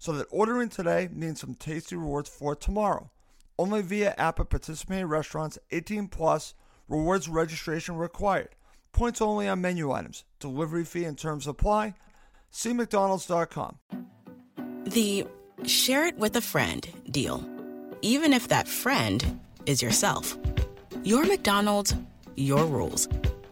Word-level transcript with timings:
so 0.00 0.12
that 0.12 0.26
ordering 0.30 0.70
today 0.70 1.08
means 1.12 1.40
some 1.40 1.54
tasty 1.54 1.94
rewards 1.94 2.28
for 2.28 2.56
tomorrow. 2.56 3.10
Only 3.58 3.82
via 3.82 4.14
app 4.16 4.40
at 4.40 4.48
participating 4.48 5.06
restaurants 5.06 5.58
18 5.70 6.08
plus, 6.08 6.54
rewards 6.88 7.28
registration 7.28 7.96
required. 7.96 8.48
Points 8.92 9.20
only 9.20 9.46
on 9.46 9.60
menu 9.60 9.92
items. 9.92 10.24
Delivery 10.40 10.84
fee 10.84 11.04
and 11.04 11.18
terms 11.18 11.46
apply. 11.46 11.94
See 12.50 12.72
McDonald's.com. 12.72 13.78
The 14.84 15.26
share 15.66 16.06
it 16.06 16.16
with 16.16 16.34
a 16.34 16.40
friend 16.40 16.88
deal. 17.10 17.46
Even 18.00 18.32
if 18.32 18.48
that 18.48 18.66
friend 18.66 19.38
is 19.66 19.82
yourself. 19.82 20.36
Your 21.04 21.26
McDonald's, 21.26 21.94
your 22.36 22.64
rules. 22.64 23.06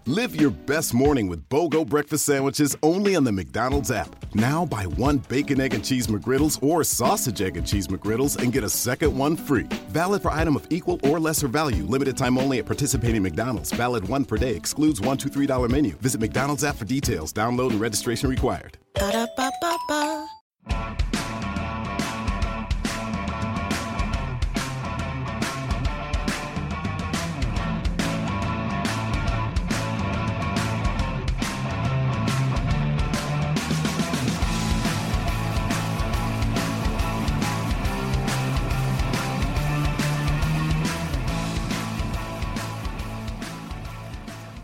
Live 0.08 0.40
your 0.40 0.48
best 0.50 0.94
morning 0.94 1.28
with 1.28 1.50
BOGO 1.50 1.86
breakfast 1.86 2.24
sandwiches 2.24 2.74
only 2.82 3.14
on 3.14 3.24
the 3.24 3.30
McDonald's 3.30 3.90
app. 3.90 4.16
Now 4.34 4.64
buy 4.64 4.84
one 4.86 5.18
bacon, 5.18 5.60
egg, 5.60 5.74
and 5.74 5.84
cheese 5.84 6.06
McGriddles 6.06 6.58
or 6.66 6.82
sausage, 6.82 7.42
egg, 7.42 7.58
and 7.58 7.66
cheese 7.66 7.88
McGriddles 7.88 8.42
and 8.42 8.50
get 8.50 8.64
a 8.64 8.70
second 8.70 9.14
one 9.14 9.36
free. 9.36 9.64
Valid 9.90 10.22
for 10.22 10.30
item 10.30 10.56
of 10.56 10.66
equal 10.70 10.98
or 11.02 11.20
lesser 11.20 11.46
value. 11.46 11.84
Limited 11.84 12.16
time 12.16 12.38
only 12.38 12.58
at 12.58 12.64
participating 12.64 13.22
McDonald's. 13.22 13.70
Valid 13.72 14.08
one 14.08 14.24
per 14.24 14.38
day. 14.38 14.56
Excludes 14.56 14.98
one, 14.98 15.18
three 15.18 15.44
dollar 15.44 15.68
menu. 15.68 15.92
Visit 15.96 16.22
McDonald's 16.22 16.64
app 16.64 16.76
for 16.76 16.86
details. 16.86 17.30
Download 17.30 17.68
and 17.72 17.78
registration 17.78 18.30
required. 18.30 18.78
Ba-da-ba-ba-ba. 18.94 20.26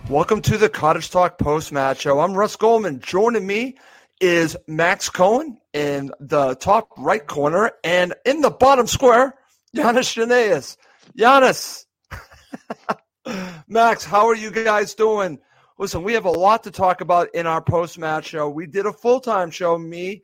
Welcome 0.08 0.42
to 0.42 0.58
the 0.58 0.68
Cottage 0.68 1.10
Talk 1.10 1.38
post 1.38 1.72
match 1.72 2.02
show. 2.02 2.20
I'm 2.20 2.34
Russ 2.34 2.56
Goldman. 2.56 3.00
Joining 3.00 3.46
me 3.46 3.78
is 4.20 4.56
Max 4.68 5.08
Cohen 5.08 5.58
in 5.72 6.10
the 6.20 6.54
top 6.56 6.90
right 6.98 7.26
corner, 7.26 7.72
and 7.82 8.14
in 8.26 8.42
the 8.42 8.50
bottom 8.50 8.86
square, 8.86 9.34
Giannis 9.74 10.14
Janaeus. 10.14 10.76
Giannis, 11.18 11.86
Max, 13.68 14.04
how 14.04 14.26
are 14.26 14.36
you 14.36 14.50
guys 14.50 14.94
doing? 14.94 15.38
Listen, 15.78 16.02
we 16.02 16.12
have 16.12 16.26
a 16.26 16.30
lot 16.30 16.64
to 16.64 16.70
talk 16.70 17.00
about 17.00 17.34
in 17.34 17.46
our 17.46 17.62
post 17.62 17.98
match 17.98 18.26
show. 18.26 18.48
We 18.48 18.66
did 18.66 18.86
a 18.86 18.92
full 18.92 19.20
time 19.20 19.50
show, 19.50 19.78
me 19.78 20.22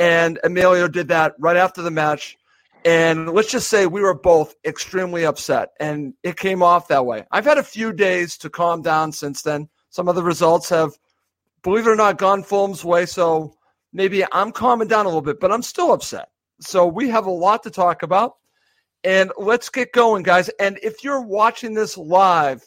and 0.00 0.40
Emilio 0.42 0.88
did 0.88 1.08
that 1.08 1.34
right 1.38 1.58
after 1.58 1.82
the 1.82 1.90
match. 1.90 2.38
And 2.84 3.28
let's 3.30 3.50
just 3.50 3.68
say 3.68 3.86
we 3.86 4.00
were 4.00 4.14
both 4.14 4.54
extremely 4.64 5.26
upset, 5.26 5.70
and 5.80 6.14
it 6.22 6.36
came 6.36 6.62
off 6.62 6.88
that 6.88 7.04
way. 7.04 7.24
I've 7.30 7.44
had 7.44 7.58
a 7.58 7.62
few 7.62 7.92
days 7.92 8.38
to 8.38 8.50
calm 8.50 8.80
down 8.80 9.12
since 9.12 9.42
then. 9.42 9.68
Some 9.90 10.08
of 10.08 10.14
the 10.14 10.22
results 10.22 10.68
have, 10.70 10.92
believe 11.62 11.86
it 11.86 11.90
or 11.90 11.96
not, 11.96 12.16
gone 12.16 12.42
Fulham's 12.42 12.84
way. 12.84 13.04
So 13.06 13.54
maybe 13.92 14.24
I'm 14.32 14.52
calming 14.52 14.88
down 14.88 15.04
a 15.04 15.08
little 15.08 15.20
bit, 15.20 15.40
but 15.40 15.52
I'm 15.52 15.62
still 15.62 15.92
upset. 15.92 16.30
So 16.60 16.86
we 16.86 17.08
have 17.10 17.26
a 17.26 17.30
lot 17.30 17.62
to 17.64 17.70
talk 17.70 18.02
about. 18.02 18.36
And 19.02 19.32
let's 19.38 19.68
get 19.70 19.92
going, 19.92 20.22
guys. 20.22 20.48
And 20.60 20.78
if 20.82 21.02
you're 21.02 21.22
watching 21.22 21.74
this 21.74 21.96
live 21.96 22.62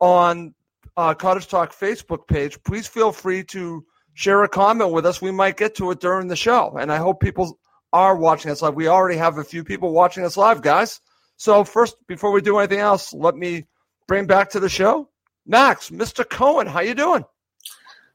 on 0.00 0.54
uh, 0.96 1.14
Cottage 1.14 1.48
Talk 1.48 1.74
Facebook 1.74 2.26
page, 2.26 2.62
please 2.64 2.86
feel 2.86 3.12
free 3.12 3.44
to 3.44 3.84
share 4.14 4.42
a 4.44 4.48
comment 4.48 4.92
with 4.92 5.04
us. 5.04 5.20
We 5.20 5.30
might 5.30 5.56
get 5.56 5.74
to 5.76 5.90
it 5.90 6.00
during 6.00 6.28
the 6.28 6.36
show. 6.36 6.76
And 6.78 6.90
I 6.90 6.96
hope 6.96 7.20
people 7.20 7.58
are 7.94 8.16
watching 8.16 8.50
us 8.50 8.60
live. 8.60 8.74
We 8.74 8.88
already 8.88 9.16
have 9.16 9.38
a 9.38 9.44
few 9.44 9.62
people 9.62 9.92
watching 9.92 10.24
us 10.24 10.36
live, 10.36 10.60
guys. 10.60 11.00
So 11.36 11.62
first, 11.62 11.96
before 12.08 12.32
we 12.32 12.40
do 12.40 12.58
anything 12.58 12.80
else, 12.80 13.12
let 13.12 13.36
me 13.36 13.66
bring 14.08 14.26
back 14.26 14.50
to 14.50 14.60
the 14.60 14.68
show 14.68 15.08
Max, 15.46 15.90
Mr. 15.90 16.28
Cohen. 16.28 16.66
How 16.66 16.80
you 16.80 16.94
doing? 16.94 17.24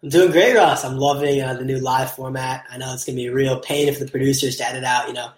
I'm 0.04 0.10
doing 0.10 0.32
great, 0.32 0.56
Ross. 0.56 0.84
I'm 0.84 0.98
loving 0.98 1.42
uh, 1.42 1.54
the 1.54 1.64
new 1.64 1.80
live 1.80 2.12
format. 2.12 2.66
I 2.70 2.78
know 2.78 2.94
it's 2.94 3.06
going 3.06 3.16
to 3.16 3.22
be 3.22 3.28
a 3.28 3.34
real 3.34 3.60
pain 3.60 3.94
for 3.94 4.04
the 4.04 4.12
producers 4.12 4.58
to 4.58 4.68
edit 4.68 4.84
out, 4.84 5.08
you 5.08 5.14
know, 5.14 5.30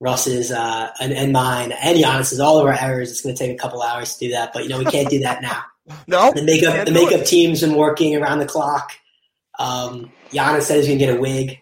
Russ's 0.00 0.50
uh, 0.50 0.90
and, 1.00 1.12
and 1.12 1.32
mine 1.32 1.72
and 1.72 1.98
Giannis's, 1.98 2.40
all 2.40 2.58
of 2.58 2.66
our 2.66 2.72
errors. 2.72 3.10
It's 3.10 3.20
going 3.20 3.34
to 3.34 3.38
take 3.38 3.52
a 3.52 3.58
couple 3.58 3.82
hours 3.82 4.14
to 4.16 4.26
do 4.26 4.32
that, 4.32 4.52
but 4.52 4.64
you 4.64 4.68
know 4.68 4.78
we 4.78 4.84
can't 4.84 5.08
do 5.08 5.20
that 5.20 5.42
now. 5.42 5.62
no, 6.06 6.32
the 6.32 6.42
makeup 6.42 6.86
the 6.86 6.92
makeup 6.92 7.24
team's 7.24 7.60
been 7.60 7.74
working 7.74 8.16
around 8.16 8.38
the 8.38 8.46
clock. 8.46 8.92
Um, 9.58 10.12
Giannis 10.30 10.62
said 10.62 10.76
he's 10.76 10.86
going 10.86 10.98
to 10.98 11.04
get 11.04 11.16
a 11.16 11.20
wig, 11.20 11.58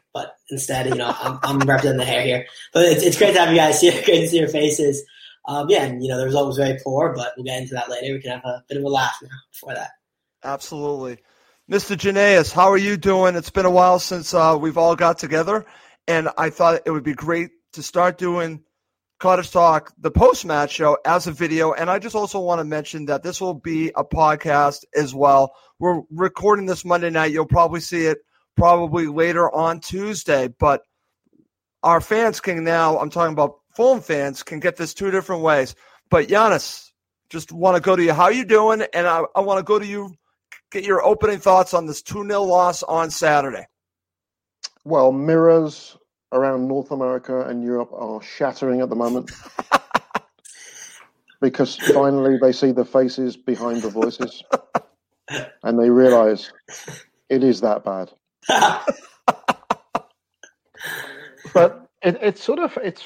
instead, 0.51 0.87
you 0.87 0.95
know, 0.95 1.15
I'm, 1.19 1.39
I'm 1.43 1.59
representing 1.59 1.99
the 1.99 2.05
hair 2.05 2.23
here. 2.23 2.47
But 2.73 2.87
it's, 2.87 3.03
it's 3.03 3.19
great 3.19 3.34
to 3.34 3.41
have 3.41 3.51
you 3.51 3.57
guys 3.57 3.81
here. 3.81 3.93
Great 4.05 4.21
to 4.21 4.29
see 4.29 4.39
your 4.39 4.49
faces. 4.49 5.05
Um, 5.49 5.69
yeah, 5.69 5.84
and 5.84 6.03
you 6.03 6.09
know 6.09 6.19
the 6.19 6.25
result 6.25 6.49
was 6.49 6.57
very 6.57 6.79
poor, 6.83 7.15
but 7.15 7.33
we'll 7.37 7.45
get 7.45 7.62
into 7.62 7.75
that 7.75 7.89
later. 7.89 8.15
We 8.15 8.21
can 8.21 8.33
have 8.33 8.45
a 8.45 8.65
bit 8.69 8.79
of 8.79 8.84
a 8.84 8.89
laugh 8.89 9.17
now 9.23 9.29
before 9.53 9.75
that. 9.75 9.91
Absolutely. 10.43 11.19
Mr. 11.71 11.97
Janaeus, 11.97 12.53
how 12.53 12.71
are 12.71 12.77
you 12.77 12.97
doing? 12.97 13.37
It's 13.37 13.51
been 13.51 13.67
a 13.67 13.71
while 13.71 13.99
since 13.99 14.34
uh, 14.34 14.57
we've 14.61 14.79
all 14.79 14.97
got 14.97 15.19
together, 15.19 15.65
and 16.09 16.29
I 16.37 16.51
thought 16.51 16.83
it 16.84 16.91
would 16.91 17.05
be 17.05 17.15
great 17.15 17.51
to 17.75 17.83
start 17.83 18.19
doing 18.19 18.65
Cottage 19.19 19.51
Talk, 19.51 19.93
the 19.99 20.11
post 20.11 20.45
match 20.45 20.73
show, 20.73 20.99
as 21.05 21.27
a 21.27 21.33
video. 21.33 21.73
And 21.73 21.91
I 21.91 21.99
just 21.99 22.15
also 22.15 22.41
want 22.41 22.61
to 22.61 22.65
mention 22.65 23.07
that 23.07 23.23
this 23.23 23.41
will 23.41 23.55
be 23.55 23.91
a 23.97 24.05
podcast 24.05 24.84
as 24.95 25.15
well. 25.15 25.55
We're 25.78 26.03
recording 26.11 26.67
this 26.67 26.84
Monday 26.84 27.11
night. 27.11 27.33
You'll 27.33 27.47
probably 27.47 27.81
see 27.81 28.07
it 28.07 28.19
probably 28.56 29.06
later 29.06 29.53
on 29.55 29.81
Tuesday, 29.81 30.49
but 30.49 30.83
our 31.83 32.00
fans 32.00 32.41
can 32.41 32.65
now, 32.65 32.99
I'm 32.99 33.11
talking 33.11 33.33
about 33.33 33.59
Fulham 33.75 34.00
fans, 34.00 34.43
can 34.43 34.59
get 34.61 34.77
this 34.77 34.94
two 34.94 35.11
different 35.11 35.43
ways. 35.43 35.75
But 36.11 36.28
Giannis, 36.28 36.91
just 37.28 37.53
want 37.53 37.77
to 37.77 37.83
go 37.83 37.95
to 37.95 38.03
you. 38.03 38.12
How 38.12 38.28
you 38.28 38.45
doing? 38.45 38.83
And 38.92 39.07
I, 39.07 39.22
I 39.34 39.41
want 39.41 39.59
to 39.59 39.63
go 39.63 39.78
to 39.78 39.86
you, 39.86 40.15
get 40.71 40.84
your 40.84 41.04
opening 41.04 41.39
thoughts 41.39 41.75
on 41.75 41.86
this 41.86 42.03
2 42.03 42.27
0 42.27 42.42
loss 42.42 42.83
on 42.83 43.10
Saturday. 43.10 43.66
Well, 44.84 45.13
mirrors 45.13 45.97
around 46.33 46.69
North 46.69 46.91
America 46.91 47.41
and 47.42 47.63
Europe 47.63 47.92
are 47.92 48.22
shattering 48.22 48.80
at 48.80 48.89
the 48.89 48.97
moment 48.97 49.30
because 51.41 51.77
finally 51.77 52.39
they 52.41 52.53
see 52.53 52.72
the 52.72 52.84
faces 52.84 53.36
behind 53.36 53.83
the 53.83 53.91
voices 53.91 54.42
and 55.63 55.78
they 55.78 55.91
realize 55.91 56.53
it 57.28 57.45
is 57.45 57.60
that 57.60 57.84
bad. 57.84 58.10
but 61.54 61.89
it, 62.03 62.19
it's 62.21 62.43
sort 62.43 62.59
of 62.59 62.77
it's 62.83 63.03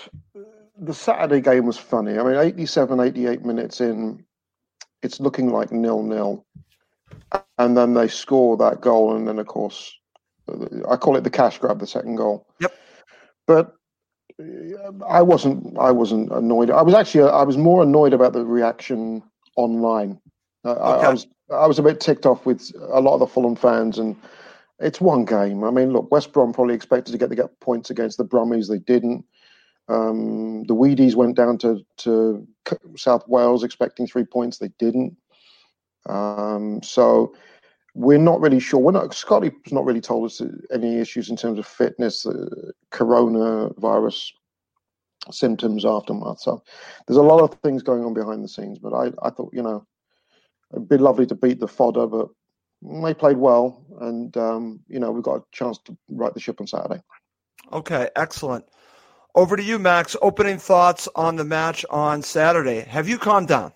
the 0.78 0.94
Saturday 0.94 1.40
game 1.40 1.66
was 1.66 1.76
funny. 1.76 2.18
I 2.18 2.22
mean, 2.22 2.36
87, 2.36 3.00
88 3.00 3.44
minutes 3.44 3.80
in, 3.80 4.24
it's 5.02 5.20
looking 5.20 5.50
like 5.50 5.72
nil 5.72 6.02
nil, 6.02 6.44
and 7.58 7.76
then 7.76 7.94
they 7.94 8.08
score 8.08 8.56
that 8.58 8.80
goal, 8.80 9.16
and 9.16 9.28
then 9.28 9.38
of 9.38 9.46
course, 9.46 9.94
I 10.88 10.96
call 10.96 11.16
it 11.16 11.24
the 11.24 11.30
cash 11.30 11.58
grab, 11.58 11.78
the 11.78 11.86
second 11.86 12.16
goal. 12.16 12.46
Yep. 12.60 12.74
But 13.46 13.74
I 15.06 15.22
wasn't. 15.22 15.78
I 15.78 15.90
wasn't 15.90 16.30
annoyed. 16.32 16.70
I 16.70 16.82
was 16.82 16.94
actually. 16.94 17.30
I 17.30 17.42
was 17.42 17.56
more 17.56 17.82
annoyed 17.82 18.12
about 18.12 18.32
the 18.32 18.44
reaction 18.44 19.22
online. 19.56 20.18
Uh, 20.64 20.72
okay. 20.72 20.80
I, 20.80 21.08
I, 21.08 21.10
was 21.10 21.26
I 21.50 21.66
was 21.66 21.78
a 21.78 21.82
bit 21.82 22.00
ticked 22.00 22.26
off 22.26 22.46
with 22.46 22.70
a 22.90 23.00
lot 23.00 23.14
of 23.14 23.20
the 23.20 23.26
Fulham 23.26 23.56
fans, 23.56 23.98
and 23.98 24.16
it's 24.80 25.00
one 25.00 25.24
game. 25.24 25.62
I 25.62 25.70
mean, 25.70 25.92
look, 25.92 26.10
West 26.10 26.32
Brom 26.32 26.52
probably 26.52 26.74
expected 26.74 27.12
to 27.12 27.18
get 27.18 27.28
the 27.28 27.36
get 27.36 27.60
points 27.60 27.90
against 27.90 28.18
the 28.18 28.24
Brummies. 28.24 28.68
They 28.68 28.78
didn't. 28.78 29.24
Um, 29.88 30.64
the 30.64 30.74
Weedies 30.74 31.14
went 31.14 31.36
down 31.36 31.58
to, 31.58 31.84
to 31.98 32.46
South 32.96 33.26
Wales 33.28 33.64
expecting 33.64 34.06
three 34.06 34.24
points. 34.24 34.58
They 34.58 34.70
didn't. 34.78 35.16
Um, 36.06 36.82
so 36.82 37.34
we're 37.94 38.18
not 38.18 38.40
really 38.40 38.60
sure. 38.60 38.80
We're 38.80 38.92
not. 38.92 39.12
Scotty's 39.14 39.52
not 39.70 39.84
really 39.84 40.00
told 40.00 40.26
us 40.26 40.40
any 40.72 40.98
issues 40.98 41.28
in 41.28 41.36
terms 41.36 41.58
of 41.58 41.66
fitness, 41.66 42.24
uh, 42.24 42.70
coronavirus 42.92 44.30
symptoms, 45.30 45.84
aftermath. 45.84 46.40
So 46.40 46.62
there's 47.06 47.18
a 47.18 47.22
lot 47.22 47.42
of 47.42 47.58
things 47.60 47.82
going 47.82 48.04
on 48.04 48.14
behind 48.14 48.42
the 48.42 48.48
scenes. 48.48 48.78
But 48.78 48.94
I, 48.94 49.12
I 49.22 49.30
thought, 49.30 49.50
you 49.52 49.62
know, 49.62 49.84
it'd 50.72 50.88
be 50.88 50.96
lovely 50.96 51.26
to 51.26 51.34
beat 51.34 51.60
the 51.60 51.68
fodder, 51.68 52.06
but 52.06 52.28
they 52.82 53.14
played 53.14 53.36
well, 53.36 53.84
and 54.00 54.36
um, 54.36 54.80
you 54.88 54.98
know, 54.98 55.10
we've 55.10 55.22
got 55.22 55.36
a 55.36 55.44
chance 55.52 55.78
to 55.84 55.96
right 56.10 56.32
the 56.32 56.40
ship 56.40 56.60
on 56.60 56.66
Saturday. 56.66 57.02
Okay, 57.72 58.08
excellent. 58.16 58.64
Over 59.34 59.56
to 59.56 59.62
you, 59.62 59.78
Max. 59.78 60.16
Opening 60.20 60.58
thoughts 60.58 61.08
on 61.14 61.36
the 61.36 61.44
match 61.44 61.84
on 61.90 62.22
Saturday. 62.22 62.80
Have 62.80 63.08
you 63.08 63.18
calmed 63.18 63.48
down? 63.48 63.72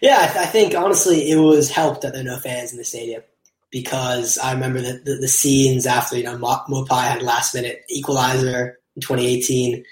Yeah, 0.00 0.18
I, 0.20 0.26
th- 0.26 0.36
I 0.36 0.46
think 0.46 0.74
honestly 0.74 1.30
it 1.30 1.36
was 1.36 1.70
helped 1.70 2.02
that 2.02 2.12
there 2.12 2.20
are 2.20 2.24
no 2.24 2.38
fans 2.38 2.72
in 2.72 2.78
the 2.78 2.84
stadium 2.84 3.22
because 3.70 4.38
I 4.38 4.52
remember 4.52 4.80
the, 4.80 5.00
the, 5.04 5.16
the 5.22 5.28
scenes 5.28 5.86
after 5.86 6.16
you 6.16 6.24
know 6.24 6.36
Maupay 6.36 7.02
had 7.02 7.22
last 7.22 7.54
minute 7.54 7.82
equalizer 7.88 8.78
in 8.94 9.02
2018 9.02 9.84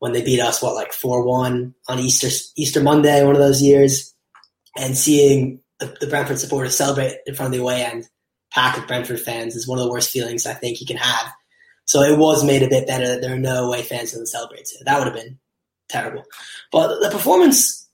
when 0.00 0.12
they 0.12 0.22
beat 0.22 0.40
us 0.40 0.60
what 0.60 0.74
like 0.74 0.92
four 0.92 1.24
one 1.24 1.74
on 1.88 2.00
Easter 2.00 2.28
Easter 2.56 2.82
Monday 2.82 3.24
one 3.24 3.36
of 3.36 3.40
those 3.40 3.62
years, 3.62 4.14
and 4.76 4.96
seeing 4.96 5.60
the, 5.82 5.96
the 6.00 6.06
Brentford 6.06 6.38
supporters 6.38 6.76
celebrate 6.76 7.18
in 7.26 7.34
front 7.34 7.52
of 7.52 7.58
the 7.58 7.62
away 7.62 7.84
end 7.84 8.08
packed 8.52 8.78
with 8.78 8.86
Brentford 8.86 9.20
fans 9.20 9.56
is 9.56 9.66
one 9.66 9.78
of 9.78 9.84
the 9.84 9.90
worst 9.90 10.10
feelings 10.10 10.46
I 10.46 10.54
think 10.54 10.80
you 10.80 10.86
can 10.86 10.96
have. 10.96 11.32
So 11.84 12.02
it 12.02 12.18
was 12.18 12.44
made 12.44 12.62
a 12.62 12.68
bit 12.68 12.86
better 12.86 13.08
that 13.08 13.20
there 13.20 13.34
are 13.34 13.38
no 13.38 13.66
away 13.66 13.82
fans 13.82 14.14
in 14.14 14.20
the 14.20 14.26
celebrate. 14.26 14.68
That 14.84 14.98
would 14.98 15.08
have 15.08 15.16
been 15.16 15.38
terrible, 15.88 16.24
but 16.70 17.00
the 17.00 17.10
performance 17.10 17.88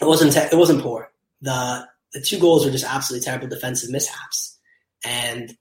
it 0.00 0.06
wasn't 0.06 0.32
te- 0.32 0.40
it 0.40 0.56
wasn't 0.56 0.82
poor. 0.82 1.10
The 1.42 1.86
the 2.12 2.20
two 2.20 2.38
goals 2.38 2.64
were 2.64 2.70
just 2.70 2.84
absolutely 2.84 3.24
terrible 3.24 3.48
defensive 3.48 3.90
mishaps, 3.90 4.58
and 5.04 5.56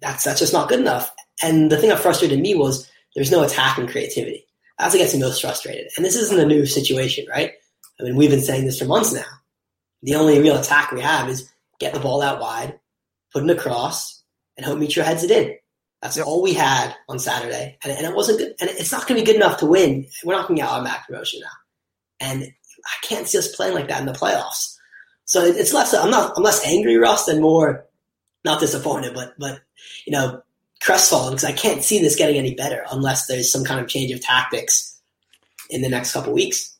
that's 0.00 0.24
that's 0.24 0.40
just 0.40 0.52
not 0.52 0.68
good 0.68 0.80
enough. 0.80 1.10
And 1.42 1.70
the 1.70 1.76
thing 1.76 1.90
that 1.90 2.00
frustrated 2.00 2.40
me 2.40 2.54
was 2.54 2.90
there's 3.14 3.30
no 3.30 3.42
attack 3.42 3.78
and 3.78 3.88
creativity. 3.88 4.46
That's 4.78 4.94
what 4.94 5.00
gets 5.00 5.14
me 5.14 5.20
most 5.20 5.42
frustrated. 5.42 5.88
And 5.96 6.04
this 6.04 6.16
isn't 6.16 6.40
a 6.40 6.46
new 6.46 6.66
situation, 6.66 7.26
right? 7.28 7.52
I 8.00 8.02
mean, 8.02 8.16
we've 8.16 8.30
been 8.30 8.40
saying 8.40 8.64
this 8.64 8.78
for 8.78 8.86
months 8.86 9.12
now. 9.12 9.24
The 10.02 10.14
only 10.16 10.40
real 10.40 10.58
attack 10.58 10.92
we 10.92 11.00
have 11.00 11.28
is 11.28 11.50
get 11.78 11.94
the 11.94 12.00
ball 12.00 12.22
out 12.22 12.40
wide, 12.40 12.78
put 13.32 13.44
it 13.44 13.50
across, 13.50 14.22
and 14.56 14.66
hope 14.66 14.78
Mitro 14.78 15.02
heads 15.02 15.24
it 15.24 15.30
in. 15.30 15.56
That's 16.00 16.16
yep. 16.16 16.26
all 16.26 16.42
we 16.42 16.54
had 16.54 16.94
on 17.08 17.20
Saturday, 17.20 17.78
and, 17.84 17.92
and, 17.92 18.04
it 18.04 18.14
wasn't 18.14 18.38
good. 18.38 18.54
And 18.60 18.68
it's 18.70 18.90
not 18.90 19.06
going 19.06 19.20
to 19.20 19.24
be 19.24 19.26
good 19.26 19.36
enough 19.36 19.58
to 19.58 19.66
win. 19.66 20.06
We're 20.24 20.34
not 20.34 20.48
going 20.48 20.56
to 20.56 20.62
get 20.62 20.70
automatic 20.70 21.06
promotion 21.06 21.40
now, 21.40 22.26
and 22.26 22.42
I 22.42 23.06
can't 23.06 23.28
see 23.28 23.38
us 23.38 23.54
playing 23.54 23.74
like 23.74 23.88
that 23.88 24.00
in 24.00 24.06
the 24.06 24.12
playoffs. 24.12 24.76
So 25.24 25.44
it's 25.44 25.72
less. 25.72 25.94
I'm 25.94 26.10
not. 26.10 26.32
I'm 26.36 26.42
less 26.42 26.66
angry, 26.66 26.96
Russ, 26.96 27.28
and 27.28 27.40
more 27.40 27.86
not 28.44 28.60
disappointed, 28.60 29.14
but 29.14 29.34
but 29.38 29.60
you 30.04 30.12
know 30.12 30.42
crestfallen 30.80 31.30
because 31.34 31.44
I 31.44 31.52
can't 31.52 31.84
see 31.84 32.00
this 32.00 32.16
getting 32.16 32.36
any 32.36 32.54
better 32.54 32.84
unless 32.90 33.26
there's 33.26 33.52
some 33.52 33.64
kind 33.64 33.80
of 33.80 33.86
change 33.86 34.10
of 34.10 34.20
tactics 34.20 35.00
in 35.70 35.82
the 35.82 35.88
next 35.88 36.12
couple 36.12 36.32
weeks. 36.32 36.76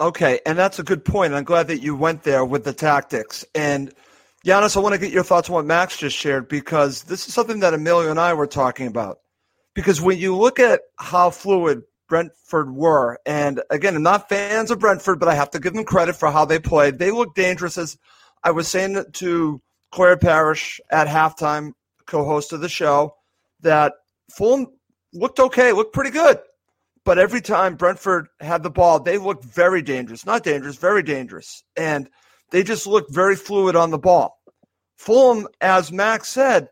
Okay, 0.00 0.40
and 0.44 0.58
that's 0.58 0.78
a 0.78 0.82
good 0.82 1.04
point. 1.04 1.34
I'm 1.34 1.44
glad 1.44 1.68
that 1.68 1.82
you 1.82 1.96
went 1.96 2.22
there 2.22 2.44
with 2.44 2.64
the 2.64 2.72
tactics. 2.72 3.44
And 3.54 3.92
Giannis, 4.44 4.76
I 4.76 4.80
want 4.80 4.94
to 4.94 5.00
get 5.00 5.12
your 5.12 5.24
thoughts 5.24 5.48
on 5.48 5.54
what 5.54 5.64
Max 5.64 5.96
just 5.96 6.16
shared 6.16 6.48
because 6.48 7.04
this 7.04 7.26
is 7.26 7.34
something 7.34 7.60
that 7.60 7.74
Emilio 7.74 8.10
and 8.10 8.20
I 8.20 8.34
were 8.34 8.46
talking 8.46 8.86
about. 8.86 9.20
Because 9.74 10.00
when 10.00 10.18
you 10.18 10.36
look 10.36 10.58
at 10.58 10.82
how 10.98 11.30
fluid 11.30 11.82
Brentford 12.08 12.74
were. 12.74 13.18
And 13.26 13.62
again, 13.70 13.96
I'm 13.96 14.02
not 14.02 14.28
fans 14.28 14.70
of 14.70 14.78
Brentford, 14.78 15.18
but 15.18 15.28
I 15.28 15.34
have 15.34 15.50
to 15.50 15.60
give 15.60 15.74
them 15.74 15.84
credit 15.84 16.16
for 16.16 16.30
how 16.30 16.44
they 16.44 16.58
played. 16.58 16.98
They 16.98 17.10
looked 17.10 17.36
dangerous, 17.36 17.78
as 17.78 17.98
I 18.42 18.52
was 18.52 18.68
saying 18.68 19.02
to 19.14 19.60
Claire 19.90 20.16
Parrish 20.16 20.80
at 20.90 21.08
halftime, 21.08 21.72
co 22.06 22.24
host 22.24 22.52
of 22.52 22.60
the 22.60 22.68
show, 22.68 23.16
that 23.60 23.94
Fulham 24.30 24.68
looked 25.12 25.40
okay, 25.40 25.72
looked 25.72 25.94
pretty 25.94 26.10
good. 26.10 26.38
But 27.06 27.20
every 27.20 27.40
time 27.40 27.76
Brentford 27.76 28.26
had 28.40 28.64
the 28.64 28.70
ball, 28.70 28.98
they 28.98 29.16
looked 29.16 29.44
very 29.44 29.80
dangerous. 29.80 30.26
Not 30.26 30.42
dangerous, 30.42 30.74
very 30.74 31.04
dangerous. 31.04 31.62
And 31.76 32.10
they 32.50 32.64
just 32.64 32.84
looked 32.84 33.14
very 33.14 33.36
fluid 33.36 33.76
on 33.76 33.92
the 33.92 33.98
ball. 33.98 34.40
Fulham, 34.96 35.46
as 35.60 35.92
Max 35.92 36.28
said, 36.28 36.68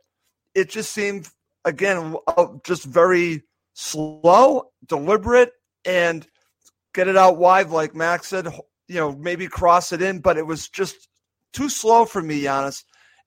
it 0.53 0.71
just 0.71 0.93
seemed, 0.93 1.29
again, 1.65 2.17
uh, 2.27 2.47
just 2.65 2.85
very 2.85 3.45
slow, 3.75 4.73
deliberate, 4.85 5.53
and 5.85 6.27
get 6.95 7.07
it 7.07 7.17
out 7.17 7.39
wide, 7.39 7.71
like 7.71 7.95
Max 7.95 8.27
said. 8.27 8.49
You 8.89 8.97
know, 8.97 9.13
maybe 9.13 9.47
cross 9.47 9.93
it 9.93 10.03
in, 10.03 10.19
but 10.19 10.37
it 10.37 10.47
was 10.47 10.69
just 10.69 11.09
too 11.53 11.69
slow 11.69 12.07
for 12.07 12.21
me, 12.21 12.43
Giannis. 12.43 12.83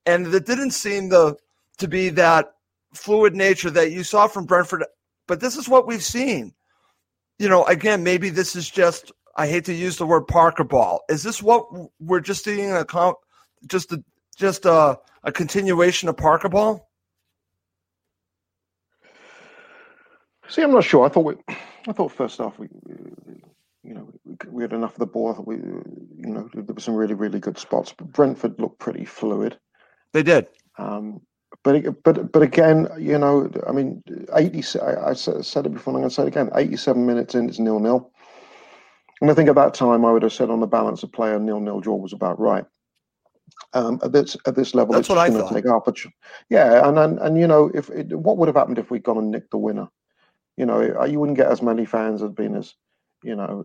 And 0.06 0.28
it 0.28 0.46
didn't 0.46 0.72
seem 0.72 1.08
the 1.08 1.38
to 1.78 1.88
be 1.88 2.10
that 2.10 2.52
fluid 2.94 3.34
nature 3.34 3.70
that 3.70 3.94
you 3.94 4.04
saw 4.04 4.28
from 4.28 4.46
Brentford. 4.46 4.84
But 5.26 5.40
this 5.40 5.56
is 5.56 5.70
what 5.70 5.88
we've 5.88 6.04
seen. 6.04 6.54
You 7.40 7.50
know, 7.50 7.66
again, 7.66 8.04
maybe 8.04 8.30
this 8.30 8.56
is 8.56 8.70
just. 8.70 9.12
I 9.36 9.48
hate 9.48 9.66
to 9.66 9.74
use 9.74 9.98
the 9.98 10.06
word 10.08 10.26
Parker 10.28 10.64
ball. 10.64 11.02
Is 11.10 11.22
this 11.22 11.44
what 11.44 11.68
we're 12.00 12.22
just 12.22 12.44
seeing? 12.44 12.72
A 12.72 12.86
just 13.68 13.92
a 13.92 14.04
just 14.36 14.66
a, 14.66 15.00
a 15.24 15.32
continuation 15.32 16.10
of 16.10 16.18
Parker 16.18 16.50
ball? 16.50 16.90
See, 20.48 20.62
I'm 20.62 20.72
not 20.72 20.84
sure. 20.84 21.06
I 21.06 21.10
thought 21.10 21.26
we, 21.26 21.36
I 21.88 21.92
thought 21.92 22.12
first 22.12 22.40
off 22.40 22.58
we, 22.58 22.68
you 23.84 23.94
know, 23.94 24.10
we 24.50 24.64
had 24.64 24.74
enough 24.74 24.94
of 24.94 25.00
the 25.00 25.06
ball. 25.06 25.32
I 25.32 25.36
thought 25.36 25.48
we, 25.48 25.58
you 25.58 26.30
know, 26.30 26.50
there 26.54 26.64
were 26.64 26.80
some 26.80 26.96
really, 26.96 27.16
really 27.16 27.40
good 27.40 27.58
spots. 27.58 27.94
But 27.98 28.12
Brentford 28.12 28.60
looked 28.60 28.80
pretty 28.80 29.06
fluid. 29.06 29.60
They 30.14 30.24
did. 30.24 30.48
Um, 30.78 31.22
but 31.64 32.04
but 32.04 32.32
but 32.32 32.42
again, 32.42 32.88
you 32.98 33.18
know, 33.18 33.52
I 33.68 33.72
mean, 33.72 34.04
eighty. 34.36 34.64
I, 34.80 35.10
I 35.10 35.14
said 35.14 35.66
it 35.66 35.74
before. 35.74 35.92
and 35.92 35.98
I'm 35.98 36.02
going 36.02 36.10
to 36.10 36.16
say 36.16 36.24
it 36.24 36.28
again. 36.28 36.50
Eighty-seven 36.56 37.06
minutes 37.06 37.36
in, 37.36 37.50
it's 37.50 37.60
nil 37.60 37.80
nil. 37.80 38.12
And 39.20 39.32
I 39.32 39.34
think 39.34 39.50
at 39.50 39.56
that 39.56 39.74
time, 39.74 40.06
I 40.06 40.12
would 40.12 40.24
have 40.24 40.34
said 40.34 40.50
on 40.50 40.60
the 40.60 40.68
balance 40.68 41.02
of 41.04 41.12
play, 41.12 41.34
a 41.34 41.40
nil 41.40 41.60
nil 41.60 41.82
draw 41.82 41.96
was 41.96 42.14
about 42.14 42.40
right. 42.40 42.66
Um, 43.74 44.00
at 44.04 44.12
this 44.12 44.38
at 44.46 44.56
this 44.56 44.76
level, 44.76 44.94
That's 44.94 45.10
it's 45.10 45.16
going 45.16 45.32
to 45.34 45.54
take. 45.54 45.66
Yeah, 46.50 46.88
and, 46.88 46.98
and 46.98 47.20
and 47.20 47.38
you 47.38 47.48
know, 47.48 47.72
if 47.74 47.90
it, 47.90 48.14
what 48.14 48.38
would 48.38 48.48
have 48.48 48.56
happened 48.56 48.78
if 48.78 48.92
we'd 48.92 49.04
gone 49.04 49.18
and 49.18 49.32
nicked 49.32 49.52
the 49.52 49.58
winner? 49.58 49.90
you 50.58 50.66
know, 50.66 51.06
you 51.06 51.20
wouldn't 51.20 51.38
get 51.38 51.52
as 51.52 51.62
many 51.62 51.86
fans 51.86 52.22
as 52.22 52.32
been 52.32 52.56
as, 52.56 52.74
you 53.24 53.36
know, 53.36 53.64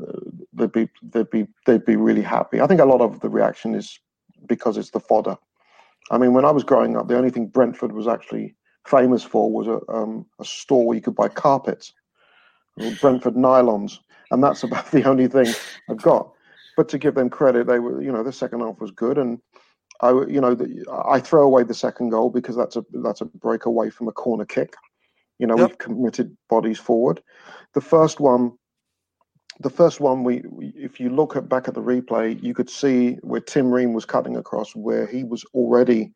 they'd 0.52 0.72
be 0.72 0.88
they'd 1.02 1.30
be 1.30 1.46
they'd 1.66 1.84
be 1.84 1.96
really 1.96 2.22
happy. 2.22 2.60
I 2.60 2.66
think 2.66 2.80
a 2.80 2.84
lot 2.84 3.00
of 3.00 3.20
the 3.20 3.30
reaction 3.30 3.74
is 3.74 3.98
because 4.46 4.76
it's 4.76 4.90
the 4.90 5.00
fodder. 5.00 5.36
I 6.10 6.18
mean, 6.18 6.32
when 6.32 6.44
I 6.44 6.50
was 6.50 6.64
growing 6.64 6.96
up, 6.96 7.08
the 7.08 7.16
only 7.16 7.30
thing 7.30 7.46
Brentford 7.46 7.92
was 7.92 8.08
actually 8.08 8.54
famous 8.86 9.22
for 9.22 9.50
was 9.50 9.66
a 9.68 9.80
um, 9.92 10.26
a 10.40 10.44
store 10.44 10.86
where 10.86 10.96
you 10.96 11.02
could 11.02 11.14
buy 11.14 11.28
carpets, 11.28 11.92
Brentford 13.00 13.34
nylons, 13.34 13.98
and 14.30 14.42
that's 14.42 14.62
about 14.64 14.90
the 14.90 15.04
only 15.04 15.28
thing 15.28 15.52
I've 15.88 16.02
got. 16.02 16.32
But 16.76 16.88
to 16.88 16.98
give 16.98 17.14
them 17.14 17.28
credit, 17.30 17.66
they 17.66 17.78
were, 17.78 18.02
you 18.02 18.10
know, 18.10 18.22
the 18.22 18.32
second 18.32 18.60
half 18.60 18.80
was 18.80 18.90
good, 18.90 19.18
and 19.18 19.38
I, 20.00 20.10
you 20.26 20.40
know, 20.40 20.54
the, 20.54 20.84
I 21.06 21.20
throw 21.20 21.44
away 21.44 21.62
the 21.62 21.74
second 21.74 22.10
goal 22.10 22.30
because 22.30 22.56
that's 22.56 22.76
a 22.76 22.84
that's 23.02 23.20
a 23.20 23.26
breakaway 23.26 23.90
from 23.90 24.08
a 24.08 24.12
corner 24.12 24.44
kick. 24.44 24.74
You 25.38 25.46
know, 25.46 25.56
yep. 25.56 25.70
we've 25.70 25.78
committed 25.78 26.36
bodies 26.48 26.78
forward. 26.78 27.22
The 27.74 27.80
first 27.80 28.20
one, 28.20 28.52
the 29.62 29.70
first 29.70 30.00
one, 30.00 30.24
we, 30.24 30.42
we, 30.48 30.72
if 30.76 30.98
you 30.98 31.08
look 31.08 31.36
at 31.36 31.48
back 31.48 31.68
at 31.68 31.74
the 31.74 31.82
replay, 31.82 32.42
you 32.42 32.54
could 32.54 32.68
see 32.70 33.12
where 33.22 33.40
Tim 33.40 33.70
Ream 33.70 33.92
was 33.92 34.04
cutting 34.04 34.36
across, 34.36 34.74
where 34.74 35.06
he 35.06 35.24
was 35.24 35.44
already, 35.54 36.12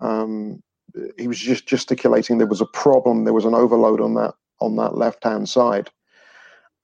um, 0.00 0.62
he 1.18 1.28
was 1.28 1.38
just 1.38 1.66
gesticulating. 1.66 2.38
There 2.38 2.46
was 2.46 2.60
a 2.60 2.66
problem. 2.66 3.24
There 3.24 3.34
was 3.34 3.44
an 3.44 3.54
overload 3.54 4.00
on 4.00 4.14
that 4.14 4.34
on 4.60 4.76
that 4.76 4.96
left 4.96 5.24
hand 5.24 5.48
side, 5.48 5.90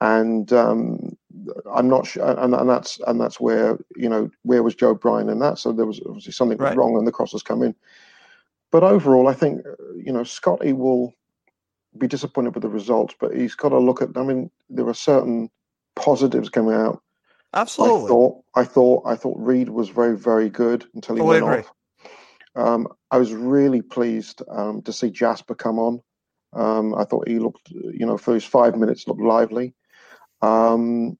and 0.01 0.53
um, 0.53 1.17
I'm 1.75 1.89
not 1.89 2.07
sure. 2.07 2.25
And, 2.25 2.55
and 2.55 2.69
that's 2.69 3.01
and 3.07 3.21
that's 3.21 3.41
where 3.41 3.79
you 3.97 4.09
know 4.09 4.31
where 4.43 4.63
was 4.63 4.75
Joe 4.75 4.95
Bryan 4.95 5.29
in 5.29 5.41
that? 5.41 5.59
So 5.59 5.73
there 5.73 5.87
was 5.87 6.01
obviously 6.07 6.33
something 6.33 6.59
right. 6.59 6.77
wrong, 6.77 6.97
and 6.97 7.07
the 7.07 7.13
cross 7.13 7.33
has 7.33 7.43
come 7.43 7.63
in. 7.63 7.75
But 8.71 8.85
overall, 8.85 9.29
I 9.29 9.35
think 9.35 9.63
you 9.97 10.13
know 10.13 10.25
Scotty 10.25 10.73
will 10.73 11.13
be 11.99 12.07
disappointed 12.07 12.55
with 12.55 12.63
the 12.63 12.69
results, 12.69 13.15
but 13.19 13.35
he's 13.35 13.55
got 13.55 13.71
to 13.71 13.79
look 13.79 14.03
at. 14.03 14.11
I 14.17 14.23
mean, 14.23 14.51
there 14.71 14.87
are 14.87 14.95
certain 14.95 15.51
positives 15.97 16.49
coming 16.49 16.75
out. 16.75 17.03
Absolutely. 17.55 18.05
I 18.05 18.09
thought 18.09 18.45
I 18.55 18.65
thought 18.65 19.03
I 19.07 19.17
thought 19.17 19.37
Reed 19.39 19.69
was 19.69 19.89
very 19.89 20.17
very 20.17 20.51
good 20.51 20.85
until 20.95 21.17
he 21.17 21.23
oh, 21.23 21.27
went 21.27 21.45
off. 21.45 21.73
Um, 22.55 22.89
I 23.11 23.19
was 23.19 23.33
really 23.33 23.83
pleased 23.83 24.43
um, 24.51 24.83
to 24.83 24.93
see 24.93 25.11
Jasper 25.11 25.55
come 25.55 25.79
on. 25.79 26.01
Um, 26.53 26.95
I 26.95 27.05
thought 27.05 27.29
he 27.29 27.39
looked, 27.39 27.71
you 27.71 28.07
know, 28.07 28.17
for 28.17 28.35
his 28.35 28.45
five 28.45 28.77
minutes, 28.77 29.07
looked 29.07 29.21
lively. 29.21 29.75
Um, 30.41 31.19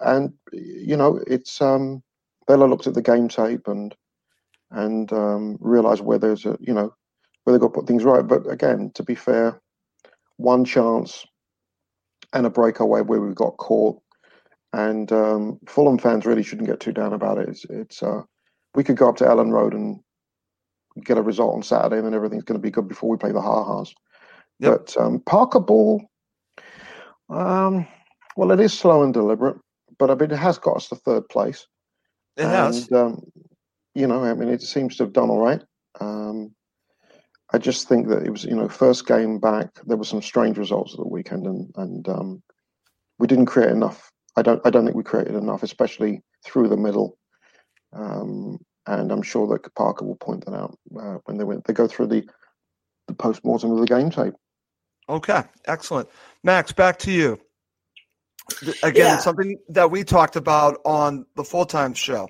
and 0.00 0.32
you 0.52 0.96
know, 0.96 1.22
it's 1.26 1.60
um, 1.60 2.02
they'll 2.46 2.66
looked 2.68 2.86
at 2.86 2.94
the 2.94 3.02
game 3.02 3.28
tape 3.28 3.68
and 3.68 3.94
and 4.70 5.12
um, 5.12 5.56
realize 5.60 6.00
where 6.00 6.18
there's 6.18 6.46
a 6.46 6.56
you 6.60 6.74
know 6.74 6.94
where 7.44 7.52
they've 7.52 7.60
got 7.60 7.68
to 7.68 7.80
put 7.80 7.86
things 7.86 8.04
right. 8.04 8.26
But 8.26 8.50
again, 8.50 8.90
to 8.94 9.02
be 9.02 9.14
fair, 9.14 9.60
one 10.36 10.64
chance 10.64 11.26
and 12.34 12.44
a 12.46 12.50
breakaway 12.50 13.00
where 13.00 13.20
we 13.20 13.32
got 13.32 13.56
caught. 13.56 14.00
And 14.72 15.10
um, 15.12 15.60
Fulham 15.66 15.98
fans 15.98 16.26
really 16.26 16.42
shouldn't 16.42 16.68
get 16.68 16.80
too 16.80 16.92
down 16.92 17.12
about 17.12 17.38
it. 17.38 17.48
It's, 17.48 17.64
it's 17.70 18.02
uh, 18.02 18.22
we 18.74 18.82
could 18.82 18.96
go 18.96 19.08
up 19.08 19.16
to 19.18 19.24
Elland 19.24 19.52
Road 19.52 19.72
and 19.72 20.00
get 21.04 21.16
a 21.16 21.22
result 21.22 21.54
on 21.54 21.62
Saturday, 21.62 21.96
and 21.96 22.06
then 22.06 22.14
everything's 22.14 22.44
going 22.44 22.58
to 22.58 22.62
be 22.62 22.72
good 22.72 22.88
before 22.88 23.08
we 23.08 23.16
play 23.16 23.32
the 23.32 23.40
Ha-Has. 23.40 23.94
Yep. 24.58 24.72
But 24.72 24.96
um, 25.00 25.20
Parker 25.20 25.60
Ball, 25.60 26.02
um, 27.30 27.86
well, 28.36 28.50
it 28.50 28.60
is 28.60 28.72
slow 28.72 29.02
and 29.04 29.14
deliberate, 29.14 29.56
but 29.98 30.10
I 30.10 30.14
mean, 30.16 30.32
it 30.32 30.36
has 30.36 30.58
got 30.58 30.76
us 30.76 30.88
to 30.88 30.96
third 30.96 31.28
place. 31.28 31.66
It 32.36 32.42
and, 32.42 32.52
has. 32.52 32.90
Um, 32.90 33.22
you 33.94 34.08
know, 34.08 34.24
I 34.24 34.34
mean, 34.34 34.48
it 34.48 34.62
seems 34.62 34.96
to 34.96 35.04
have 35.04 35.12
done 35.12 35.30
all 35.30 35.38
right. 35.38 35.62
Um, 36.00 36.52
I 37.54 37.58
just 37.58 37.86
think 37.88 38.08
that 38.08 38.24
it 38.24 38.30
was, 38.30 38.42
you 38.44 38.56
know, 38.56 38.68
first 38.68 39.06
game 39.06 39.38
back. 39.38 39.68
There 39.86 39.96
were 39.96 40.04
some 40.04 40.20
strange 40.20 40.58
results 40.58 40.92
at 40.92 40.98
the 40.98 41.06
weekend, 41.06 41.46
and 41.46 41.70
and 41.76 42.08
um, 42.08 42.42
we 43.20 43.28
didn't 43.28 43.46
create 43.46 43.70
enough. 43.70 44.10
I 44.34 44.42
don't. 44.42 44.60
I 44.64 44.70
don't 44.70 44.84
think 44.84 44.96
we 44.96 45.04
created 45.04 45.36
enough, 45.36 45.62
especially 45.62 46.20
through 46.44 46.66
the 46.66 46.76
middle. 46.76 47.16
Um, 47.92 48.58
and 48.88 49.12
I'm 49.12 49.22
sure 49.22 49.46
that 49.46 49.72
Parker 49.76 50.04
will 50.04 50.16
point 50.16 50.44
that 50.46 50.54
out 50.54 50.76
uh, 50.98 51.18
when 51.26 51.38
they 51.38 51.44
went. 51.44 51.64
They 51.64 51.72
go 51.72 51.86
through 51.86 52.08
the 52.08 52.28
the 53.06 53.14
post 53.14 53.44
mortem 53.44 53.70
of 53.70 53.78
the 53.78 53.86
game 53.86 54.10
tape. 54.10 54.34
Okay, 55.08 55.44
excellent, 55.66 56.08
Max. 56.42 56.72
Back 56.72 56.98
to 57.00 57.12
you. 57.12 57.38
Again, 58.82 59.06
yeah. 59.06 59.18
something 59.18 59.58
that 59.68 59.92
we 59.92 60.02
talked 60.02 60.34
about 60.34 60.80
on 60.84 61.24
the 61.36 61.44
full 61.44 61.66
time 61.66 61.94
show. 61.94 62.28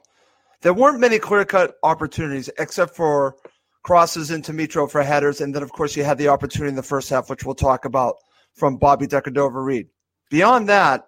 There 0.61 0.75
weren't 0.75 1.01
many 1.01 1.19
clear 1.19 1.47
cut 1.47 1.77
opportunities 1.83 2.51
except 2.59 2.95
for 2.95 3.37
crosses 3.85 4.31
into 4.31 4.53
Mitro 4.53 4.91
for 4.91 5.03
headers. 5.03 5.41
And 5.41 5.55
then, 5.55 5.63
of 5.63 5.71
course, 5.71 5.95
you 5.95 6.03
had 6.03 6.19
the 6.19 6.29
opportunity 6.29 6.71
in 6.71 6.75
the 6.75 6.83
first 6.83 7.09
half, 7.11 7.31
which 7.31 7.45
we'll 7.45 7.55
talk 7.55 7.85
about 7.85 8.17
from 8.55 8.77
Bobby 8.77 9.07
Decordova 9.07 9.65
Reid. 9.65 9.89
Beyond 10.31 10.69
that, 10.69 11.07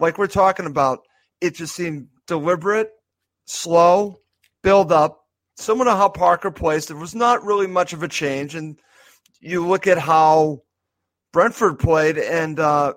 like 0.00 0.18
we're 0.18 0.26
talking 0.26 0.66
about, 0.66 1.00
it 1.40 1.54
just 1.54 1.76
seemed 1.76 2.08
deliberate, 2.26 2.90
slow, 3.46 4.16
build 4.62 4.90
up, 4.90 5.20
similar 5.56 5.84
to 5.84 5.96
how 5.96 6.08
Parker 6.08 6.50
plays. 6.50 6.86
There 6.86 6.96
was 6.96 7.14
not 7.14 7.44
really 7.44 7.66
much 7.66 7.92
of 7.92 8.02
a 8.02 8.08
change. 8.08 8.54
And 8.54 8.78
you 9.40 9.66
look 9.66 9.86
at 9.86 9.98
how 9.98 10.62
Brentford 11.32 11.78
played, 11.78 12.16
and 12.16 12.58
uh, 12.58 12.94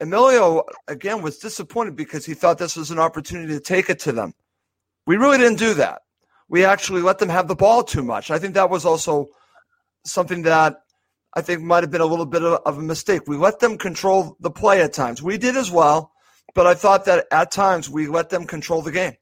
Emilio, 0.00 0.64
again, 0.88 1.22
was 1.22 1.38
disappointed 1.38 1.96
because 1.96 2.24
he 2.24 2.34
thought 2.34 2.58
this 2.58 2.76
was 2.76 2.90
an 2.90 2.98
opportunity 2.98 3.52
to 3.52 3.60
take 3.60 3.90
it 3.90 4.00
to 4.00 4.12
them. 4.12 4.32
We 5.06 5.18
really 5.18 5.38
didn't 5.38 5.58
do 5.58 5.74
that 5.74 6.00
we 6.48 6.64
actually 6.64 7.02
let 7.02 7.18
them 7.18 7.28
have 7.28 7.48
the 7.48 7.54
ball 7.54 7.82
too 7.82 8.02
much. 8.02 8.30
I 8.30 8.38
think 8.38 8.54
that 8.54 8.70
was 8.70 8.84
also 8.84 9.28
something 10.04 10.42
that 10.42 10.80
I 11.34 11.40
think 11.40 11.62
might 11.62 11.82
have 11.82 11.90
been 11.90 12.00
a 12.00 12.06
little 12.06 12.26
bit 12.26 12.42
of 12.42 12.78
a 12.78 12.82
mistake. 12.82 13.22
We 13.26 13.36
let 13.36 13.60
them 13.60 13.78
control 13.78 14.36
the 14.40 14.50
play 14.50 14.82
at 14.82 14.92
times. 14.92 15.22
We 15.22 15.38
did 15.38 15.56
as 15.56 15.70
well, 15.70 16.12
but 16.54 16.66
I 16.66 16.74
thought 16.74 17.06
that 17.06 17.26
at 17.30 17.50
times 17.50 17.90
we 17.90 18.06
let 18.06 18.30
them 18.30 18.46
control 18.46 18.82
the 18.82 18.92
game. 18.92 19.14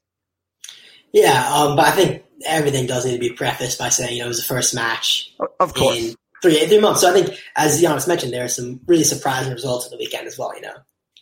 Yeah, 1.12 1.50
um, 1.52 1.76
but 1.76 1.86
I 1.86 1.90
think 1.92 2.24
everything 2.46 2.86
does 2.86 3.04
need 3.04 3.14
to 3.14 3.18
be 3.18 3.32
prefaced 3.32 3.78
by 3.78 3.88
saying 3.90 4.14
you 4.14 4.20
know 4.20 4.26
it 4.26 4.28
was 4.28 4.38
the 4.38 4.54
first 4.54 4.74
match, 4.74 5.32
of 5.60 5.74
course, 5.74 5.98
in 5.98 6.14
three 6.42 6.66
three 6.66 6.80
months. 6.80 7.02
So 7.02 7.10
I 7.10 7.12
think, 7.12 7.38
as 7.54 7.82
Giannis 7.82 8.08
mentioned, 8.08 8.32
there 8.32 8.44
are 8.44 8.48
some 8.48 8.80
really 8.86 9.04
surprising 9.04 9.52
results 9.52 9.86
of 9.86 9.92
the 9.92 9.98
weekend 9.98 10.26
as 10.26 10.38
well. 10.38 10.54
You 10.54 10.62
know, 10.62 10.74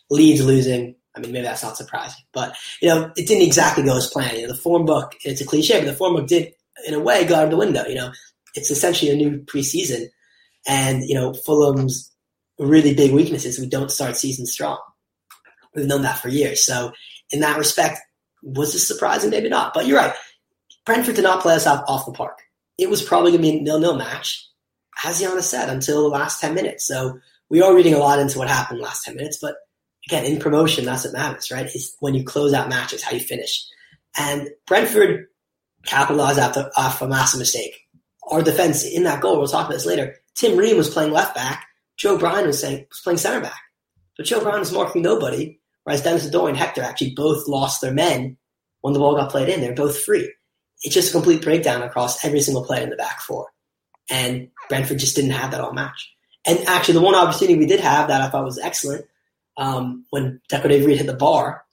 Leeds 0.09 0.45
losing, 0.45 0.95
I 1.15 1.19
mean, 1.19 1.33
maybe 1.33 1.43
that's 1.43 1.63
not 1.63 1.77
surprising, 1.77 2.23
but 2.33 2.55
you 2.81 2.87
know, 2.87 3.11
it 3.17 3.27
didn't 3.27 3.43
exactly 3.43 3.83
go 3.83 3.97
as 3.97 4.07
planned. 4.07 4.37
You 4.37 4.47
know, 4.47 4.53
the 4.53 4.59
form 4.59 4.85
book, 4.85 5.15
it's 5.23 5.41
a 5.41 5.45
cliche, 5.45 5.79
but 5.79 5.85
the 5.85 5.93
form 5.93 6.15
book 6.15 6.27
did, 6.27 6.53
in 6.87 6.93
a 6.93 6.99
way, 6.99 7.25
go 7.25 7.35
out 7.35 7.45
of 7.45 7.51
the 7.51 7.57
window. 7.57 7.85
You 7.85 7.95
know, 7.95 8.11
it's 8.55 8.71
essentially 8.71 9.11
a 9.11 9.15
new 9.15 9.39
preseason, 9.39 10.07
and 10.67 11.03
you 11.03 11.15
know, 11.15 11.33
Fulham's 11.33 12.11
really 12.59 12.93
big 12.93 13.11
weakness 13.11 13.45
is 13.45 13.59
we 13.59 13.67
don't 13.67 13.91
start 13.91 14.15
season 14.15 14.45
strong. 14.45 14.79
We've 15.75 15.85
known 15.85 16.03
that 16.03 16.19
for 16.19 16.29
years. 16.29 16.65
So, 16.65 16.91
in 17.31 17.41
that 17.41 17.57
respect, 17.57 17.99
was 18.43 18.73
this 18.73 18.87
surprising? 18.87 19.29
Maybe 19.29 19.49
not. 19.49 19.73
But 19.73 19.85
you're 19.87 19.97
right. 19.97 20.13
Brentford 20.85 21.15
did 21.15 21.23
not 21.23 21.41
play 21.41 21.55
us 21.55 21.67
off, 21.67 21.83
off 21.87 22.05
the 22.05 22.11
park. 22.11 22.39
It 22.77 22.89
was 22.89 23.03
probably 23.03 23.31
going 23.31 23.43
to 23.43 23.51
be 23.51 23.57
a 23.57 23.61
nil-nil 23.61 23.97
match, 23.97 24.47
as 25.05 25.21
Giannis 25.21 25.43
said, 25.43 25.69
until 25.69 26.01
the 26.01 26.09
last 26.09 26.39
ten 26.41 26.55
minutes. 26.55 26.87
So 26.87 27.19
we 27.49 27.61
are 27.61 27.75
reading 27.75 27.93
a 27.93 27.99
lot 27.99 28.19
into 28.19 28.39
what 28.39 28.47
happened 28.47 28.79
last 28.79 29.03
ten 29.03 29.15
minutes, 29.15 29.37
but 29.41 29.55
again, 30.07 30.25
in 30.25 30.39
promotion, 30.39 30.85
that's 30.85 31.05
what 31.05 31.13
matters, 31.13 31.51
right? 31.51 31.65
Is 31.67 31.95
when 31.99 32.13
you 32.13 32.23
close 32.23 32.53
out 32.53 32.69
matches, 32.69 33.03
how 33.03 33.11
you 33.11 33.19
finish. 33.19 33.65
And 34.17 34.49
Brentford 34.67 35.27
capitalized 35.85 36.39
after, 36.39 36.69
off 36.75 37.01
a 37.01 37.07
massive 37.07 37.39
mistake. 37.39 37.75
Our 38.29 38.41
defense 38.41 38.83
in 38.83 39.03
that 39.03 39.21
goal, 39.21 39.37
we'll 39.37 39.47
talk 39.47 39.67
about 39.67 39.73
this 39.73 39.85
later. 39.85 40.15
Tim 40.35 40.57
Ream 40.57 40.77
was 40.77 40.89
playing 40.89 41.11
left 41.11 41.35
back. 41.35 41.65
Joe 41.97 42.17
Bryan 42.17 42.47
was, 42.47 42.59
saying, 42.59 42.85
was 42.89 43.01
playing 43.01 43.17
center 43.17 43.41
back. 43.41 43.59
But 44.17 44.25
Joe 44.25 44.41
Bryan 44.41 44.59
was 44.59 44.71
marking 44.71 45.01
nobody, 45.01 45.59
whereas 45.83 46.01
Denis 46.01 46.29
Odoi 46.29 46.49
and 46.49 46.57
Hector 46.57 46.81
actually 46.81 47.13
both 47.15 47.47
lost 47.47 47.81
their 47.81 47.93
men 47.93 48.37
when 48.81 48.93
the 48.93 48.99
ball 48.99 49.15
got 49.15 49.31
played 49.31 49.49
in. 49.49 49.61
They're 49.61 49.73
both 49.73 49.99
free. 49.99 50.31
It's 50.83 50.95
just 50.95 51.09
a 51.09 51.13
complete 51.13 51.41
breakdown 51.41 51.83
across 51.83 52.23
every 52.25 52.41
single 52.41 52.65
player 52.65 52.83
in 52.83 52.89
the 52.89 52.95
back 52.95 53.19
four. 53.21 53.47
And 54.09 54.49
Brentford 54.67 54.99
just 54.99 55.15
didn't 55.15 55.31
have 55.31 55.51
that 55.51 55.61
all 55.61 55.73
match. 55.73 56.11
And 56.45 56.59
actually, 56.67 56.95
the 56.95 57.01
one 57.01 57.15
opportunity 57.15 57.57
we 57.57 57.67
did 57.67 57.79
have 57.79 58.07
that 58.07 58.21
I 58.21 58.29
thought 58.29 58.43
was 58.43 58.57
excellent 58.57 59.05
um, 59.61 60.05
when 60.09 60.41
Decordova 60.51 60.85
Reid 60.85 60.97
hit 60.97 61.07
the 61.07 61.13
bar, 61.13 61.63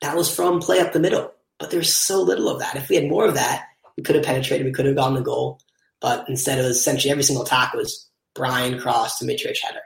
that 0.00 0.16
was 0.16 0.34
from 0.34 0.60
play 0.60 0.78
up 0.78 0.92
the 0.92 1.00
middle. 1.00 1.32
But 1.58 1.70
there's 1.70 1.92
so 1.92 2.22
little 2.22 2.48
of 2.48 2.60
that. 2.60 2.76
If 2.76 2.88
we 2.88 2.96
had 2.96 3.08
more 3.08 3.26
of 3.26 3.34
that, 3.34 3.64
we 3.96 4.04
could 4.04 4.14
have 4.14 4.24
penetrated, 4.24 4.64
we 4.64 4.72
could 4.72 4.86
have 4.86 4.94
gotten 4.94 5.14
the 5.14 5.22
goal. 5.22 5.58
But 6.00 6.28
instead, 6.28 6.58
it 6.58 6.62
was 6.62 6.76
essentially 6.76 7.10
every 7.10 7.24
single 7.24 7.44
attack 7.44 7.72
was 7.72 8.08
Bryan 8.34 8.78
cross 8.78 9.18
to 9.18 9.24
Mitrovic 9.24 9.58
header. 9.60 9.80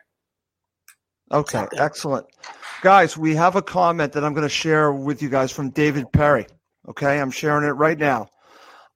Okay, 1.32 1.64
excellent. 1.78 2.26
Guys, 2.82 3.16
we 3.16 3.36
have 3.36 3.56
a 3.56 3.62
comment 3.62 4.12
that 4.12 4.24
I'm 4.24 4.34
going 4.34 4.42
to 4.42 4.48
share 4.48 4.92
with 4.92 5.22
you 5.22 5.30
guys 5.30 5.50
from 5.50 5.70
David 5.70 6.12
Perry. 6.12 6.46
Okay, 6.88 7.20
I'm 7.20 7.30
sharing 7.30 7.66
it 7.66 7.72
right 7.72 7.98
now. 7.98 8.28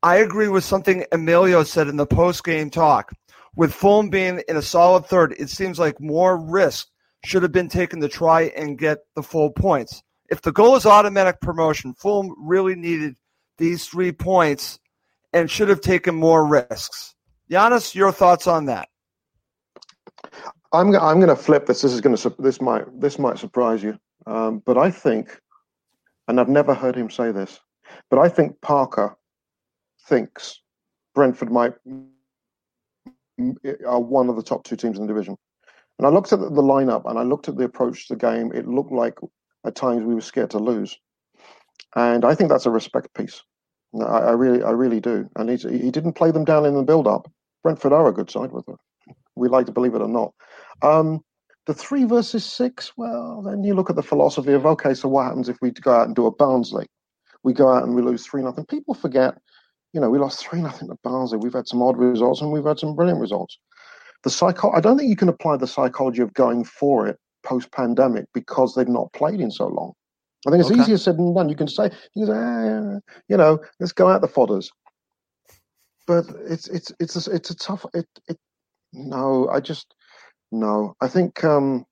I 0.02 0.16
agree 0.16 0.48
with 0.48 0.64
something 0.64 1.06
Emilio 1.12 1.62
said 1.62 1.88
in 1.88 1.96
the 1.96 2.06
post 2.06 2.44
game 2.44 2.68
talk. 2.68 3.12
With 3.56 3.72
Fulham 3.72 4.10
being 4.10 4.42
in 4.48 4.56
a 4.56 4.62
solid 4.62 5.06
third, 5.06 5.34
it 5.38 5.48
seems 5.48 5.78
like 5.78 6.00
more 6.00 6.36
risk 6.36 6.88
should 7.24 7.42
have 7.42 7.52
been 7.52 7.68
taken 7.68 8.00
to 8.00 8.08
try 8.08 8.42
and 8.56 8.78
get 8.78 8.98
the 9.16 9.22
full 9.22 9.50
points. 9.50 10.02
If 10.30 10.42
the 10.42 10.52
goal 10.52 10.76
is 10.76 10.86
automatic 10.86 11.40
promotion, 11.40 11.94
Fulham 11.94 12.34
really 12.38 12.74
needed 12.74 13.16
these 13.58 13.86
three 13.86 14.12
points 14.12 14.78
and 15.32 15.50
should 15.50 15.68
have 15.68 15.80
taken 15.80 16.14
more 16.14 16.46
risks. 16.46 17.14
Giannis, 17.50 17.94
your 17.94 18.12
thoughts 18.12 18.46
on 18.46 18.66
that? 18.66 18.88
I'm 20.72 20.94
I'm 20.96 21.20
going 21.20 21.28
to 21.28 21.36
flip 21.36 21.66
this. 21.66 21.82
This 21.82 21.92
is 21.92 22.00
going 22.00 22.16
to 22.16 22.34
this 22.38 22.60
might 22.60 22.84
this 23.00 23.18
might 23.18 23.38
surprise 23.38 23.82
you, 23.82 23.98
um, 24.26 24.60
but 24.64 24.76
I 24.76 24.90
think, 24.90 25.38
and 26.26 26.40
I've 26.40 26.48
never 26.48 26.74
heard 26.74 26.96
him 26.96 27.10
say 27.10 27.30
this, 27.30 27.60
but 28.10 28.18
I 28.18 28.28
think 28.28 28.60
Parker 28.60 29.16
thinks 30.08 30.60
Brentford 31.14 31.52
might 31.52 31.74
are 33.86 34.00
one 34.00 34.28
of 34.28 34.36
the 34.36 34.42
top 34.42 34.64
two 34.64 34.76
teams 34.76 34.98
in 34.98 35.06
the 35.06 35.12
division. 35.12 35.36
And 35.98 36.06
I 36.06 36.10
looked 36.10 36.32
at 36.32 36.40
the 36.40 36.48
lineup 36.48 37.08
and 37.08 37.18
I 37.18 37.22
looked 37.22 37.48
at 37.48 37.56
the 37.56 37.64
approach 37.64 38.08
to 38.08 38.14
the 38.14 38.18
game. 38.18 38.52
It 38.52 38.66
looked 38.66 38.92
like 38.92 39.18
at 39.64 39.74
times 39.74 40.04
we 40.04 40.14
were 40.14 40.20
scared 40.20 40.50
to 40.50 40.58
lose, 40.58 40.98
and 41.96 42.24
I 42.24 42.34
think 42.34 42.50
that's 42.50 42.66
a 42.66 42.70
respect 42.70 43.14
piece. 43.14 43.42
I, 44.00 44.02
I 44.02 44.30
really, 44.32 44.62
I 44.62 44.70
really 44.70 45.00
do. 45.00 45.28
And 45.36 45.48
he, 45.48 45.56
he 45.56 45.90
didn't 45.90 46.14
play 46.14 46.30
them 46.30 46.44
down 46.44 46.66
in 46.66 46.74
the 46.74 46.82
build-up. 46.82 47.30
Brentford 47.62 47.92
are 47.92 48.08
a 48.08 48.12
good 48.12 48.30
side 48.30 48.52
with 48.52 48.68
it. 48.68 48.76
We 49.36 49.48
like 49.48 49.66
to 49.66 49.72
believe 49.72 49.94
it 49.94 50.02
or 50.02 50.08
not. 50.08 50.32
Um, 50.82 51.20
the 51.66 51.74
three 51.74 52.04
versus 52.04 52.44
six. 52.44 52.92
Well, 52.96 53.42
then 53.42 53.64
you 53.64 53.74
look 53.74 53.88
at 53.88 53.96
the 53.96 54.02
philosophy 54.02 54.52
of 54.52 54.66
okay, 54.66 54.94
so 54.94 55.08
what 55.08 55.24
happens 55.24 55.48
if 55.48 55.56
we 55.62 55.70
go 55.70 55.92
out 55.92 56.06
and 56.06 56.16
do 56.16 56.26
a 56.26 56.30
Barnsley? 56.30 56.86
We 57.42 57.52
go 57.52 57.70
out 57.70 57.84
and 57.84 57.94
we 57.94 58.02
lose 58.02 58.26
three 58.26 58.42
nothing. 58.42 58.66
People 58.66 58.94
forget, 58.94 59.34
you 59.92 60.00
know, 60.00 60.10
we 60.10 60.18
lost 60.18 60.46
three 60.46 60.60
nothing 60.60 60.88
to 60.88 60.98
Barnsley. 61.02 61.38
We've 61.38 61.54
had 61.54 61.68
some 61.68 61.82
odd 61.82 61.96
results 61.96 62.42
and 62.42 62.52
we've 62.52 62.64
had 62.64 62.78
some 62.78 62.94
brilliant 62.94 63.20
results 63.20 63.58
the 64.24 64.30
psycho 64.30 64.72
I 64.72 64.80
don't 64.80 64.98
think 64.98 65.10
you 65.10 65.16
can 65.16 65.28
apply 65.28 65.58
the 65.58 65.66
psychology 65.66 66.22
of 66.22 66.34
going 66.34 66.64
for 66.64 67.06
it 67.06 67.18
post 67.44 67.70
pandemic 67.70 68.24
because 68.34 68.74
they've 68.74 68.88
not 68.88 69.12
played 69.12 69.40
in 69.40 69.50
so 69.50 69.68
long. 69.68 69.92
I 70.46 70.50
think 70.50 70.60
it's 70.60 70.70
okay. 70.70 70.80
easier 70.80 70.98
said 70.98 71.16
than 71.16 71.34
done. 71.34 71.48
You 71.48 71.56
can 71.56 71.68
say, 71.68 71.90
you, 72.14 72.26
can 72.26 72.34
say 72.34 72.38
ah, 72.38 73.14
you 73.28 73.36
know, 73.36 73.60
let's 73.80 73.92
go 73.92 74.08
out 74.08 74.20
the 74.20 74.28
fodders. 74.28 74.68
But 76.06 76.26
it's 76.46 76.68
it's 76.68 76.92
it's 77.00 77.26
a, 77.26 77.30
it's 77.30 77.50
a 77.50 77.54
tough. 77.54 77.86
It, 77.94 78.06
it 78.28 78.38
no, 78.92 79.48
I 79.48 79.60
just 79.60 79.94
no. 80.52 80.94
I 81.00 81.08
think 81.08 81.42
um, 81.44 81.86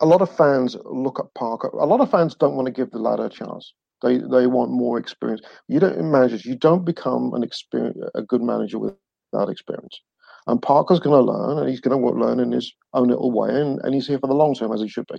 a 0.00 0.06
lot 0.06 0.22
of 0.22 0.36
fans 0.36 0.76
look 0.84 1.20
at 1.20 1.32
Parker. 1.34 1.68
A 1.68 1.86
lot 1.86 2.00
of 2.00 2.10
fans 2.10 2.34
don't 2.34 2.56
want 2.56 2.66
to 2.66 2.72
give 2.72 2.90
the 2.90 2.98
lad 2.98 3.20
a 3.20 3.28
chance. 3.28 3.74
They 4.02 4.18
they 4.18 4.48
want 4.48 4.72
more 4.72 4.98
experience. 4.98 5.40
You 5.68 5.78
don't 5.78 6.10
managers. 6.10 6.44
You 6.44 6.56
don't 6.56 6.84
become 6.84 7.32
an 7.34 7.44
experience 7.44 7.98
a 8.16 8.22
good 8.22 8.42
manager 8.42 8.80
without 8.80 9.48
experience. 9.48 10.00
And 10.46 10.62
Parker's 10.62 11.00
going 11.00 11.16
to 11.16 11.32
learn, 11.32 11.58
and 11.58 11.68
he's 11.68 11.80
going 11.80 12.00
to 12.00 12.08
learn 12.08 12.38
in 12.38 12.52
his 12.52 12.72
own 12.94 13.08
little 13.08 13.32
way, 13.32 13.48
and, 13.50 13.80
and 13.82 13.94
he's 13.94 14.06
here 14.06 14.18
for 14.18 14.28
the 14.28 14.34
long 14.34 14.54
term 14.54 14.72
as 14.72 14.80
he 14.80 14.88
should 14.88 15.06
be. 15.06 15.18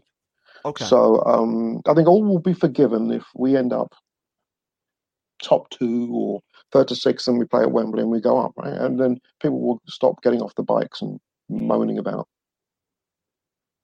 Okay. 0.64 0.86
So 0.86 1.24
um, 1.26 1.82
I 1.88 1.94
think 1.94 2.08
all 2.08 2.24
will 2.24 2.40
be 2.40 2.54
forgiven 2.54 3.12
if 3.12 3.26
we 3.36 3.58
end 3.58 3.74
up 3.74 3.94
top 5.42 5.70
two 5.70 6.10
or 6.14 6.42
third 6.72 6.88
to 6.90 6.96
sixth, 6.96 7.28
and 7.28 7.38
we 7.38 7.46
play 7.46 7.62
at 7.62 7.72
Wembley 7.72 8.02
and 8.02 8.12
we 8.12 8.22
go 8.22 8.40
up, 8.40 8.54
right? 8.58 8.74
And 8.74 9.00
then 9.00 9.20
people 9.42 9.60
will 9.60 9.82
stop 9.88 10.22
getting 10.24 10.42
off 10.42 10.56
the 10.56 10.64
bikes 10.64 11.02
and 11.02 11.20
moaning 11.50 11.98
about 11.98 12.28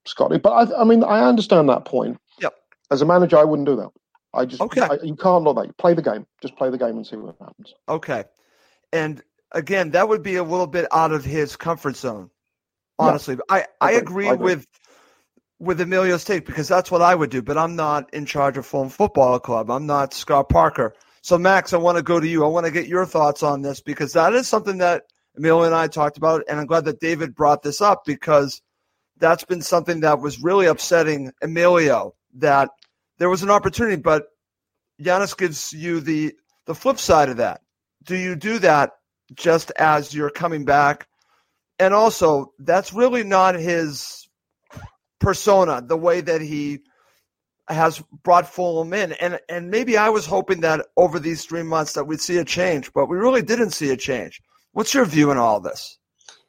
Scotty. 0.06 0.38
But 0.38 0.52
I, 0.52 0.82
I 0.82 0.84
mean, 0.84 1.04
I 1.04 1.28
understand 1.28 1.70
that 1.70 1.86
point. 1.86 2.18
Yep. 2.40 2.54
As 2.92 3.02
a 3.02 3.06
manager, 3.06 3.38
I 3.38 3.44
wouldn't 3.44 3.68
do 3.68 3.76
that. 3.76 3.90
I 4.34 4.46
just 4.46 4.62
Okay. 4.62 4.82
I, 4.82 4.98
you 5.04 5.16
can't 5.16 5.46
do 5.46 5.54
that. 5.54 5.78
Play 5.78 5.94
the 5.94 6.02
game. 6.02 6.26
Just 6.42 6.56
play 6.56 6.70
the 6.70 6.78
game 6.78 6.96
and 6.98 7.06
see 7.06 7.16
what 7.16 7.36
happens. 7.40 7.74
Okay. 7.88 8.24
And 8.92 9.24
again, 9.54 9.92
that 9.92 10.10
would 10.10 10.24
be 10.24 10.36
a 10.36 10.44
little 10.44 10.68
bit 10.68 10.88
out 10.92 11.12
of 11.12 11.24
his 11.24 11.56
comfort 11.56 11.96
zone. 11.96 12.30
Honestly, 13.00 13.38
I, 13.50 13.66
I 13.82 13.94
agree. 13.94 14.28
agree 14.28 14.30
I 14.30 14.34
agree. 14.34 14.46
with 14.46 14.68
with 15.60 15.82
Emilio's 15.82 16.26
take 16.26 16.46
because 16.46 16.68
that's 16.68 16.92
what 16.92 17.02
I 17.02 17.16
would 17.16 17.30
do. 17.30 17.42
But 17.42 17.58
I'm 17.58 17.76
not 17.76 18.14
in 18.14 18.26
charge 18.26 18.58
of 18.58 18.66
Fulham 18.66 18.90
Football 18.90 19.40
Club. 19.40 19.72
I'm 19.72 19.86
not 19.86 20.14
Scott 20.14 20.50
Parker. 20.50 20.94
So 21.22 21.38
Max, 21.38 21.74
I 21.74 21.78
want 21.78 21.98
to 21.98 22.04
go 22.04 22.20
to 22.20 22.28
you. 22.28 22.44
I 22.44 22.50
want 22.50 22.66
to 22.66 22.72
get 22.72 22.88
your 22.88 23.06
thoughts 23.06 23.44
on 23.44 23.62
this 23.62 23.80
because 23.82 24.14
that 24.14 24.34
is 24.34 24.48
something 24.48 24.80
that 24.80 25.04
Emilio 25.38 25.64
and 25.64 25.74
I 25.74 25.88
talked 25.88 26.18
about, 26.18 26.44
and 26.48 26.60
I'm 26.60 26.66
glad 26.66 26.86
that 26.86 27.00
David 27.00 27.34
brought 27.34 27.64
this 27.64 27.82
up 27.82 28.04
because 28.06 28.62
that's 29.18 29.46
been 29.46 29.62
something 29.62 30.02
that 30.02 30.20
was 30.20 30.44
really 30.44 30.66
upsetting 30.66 31.32
Emilio. 31.42 32.14
That 32.36 32.70
there 33.20 33.30
was 33.30 33.44
an 33.44 33.50
opportunity, 33.50 33.96
but 33.96 34.26
Giannis 35.02 35.38
gives 35.38 35.72
you 35.74 36.00
the 36.02 36.34
the 36.66 36.76
flip 36.76 37.00
side 37.00 37.30
of 37.30 37.38
that. 37.38 37.62
Do 38.04 38.16
you 38.16 38.36
do 38.36 38.60
that 38.60 38.92
just 39.34 39.72
as 39.72 40.14
you're 40.14 40.30
coming 40.30 40.66
back? 40.66 41.08
And 41.80 41.94
also, 41.94 42.54
that's 42.60 42.94
really 42.94 43.24
not 43.24 43.56
his 43.56 44.28
persona, 45.20 45.82
the 45.82 45.98
way 45.98 46.22
that 46.22 46.42
he 46.42 46.80
has 47.68 48.04
brought 48.24 48.54
Fulham 48.54 48.94
in. 48.94 49.14
And 49.14 49.40
and 49.50 49.72
maybe 49.72 49.98
I 49.98 50.10
was 50.10 50.26
hoping 50.26 50.62
that 50.62 50.86
over 50.98 51.20
these 51.20 51.46
three 51.46 51.64
months 51.64 51.94
that 51.94 52.06
we'd 52.06 52.22
see 52.22 52.38
a 52.38 52.46
change, 52.46 52.92
but 52.94 53.08
we 53.08 53.18
really 53.18 53.42
didn't 53.42 53.72
see 53.72 53.90
a 53.90 53.98
change. 53.98 54.42
What's 54.74 54.94
your 54.94 55.06
view 55.06 55.32
on 55.32 55.38
all 55.38 55.60
this? 55.60 55.98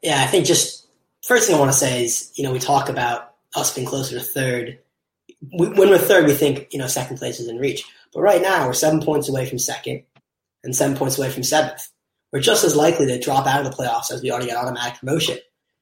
Yeah, 0.02 0.22
I 0.22 0.26
think 0.26 0.44
just 0.44 0.86
first 1.26 1.46
thing 1.46 1.56
I 1.56 1.58
want 1.58 1.72
to 1.72 1.78
say 1.78 2.04
is, 2.04 2.32
you 2.34 2.44
know, 2.44 2.52
we 2.52 2.58
talk 2.58 2.88
about 2.88 3.34
us 3.54 3.74
being 3.74 3.86
closer 3.86 4.18
to 4.18 4.24
third. 4.24 4.78
We, 5.58 5.68
when 5.68 5.88
we're 5.88 5.98
third, 5.98 6.26
we 6.26 6.34
think, 6.34 6.68
you 6.72 6.78
know, 6.78 6.86
second 6.86 7.18
place 7.18 7.40
is 7.40 7.48
in 7.48 7.58
reach. 7.58 7.84
But 8.12 8.22
right 8.22 8.42
now, 8.42 8.66
we're 8.66 8.74
seven 8.74 9.00
points 9.00 9.28
away 9.28 9.46
from 9.46 9.58
second 9.58 10.02
and 10.62 10.74
seven 10.74 10.96
points 10.96 11.18
away 11.18 11.30
from 11.30 11.42
seventh. 11.42 11.88
We're 12.34 12.40
just 12.40 12.64
as 12.64 12.74
likely 12.74 13.06
to 13.06 13.20
drop 13.20 13.46
out 13.46 13.64
of 13.64 13.70
the 13.70 13.76
playoffs 13.76 14.10
as 14.10 14.20
we 14.20 14.32
are 14.32 14.40
to 14.40 14.46
get 14.46 14.56
automatic 14.56 14.98
promotion. 14.98 15.38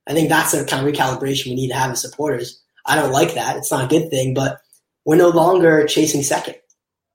I 0.06 0.12
think 0.12 0.28
that's 0.28 0.52
the 0.52 0.66
kind 0.66 0.86
of 0.86 0.94
recalibration 0.94 1.46
we 1.46 1.54
need 1.54 1.68
to 1.68 1.74
have 1.74 1.90
as 1.90 2.02
supporters. 2.02 2.60
I 2.84 2.94
don't 2.94 3.10
like 3.10 3.32
that. 3.34 3.56
It's 3.56 3.72
not 3.72 3.86
a 3.86 3.88
good 3.88 4.10
thing, 4.10 4.34
but 4.34 4.60
we're 5.06 5.16
no 5.16 5.30
longer 5.30 5.86
chasing 5.86 6.22
second. 6.22 6.56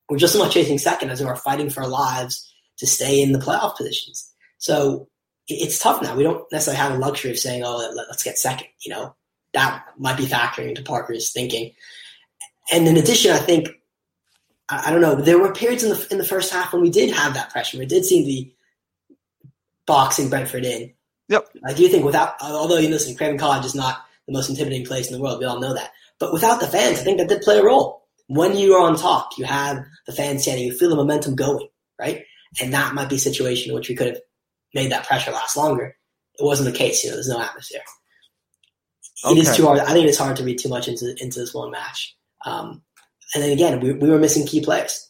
We're 0.09 0.17
just 0.17 0.33
as 0.33 0.41
much 0.41 0.55
chasing 0.55 0.79
second 0.79 1.11
as 1.11 1.21
we 1.21 1.27
are 1.27 1.35
fighting 1.35 1.69
for 1.69 1.83
our 1.83 1.89
lives 1.89 2.51
to 2.77 2.87
stay 2.87 3.21
in 3.21 3.31
the 3.31 3.37
playoff 3.37 3.77
positions. 3.77 4.33
So 4.57 5.07
it's 5.47 5.77
tough 5.77 6.01
now. 6.01 6.15
We 6.15 6.23
don't 6.23 6.51
necessarily 6.51 6.79
have 6.81 6.93
the 6.93 6.99
luxury 6.99 7.29
of 7.29 7.37
saying, 7.37 7.61
"Oh, 7.63 7.77
let, 7.77 8.07
us 8.07 8.23
get 8.23 8.39
second. 8.39 8.67
You 8.81 8.93
know, 8.93 9.15
that 9.53 9.85
might 9.99 10.17
be 10.17 10.25
factoring 10.25 10.69
into 10.69 10.81
Parker's 10.81 11.31
thinking. 11.31 11.73
And 12.71 12.87
in 12.87 12.97
addition, 12.97 13.33
I 13.33 13.37
think 13.37 13.69
I, 14.67 14.87
I 14.87 14.91
don't 14.91 15.01
know. 15.01 15.13
There 15.13 15.37
were 15.37 15.53
periods 15.53 15.83
in 15.83 15.91
the 15.91 16.07
in 16.09 16.17
the 16.17 16.25
first 16.25 16.51
half 16.51 16.73
when 16.73 16.81
we 16.81 16.89
did 16.89 17.13
have 17.13 17.35
that 17.35 17.51
pressure. 17.51 17.77
We 17.77 17.85
did 17.85 18.03
seem 18.03 18.23
to 18.23 18.27
be 18.27 18.56
boxing 19.87 20.29
Brentford 20.29 20.65
in. 20.65 20.93
Yep. 21.29 21.47
I 21.65 21.73
do 21.73 21.87
think 21.87 22.05
without, 22.05 22.35
although 22.41 22.77
you 22.77 22.89
listen, 22.89 23.15
Craven 23.15 23.37
Cottage 23.39 23.65
is 23.65 23.75
not 23.75 24.05
the 24.27 24.33
most 24.33 24.49
intimidating 24.49 24.85
place 24.85 25.07
in 25.07 25.13
the 25.13 25.19
world. 25.21 25.39
We 25.39 25.45
all 25.45 25.59
know 25.59 25.73
that. 25.73 25.91
But 26.19 26.31
without 26.33 26.59
the 26.59 26.67
fans, 26.67 26.99
I 26.99 27.03
think 27.03 27.17
that 27.17 27.27
did 27.29 27.41
play 27.41 27.57
a 27.57 27.63
role. 27.63 28.03
When 28.27 28.55
you 28.57 28.73
are 28.73 28.87
on 28.87 28.95
top, 28.97 29.31
you 29.37 29.45
have 29.45 29.83
the 30.05 30.11
fans 30.13 30.43
standing, 30.43 30.65
you 30.67 30.73
feel 30.77 30.89
the 30.89 30.95
momentum 30.95 31.35
going, 31.35 31.67
right? 31.99 32.23
And 32.61 32.73
that 32.73 32.93
might 32.93 33.09
be 33.09 33.15
a 33.15 33.19
situation 33.19 33.71
in 33.71 33.75
which 33.75 33.89
we 33.89 33.95
could 33.95 34.07
have 34.07 34.19
made 34.73 34.91
that 34.91 35.05
pressure 35.05 35.31
last 35.31 35.55
longer. 35.57 35.95
It 36.39 36.43
wasn't 36.43 36.71
the 36.71 36.77
case. 36.77 37.03
You 37.03 37.09
know, 37.09 37.15
there's 37.15 37.29
no 37.29 37.41
atmosphere. 37.41 37.81
It 39.25 39.37
is 39.37 39.47
Okay. 39.49 39.57
too 39.57 39.65
hard. 39.65 39.79
I 39.79 39.93
think 39.93 40.07
it's 40.07 40.17
hard 40.17 40.37
to 40.37 40.43
read 40.43 40.59
too 40.59 40.69
much 40.69 40.87
into 40.87 41.15
into 41.19 41.39
this 41.39 41.53
one 41.53 41.71
match. 41.71 42.15
Um, 42.45 42.83
and 43.33 43.43
then 43.43 43.51
again, 43.51 43.79
we, 43.79 43.93
we 43.93 44.09
were 44.09 44.19
missing 44.19 44.45
key 44.45 44.61
players. 44.61 45.09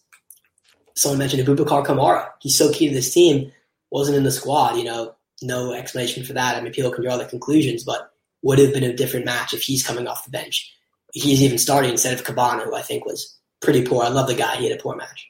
Someone 0.96 1.20
mentioned 1.20 1.46
Abubakar 1.46 1.86
Kamara. 1.86 2.30
He's 2.40 2.58
so 2.58 2.72
key 2.72 2.88
to 2.88 2.94
this 2.96 3.14
team. 3.14 3.52
Wasn't 3.92 4.18
in 4.18 4.24
the 4.24 4.32
squad. 4.32 4.78
You 4.78 4.84
know, 4.84 5.16
no 5.42 5.74
explanation 5.74 6.24
for 6.24 6.34
that. 6.34 6.56
I 6.56 6.62
mean, 6.62 6.74
people 6.74 6.92
can 6.92 7.04
draw 7.04 7.18
their 7.18 7.28
conclusions, 7.28 7.84
but 7.84 8.12
would 8.44 8.60
have 8.60 8.74
been 8.74 8.84
a 8.84 8.94
different 8.94 9.26
match 9.26 9.54
if 9.54 9.62
he's 9.62 9.86
coming 9.86 10.08
off 10.08 10.26
the 10.26 10.32
bench. 10.32 10.74
He's 11.14 11.42
even 11.42 11.58
starting 11.58 11.92
instead 11.92 12.14
of 12.14 12.26
Kebano, 12.26 12.64
who 12.64 12.76
I 12.76 12.82
think 12.82 13.06
was 13.06 13.36
pretty 13.62 13.86
poor. 13.86 14.04
I 14.04 14.10
love 14.10 14.28
the 14.28 14.36
guy. 14.36 14.58
He 14.58 14.70
had 14.70 14.80
a 14.80 14.82
poor 14.82 14.96
match. 14.96 15.28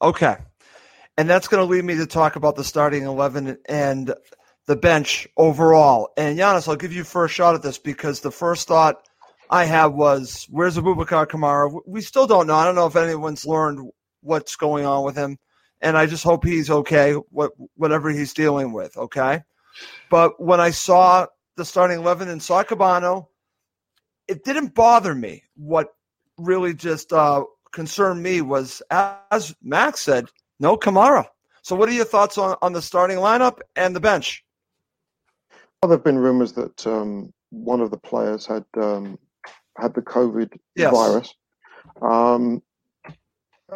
Okay. 0.00 0.36
And 1.16 1.28
that's 1.28 1.48
going 1.48 1.64
to 1.64 1.70
lead 1.70 1.84
me 1.84 1.96
to 1.96 2.06
talk 2.06 2.36
about 2.36 2.56
the 2.56 2.64
starting 2.64 3.04
11 3.04 3.58
and 3.66 4.14
the 4.66 4.76
bench 4.76 5.28
overall. 5.36 6.12
And 6.16 6.38
Giannis, 6.38 6.66
I'll 6.68 6.76
give 6.76 6.92
you 6.92 7.04
first 7.04 7.34
shot 7.34 7.54
at 7.54 7.62
this 7.62 7.78
because 7.78 8.20
the 8.20 8.30
first 8.30 8.66
thought 8.68 9.06
I 9.50 9.64
had 9.64 9.86
was, 9.86 10.46
where's 10.50 10.78
Abubakar 10.78 11.26
Kamara? 11.26 11.80
We 11.86 12.00
still 12.00 12.26
don't 12.26 12.46
know. 12.46 12.54
I 12.54 12.64
don't 12.64 12.74
know 12.74 12.86
if 12.86 12.96
anyone's 12.96 13.44
learned 13.44 13.90
what's 14.22 14.56
going 14.56 14.86
on 14.86 15.04
with 15.04 15.16
him. 15.16 15.38
And 15.82 15.98
I 15.98 16.06
just 16.06 16.24
hope 16.24 16.44
he's 16.44 16.70
okay, 16.70 17.12
what, 17.12 17.52
whatever 17.76 18.08
he's 18.10 18.32
dealing 18.32 18.72
with, 18.72 18.96
okay? 18.96 19.42
But 20.10 20.40
when 20.40 20.60
I 20.60 20.70
saw 20.70 21.26
the 21.56 21.64
starting 21.64 21.98
11 21.98 22.28
and 22.28 22.42
saw 22.42 22.62
Kebano, 22.62 23.26
it 24.28 24.44
didn't 24.44 24.74
bother 24.74 25.14
me. 25.14 25.42
What 25.56 25.88
really 26.38 26.72
just 26.72 27.12
uh, 27.12 27.44
concerned 27.72 28.22
me 28.22 28.40
was, 28.40 28.80
as 28.90 29.54
Max 29.62 30.00
said, 30.00 30.28
no 30.60 30.76
Kamara. 30.76 31.26
So, 31.62 31.76
what 31.76 31.88
are 31.88 31.92
your 31.92 32.04
thoughts 32.04 32.38
on, 32.38 32.56
on 32.62 32.72
the 32.72 32.82
starting 32.82 33.18
lineup 33.18 33.58
and 33.76 33.94
the 33.94 34.00
bench? 34.00 34.44
Well, 35.82 35.88
there 35.88 35.98
have 35.98 36.04
been 36.04 36.18
rumours 36.18 36.52
that 36.52 36.86
um, 36.86 37.32
one 37.50 37.80
of 37.80 37.90
the 37.90 37.98
players 37.98 38.46
had 38.46 38.64
um, 38.76 39.18
had 39.76 39.94
the 39.94 40.02
COVID 40.02 40.56
Yes. 40.76 40.92
virus. 40.92 41.34
Um, 42.00 42.62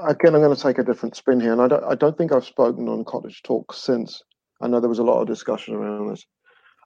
again, 0.04 0.34
I'm 0.34 0.40
going 0.42 0.54
to 0.54 0.62
take 0.62 0.78
a 0.78 0.84
different 0.84 1.16
spin 1.16 1.40
here, 1.40 1.52
and 1.52 1.60
I 1.60 1.68
don't, 1.68 1.84
I 1.84 1.94
don't 1.94 2.16
think 2.16 2.32
I've 2.32 2.44
spoken 2.44 2.88
on 2.88 3.04
Cottage 3.04 3.42
Talk 3.42 3.72
since. 3.72 4.22
I 4.60 4.68
know 4.68 4.80
there 4.80 4.88
was 4.88 4.98
a 4.98 5.04
lot 5.04 5.20
of 5.20 5.26
discussion 5.26 5.74
around 5.74 6.08
this, 6.10 6.24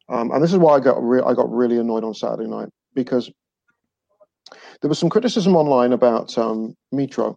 um, 0.09 0.31
and 0.33 0.43
this 0.43 0.53
is 0.53 0.59
why 0.59 0.75
I 0.77 0.81
got 0.81 1.03
re- 1.03 1.23
I 1.25 1.35
got 1.35 1.51
really 1.53 1.79
annoyed 1.79 2.05
on 2.05 2.15
Saturday 2.15 2.49
night 2.49 2.69
because 2.95 3.31
there 4.81 4.89
was 4.89 4.99
some 4.99 5.11
criticism 5.11 5.55
online 5.57 5.93
about 5.93 6.37
um, 6.37 6.75
Mitro. 6.93 7.37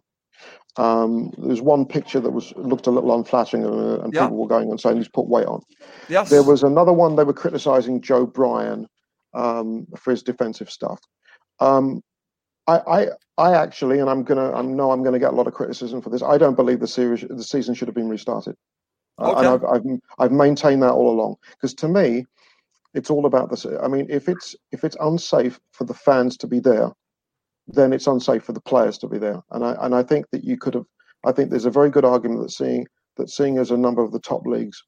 Um, 0.76 1.30
there's 1.38 1.62
one 1.62 1.86
picture 1.86 2.18
that 2.18 2.30
was 2.30 2.52
looked 2.56 2.88
a 2.88 2.90
little 2.90 3.14
unflattering, 3.14 3.64
and, 3.64 3.74
uh, 3.74 4.00
and 4.02 4.14
Yeah. 4.14 4.22
people 4.22 4.38
were 4.38 4.48
going 4.48 4.70
and 4.70 4.80
saying 4.80 4.96
he's 4.96 5.08
put 5.08 5.28
weight 5.28 5.46
on. 5.46 5.60
Yes. 6.08 6.30
There 6.30 6.42
was 6.42 6.64
another 6.64 6.92
one 6.92 7.14
they 7.14 7.24
were 7.24 7.32
criticizing 7.32 8.00
Joe 8.00 8.26
Bryan 8.26 8.88
um, 9.34 9.86
for 9.96 10.10
his 10.10 10.22
defensive 10.24 10.70
stuff. 10.70 10.98
Um, 11.60 12.02
I, 12.66 12.78
I, 12.78 13.06
I 13.36 13.54
actually, 13.54 13.98
and 13.98 14.08
I'm 14.08 14.22
gonna, 14.22 14.52
I 14.52 14.62
know 14.62 14.90
I'm 14.90 15.02
gonna 15.02 15.18
get 15.18 15.32
a 15.32 15.36
lot 15.36 15.46
of 15.46 15.54
criticism 15.54 16.00
for 16.00 16.10
this. 16.10 16.22
I 16.22 16.38
don't 16.38 16.54
believe 16.56 16.80
the 16.80 16.86
series, 16.86 17.24
the 17.28 17.42
season 17.42 17.74
should 17.74 17.88
have 17.88 17.94
been 17.94 18.08
restarted, 18.08 18.56
Uh, 19.18 19.34
and 19.36 19.46
I've, 19.46 19.64
I've, 19.64 19.82
I've 20.18 20.32
maintained 20.32 20.82
that 20.82 20.92
all 20.92 21.10
along. 21.10 21.36
Because 21.50 21.74
to 21.74 21.88
me, 21.88 22.26
it's 22.94 23.10
all 23.10 23.26
about 23.26 23.50
this. 23.50 23.66
I 23.66 23.88
mean, 23.88 24.06
if 24.08 24.28
it's 24.28 24.56
if 24.72 24.84
it's 24.84 24.96
unsafe 25.00 25.60
for 25.72 25.84
the 25.84 25.94
fans 25.94 26.36
to 26.38 26.46
be 26.46 26.60
there, 26.60 26.90
then 27.66 27.92
it's 27.92 28.06
unsafe 28.06 28.44
for 28.44 28.52
the 28.52 28.60
players 28.60 28.98
to 28.98 29.08
be 29.08 29.18
there. 29.18 29.42
And 29.50 29.64
I 29.64 29.76
and 29.80 29.94
I 29.94 30.02
think 30.02 30.26
that 30.30 30.44
you 30.44 30.56
could 30.56 30.74
have. 30.74 30.86
I 31.26 31.32
think 31.32 31.50
there's 31.50 31.64
a 31.64 31.70
very 31.70 31.90
good 31.90 32.04
argument 32.04 32.42
that 32.42 32.50
seeing 32.50 32.86
that 33.16 33.30
seeing 33.30 33.58
as 33.58 33.70
a 33.70 33.76
number 33.76 34.02
of 34.02 34.12
the 34.12 34.20
top 34.20 34.46
leagues, 34.46 34.82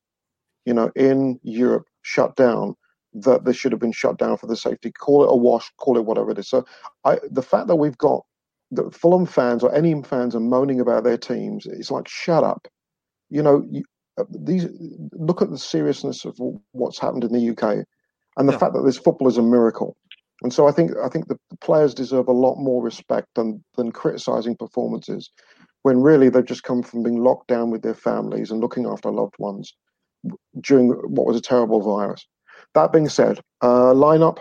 you 0.64 0.74
know, 0.74 0.90
in 0.94 1.40
Europe 1.42 1.86
shut 2.02 2.36
down, 2.36 2.76
that 3.22 3.44
they 3.44 3.52
should 3.52 3.72
have 3.72 3.80
been 3.80 3.92
shut 3.92 4.18
down 4.18 4.36
for 4.36 4.46
the 4.46 4.56
safety. 4.56 4.92
Call 4.92 5.24
it 5.24 5.32
a 5.32 5.36
wash, 5.36 5.70
call 5.78 5.96
it 5.96 6.04
whatever 6.04 6.30
it 6.30 6.38
is. 6.38 6.48
So 6.48 6.64
I 7.04 7.18
the 7.30 7.42
fact 7.42 7.68
that 7.68 7.76
we've 7.76 7.98
got 7.98 8.24
the 8.70 8.90
Fulham 8.90 9.26
fans 9.26 9.62
or 9.62 9.74
any 9.74 10.00
fans 10.02 10.34
are 10.34 10.40
moaning 10.40 10.80
about 10.80 11.04
their 11.04 11.18
teams, 11.18 11.66
it's 11.66 11.90
like 11.90 12.08
shut 12.08 12.44
up. 12.44 12.68
You 13.30 13.42
know, 13.42 13.64
you, 13.70 13.84
uh, 14.18 14.24
these 14.30 14.66
look 15.12 15.42
at 15.42 15.50
the 15.50 15.58
seriousness 15.58 16.24
of 16.24 16.38
what's 16.72 16.98
happened 16.98 17.24
in 17.24 17.32
the 17.32 17.50
UK, 17.50 17.84
and 18.36 18.48
the 18.48 18.52
Yeah. 18.52 18.58
fact 18.58 18.74
that 18.74 18.82
this 18.84 18.98
football 18.98 19.28
is 19.28 19.38
a 19.38 19.42
miracle. 19.42 19.96
And 20.42 20.52
so 20.52 20.66
I 20.68 20.72
think 20.72 20.92
I 21.02 21.08
think 21.08 21.28
the, 21.28 21.38
the 21.50 21.56
players 21.58 21.94
deserve 21.94 22.28
a 22.28 22.32
lot 22.32 22.56
more 22.56 22.82
respect 22.82 23.28
than 23.34 23.64
than 23.76 23.92
criticizing 23.92 24.56
performances, 24.56 25.30
when 25.82 26.02
really 26.02 26.28
they've 26.28 26.44
just 26.44 26.64
come 26.64 26.82
from 26.82 27.02
being 27.02 27.18
locked 27.22 27.48
down 27.48 27.70
with 27.70 27.82
their 27.82 27.94
families 27.94 28.50
and 28.50 28.60
looking 28.60 28.86
after 28.86 29.10
loved 29.10 29.36
ones 29.38 29.74
during 30.60 30.88
what 30.90 31.26
was 31.26 31.36
a 31.36 31.40
terrible 31.40 31.80
virus. 31.80 32.26
That 32.76 32.92
being 32.92 33.08
said, 33.08 33.40
uh, 33.62 33.94
lineup. 33.94 34.36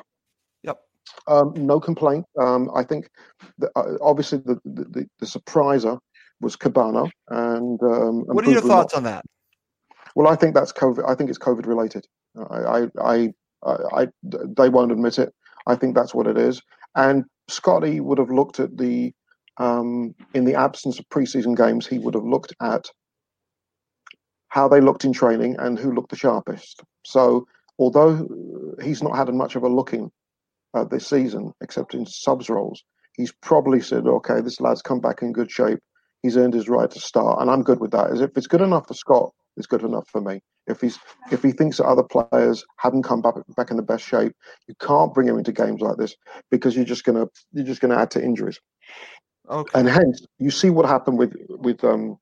Yep. 0.63 0.77
Um, 1.25 1.53
no 1.55 1.79
complaint. 1.79 2.25
Um, 2.37 2.69
I 2.75 2.83
think 2.83 3.07
the, 3.57 3.71
uh, 3.77 3.93
obviously 4.01 4.39
the, 4.39 4.59
the, 4.65 5.07
the, 5.19 5.25
surpriser 5.25 5.97
was 6.41 6.57
Kebano 6.57 7.09
and. 7.29 7.81
Um, 7.81 8.25
and 8.27 8.35
What 8.35 8.45
are 8.45 8.51
your 8.51 8.59
thoughts 8.59 8.93
on 8.93 9.03
that? 9.03 9.23
well, 10.17 10.27
I 10.27 10.35
think 10.35 10.53
that's 10.53 10.73
COVID. 10.73 11.09
I 11.09 11.15
think 11.15 11.29
it's 11.29 11.39
COVID 11.39 11.65
related. 11.65 12.05
I, 12.37 12.57
I, 12.57 12.87
I, 13.01 13.29
I, 13.65 13.75
I- 14.01 14.07
they 14.57 14.67
won't 14.67 14.91
admit 14.91 15.17
it. 15.17 15.33
I 15.65 15.75
think 15.75 15.95
that's 15.95 16.13
what 16.13 16.27
it 16.27 16.37
is. 16.37 16.61
And 16.95 17.23
Scotty 17.47 18.01
would 18.01 18.17
have 18.17 18.31
looked 18.31 18.59
at 18.59 18.77
the, 18.77 19.13
um, 19.57 20.13
in 20.33 20.43
the 20.43 20.55
absence 20.55 20.99
of 20.99 21.07
preseason 21.07 21.55
games, 21.55 21.87
he 21.87 21.99
would 21.99 22.15
have 22.15 22.25
looked 22.25 22.53
at 22.61 22.83
how 24.49 24.67
they 24.67 24.81
looked 24.81 25.05
in 25.05 25.13
training 25.13 25.55
and 25.57 25.79
who 25.79 25.93
looked 25.93 26.09
the 26.09 26.17
sharpest. 26.17 26.83
So 27.05 27.47
although 27.79 28.27
he's 28.81 29.03
not 29.03 29.15
had 29.15 29.33
much 29.33 29.55
of 29.55 29.63
a 29.63 29.69
looking 29.69 30.11
uh, 30.73 30.83
this 30.83 31.07
season, 31.07 31.53
except 31.61 31.93
in 31.93 32.05
subs 32.05 32.49
roles, 32.49 32.83
he's 33.13 33.33
probably 33.41 33.81
said, 33.81 34.05
okay, 34.05 34.41
this 34.41 34.59
lad's 34.59 34.81
come 34.81 34.99
back 34.99 35.21
in 35.21 35.33
good 35.33 35.51
shape. 35.51 35.79
He's 36.21 36.37
earned 36.37 36.53
his 36.53 36.69
right 36.69 36.89
to 36.89 36.99
start, 36.99 37.39
and 37.39 37.51
I'm 37.51 37.63
good 37.63 37.79
with 37.79 37.91
that. 37.91 38.11
As 38.11 38.21
if 38.21 38.31
it's 38.35 38.47
good 38.47 38.61
enough 38.61 38.87
for 38.87 38.95
Scott, 38.95 39.31
it's 39.57 39.67
good 39.67 39.83
enough 39.83 40.07
for 40.09 40.21
me. 40.21 40.41
If 40.67 40.81
he's 40.81 40.97
if 41.31 41.43
he 41.43 41.51
thinks 41.51 41.77
that 41.77 41.85
other 41.85 42.03
players 42.03 42.65
haven't 42.77 43.03
come 43.03 43.21
back 43.21 43.35
back 43.55 43.69
in 43.69 43.77
the 43.77 43.83
best 43.83 44.03
shape, 44.03 44.33
you 44.67 44.73
can't 44.79 45.13
bring 45.13 45.27
him 45.27 45.37
into 45.37 45.51
games 45.51 45.81
like 45.81 45.97
this 45.97 46.15
because 46.49 46.75
you're 46.75 46.83
just 46.83 47.03
gonna 47.03 47.27
you're 47.51 47.65
just 47.65 47.81
gonna 47.81 47.97
add 47.97 48.09
to 48.11 48.23
injuries. 48.23 48.59
Okay. 49.47 49.79
And 49.79 49.87
hence, 49.87 50.25
you 50.39 50.49
see 50.49 50.71
what 50.71 50.87
happened 50.87 51.19
with 51.19 51.35
with 51.49 51.83
um 51.83 52.17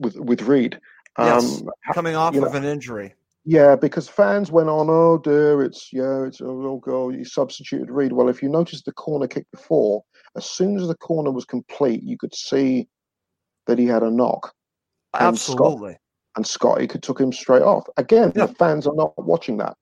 with 0.00 0.16
with 0.16 0.42
Reed. 0.42 0.80
Yes, 1.18 1.60
Um, 1.60 1.68
coming 1.92 2.16
off 2.16 2.34
you 2.34 2.40
know, 2.40 2.46
of 2.46 2.54
an 2.54 2.64
injury. 2.64 3.14
Yeah, 3.48 3.76
because 3.76 4.08
fans 4.08 4.50
went 4.50 4.68
on, 4.68 4.88
oh 4.90 5.18
dear, 5.18 5.62
it's 5.62 5.90
yeah, 5.92 6.24
it's 6.24 6.40
a 6.40 6.46
real 6.46 6.78
goal. 6.78 7.14
You 7.14 7.24
substituted 7.24 7.90
Reed. 7.90 8.12
Well, 8.12 8.28
if 8.28 8.42
you 8.42 8.48
noticed 8.48 8.84
the 8.84 8.92
corner 8.92 9.28
kick 9.28 9.46
before, 9.52 10.02
as 10.36 10.44
soon 10.50 10.76
as 10.76 10.88
the 10.88 10.96
corner 10.96 11.30
was 11.30 11.44
complete, 11.44 12.02
you 12.02 12.18
could 12.18 12.34
see 12.34 12.88
that 13.68 13.78
he 13.78 13.86
had 13.86 14.02
a 14.02 14.10
knock. 14.10 14.52
And 15.14 15.28
Absolutely. 15.28 15.96
and 16.36 16.44
Scotty 16.44 16.88
could 16.88 17.04
took 17.04 17.20
him 17.20 17.32
straight 17.32 17.62
off. 17.62 17.86
Again, 17.96 18.32
Yeah. 18.34 18.46
the 18.46 18.54
fans 18.54 18.84
are 18.86 18.94
not 18.96 19.12
watching 19.16 19.58
that. 19.58 19.76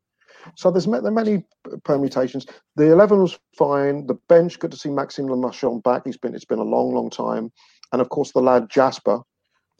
So 0.57 0.70
there's 0.70 0.85
there 0.85 1.07
are 1.07 1.11
many 1.11 1.42
permutations. 1.85 2.44
The 2.77 2.92
eleven 2.92 3.22
was 3.22 3.38
fine. 3.57 4.07
The 4.07 4.18
bench, 4.29 4.59
good 4.59 4.72
to 4.72 4.77
see 4.77 4.90
Maxime 4.90 5.27
Le 5.27 5.37
Marchand 5.38 5.83
back. 5.83 6.03
He's 6.05 6.18
been 6.18 6.35
it's 6.35 6.44
been 6.44 6.59
a 6.59 6.62
long, 6.64 6.94
long 6.94 7.09
time. 7.09 7.50
And 7.92 8.03
of 8.03 8.11
course, 8.11 8.33
the 8.33 8.42
lad 8.42 8.68
Jasper, 8.68 9.20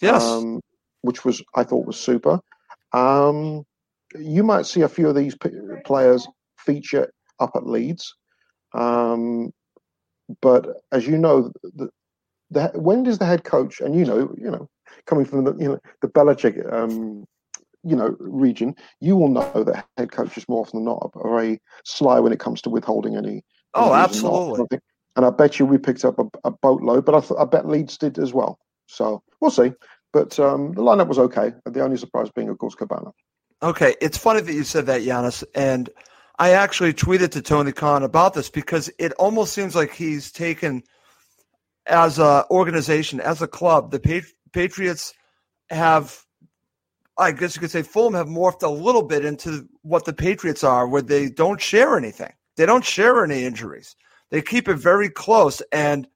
Yes. 0.01 0.23
um, 0.23 0.61
which 1.03 1.23
was 1.27 1.42
I 1.55 1.64
thought 1.64 1.87
was 1.87 2.01
super. 2.01 2.40
Um, 2.94 3.64
you 4.18 4.42
might 4.42 4.66
see 4.66 4.83
a 4.83 4.88
few 4.88 5.09
of 5.09 5.14
these 5.14 5.37
players 5.85 6.27
feature 6.59 7.12
up 7.40 7.50
at 7.55 7.66
Leeds, 7.66 8.14
um, 8.74 9.53
but 10.40 10.66
as 10.92 11.07
you 11.07 11.18
know, 11.18 11.53
the, 11.62 11.88
the 12.50 12.70
when 12.74 13.03
does 13.03 13.18
the 13.18 13.27
head 13.27 13.44
coach 13.44 13.81
and 13.81 13.96
you 13.96 14.05
know 14.05 14.35
you 14.38 14.50
know 14.50 14.68
coming 15.07 15.24
from 15.24 15.44
the 15.44 15.55
you 15.57 15.68
know 15.68 15.79
the 16.03 16.09
Belichick 16.09 16.72
um, 16.72 17.24
you 17.83 17.96
know 17.96 18.16
region, 18.18 18.74
you 19.00 19.16
will 19.16 19.29
know 19.29 19.64
that 19.64 19.87
head 19.96 20.12
coaches 20.12 20.44
more 20.48 20.62
often 20.62 20.79
than 20.79 20.85
not 20.87 21.11
are 21.14 21.22
very 21.22 21.61
sly 21.85 22.18
when 22.20 22.33
it 22.33 22.40
comes 22.40 22.62
to 22.62 22.70
withholding 22.70 23.16
any. 23.16 23.42
Oh, 23.74 23.92
injuries 23.92 24.22
and 24.22 24.33
not. 24.33 24.40
absolutely. 24.40 24.79
And 25.16 25.27
I 25.27 25.31
bet 25.31 25.59
you 25.59 25.66
we 25.66 25.79
picked 25.79 26.05
up 26.05 26.18
a, 26.18 26.24
a 26.44 26.50
boatload, 26.50 27.05
but 27.05 27.14
I, 27.14 27.20
th- 27.20 27.38
I 27.38 27.44
bet 27.44 27.68
Leeds 27.68 27.98
did 27.98 28.18
as 28.18 28.33
well. 28.33 28.59
So 28.87 29.22
we'll 29.40 29.50
see. 29.50 29.72
But 30.12 30.38
um, 30.38 30.72
the 30.72 30.83
lineup 30.83 31.09
was 31.09 31.18
okay. 31.18 31.53
The 31.66 31.81
only 31.83 31.96
surprise 31.96 32.31
being, 32.35 32.48
of 32.48 32.59
course, 32.59 32.77
Kebano. 32.77 33.12
Okay, 33.64 33.96
it's 34.03 34.18
funny 34.18 34.42
that 34.42 34.53
you 34.53 34.62
said 34.62 34.85
that, 34.87 35.00
Giannis, 35.00 35.42
and 35.55 35.88
I 36.38 36.50
actually 36.50 36.92
tweeted 36.92 37.31
to 37.31 37.40
Tony 37.40 37.72
Khan 37.72 38.03
about 38.03 38.35
this 38.35 38.50
because 38.50 38.90
it 38.98 39.14
almost 39.14 39.55
seems 39.55 39.74
like 39.74 39.94
he's 39.94 40.31
taken, 40.31 40.83
as 41.87 42.18
a 42.18 42.44
organization, 42.50 43.20
as 43.20 43.40
a 43.40 43.46
club, 43.48 43.90
the 43.90 43.98
Pat- 43.98 44.24
Patriots 44.53 45.14
have, 45.70 46.27
I 47.16 47.33
guess 47.33 47.57
you 47.57 47.61
could 47.61 47.70
say, 47.70 47.81
Fulham 47.81 48.12
have 48.12 48.27
morphed 48.27 48.62
a 48.62 48.68
little 48.68 49.03
bit 49.03 49.24
into 49.24 49.66
what 49.81 50.05
the 50.05 50.12
Patriots 50.12 50.62
are, 50.62 50.87
where 50.87 51.00
they 51.00 51.31
don't 51.31 51.59
share 51.59 51.96
anything. 51.96 52.35
They 52.59 52.66
don't 52.66 52.85
share 52.85 53.24
any 53.24 53.46
injuries. 53.46 53.96
They 54.31 54.42
keep 54.42 54.68
it 54.68 54.77
very 54.77 55.09
close, 55.09 55.62
and 55.72 56.07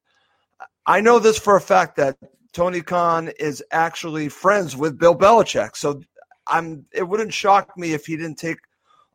I 0.84 1.00
know 1.00 1.18
this 1.18 1.38
for 1.38 1.56
a 1.56 1.62
fact 1.62 1.96
that 1.96 2.18
Tony 2.52 2.82
Khan 2.82 3.30
is 3.40 3.64
actually 3.72 4.28
friends 4.28 4.76
with 4.76 4.98
Bill 4.98 5.16
Belichick, 5.16 5.76
so 5.76 6.02
I'm 6.48 6.86
it 6.92 7.08
wouldn't 7.08 7.32
shock 7.34 7.76
me 7.76 7.92
if 7.92 8.06
he 8.06 8.16
didn't 8.16 8.38
take 8.38 8.58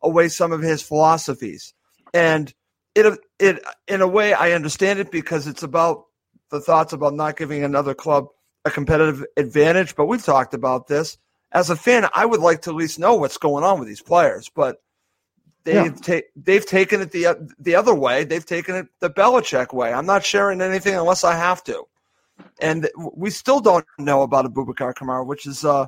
away 0.02 0.28
some 0.28 0.52
of 0.52 0.62
his 0.62 0.82
philosophies. 0.82 1.74
And 2.12 2.52
it 2.94 3.18
it 3.38 3.62
in 3.88 4.00
a 4.00 4.08
way 4.08 4.32
I 4.34 4.52
understand 4.52 4.98
it 4.98 5.10
because 5.10 5.46
it's 5.46 5.62
about 5.62 6.04
the 6.50 6.60
thoughts 6.60 6.92
about 6.92 7.14
not 7.14 7.36
giving 7.36 7.64
another 7.64 7.94
club 7.94 8.28
a 8.64 8.70
competitive 8.70 9.24
advantage, 9.36 9.96
but 9.96 10.06
we've 10.06 10.24
talked 10.24 10.54
about 10.54 10.86
this. 10.86 11.18
As 11.52 11.70
a 11.70 11.76
fan, 11.76 12.08
I 12.14 12.24
would 12.26 12.40
like 12.40 12.62
to 12.62 12.70
at 12.70 12.76
least 12.76 12.98
know 12.98 13.14
what's 13.14 13.38
going 13.38 13.64
on 13.64 13.78
with 13.78 13.88
these 13.88 14.02
players, 14.02 14.48
but 14.54 14.82
they've 15.64 15.94
Yeah. 16.06 16.20
ta- 16.20 16.26
they've 16.36 16.66
taken 16.66 17.00
it 17.00 17.10
the 17.12 17.48
the 17.58 17.74
other 17.74 17.94
way. 17.94 18.24
They've 18.24 18.44
taken 18.44 18.74
it 18.76 18.86
the 19.00 19.10
Belichick 19.10 19.72
way. 19.72 19.92
I'm 19.92 20.06
not 20.06 20.24
sharing 20.24 20.60
anything 20.60 20.94
unless 20.94 21.24
I 21.24 21.34
have 21.36 21.62
to. 21.64 21.84
And 22.60 22.88
we 23.14 23.30
still 23.30 23.60
don't 23.60 23.86
know 23.98 24.22
about 24.22 24.44
Abubakar 24.44 24.94
Kamara, 24.94 25.24
which 25.26 25.46
is 25.46 25.64
uh, 25.64 25.86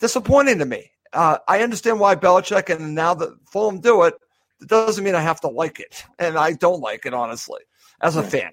disappointing 0.00 0.58
to 0.58 0.64
me. 0.64 0.90
Uh, 1.12 1.38
I 1.48 1.62
understand 1.62 2.00
why 2.00 2.14
Belichick 2.16 2.74
and 2.74 2.94
now 2.94 3.14
that 3.14 3.34
Fulham 3.50 3.80
do 3.80 4.02
it, 4.02 4.14
it 4.60 4.68
doesn't 4.68 5.02
mean 5.04 5.14
I 5.14 5.20
have 5.20 5.40
to 5.42 5.48
like 5.48 5.80
it, 5.80 6.04
and 6.18 6.36
I 6.36 6.52
don't 6.52 6.80
like 6.80 7.06
it 7.06 7.14
honestly 7.14 7.60
as 8.00 8.16
a 8.16 8.22
fan. 8.22 8.50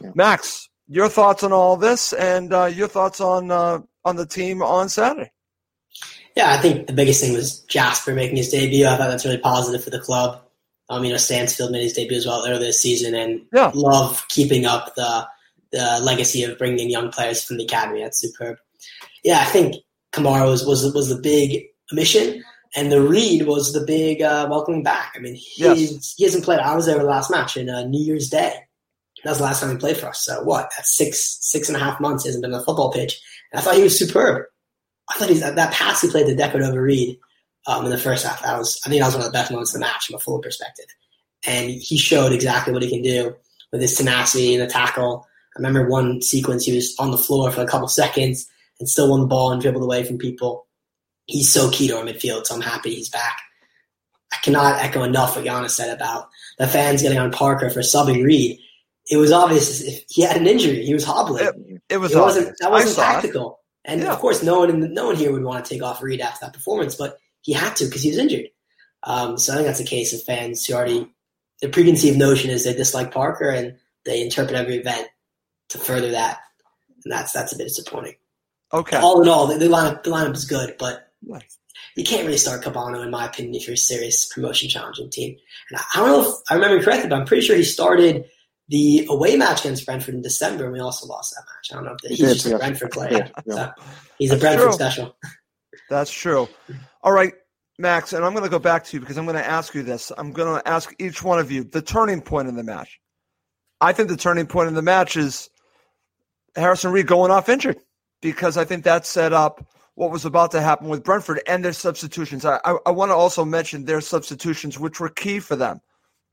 Yeah. 0.00 0.10
Max, 0.14 0.68
your 0.88 1.08
thoughts 1.08 1.42
on 1.42 1.52
all 1.52 1.76
this, 1.76 2.12
and 2.12 2.52
uh, 2.52 2.64
your 2.66 2.88
thoughts 2.88 3.20
on 3.20 3.50
uh, 3.50 3.80
on 4.04 4.16
the 4.16 4.26
team 4.26 4.62
on 4.62 4.88
Saturday? 4.88 5.30
Yeah, 6.36 6.52
I 6.52 6.58
think 6.58 6.86
the 6.86 6.92
biggest 6.92 7.20
thing 7.20 7.32
was 7.34 7.60
Jasper 7.62 8.14
making 8.14 8.36
his 8.36 8.48
debut. 8.50 8.86
I 8.86 8.96
thought 8.96 9.08
that's 9.08 9.24
really 9.24 9.38
positive 9.38 9.82
for 9.82 9.90
the 9.90 10.00
club. 10.00 10.40
Um, 10.88 11.04
you 11.04 11.10
know, 11.10 11.16
Stansfield 11.18 11.70
made 11.72 11.82
his 11.82 11.92
debut 11.92 12.16
as 12.16 12.26
well 12.26 12.44
earlier 12.46 12.58
this 12.58 12.80
season, 12.80 13.14
and 13.14 13.42
Yeah. 13.52 13.70
love 13.74 14.24
keeping 14.28 14.64
up 14.66 14.94
the 14.94 15.26
the 15.72 16.00
legacy 16.02 16.42
of 16.42 16.58
bringing 16.58 16.80
in 16.80 16.90
young 16.90 17.10
players 17.12 17.44
from 17.44 17.58
the 17.58 17.64
academy. 17.64 18.02
That's 18.02 18.18
superb. 18.18 18.56
Yeah, 19.22 19.40
I 19.40 19.44
think 19.44 19.76
Kamara 20.12 20.46
was 20.46 20.64
was 20.66 20.92
was 20.94 21.08
the 21.08 21.20
big 21.20 21.64
mission, 21.92 22.42
and 22.74 22.90
the 22.90 23.00
Reed 23.00 23.46
was 23.46 23.72
the 23.72 23.84
big 23.86 24.22
uh, 24.22 24.46
welcoming 24.50 24.82
back. 24.82 25.12
I 25.16 25.20
mean, 25.20 25.34
he's, 25.34 25.58
Yes. 25.58 26.14
he 26.16 26.24
hasn't 26.24 26.44
played. 26.44 26.60
I 26.60 26.74
was 26.74 26.86
there 26.86 26.98
the 26.98 27.04
last 27.04 27.30
match 27.30 27.56
in 27.56 27.68
uh, 27.70 27.84
New 27.84 28.02
Year's 28.04 28.28
Day. 28.28 28.54
That 29.24 29.30
was 29.30 29.38
the 29.38 29.44
last 29.44 29.60
time 29.60 29.70
he 29.70 29.76
played 29.76 29.96
for 29.98 30.06
us. 30.08 30.24
So 30.24 30.42
what? 30.44 30.70
That's 30.76 30.96
six 30.96 31.38
six 31.40 31.68
and 31.68 31.76
a 31.76 31.80
half 31.80 32.00
months. 32.00 32.24
He 32.24 32.28
hasn't 32.28 32.42
been 32.42 32.52
on 32.52 32.58
the 32.58 32.64
football 32.64 32.92
pitch. 32.92 33.20
And 33.52 33.60
I 33.60 33.62
thought 33.62 33.76
he 33.76 33.82
was 33.82 33.98
superb. 33.98 34.46
I 35.10 35.18
thought 35.18 35.28
he's, 35.28 35.40
that 35.40 35.72
pass 35.72 36.00
he 36.00 36.08
played 36.08 36.26
to 36.26 36.36
Decordova 36.36 36.80
Reid 36.80 37.18
um, 37.66 37.84
in 37.84 37.90
the 37.90 37.98
first 37.98 38.24
half. 38.24 38.42
That 38.42 38.56
was, 38.56 38.80
I 38.86 38.88
think, 38.88 39.00
that 39.00 39.06
was 39.06 39.16
one 39.16 39.26
of 39.26 39.32
the 39.32 39.36
best 39.36 39.50
moments 39.50 39.74
of 39.74 39.80
the 39.80 39.86
match 39.86 40.06
from 40.06 40.14
a 40.16 40.20
full 40.20 40.38
perspective. 40.38 40.86
And 41.46 41.70
he 41.70 41.98
showed 41.98 42.32
exactly 42.32 42.72
what 42.72 42.82
he 42.82 42.88
can 42.88 43.02
do 43.02 43.34
with 43.72 43.80
his 43.82 43.94
tenacity 43.96 44.54
and 44.54 44.62
the 44.62 44.72
tackle. 44.72 45.26
I 45.56 45.58
remember 45.58 45.88
one 45.88 46.22
sequence 46.22 46.64
he 46.64 46.74
was 46.74 46.94
on 46.98 47.10
the 47.10 47.18
floor 47.18 47.50
for 47.50 47.60
a 47.60 47.66
couple 47.66 47.88
seconds 47.88 48.46
and 48.80 48.88
still 48.88 49.10
won 49.10 49.20
the 49.20 49.26
ball 49.26 49.52
and 49.52 49.60
dribbled 49.62 49.84
away 49.84 50.02
from 50.02 50.18
people. 50.18 50.66
He's 51.26 51.52
so 51.52 51.70
key 51.70 51.86
to 51.88 51.98
our 51.98 52.04
midfield, 52.04 52.46
so 52.46 52.56
I'm 52.56 52.60
happy 52.60 52.94
he's 52.94 53.08
back. 53.08 53.36
I 54.32 54.36
cannot 54.42 54.80
echo 54.82 55.02
enough 55.04 55.36
what 55.36 55.44
Giannis 55.44 55.70
said 55.70 55.94
about 55.94 56.28
the 56.58 56.66
fans 56.66 57.02
getting 57.02 57.18
on 57.18 57.30
Parker 57.30 57.70
for 57.70 57.80
subbing 57.80 58.24
Reed. 58.24 58.58
It 59.10 59.16
was 59.16 59.32
obvious 59.32 59.80
he 60.08 60.22
had 60.22 60.36
an 60.36 60.46
injury. 60.46 60.84
He 60.84 60.94
was 60.94 61.04
hobbling. 61.04 61.44
It, 61.44 61.82
it 61.88 61.96
was 61.98 62.12
It 62.12 62.18
wasn't 62.18 62.56
that 62.60 62.70
wasn't 62.70 62.94
saw 62.94 63.02
it. 63.02 63.12
tactical. 63.14 63.60
And 63.84 64.02
Yeah. 64.02 64.12
of 64.12 64.18
course, 64.18 64.42
no 64.42 64.60
one 64.60 64.70
in 64.70 64.80
the, 64.80 64.88
no 64.88 65.06
one 65.06 65.16
here 65.16 65.32
would 65.32 65.42
want 65.42 65.64
to 65.64 65.68
take 65.74 65.82
off 65.82 66.02
Reed 66.02 66.20
after 66.20 66.46
that 66.46 66.52
performance, 66.52 66.94
but 66.94 67.16
he 67.42 67.52
had 67.52 67.74
to 67.76 67.86
because 67.86 68.02
he 68.02 68.10
was 68.10 68.18
injured. 68.18 68.46
Um, 69.02 69.36
so 69.38 69.52
I 69.52 69.56
think 69.56 69.66
that's 69.66 69.80
a 69.80 69.84
case 69.84 70.12
of 70.12 70.22
fans 70.22 70.64
who 70.64 70.74
already 70.74 71.10
the 71.60 71.68
preconceived 71.68 72.18
notion 72.18 72.50
is 72.50 72.64
they 72.64 72.72
dislike 72.74 73.12
Parker 73.12 73.48
and 73.50 73.76
they 74.04 74.22
interpret 74.22 74.56
every 74.56 74.76
event 74.76 75.08
to 75.70 75.78
further 75.78 76.10
that, 76.12 76.38
and 77.04 77.12
that's 77.12 77.32
that's 77.32 77.52
a 77.52 77.56
bit 77.58 77.64
disappointing. 77.68 78.14
Okay. 78.72 78.96
All 78.98 79.20
in 79.22 79.28
all, 79.28 79.46
the, 79.46 79.58
the 79.58 79.66
lineup 79.66 80.02
the 80.02 80.10
lineup 80.10 80.34
is 80.34 80.44
good, 80.44 80.76
but 80.78 81.06
Right. 81.26 81.44
you 81.96 82.04
can't 82.04 82.24
really 82.24 82.38
start 82.38 82.62
Kebano, 82.62 83.02
in 83.02 83.10
my 83.10 83.26
opinion, 83.26 83.54
if 83.56 83.66
you're 83.66 83.74
a 83.74 83.78
serious 83.78 84.26
promotion 84.32 84.68
challenging 84.68 85.10
team. 85.10 85.36
And 85.70 85.78
I, 85.78 85.82
I 85.94 85.98
don't 86.00 86.08
know 86.08 86.28
if 86.30 86.34
I 86.48 86.54
remember 86.54 86.82
correctly, 86.82 87.08
but 87.10 87.18
I'm 87.18 87.26
pretty 87.26 87.42
sure 87.46 87.56
he 87.56 87.64
started 87.64 88.24
the 88.68 89.06
away 89.10 89.36
match 89.36 89.60
against 89.64 89.84
Brentford 89.84 90.14
in 90.14 90.22
December, 90.22 90.64
and 90.64 90.72
we 90.72 90.80
also 90.80 91.06
lost 91.06 91.34
that 91.34 91.42
match. 91.42 91.72
I 91.72 91.74
don't 91.74 91.84
know 91.84 91.92
if 91.92 91.98
the, 92.02 92.08
he's 92.10 92.18
did, 92.18 92.34
just 92.34 92.46
a. 92.46 92.58
Brentford 92.58 92.90
player. 92.92 93.10
Yeah, 93.12 93.30
yeah. 93.44 93.54
So 93.54 93.72
he's 94.18 94.30
a 94.30 94.36
That's 94.36 94.42
Brentford 94.42 94.66
true. 94.68 94.72
special. 94.74 95.16
That's 95.90 96.10
true. 96.12 96.48
All 97.02 97.12
right, 97.12 97.32
Max, 97.78 98.12
and 98.12 98.24
I'm 98.24 98.32
going 98.32 98.44
to 98.44 98.50
go 98.50 98.60
back 98.60 98.84
to 98.84 98.96
you 98.96 99.00
because 99.00 99.18
I'm 99.18 99.24
going 99.26 99.36
to 99.36 99.46
ask 99.46 99.74
you 99.74 99.82
this. 99.82 100.12
I'm 100.16 100.30
going 100.32 100.60
to 100.62 100.68
ask 100.68 100.94
each 101.00 101.22
one 101.22 101.40
of 101.40 101.50
you 101.50 101.64
the 101.64 101.82
turning 101.82 102.20
point 102.22 102.46
in 102.46 102.54
the 102.54 102.62
match. 102.62 103.00
I 103.80 103.92
think 103.92 104.08
the 104.08 104.16
turning 104.16 104.46
point 104.46 104.68
in 104.68 104.74
the 104.74 104.82
match 104.82 105.16
is 105.16 105.50
Harrison 106.54 106.92
Reed 106.92 107.08
going 107.08 107.30
off 107.32 107.48
injured 107.48 107.78
because 108.20 108.56
I 108.56 108.64
think 108.64 108.84
that 108.84 109.06
set 109.06 109.32
up 109.32 109.66
what 109.94 110.10
was 110.10 110.24
about 110.24 110.50
to 110.52 110.60
happen 110.60 110.88
with 110.88 111.04
Brentford 111.04 111.42
and 111.46 111.64
their 111.64 111.72
substitutions. 111.72 112.44
I, 112.44 112.58
I, 112.64 112.76
I 112.86 112.90
want 112.90 113.10
to 113.10 113.14
also 113.14 113.44
mention 113.44 113.84
their 113.84 114.00
substitutions, 114.00 114.78
which 114.78 115.00
were 115.00 115.10
key 115.10 115.40
for 115.40 115.56
them. 115.56 115.80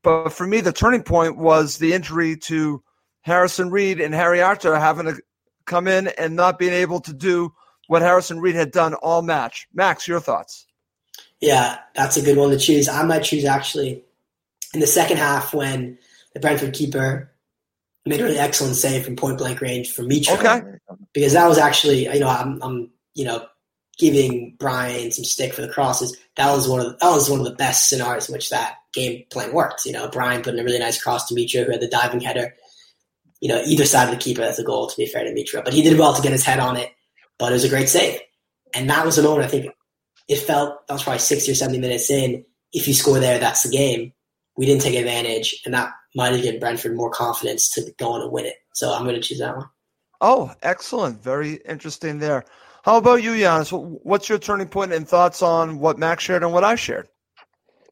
But 0.04 0.30
for 0.30 0.47
me, 0.47 0.62
the 0.62 0.71
turning 0.71 1.04
point 1.04 1.38
was 1.38 1.78
the 1.78 1.93
injury 1.93 2.38
to 2.38 2.82
Harrison 3.21 3.69
Reed 3.69 4.00
and 4.00 4.13
Harry 4.13 4.41
Arter 4.41 4.80
having 4.80 5.06
to 5.08 5.21
come 5.65 5.88
in 5.88 6.08
and 6.17 6.36
not 6.36 6.60
being 6.60 6.73
able 6.73 7.02
to 7.02 7.13
do 7.13 7.54
what 7.88 8.02
Harrison 8.02 8.39
Reed 8.39 8.56
had 8.56 8.71
done 8.71 8.93
all 8.95 9.21
match. 9.21 9.67
Max, 9.73 10.08
your 10.08 10.19
thoughts? 10.19 10.65
Yeah, 11.39 11.80
that's 11.93 12.17
a 12.17 12.21
good 12.21 12.38
one 12.38 12.52
to 12.52 12.58
choose. 12.58 12.88
I 12.88 13.04
might 13.04 13.23
choose 13.23 13.45
actually 13.45 14.04
in 14.73 14.80
the 14.80 14.88
second 14.88 15.17
half 15.17 15.54
when 15.54 15.97
the 16.34 16.39
Brentford 16.39 16.73
keeper 16.73 17.32
made 18.07 18.21
a 18.21 18.23
really 18.23 18.39
excellent 18.39 18.75
save 18.75 19.05
from 19.05 19.15
point 19.15 19.37
blank 19.37 19.61
range 19.61 19.91
for 19.91 20.03
Mitro. 20.03 20.37
Okay. 20.37 20.77
because 21.13 21.33
that 21.33 21.47
was 21.47 21.57
actually 21.57 22.03
you 22.03 22.19
know 22.19 22.29
I'm, 22.29 22.61
I'm 22.61 22.91
you 23.13 23.25
know 23.25 23.45
giving 23.97 24.55
Bryan 24.59 25.11
some 25.11 25.25
stick 25.25 25.53
for 25.53 25.61
the 25.61 25.69
crosses, 25.69 26.15
that 26.35 26.51
was 26.51 26.67
one 26.67 26.79
of 26.79 26.85
the, 26.85 26.91
that 27.01 27.11
was 27.11 27.29
one 27.29 27.39
of 27.39 27.45
the 27.45 27.55
best 27.55 27.89
scenarios 27.89 28.29
in 28.29 28.33
which 28.33 28.49
that 28.49 28.75
game 28.93 29.23
plan 29.31 29.53
worked. 29.53 29.85
You 29.85 29.91
know, 29.91 30.07
Bryan 30.07 30.41
putting 30.41 30.59
a 30.59 30.63
really 30.63 30.79
nice 30.79 31.01
cross 31.01 31.27
to 31.27 31.35
Mitro, 31.35 31.65
who 31.65 31.71
had 31.71 31.81
the 31.81 31.87
diving 31.87 32.21
header. 32.21 32.55
You 33.41 33.49
know, 33.49 33.61
either 33.65 33.85
side 33.85 34.05
of 34.05 34.11
the 34.11 34.21
keeper 34.21 34.41
has 34.41 34.59
a 34.59 34.63
goal. 34.63 34.87
To 34.87 34.97
be 34.97 35.05
fair 35.05 35.23
to 35.23 35.33
Mitro, 35.33 35.63
but 35.63 35.73
he 35.73 35.81
did 35.81 35.97
well 35.97 36.13
to 36.13 36.21
get 36.21 36.31
his 36.31 36.45
head 36.45 36.59
on 36.59 36.77
it. 36.77 36.91
But 37.37 37.51
it 37.51 37.55
was 37.55 37.63
a 37.63 37.69
great 37.69 37.89
save, 37.89 38.19
and 38.73 38.89
that 38.89 39.05
was 39.05 39.17
a 39.17 39.23
moment 39.23 39.45
I 39.45 39.49
think 39.49 39.71
it 40.27 40.37
felt 40.37 40.87
that 40.87 40.93
was 40.93 41.03
probably 41.03 41.19
sixty 41.19 41.51
or 41.51 41.55
seventy 41.55 41.79
minutes 41.79 42.09
in. 42.09 42.45
If 42.73 42.87
you 42.87 42.93
score 42.93 43.19
there, 43.19 43.39
that's 43.39 43.63
the 43.63 43.69
game. 43.69 44.13
We 44.57 44.65
didn't 44.65 44.81
take 44.81 44.95
advantage, 44.95 45.61
and 45.65 45.73
that 45.73 45.91
might 46.17 46.34
have 46.34 46.41
given 46.41 46.60
Brentford 46.60 46.95
more 46.95 47.12
confidence 47.12 47.69
to 47.69 47.93
go 47.97 48.13
on 48.13 48.23
and 48.23 48.32
win 48.32 48.47
it. 48.47 48.56
So 48.73 48.91
I'm 48.91 49.03
going 49.03 49.15
to 49.15 49.21
choose 49.21 49.38
that 49.39 49.56
one. 49.56 49.69
Oh, 50.19 50.51
excellent. 50.63 51.21
Very 51.21 51.60
interesting 51.63 52.17
there. 52.17 52.43
How 52.84 52.97
about 52.97 53.21
you, 53.21 53.32
Giannis? 53.32 53.71
What's 54.03 54.27
your 54.27 54.39
turning 54.39 54.67
point 54.67 54.93
and 54.93 55.08
thoughts 55.08 55.43
on 55.43 55.77
what 55.77 55.99
Max 55.99 56.23
shared 56.23 56.41
and 56.41 56.51
what 56.51 56.63
I 56.63 56.73
shared? 56.73 57.08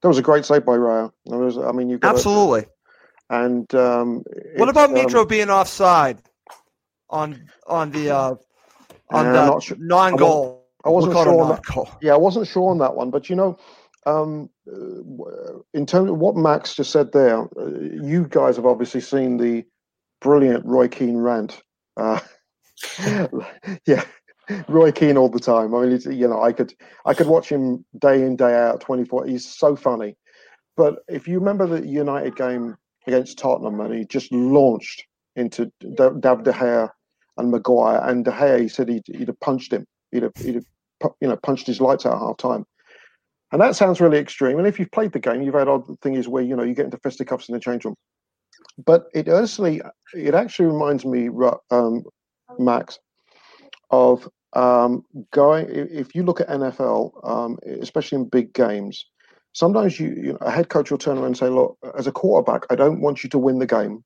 That 0.02 0.08
was 0.08 0.18
a 0.18 0.24
great 0.24 0.44
save 0.44 0.66
by 0.66 0.76
Raya. 0.76 1.12
Was, 1.26 1.58
I 1.58 1.72
mean, 1.72 1.90
you 1.90 2.00
absolutely. 2.02 2.62
It. 2.62 2.72
And 3.30 3.76
um, 3.76 4.24
what 4.56 4.70
about 4.70 4.90
Mitro 4.90 5.22
um, 5.22 5.28
being 5.28 5.50
offside 5.50 6.20
on 7.10 7.48
on 7.68 7.92
the 7.92 8.12
uh, 8.12 8.36
on 9.10 9.34
the 9.34 9.60
sure. 9.60 9.78
non-goal? 9.80 10.66
I 10.84 10.90
wasn't, 10.90 11.16
I 11.16 11.18
wasn't 11.18 11.34
sure 11.34 11.42
on 11.42 11.50
that. 11.50 11.64
Goal. 11.64 11.90
Yeah, 12.02 12.14
I 12.14 12.18
wasn't 12.18 12.48
sure 12.48 12.70
on 12.72 12.78
that 12.80 12.96
one. 12.96 13.10
But 13.10 13.30
you 13.30 13.36
know, 13.36 13.58
um, 14.06 14.50
in 15.74 15.86
terms 15.86 16.10
of 16.10 16.18
what 16.18 16.36
Max 16.36 16.76
just 16.76 16.92
said 16.92 17.12
there, 17.12 17.42
uh, 17.42 17.80
you 17.80 18.28
guys 18.30 18.56
have 18.56 18.66
obviously 18.66 19.02
seen 19.02 19.38
the 19.38 19.64
brilliant 20.22 20.66
Roy 20.66 20.88
Keane 20.88 21.18
rant. 21.18 21.62
Uh, 21.98 22.20
yeah, 23.88 24.04
Roy 24.68 24.92
Keane 24.92 25.18
all 25.18 25.30
the 25.30 25.40
time. 25.40 25.74
I 25.74 25.86
mean, 25.86 26.00
you 26.12 26.28
know, 26.28 26.42
I 26.42 26.52
could 26.52 26.74
I 27.06 27.14
could 27.14 27.28
watch 27.28 27.50
him 27.50 27.86
day 28.00 28.22
in 28.22 28.36
day 28.36 28.54
out, 28.56 28.82
twenty 28.82 29.06
four. 29.06 29.26
He's 29.26 29.48
so 29.48 29.76
funny. 29.76 30.16
But 30.78 31.00
if 31.08 31.28
you 31.28 31.40
remember 31.40 31.68
the 31.68 31.88
United 31.88 32.36
game 32.36 32.76
against 33.08 33.38
Tottenham, 33.38 33.80
and 33.80 33.94
he 33.94 34.06
just 34.06 34.32
launched 34.32 35.06
into 35.36 35.72
Dav 35.96 36.44
De 36.44 36.52
Gea 36.52 36.90
and 37.38 37.52
Maguire, 37.52 38.02
and 38.04 38.26
De 38.26 38.32
Gea, 38.32 38.62
he 38.62 38.68
said 38.68 38.90
he'd, 38.90 39.04
he'd 39.08 39.28
have 39.28 39.40
punched 39.40 39.72
him. 39.72 39.86
He'd 40.12 40.24
have, 40.24 40.34
he'd 40.38 40.56
have, 40.56 40.66
you 41.22 41.28
know, 41.28 41.38
punched 41.38 41.68
his 41.68 41.80
lights 41.80 42.06
out 42.06 42.20
half 42.20 42.38
time. 42.38 42.66
And 43.56 43.62
that 43.62 43.78
sounds 43.78 44.02
really 44.02 44.18
extreme. 44.18 44.58
And 44.58 44.68
if 44.68 44.80
you've 44.80 44.92
played 44.92 45.14
the 45.14 45.20
game, 45.20 45.42
you've 45.42 45.56
had 45.56 45.70
odd 45.70 45.86
things 46.02 46.28
where 46.28 46.44
you 46.44 46.58
know 46.58 46.64
you 46.64 46.74
get 46.74 46.84
into 46.84 46.98
fisticuffs 46.98 47.48
in 47.48 47.54
the 47.54 47.62
change 47.62 47.86
room. 47.86 47.96
But 48.78 49.06
it 49.14 49.30
honestly, 49.30 49.82
it 50.14 50.34
actually 50.36 50.66
reminds 50.66 51.06
me, 51.06 51.30
um, 51.72 52.04
Max, 52.60 53.00
of 53.92 54.28
um, 54.52 55.06
going. 55.32 55.68
If 55.70 56.14
you 56.14 56.24
look 56.24 56.42
at 56.42 56.50
NFL, 56.50 57.26
um, 57.26 57.58
especially 57.80 58.18
in 58.18 58.28
big 58.28 58.54
games, 58.54 59.06
sometimes 59.54 60.02
you, 60.02 60.10
you 60.10 60.32
know, 60.34 60.40
a 60.42 60.52
head 60.52 60.68
coach 60.68 60.92
will 60.92 60.98
turn 60.98 61.18
around 61.18 61.28
and 61.28 61.38
say, 61.38 61.48
"Look, 61.48 61.78
as 61.98 62.08
a 62.08 62.12
quarterback, 62.12 62.64
I 62.70 62.76
don't 62.76 63.00
want 63.00 63.24
you 63.24 63.30
to 63.30 63.40
win 63.40 63.60
the 63.60 63.66
game. 63.66 64.04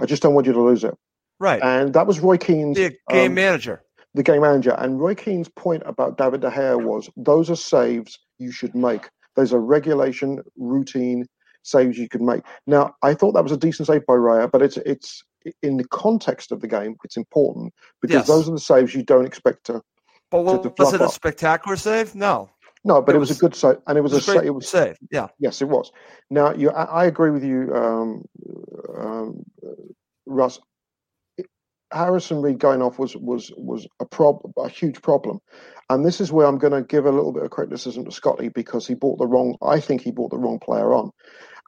I 0.00 0.06
just 0.06 0.22
don't 0.22 0.34
want 0.34 0.46
you 0.46 0.52
to 0.52 0.62
lose 0.62 0.84
it." 0.84 0.94
Right. 1.40 1.60
And 1.60 1.94
that 1.94 2.06
was 2.06 2.20
Roy 2.20 2.36
Keane's 2.36 2.76
the 2.76 2.96
game 3.10 3.32
um, 3.32 3.34
manager. 3.34 3.82
The 4.18 4.24
game 4.24 4.40
manager. 4.40 4.74
And 4.78 4.98
Roy 4.98 5.14
Keane's 5.14 5.48
point 5.48 5.84
about 5.86 6.18
David 6.18 6.40
De 6.40 6.50
Gea 6.50 6.82
was 6.82 7.08
those 7.16 7.48
are 7.50 7.54
saves 7.54 8.18
you 8.38 8.50
should 8.50 8.74
make. 8.74 9.10
Those 9.36 9.52
are 9.52 9.60
regulation, 9.60 10.42
routine 10.56 11.24
saves 11.62 11.96
you 11.96 12.08
could 12.08 12.20
make. 12.20 12.42
Now, 12.66 12.96
I 13.04 13.14
thought 13.14 13.34
that 13.34 13.44
was 13.44 13.52
a 13.52 13.56
decent 13.56 13.86
save 13.86 14.04
by 14.06 14.14
Raya, 14.14 14.50
but 14.50 14.60
it's 14.60 14.76
it's 14.78 15.22
in 15.62 15.76
the 15.76 15.86
context 15.86 16.50
of 16.50 16.60
the 16.60 16.66
game, 16.66 16.96
it's 17.04 17.16
important 17.16 17.72
because 18.02 18.16
yes. 18.16 18.26
those 18.26 18.48
are 18.48 18.52
the 18.52 18.58
saves 18.58 18.92
you 18.92 19.04
don't 19.04 19.24
expect 19.24 19.66
to. 19.66 19.82
But 20.32 20.42
well, 20.42 20.58
to, 20.62 20.68
to 20.68 20.74
was 20.82 20.94
it 20.94 21.00
a 21.00 21.08
spectacular 21.08 21.76
save? 21.76 22.16
No. 22.16 22.50
No, 22.82 23.00
but 23.00 23.14
it, 23.14 23.18
it 23.18 23.20
was, 23.20 23.28
was, 23.28 23.38
a 23.38 23.40
good 23.40 23.54
save, 23.54 23.76
and 23.86 23.98
it 23.98 24.00
was, 24.00 24.12
it 24.14 24.16
was 24.16 24.28
a, 24.28 24.38
a 24.38 24.44
it 24.46 24.54
was 24.54 24.68
save. 24.68 24.96
Yeah. 25.12 25.28
Yes, 25.38 25.62
it 25.62 25.68
was. 25.68 25.92
Now, 26.28 26.54
you, 26.54 26.70
I, 26.70 27.02
I 27.02 27.04
agree 27.06 27.30
with 27.30 27.44
you, 27.44 27.72
um, 27.72 28.24
um, 28.96 29.44
Russ. 30.26 30.58
Harrison 31.92 32.42
Reed 32.42 32.58
going 32.58 32.82
off 32.82 32.98
was 32.98 33.16
was 33.16 33.52
was 33.56 33.86
a 34.00 34.04
prob 34.04 34.40
a 34.56 34.68
huge 34.68 35.00
problem, 35.02 35.40
and 35.88 36.04
this 36.04 36.20
is 36.20 36.32
where 36.32 36.46
I'm 36.46 36.58
going 36.58 36.72
to 36.72 36.82
give 36.82 37.06
a 37.06 37.12
little 37.12 37.32
bit 37.32 37.44
of 37.44 37.50
criticism 37.50 38.04
to 38.04 38.10
Scotty 38.10 38.48
because 38.48 38.86
he 38.86 38.94
bought 38.94 39.18
the 39.18 39.26
wrong. 39.26 39.56
I 39.62 39.80
think 39.80 40.02
he 40.02 40.10
bought 40.10 40.30
the 40.30 40.38
wrong 40.38 40.58
player 40.58 40.92
on. 40.92 41.10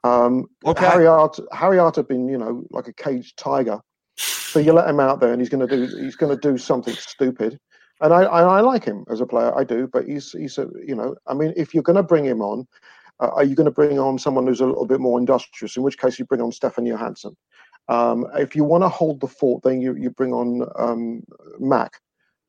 Um, 0.03 0.47
okay. 0.65 0.85
Harry 0.85 1.07
Art 1.07 1.39
Harry 1.51 1.79
Art 1.79 1.95
had 1.95 2.07
been 2.07 2.27
you 2.27 2.37
know 2.37 2.63
like 2.71 2.87
a 2.87 2.93
caged 2.93 3.37
tiger, 3.37 3.79
so 4.15 4.59
you 4.59 4.73
let 4.73 4.89
him 4.89 4.99
out 4.99 5.19
there 5.19 5.31
and 5.31 5.41
he's 5.41 5.49
going 5.49 5.67
to 5.67 5.75
do 5.75 5.87
he's 5.97 6.15
going 6.15 6.35
to 6.35 6.49
do 6.49 6.57
something 6.57 6.93
stupid. 6.93 7.59
And 8.01 8.13
I, 8.13 8.23
I, 8.23 8.41
I 8.41 8.61
like 8.61 8.83
him 8.83 9.05
as 9.11 9.21
a 9.21 9.27
player, 9.27 9.55
I 9.55 9.63
do. 9.63 9.87
But 9.87 10.05
he's 10.05 10.31
he's 10.31 10.57
a 10.57 10.67
you 10.85 10.95
know 10.95 11.15
I 11.27 11.33
mean 11.33 11.53
if 11.55 11.73
you're 11.73 11.83
going 11.83 11.97
to 11.97 12.03
bring 12.03 12.25
him 12.25 12.41
on, 12.41 12.67
uh, 13.19 13.29
are 13.29 13.43
you 13.43 13.55
going 13.55 13.65
to 13.65 13.71
bring 13.71 13.99
on 13.99 14.17
someone 14.17 14.47
who's 14.47 14.61
a 14.61 14.65
little 14.65 14.87
bit 14.87 14.99
more 14.99 15.19
industrious? 15.19 15.77
In 15.77 15.83
which 15.83 15.99
case 15.99 16.17
you 16.17 16.25
bring 16.25 16.41
on 16.41 16.51
Stefan 16.51 16.85
Johansen. 16.85 17.35
Um, 17.91 18.25
if 18.35 18.55
you 18.55 18.63
want 18.63 18.83
to 18.85 18.89
hold 18.89 19.19
the 19.19 19.27
fort, 19.27 19.63
then 19.63 19.81
you, 19.81 19.93
you 19.97 20.09
bring 20.09 20.31
on 20.31 20.65
um, 20.77 21.23
Mac, 21.59 21.99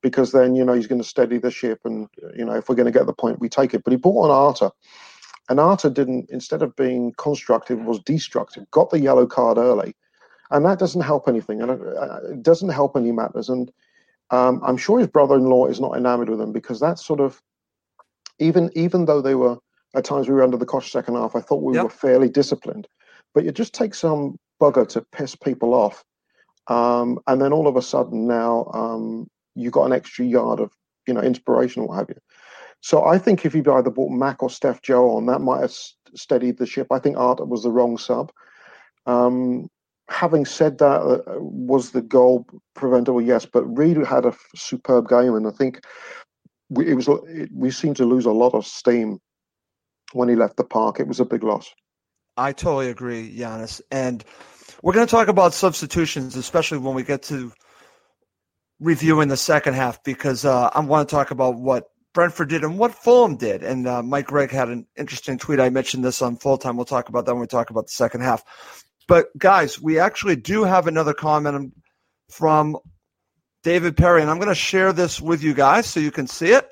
because 0.01 0.31
then 0.31 0.55
you 0.55 0.65
know 0.65 0.73
he's 0.73 0.87
going 0.87 1.01
to 1.01 1.07
steady 1.07 1.37
the 1.37 1.51
ship, 1.51 1.81
and 1.85 2.09
you 2.37 2.45
know 2.45 2.55
if 2.55 2.69
we're 2.69 2.77
going 2.77 2.91
to 2.91 2.97
get 2.97 3.07
the 3.07 3.13
point, 3.13 3.41
we 3.41 3.49
take 3.49 3.75
it. 3.75 3.83
But 3.83 3.91
he 3.91 3.97
brought 3.97 4.27
on 4.27 4.31
Arter, 4.31 4.71
and 5.49 5.59
Arter 5.59 5.91
didn't. 5.91 6.31
Instead 6.31 6.63
of 6.63 6.77
being 6.77 7.13
constructive, 7.19 7.81
was 7.81 7.99
destructive. 7.99 8.71
Got 8.71 8.91
the 8.91 9.01
yellow 9.01 9.27
card 9.27 9.59
early, 9.59 9.97
and 10.53 10.65
that 10.65 10.79
doesn't 10.79 11.01
help 11.01 11.27
anything, 11.27 11.61
and 11.61 11.73
it 11.73 12.43
doesn't 12.45 12.69
help 12.69 12.97
any 12.97 13.11
matters. 13.11 13.49
And 13.49 13.73
um, 14.31 14.61
I'm 14.65 14.77
sure 14.77 15.01
his 15.01 15.09
brother-in-law 15.09 15.67
is 15.67 15.81
not 15.81 15.97
enamored 15.97 16.29
with 16.29 16.41
him 16.41 16.53
because 16.53 16.79
that's 16.79 17.05
sort 17.05 17.19
of 17.19 17.43
even 18.39 18.71
even 18.77 19.07
though 19.07 19.21
they 19.21 19.35
were 19.35 19.59
at 19.97 20.05
times 20.05 20.29
we 20.29 20.35
were 20.35 20.45
under 20.45 20.57
the 20.57 20.67
cosh 20.67 20.93
second 20.93 21.17
half, 21.17 21.35
I 21.35 21.41
thought 21.41 21.65
we 21.65 21.75
yep. 21.75 21.83
were 21.83 21.91
fairly 21.91 22.29
disciplined. 22.29 22.87
But 23.35 23.45
you 23.45 23.51
just 23.51 23.75
take 23.75 23.97
some 23.97 24.39
bugger 24.63 24.89
to 24.89 25.05
piss 25.13 25.35
people 25.35 25.75
off. 25.75 26.05
Um, 26.69 27.19
and 27.27 27.41
then 27.43 27.53
all 27.53 27.67
of 27.67 27.77
a 27.77 27.83
sudden 27.83 28.29
now 28.29 28.71
um, 28.73 29.29
you've 29.57 29.73
got 29.73 29.87
an 29.87 29.93
extra 29.93 30.25
yard 30.25 30.61
of 30.61 30.71
you 31.09 31.15
know 31.15 31.21
inspiration 31.21 31.83
or 31.83 31.89
what 31.89 31.99
have 31.99 32.09
you. 32.09 32.21
So 32.81 33.05
I 33.05 33.19
think 33.19 33.45
if 33.45 33.55
you 33.55 33.65
either 33.73 33.91
bought 33.91 34.11
Mac 34.11 34.43
or 34.43 34.51
Steph 34.51 34.83
Joe 34.83 35.17
on, 35.17 35.27
that 35.27 35.41
might 35.41 35.61
have 35.61 35.75
steadied 36.15 36.59
the 36.59 36.67
ship. 36.67 36.89
I 36.91 36.99
think 36.99 37.17
Art 37.17 37.47
was 37.49 37.63
the 37.63 37.71
wrong 37.71 37.97
sub. 37.97 38.33
Um, 39.07 39.69
having 40.09 40.45
said 40.45 40.79
that, 40.79 41.01
uh, 41.01 41.23
was 41.39 41.91
the 41.91 42.03
goal 42.03 42.47
preventable? 42.75 43.23
Yes, 43.23 43.47
but 43.47 43.65
Reed 43.65 43.97
had 43.99 44.27
a 44.27 44.35
superb 44.57 45.09
game, 45.09 45.35
and 45.35 45.47
I 45.47 45.51
think 45.51 45.85
we, 46.71 46.91
it 46.91 46.95
was 46.95 47.09
it, 47.09 47.51
we 47.53 47.71
seemed 47.71 47.97
to 47.97 48.05
lose 48.05 48.27
a 48.27 48.33
lot 48.33 48.55
of 48.55 48.67
steam 48.67 49.21
when 50.13 50.29
he 50.29 50.35
left 50.35 50.57
the 50.57 50.65
park. 50.65 50.99
It 50.99 51.09
was 51.09 51.21
a 51.21 51.25
big 51.25 51.43
loss. 51.43 51.73
I 52.37 52.53
totally 52.53 52.89
agree, 52.89 53.37
Giannis, 53.37 53.81
and 53.91 54.25
we're 54.83 54.95
going 54.95 55.07
to 55.07 55.11
talk 55.11 55.29
about 55.29 55.55
substitutions, 55.55 56.35
especially 56.37 56.79
when 56.79 56.95
we 56.95 57.03
get 57.03 57.23
to 57.25 57.53
reviewing 58.81 59.29
the 59.29 59.37
second 59.37 59.75
half, 59.75 60.03
because 60.03 60.45
uh, 60.45 60.71
I 60.73 60.81
want 60.81 61.09
to 61.09 61.15
talk 61.15 61.31
about 61.31 61.57
what 61.57 61.85
Brentford 62.15 62.49
did 62.49 62.65
and 62.65 62.79
what 62.79 62.95
Fulham 62.95 63.37
did. 63.37 63.63
And 63.63 63.87
uh, 63.87 64.03
Mike 64.03 64.27
Gregg 64.27 64.51
had 64.51 64.69
an 64.69 64.87
interesting 64.97 65.39
tweet. 65.39 65.61
I 65.61 65.71
mentioned 65.71 66.05
this 66.05 66.21
on 66.21 66.37
full 66.37 66.59
time. 66.59 66.77
We'll 66.77 66.85
talk 66.85 67.09
about 67.09 67.27
that 67.27 67.35
when 67.35 67.43
we 67.43 67.47
talk 67.47 67.71
about 67.71 67.87
the 67.87 67.93
second 67.93 68.23
half. 68.23 68.43
But 69.07 69.27
guys, 69.39 69.81
we 69.81 69.99
actually 69.99 70.37
do 70.37 70.65
have 70.65 70.87
another 70.87 71.15
comment 71.15 71.75
from 72.31 72.77
David 73.63 73.97
Perry, 73.97 74.23
and 74.23 74.31
I'm 74.31 74.39
going 74.39 74.49
to 74.49 74.55
share 74.55 74.93
this 74.93 75.21
with 75.21 75.43
you 75.43 75.55
guys 75.55 75.87
so 75.87 76.01
you 76.01 76.11
can 76.11 76.27
see 76.27 76.53
it. 76.53 76.67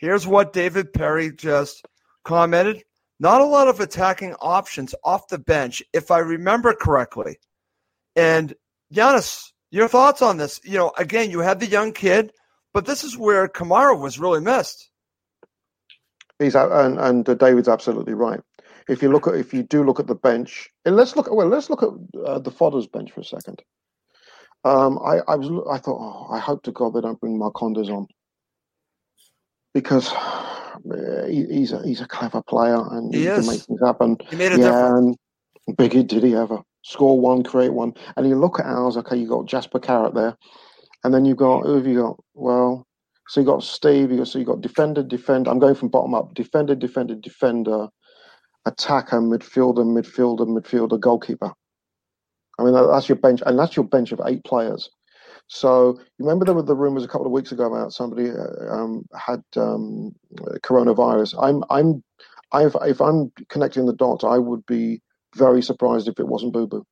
Here's 0.00 0.26
what 0.26 0.52
David 0.52 0.92
Perry 0.92 1.30
just 1.30 1.86
commented 2.24 2.82
not 3.22 3.40
a 3.40 3.44
lot 3.44 3.68
of 3.68 3.78
attacking 3.78 4.34
options 4.40 4.96
off 5.04 5.28
the 5.28 5.38
bench, 5.38 5.80
if 5.92 6.10
I 6.10 6.18
remember 6.18 6.74
correctly. 6.74 7.38
And 8.16 8.52
Giannis, 8.92 9.52
your 9.70 9.86
thoughts 9.86 10.22
on 10.22 10.38
this? 10.38 10.60
You 10.64 10.76
know, 10.76 10.92
again, 10.98 11.30
you 11.30 11.38
had 11.38 11.60
the 11.60 11.68
young 11.68 11.92
kid, 11.92 12.32
but 12.74 12.84
this 12.84 13.04
is 13.04 13.16
where 13.16 13.46
Kamara 13.46 13.98
was 13.98 14.18
really 14.18 14.40
missed. 14.40 14.90
He's 16.40 16.56
and, 16.56 16.98
and 16.98 17.24
David's 17.38 17.68
absolutely 17.68 18.14
right. 18.14 18.40
If 18.88 19.02
you 19.02 19.12
look 19.12 19.28
at, 19.28 19.36
if 19.36 19.54
you 19.54 19.62
do 19.62 19.84
look 19.84 20.00
at 20.00 20.08
the 20.08 20.16
bench, 20.16 20.68
and 20.84 20.96
let's 20.96 21.14
look 21.14 21.28
at 21.28 21.36
well, 21.36 21.46
let's 21.46 21.70
look 21.70 21.84
at 21.84 21.90
uh, 22.26 22.40
the 22.40 22.50
Fodders 22.50 22.90
bench 22.90 23.12
for 23.12 23.20
a 23.20 23.24
second. 23.24 23.62
Um, 24.64 24.98
I, 24.98 25.20
I 25.28 25.36
was, 25.36 25.48
I 25.70 25.78
thought, 25.78 26.00
oh, 26.00 26.34
I 26.34 26.40
hope 26.40 26.64
to 26.64 26.72
God 26.72 26.94
they 26.94 27.00
don't 27.00 27.20
bring 27.20 27.38
Marcondes 27.38 27.88
on 27.88 28.08
because 29.74 30.12
he, 31.26 31.46
he's 31.46 31.72
a 31.72 31.82
he's 31.82 32.00
a 32.00 32.06
clever 32.06 32.42
player 32.42 32.82
and 32.90 33.14
he, 33.14 33.24
he 33.24 33.26
can 33.26 33.46
make 33.46 33.60
things 33.60 33.80
happen. 33.84 34.16
He 34.30 34.36
made 34.36 34.52
a 34.52 34.58
yeah, 34.58 34.72
difference. 34.72 35.18
And 35.66 35.76
Biggie 35.76 36.06
did 36.06 36.24
he 36.24 36.34
ever 36.34 36.62
score 36.82 37.18
one, 37.18 37.42
create 37.42 37.72
one, 37.72 37.94
and 38.16 38.28
you 38.28 38.36
look 38.36 38.58
at 38.58 38.66
ours. 38.66 38.96
Okay, 38.96 39.16
you 39.16 39.26
got 39.26 39.46
Jasper 39.46 39.78
Carrott 39.78 40.14
there, 40.14 40.36
and 41.04 41.14
then 41.14 41.24
you 41.24 41.34
got 41.34 41.64
who 41.64 41.76
have 41.76 41.86
you 41.86 42.02
got? 42.02 42.20
Well, 42.34 42.86
so 43.28 43.40
you 43.40 43.46
got 43.46 43.62
Steve. 43.62 44.10
You 44.10 44.18
got 44.18 44.28
so 44.28 44.38
you 44.38 44.44
got 44.44 44.60
defender, 44.60 45.02
defender. 45.02 45.50
I'm 45.50 45.58
going 45.58 45.74
from 45.74 45.88
bottom 45.88 46.14
up. 46.14 46.34
Defender, 46.34 46.74
defender, 46.74 47.14
defender, 47.14 47.88
attacker, 48.66 49.20
midfielder, 49.20 49.84
midfielder, 49.84 50.46
midfielder, 50.46 50.98
goalkeeper. 50.98 51.52
I 52.58 52.64
mean 52.64 52.74
that's 52.74 53.08
your 53.08 53.16
bench, 53.16 53.42
and 53.46 53.58
that's 53.58 53.76
your 53.76 53.86
bench 53.86 54.12
of 54.12 54.20
eight 54.26 54.44
players. 54.44 54.90
So 55.54 55.98
you 56.18 56.24
remember 56.24 56.46
there 56.46 56.54
were 56.54 56.62
the 56.62 56.74
rumors 56.74 57.04
a 57.04 57.08
couple 57.08 57.26
of 57.26 57.32
weeks 57.32 57.52
ago 57.52 57.66
about 57.66 57.92
somebody 57.92 58.30
uh, 58.30 58.72
um, 58.72 59.04
had 59.14 59.42
um, 59.54 60.14
coronavirus. 60.64 61.34
I'm 61.38 61.62
I'm 61.68 62.02
I've, 62.52 62.74
if 62.80 63.02
I'm 63.02 63.30
connecting 63.50 63.84
the 63.84 63.92
dots, 63.92 64.24
I 64.24 64.38
would 64.38 64.64
be 64.64 65.02
very 65.36 65.60
surprised 65.60 66.08
if 66.08 66.18
it 66.18 66.26
wasn't 66.26 66.54
Boo 66.54 66.66
Boo. 66.66 66.86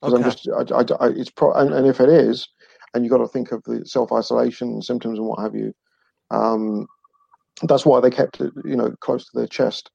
Because 0.00 0.14
okay. 0.14 0.24
I'm 0.24 0.30
just 0.30 0.48
I, 0.48 1.04
I, 1.04 1.06
I, 1.06 1.10
it's 1.10 1.28
pro 1.28 1.52
and, 1.52 1.74
and, 1.74 1.86
if 1.86 2.00
it 2.00 2.08
is, 2.08 2.48
and 2.94 3.04
you've 3.04 3.10
got 3.10 3.18
to 3.18 3.28
think 3.28 3.52
of 3.52 3.62
the 3.64 3.84
self 3.84 4.10
isolation 4.10 4.80
symptoms 4.80 5.18
and 5.18 5.28
what 5.28 5.40
have 5.40 5.54
you. 5.54 5.74
Um, 6.30 6.86
that's 7.64 7.84
why 7.84 8.00
they 8.00 8.10
kept 8.10 8.40
it, 8.40 8.50
you 8.64 8.76
know, 8.76 8.94
close 9.02 9.26
to 9.26 9.38
their 9.38 9.46
chest. 9.46 9.90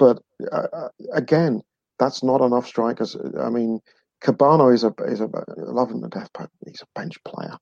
But 0.00 0.20
uh, 0.50 0.66
uh 0.72 0.88
again, 1.12 1.62
that's 2.00 2.24
not 2.24 2.40
enough 2.40 2.66
strikers. 2.66 3.16
I 3.40 3.50
mean, 3.50 3.80
Kebano 4.24 4.72
is 4.72 4.84
a 4.84 4.94
is 5.06 5.20
a 5.20 5.28
I 5.34 5.70
love 5.70 5.90
him 5.90 6.02
to 6.02 6.08
death, 6.08 6.30
but 6.32 6.50
he's 6.66 6.82
a 6.82 6.98
bench 6.98 7.22
player. 7.24 7.56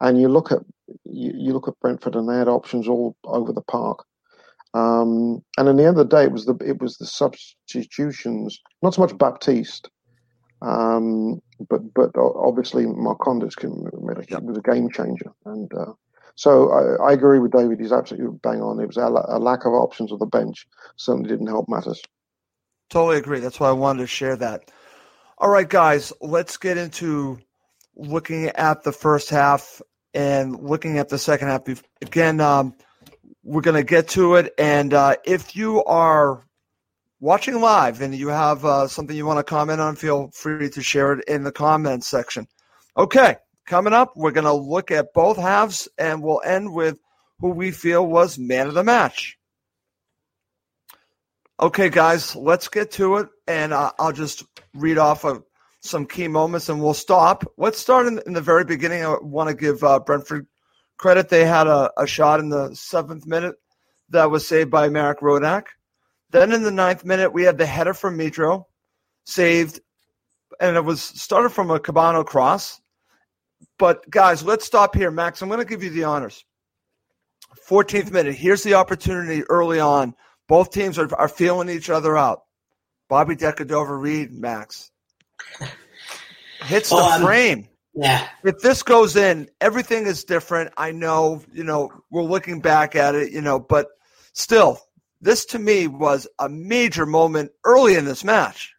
And 0.00 0.20
you 0.20 0.28
look 0.28 0.52
at 0.52 0.60
you, 1.04 1.32
you 1.34 1.52
look 1.52 1.68
at 1.68 1.78
Brentford, 1.80 2.16
and 2.16 2.28
they 2.28 2.36
had 2.36 2.48
options 2.48 2.88
all 2.88 3.16
over 3.24 3.52
the 3.52 3.62
park. 3.62 4.04
Um, 4.74 5.42
and 5.56 5.68
in 5.68 5.76
the 5.76 5.84
end 5.84 5.98
of 5.98 6.08
the 6.08 6.16
day, 6.16 6.24
it 6.24 6.32
was 6.32 6.46
the 6.46 6.56
it 6.64 6.80
was 6.80 6.98
the 6.98 7.06
substitutions, 7.06 8.60
not 8.82 8.94
so 8.94 9.02
much 9.02 9.16
Baptiste, 9.16 9.88
um, 10.60 11.40
but 11.70 11.94
but 11.94 12.10
obviously 12.16 12.84
Marcondes 12.84 13.54
yep. 14.28 14.42
was 14.42 14.58
a 14.58 14.60
game 14.60 14.90
changer. 14.90 15.32
And 15.46 15.72
uh, 15.72 15.92
so 16.34 16.70
I, 16.70 17.10
I, 17.10 17.12
agree 17.12 17.38
with 17.38 17.52
David. 17.52 17.80
He's 17.80 17.92
absolutely 17.92 18.38
bang 18.42 18.60
on. 18.60 18.80
It 18.80 18.86
was 18.86 18.96
a, 18.96 19.06
a 19.06 19.38
lack 19.38 19.64
of 19.64 19.72
options 19.72 20.12
on 20.12 20.18
the 20.18 20.26
bench 20.26 20.66
certainly 20.96 21.28
didn't 21.28 21.46
help 21.46 21.68
matters. 21.68 22.02
Totally 22.90 23.18
agree. 23.18 23.40
That's 23.40 23.60
why 23.60 23.68
I 23.68 23.72
wanted 23.72 24.00
to 24.00 24.06
share 24.06 24.36
that. 24.36 24.70
All 25.40 25.48
right, 25.48 25.68
guys, 25.68 26.12
let's 26.20 26.56
get 26.56 26.78
into 26.78 27.38
looking 27.94 28.46
at 28.46 28.82
the 28.82 28.90
first 28.90 29.30
half 29.30 29.80
and 30.12 30.58
looking 30.64 30.98
at 30.98 31.10
the 31.10 31.18
second 31.18 31.46
half. 31.46 31.62
Again, 32.02 32.40
um, 32.40 32.74
we're 33.44 33.60
going 33.60 33.76
to 33.76 33.84
get 33.84 34.08
to 34.08 34.34
it. 34.34 34.52
And 34.58 34.92
uh, 34.92 35.14
if 35.24 35.54
you 35.54 35.84
are 35.84 36.44
watching 37.20 37.60
live 37.60 38.00
and 38.00 38.16
you 38.16 38.28
have 38.28 38.64
uh, 38.64 38.88
something 38.88 39.16
you 39.16 39.26
want 39.26 39.38
to 39.38 39.44
comment 39.44 39.80
on, 39.80 39.94
feel 39.94 40.32
free 40.34 40.70
to 40.70 40.82
share 40.82 41.12
it 41.12 41.24
in 41.28 41.44
the 41.44 41.52
comments 41.52 42.08
section. 42.08 42.48
Okay, 42.96 43.36
coming 43.64 43.92
up, 43.92 44.14
we're 44.16 44.32
going 44.32 44.42
to 44.42 44.52
look 44.52 44.90
at 44.90 45.14
both 45.14 45.36
halves 45.36 45.88
and 45.96 46.20
we'll 46.20 46.42
end 46.44 46.72
with 46.72 46.98
who 47.38 47.50
we 47.50 47.70
feel 47.70 48.04
was 48.04 48.40
man 48.40 48.66
of 48.66 48.74
the 48.74 48.82
match. 48.82 49.37
Okay, 51.60 51.88
guys, 51.88 52.36
let's 52.36 52.68
get 52.68 52.92
to 52.92 53.16
it, 53.16 53.28
and 53.48 53.72
uh, 53.72 53.90
I'll 53.98 54.12
just 54.12 54.44
read 54.74 54.96
off 54.96 55.24
of 55.24 55.42
some 55.80 56.06
key 56.06 56.28
moments, 56.28 56.68
and 56.68 56.80
we'll 56.80 56.94
stop. 56.94 57.42
Let's 57.56 57.80
start 57.80 58.06
in, 58.06 58.20
in 58.26 58.32
the 58.32 58.40
very 58.40 58.64
beginning. 58.64 59.04
I 59.04 59.16
want 59.20 59.48
to 59.48 59.56
give 59.56 59.82
uh, 59.82 59.98
Brentford 59.98 60.46
credit. 60.98 61.30
They 61.30 61.44
had 61.44 61.66
a, 61.66 61.90
a, 61.98 62.06
shot 62.06 62.38
in 62.38 62.48
the 62.48 62.72
seventh 62.74 63.26
minute 63.26 63.56
that 64.10 64.30
was 64.30 64.46
saved 64.46 64.70
by 64.70 64.88
Marek 64.88 65.18
Rodak. 65.18 65.64
Then 66.30 66.52
in 66.52 66.62
the 66.62 66.70
ninth 66.70 67.04
minute, 67.04 67.32
we 67.32 67.42
had 67.42 67.58
the 67.58 67.66
header 67.66 67.94
from 67.94 68.16
Mitro, 68.16 68.66
saved, 69.24 69.80
and 70.60 70.76
it 70.76 70.84
was 70.84 71.02
started 71.02 71.50
from 71.50 71.72
a 71.72 71.80
Kebano 71.80 72.24
cross. 72.24 72.80
But 73.80 74.08
guys, 74.08 74.44
let's 74.44 74.64
stop 74.64 74.94
here, 74.94 75.10
Max. 75.10 75.42
I'm 75.42 75.48
going 75.48 75.58
to 75.58 75.64
give 75.64 75.82
you 75.82 75.90
the 75.90 76.04
honors. 76.04 76.44
14th 77.68 78.12
minute. 78.12 78.36
Here's 78.36 78.62
the 78.62 78.74
opportunity 78.74 79.42
early 79.48 79.80
on 79.80 80.14
both 80.48 80.70
teams 80.70 80.98
are, 80.98 81.14
are 81.14 81.28
feeling 81.28 81.68
each 81.68 81.90
other 81.90 82.16
out. 82.16 82.42
Bobby 83.08 83.36
Decordova-Reid, 83.36 84.32
Max. 84.32 84.90
Hits 86.62 86.90
the 86.90 87.20
frame. 87.22 87.68
Yeah. 87.94 88.28
If 88.44 88.58
this 88.58 88.82
goes 88.82 89.16
in, 89.16 89.48
everything 89.60 90.06
is 90.06 90.24
different. 90.24 90.72
I 90.76 90.92
know, 90.92 91.42
you 91.52 91.64
know, 91.64 91.90
we're 92.10 92.22
looking 92.22 92.60
back 92.60 92.94
at 92.96 93.14
it, 93.14 93.32
you 93.32 93.40
know, 93.40 93.58
but 93.58 93.88
still, 94.34 94.80
this 95.20 95.44
to 95.46 95.58
me 95.58 95.86
was 95.86 96.28
a 96.38 96.48
major 96.48 97.06
moment 97.06 97.50
early 97.64 97.96
in 97.96 98.04
this 98.04 98.24
match. 98.24 98.74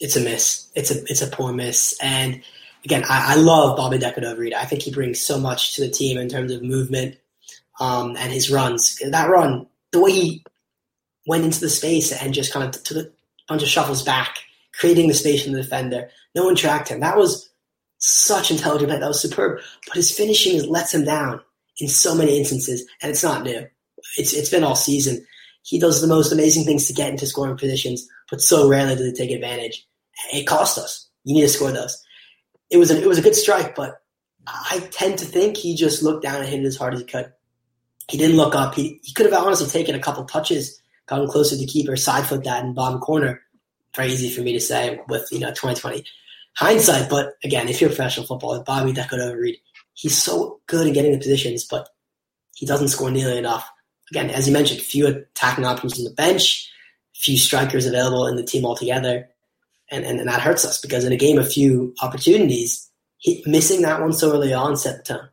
It's 0.00 0.16
a 0.16 0.20
miss. 0.20 0.70
It's 0.74 0.90
a 0.90 1.02
it's 1.04 1.22
a 1.22 1.28
poor 1.28 1.52
miss. 1.52 1.98
And 2.02 2.42
again, 2.84 3.04
I, 3.08 3.32
I 3.32 3.34
love 3.36 3.78
Bobby 3.78 3.98
Decordova-Reid. 3.98 4.52
I 4.52 4.64
think 4.64 4.82
he 4.82 4.90
brings 4.90 5.20
so 5.20 5.38
much 5.38 5.76
to 5.76 5.80
the 5.80 5.90
team 5.90 6.18
in 6.18 6.28
terms 6.28 6.52
of 6.52 6.62
movement 6.62 7.16
um, 7.80 8.16
and 8.18 8.30
his 8.30 8.50
runs. 8.50 9.00
That 9.10 9.30
run 9.30 9.66
the 9.96 10.02
way 10.02 10.12
he 10.12 10.44
went 11.26 11.44
into 11.44 11.60
the 11.60 11.70
space 11.70 12.12
and 12.12 12.34
just 12.34 12.52
kind 12.52 12.66
of 12.66 12.82
took 12.82 12.98
a 12.98 13.10
bunch 13.48 13.62
of 13.62 13.68
shuffles 13.68 14.02
back, 14.02 14.36
creating 14.78 15.08
the 15.08 15.14
space 15.14 15.44
for 15.44 15.50
the 15.50 15.62
defender. 15.62 16.10
No 16.34 16.44
one 16.44 16.54
tracked 16.54 16.88
him. 16.88 17.00
That 17.00 17.16
was 17.16 17.48
such 17.98 18.50
intelligent 18.50 18.90
play. 18.90 19.00
That 19.00 19.08
was 19.08 19.20
superb. 19.20 19.60
But 19.86 19.96
his 19.96 20.16
finishing 20.16 20.68
lets 20.68 20.94
him 20.94 21.04
down 21.04 21.40
in 21.80 21.88
so 21.88 22.14
many 22.14 22.38
instances, 22.38 22.86
and 23.02 23.10
it's 23.10 23.22
not 23.22 23.42
new. 23.42 23.66
It's 24.16 24.32
it's 24.32 24.50
been 24.50 24.64
all 24.64 24.76
season. 24.76 25.26
He 25.62 25.78
does 25.78 26.00
the 26.00 26.06
most 26.06 26.30
amazing 26.30 26.64
things 26.64 26.86
to 26.86 26.92
get 26.92 27.10
into 27.10 27.26
scoring 27.26 27.56
positions, 27.56 28.06
but 28.30 28.40
so 28.40 28.68
rarely 28.68 28.94
does 28.94 29.06
he 29.06 29.12
take 29.12 29.32
advantage. 29.32 29.84
It 30.32 30.46
cost 30.46 30.78
us. 30.78 31.08
You 31.24 31.34
need 31.34 31.42
to 31.42 31.48
score 31.48 31.72
those. 31.72 32.00
It 32.70 32.76
was 32.76 32.90
a, 32.90 33.00
it 33.00 33.06
was 33.06 33.18
a 33.18 33.22
good 33.22 33.34
strike, 33.34 33.74
but 33.74 34.00
I 34.46 34.86
tend 34.92 35.18
to 35.18 35.24
think 35.24 35.56
he 35.56 35.74
just 35.74 36.02
looked 36.02 36.22
down 36.22 36.36
and 36.36 36.48
hit 36.48 36.60
it 36.60 36.66
as 36.66 36.76
hard 36.76 36.94
as 36.94 37.00
he 37.00 37.06
could. 37.06 37.32
He 38.08 38.18
didn't 38.18 38.36
look 38.36 38.54
up. 38.54 38.74
He, 38.74 39.00
he 39.02 39.12
could 39.12 39.26
have 39.26 39.34
honestly 39.34 39.66
taken 39.66 39.94
a 39.94 40.00
couple 40.00 40.24
touches, 40.24 40.80
gotten 41.06 41.28
closer 41.28 41.56
to 41.56 41.60
the 41.60 41.66
keeper, 41.66 41.96
side 41.96 42.26
foot 42.26 42.44
that 42.44 42.64
in 42.64 42.74
bottom 42.74 43.00
corner. 43.00 43.42
Very 43.94 44.08
easy 44.08 44.30
for 44.30 44.42
me 44.42 44.52
to 44.52 44.60
say 44.60 45.00
with 45.08 45.26
you 45.32 45.40
know 45.40 45.48
2020 45.48 46.04
hindsight. 46.56 47.08
But 47.08 47.34
again, 47.44 47.68
if 47.68 47.80
you're 47.80 47.90
a 47.90 47.94
professional 47.94 48.26
footballer, 48.26 48.62
Bobby 48.62 48.92
that 48.92 49.10
Decordova-Reid, 49.10 49.58
he's 49.94 50.16
so 50.16 50.60
good 50.66 50.86
at 50.86 50.94
getting 50.94 51.12
the 51.12 51.18
positions, 51.18 51.64
but 51.64 51.88
he 52.54 52.66
doesn't 52.66 52.88
score 52.88 53.10
nearly 53.10 53.38
enough. 53.38 53.68
Again, 54.10 54.30
as 54.30 54.46
you 54.46 54.52
mentioned, 54.52 54.80
few 54.80 55.06
attacking 55.06 55.64
options 55.64 55.98
on 55.98 56.04
the 56.04 56.10
bench, 56.10 56.70
few 57.14 57.38
strikers 57.38 57.86
available 57.86 58.26
in 58.26 58.36
the 58.36 58.44
team 58.44 58.64
altogether, 58.64 59.28
and, 59.90 60.04
and, 60.04 60.20
and 60.20 60.28
that 60.28 60.40
hurts 60.40 60.64
us 60.64 60.80
because 60.80 61.04
in 61.04 61.12
a 61.12 61.16
game 61.16 61.38
of 61.38 61.52
few 61.52 61.94
opportunities, 62.02 62.88
he, 63.18 63.42
missing 63.46 63.82
that 63.82 64.00
one 64.00 64.12
so 64.12 64.32
early 64.32 64.52
on 64.52 64.76
set 64.76 64.98
the 64.98 65.14
tone. 65.14 65.28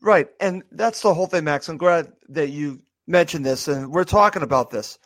Right. 0.00 0.28
And 0.40 0.62
that's 0.70 1.02
the 1.02 1.12
whole 1.12 1.26
thing, 1.26 1.44
Max. 1.44 1.68
I'm 1.68 1.76
glad 1.76 2.12
that 2.28 2.50
you 2.50 2.82
mentioned 3.06 3.44
this 3.44 3.68
and 3.68 3.90
we're 3.90 4.04
talking 4.04 4.42
about 4.42 4.70
this. 4.70 4.98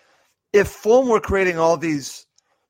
If 0.52 0.68
Fulham 0.68 1.08
were 1.08 1.20
creating 1.20 1.58
all 1.58 1.76
these 1.76 2.26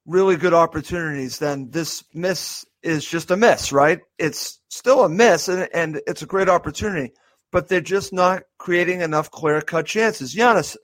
really 0.06 0.36
good 0.36 0.54
opportunities, 0.54 1.38
then 1.38 1.70
this 1.70 2.04
miss 2.14 2.64
is 2.82 3.04
just 3.04 3.30
a 3.30 3.36
miss, 3.36 3.72
right? 3.72 4.00
It's 4.18 4.60
still 4.68 5.04
a 5.04 5.08
miss 5.08 5.48
and, 5.48 5.68
and 5.74 6.00
it's 6.06 6.22
a 6.22 6.26
great 6.26 6.48
opportunity, 6.48 7.12
but 7.50 7.68
they're 7.68 7.80
just 7.80 8.12
not 8.12 8.42
creating 8.58 9.00
enough 9.00 9.30
clear 9.30 9.60
cut 9.60 9.86
chances. 9.86 10.34
Giannis, 10.34 10.76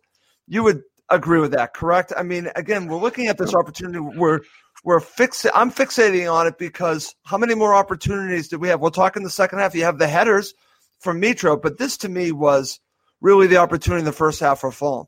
you 0.48 0.62
would 0.64 0.82
agree 1.08 1.40
with 1.40 1.52
that, 1.52 1.74
correct? 1.74 2.12
I 2.16 2.22
mean, 2.22 2.50
again, 2.56 2.86
we're 2.86 2.98
looking 3.00 3.26
at 3.26 3.38
this 3.38 3.54
opportunity. 3.54 4.00
We're 4.00 4.40
we're 4.84 5.00
fix. 5.00 5.44
I'm 5.54 5.72
fixating 5.72 6.32
on 6.32 6.46
it 6.46 6.56
because 6.56 7.14
how 7.24 7.36
many 7.38 7.54
more 7.54 7.74
opportunities 7.74 8.48
do 8.48 8.58
we 8.58 8.68
have? 8.68 8.80
We'll 8.80 8.92
talk 8.92 9.16
in 9.16 9.24
the 9.24 9.30
second 9.30 9.58
half. 9.58 9.74
You 9.74 9.84
have 9.84 9.98
the 9.98 10.06
headers 10.06 10.54
from 11.00 11.20
Mitro, 11.20 11.60
but 11.60 11.78
this 11.78 11.98
to 11.98 12.08
me 12.08 12.32
was 12.32 12.80
really 13.20 13.46
the 13.46 13.56
opportunity 13.56 14.00
in 14.00 14.04
the 14.04 14.12
first 14.12 14.40
half 14.40 14.60
for 14.60 14.72
Fulham. 14.72 15.06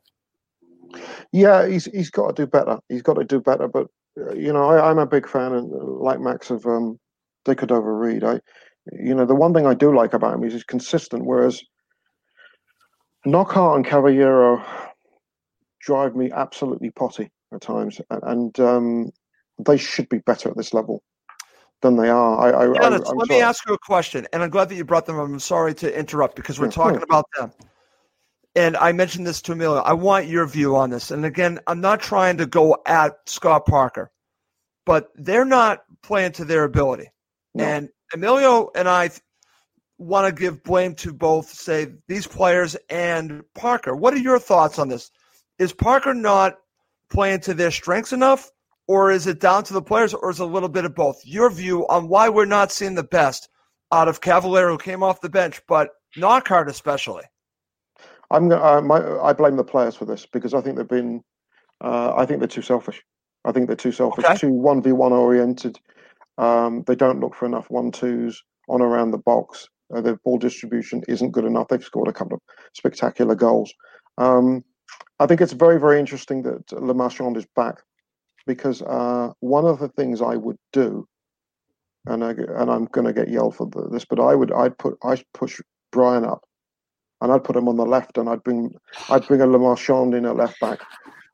Yeah, 1.33 1.69
he's 1.69 1.85
he's 1.87 2.11
got 2.11 2.35
to 2.35 2.43
do 2.43 2.47
better. 2.47 2.79
He's 2.89 3.03
got 3.03 3.15
to 3.15 3.25
do 3.25 3.41
better. 3.41 3.69
But 3.69 3.87
uh, 4.19 4.35
you 4.35 4.53
know, 4.53 4.65
I, 4.65 4.91
am 4.91 4.99
a 4.99 5.07
big 5.07 5.29
fan, 5.29 5.53
and 5.53 5.73
uh, 5.73 5.85
like 5.85 6.21
Max 6.21 6.51
of 6.51 6.67
um, 6.67 6.99
Decordova-Reid. 7.47 8.25
I, 8.25 8.41
you 8.93 9.15
know, 9.15 9.27
the 9.27 9.35
one 9.35 9.55
thing 9.55 9.67
I 9.67 9.75
do 9.75 9.95
like 9.95 10.15
about 10.15 10.35
him 10.35 10.45
is 10.45 10.53
he's 10.53 10.65
consistent. 10.65 11.25
Whereas 11.25 11.63
Knockaert 13.25 13.77
and 13.77 13.87
Cavaleiro 13.87 14.65
drive 15.81 16.17
me 16.17 16.31
absolutely 16.33 16.91
potty 16.91 17.31
at 17.55 17.61
times, 17.61 18.01
and, 18.11 18.23
and 18.23 18.61
um, 18.61 19.11
they 19.65 19.77
should 19.77 20.09
be 20.09 20.19
better 20.19 20.49
at 20.49 20.57
this 20.57 20.75
level 20.75 21.03
than 21.83 21.97
they 21.97 22.09
are. 22.09 22.39
I, 22.39 22.51
I, 22.51 22.65
I 22.65 22.89
let 22.89 23.07
sorry. 23.07 23.27
me 23.29 23.41
ask 23.41 23.67
you 23.67 23.75
a 23.75 23.79
question, 23.79 24.27
and 24.33 24.43
I'm 24.43 24.51
glad 24.51 24.69
that 24.69 24.75
you 24.75 24.85
brought 24.85 25.07
them. 25.07 25.19
I'm 25.19 25.39
sorry 25.39 25.75
to 25.75 25.99
interrupt 25.99 26.37
because 26.37 26.59
we're 26.59 26.67
yeah, 26.67 26.73
talking 26.73 27.03
about 27.03 27.27
them. 27.39 27.53
And 28.57 28.77
I 28.77 28.93
mentioned 28.93 29.27
this 29.27 29.41
to 29.43 29.53
Emilio. 29.53 29.81
I 29.81 29.93
want 29.93 30.27
your 30.27 30.47
view 30.47 30.77
on 30.77 30.91
this. 30.91 31.11
And 31.11 31.25
again, 31.25 31.61
I'm 31.67 31.81
not 31.81 32.01
trying 32.01 32.37
to 32.39 32.47
go 32.47 32.77
at 32.87 33.17
Scott 33.27 33.65
Parker, 33.67 34.11
but 34.85 35.11
they're 35.15 35.45
not 35.45 35.85
playing 36.03 36.33
to 36.33 36.45
their 36.45 36.65
ability. 36.65 37.11
No. 37.55 37.65
And 37.65 37.89
Emilio 38.13 38.71
and 38.75 38.89
I 38.89 39.11
want 39.99 40.27
to 40.27 40.41
give 40.41 40.65
blame 40.65 40.95
to 40.97 41.13
both, 41.13 41.49
say, 41.49 41.93
these 42.09 42.27
players 42.27 42.77
and 42.89 43.45
Parker. 43.55 43.95
What 43.95 44.15
are 44.15 44.19
your 44.19 44.39
thoughts 44.39 44.79
on 44.79 44.89
this? 44.89 45.11
Is 45.59 45.73
Parker 45.73 46.15
not 46.15 46.59
playing 47.09 47.41
to 47.41 47.55
their 47.55 47.71
strengths 47.71 48.13
enough? 48.13 48.51
Or 48.91 49.13
is 49.13 49.29
it 49.29 49.39
down 49.39 49.63
to 49.63 49.73
the 49.73 49.81
players, 49.81 50.15
or 50.15 50.31
is 50.33 50.41
it 50.41 50.43
a 50.43 50.47
little 50.47 50.69
bit 50.69 50.85
of 50.85 50.97
both? 50.97 51.25
Your 51.25 51.49
view 51.49 51.87
on 51.87 52.09
why 52.09 52.29
we're 52.29 52.45
not 52.45 52.73
seeing 52.73 52.97
the 52.97 53.05
best 53.05 53.49
out 53.93 54.09
of 54.09 54.21
Cavaleiro, 54.21 54.73
who 54.73 54.79
came 54.79 55.05
off 55.05 55.21
the 55.21 55.29
bench, 55.29 55.63
but 55.69 55.91
Knockaert 56.17 56.69
especially. 56.69 57.23
I'm 58.33 58.51
uh, 58.51 58.81
my, 58.81 59.01
I 59.21 59.33
blame 59.33 59.55
the 59.55 59.63
players 59.63 59.95
for 59.95 60.07
this 60.07 60.27
because 60.27 60.55
I 60.55 60.61
think 60.61 60.77
they've 60.77 60.89
been, 60.89 61.23
uh, 61.81 62.15
I 62.17 62.27
think 62.27 62.41
they're 62.41 62.49
too 62.49 62.63
selfish. 62.63 63.01
I 63.45 63.53
think 63.53 63.69
they're 63.69 63.77
too 63.77 63.93
selfish, 63.93 64.25
okay. 64.25 64.35
too 64.35 64.51
one 64.51 64.83
v 64.83 64.91
one 64.91 65.13
oriented. 65.13 65.79
Um, 66.39 66.83
they 66.89 66.97
don't 66.97 67.21
look 67.21 67.37
for 67.37 67.47
enough 67.47 67.71
one 67.71 67.93
twos 67.93 68.43
on 68.69 68.83
around 68.83 69.13
the 69.13 69.19
box. 69.19 69.69
Uh, 69.95 70.01
their 70.01 70.17
ball 70.25 70.37
distribution 70.37 71.05
isn't 71.07 71.31
good 71.31 71.45
enough. 71.45 71.69
They've 71.69 71.85
scored 71.85 72.09
a 72.09 72.13
couple 72.13 72.35
of 72.35 72.41
spectacular 72.75 73.37
goals. 73.37 73.73
Um, 74.19 74.65
I 75.21 75.27
think 75.27 75.41
it's 75.41 75.53
very, 75.53 75.79
very 75.79 76.01
interesting 76.01 76.43
that 76.43 76.73
Le 76.73 76.93
Marchand 76.93 77.37
is 77.37 77.47
back 77.55 77.77
because 78.47 78.83
uh, 78.83 79.33
one 79.41 79.65
of 79.65 79.79
the 79.79 79.89
things 79.89 80.21
I 80.23 80.37
would 80.37 80.59
do, 80.73 81.07
and 82.07 82.25
I, 82.25 82.31
and 82.31 82.71
I'm 82.71 82.87
going 82.87 83.07
to 83.07 83.13
get 83.13 83.29
yelled 83.29 83.57
for 83.57 83.69
this, 83.91 84.05
but 84.05 84.21
I 84.21 84.35
would 84.35 84.53
I'd 84.53 84.77
put 84.79 84.99
I 85.03 85.23
push 85.35 85.61
Bryan 85.93 86.25
up, 86.25 86.43
and 87.21 87.33
I'd 87.33 87.45
put 87.45 87.57
him 87.57 87.69
on 87.69 87.77
the 87.77 87.87
left, 87.87 88.19
and 88.19 88.29
I'd 88.29 88.43
bring 88.43 88.75
I'd 89.09 89.27
bring 89.27 89.41
a 89.41 89.47
Le 89.47 89.59
Marchand 89.59 90.15
in 90.15 90.25
at 90.25 90.37
left 90.37 90.59
back. 90.61 90.81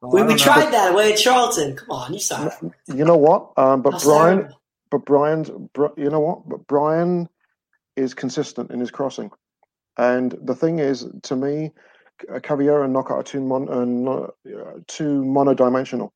Oh, 0.02 0.10
we, 0.12 0.22
we 0.22 0.34
tried 0.34 0.72
that 0.72 0.92
away 0.92 1.12
at 1.12 1.18
Charlton. 1.18 1.76
Come 1.76 1.90
on, 1.90 2.12
you 2.12 2.20
saw 2.20 2.46
it. 2.46 2.52
You 2.88 3.04
know 3.04 3.16
what? 3.16 3.52
Um, 3.56 3.82
but 3.82 4.02
Bryan, 4.02 4.52
but 4.90 5.04
Bryan's, 5.04 5.48
you 5.96 6.10
know 6.10 6.20
what? 6.20 6.48
But 6.48 6.66
Bryan 6.66 7.28
is 7.96 8.12
consistent 8.12 8.70
in 8.70 8.80
his 8.80 8.90
crossing, 8.90 9.30
and 9.96 10.36
the 10.42 10.54
thing 10.54 10.80
is, 10.80 11.06
to 11.22 11.36
me, 11.36 11.72
Cavaleiro 12.42 12.84
and 12.84 12.92
Knockaert 12.92 13.20
are 13.20 13.22
too 13.22 13.40
mon, 13.40 13.68
uh, 14.08 14.26
too 14.86 15.22
monodimensional. 15.22 16.10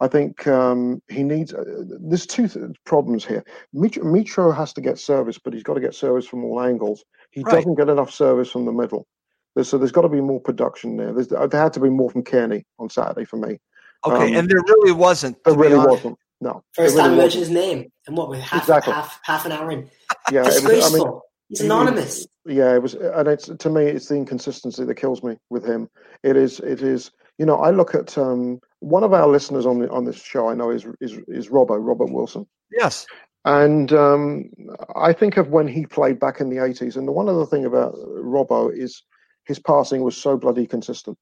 I 0.00 0.08
think 0.08 0.46
um, 0.46 1.02
he 1.10 1.22
needs. 1.22 1.52
Uh, 1.52 1.64
there's 2.00 2.26
two 2.26 2.48
th- 2.48 2.64
problems 2.86 3.24
here. 3.24 3.44
Mitro, 3.74 4.02
Mitro 4.02 4.56
has 4.56 4.72
to 4.72 4.80
get 4.80 4.98
service, 4.98 5.38
but 5.38 5.52
he's 5.52 5.62
got 5.62 5.74
to 5.74 5.80
get 5.80 5.94
service 5.94 6.26
from 6.26 6.44
all 6.44 6.62
angles. 6.62 7.04
He 7.32 7.42
right. 7.42 7.56
doesn't 7.56 7.74
get 7.74 7.88
enough 7.88 8.10
service 8.10 8.50
from 8.50 8.64
the 8.64 8.72
middle. 8.72 9.06
There's, 9.54 9.68
so 9.68 9.76
there's 9.76 9.92
got 9.92 10.02
to 10.02 10.08
be 10.08 10.20
more 10.20 10.40
production 10.40 10.96
there. 10.96 11.12
There's, 11.12 11.28
there 11.28 11.48
had 11.52 11.72
to 11.74 11.80
be 11.80 11.90
more 11.90 12.10
from 12.10 12.24
Cairney 12.24 12.64
on 12.78 12.88
Saturday 12.88 13.24
for 13.24 13.36
me. 13.36 13.58
Okay, 14.06 14.28
um, 14.28 14.36
and 14.36 14.48
there 14.48 14.62
really 14.66 14.92
wasn't. 14.92 15.42
There 15.44 15.54
really 15.54 15.76
wasn't. 15.76 16.18
No. 16.40 16.64
First 16.72 16.94
really 16.94 17.02
time 17.02 17.10
you 17.12 17.18
mentioned 17.18 17.40
his 17.40 17.50
name, 17.50 17.92
and 18.06 18.16
what 18.16 18.30
with 18.30 18.40
half 18.40 18.62
exactly. 18.62 18.94
half 18.94 19.20
half 19.24 19.44
an 19.44 19.52
hour 19.52 19.70
in. 19.70 19.90
Yeah, 20.32 20.44
disgraceful. 20.44 20.82
Was, 20.92 20.94
I 20.94 20.98
mean, 20.98 21.20
He's 21.48 21.60
anonymous. 21.62 22.26
yeah, 22.46 22.74
it 22.74 22.82
was, 22.82 22.94
and 22.94 23.26
it's 23.26 23.46
to 23.46 23.70
me, 23.70 23.84
it's 23.84 24.08
the 24.08 24.14
inconsistency 24.14 24.84
that 24.84 24.94
kills 24.94 25.22
me 25.22 25.36
with 25.50 25.64
him. 25.64 25.88
It 26.22 26.36
is, 26.36 26.60
it 26.60 26.82
is. 26.82 27.10
You 27.38 27.46
know, 27.46 27.56
I 27.56 27.70
look 27.70 27.94
at 27.94 28.16
um, 28.16 28.60
one 28.80 29.04
of 29.04 29.12
our 29.12 29.28
listeners 29.28 29.66
on 29.66 29.78
the 29.78 29.90
on 29.90 30.04
this 30.04 30.20
show. 30.22 30.48
I 30.48 30.54
know 30.54 30.70
is 30.70 30.86
is 31.00 31.18
is 31.28 31.48
Robbo 31.48 31.76
Robert 31.78 32.12
Wilson. 32.12 32.46
Yes. 32.70 33.06
And 33.46 33.90
um, 33.94 34.50
I 34.94 35.14
think 35.14 35.38
of 35.38 35.48
when 35.48 35.66
he 35.66 35.86
played 35.86 36.20
back 36.20 36.40
in 36.40 36.50
the 36.50 36.56
80s. 36.56 36.96
And 36.96 37.08
the 37.08 37.12
one 37.12 37.26
other 37.26 37.46
thing 37.46 37.64
about 37.64 37.94
Robbo 37.94 38.70
is 38.70 39.02
his 39.46 39.58
passing 39.58 40.02
was 40.02 40.14
so 40.14 40.36
bloody 40.36 40.66
consistent. 40.66 41.16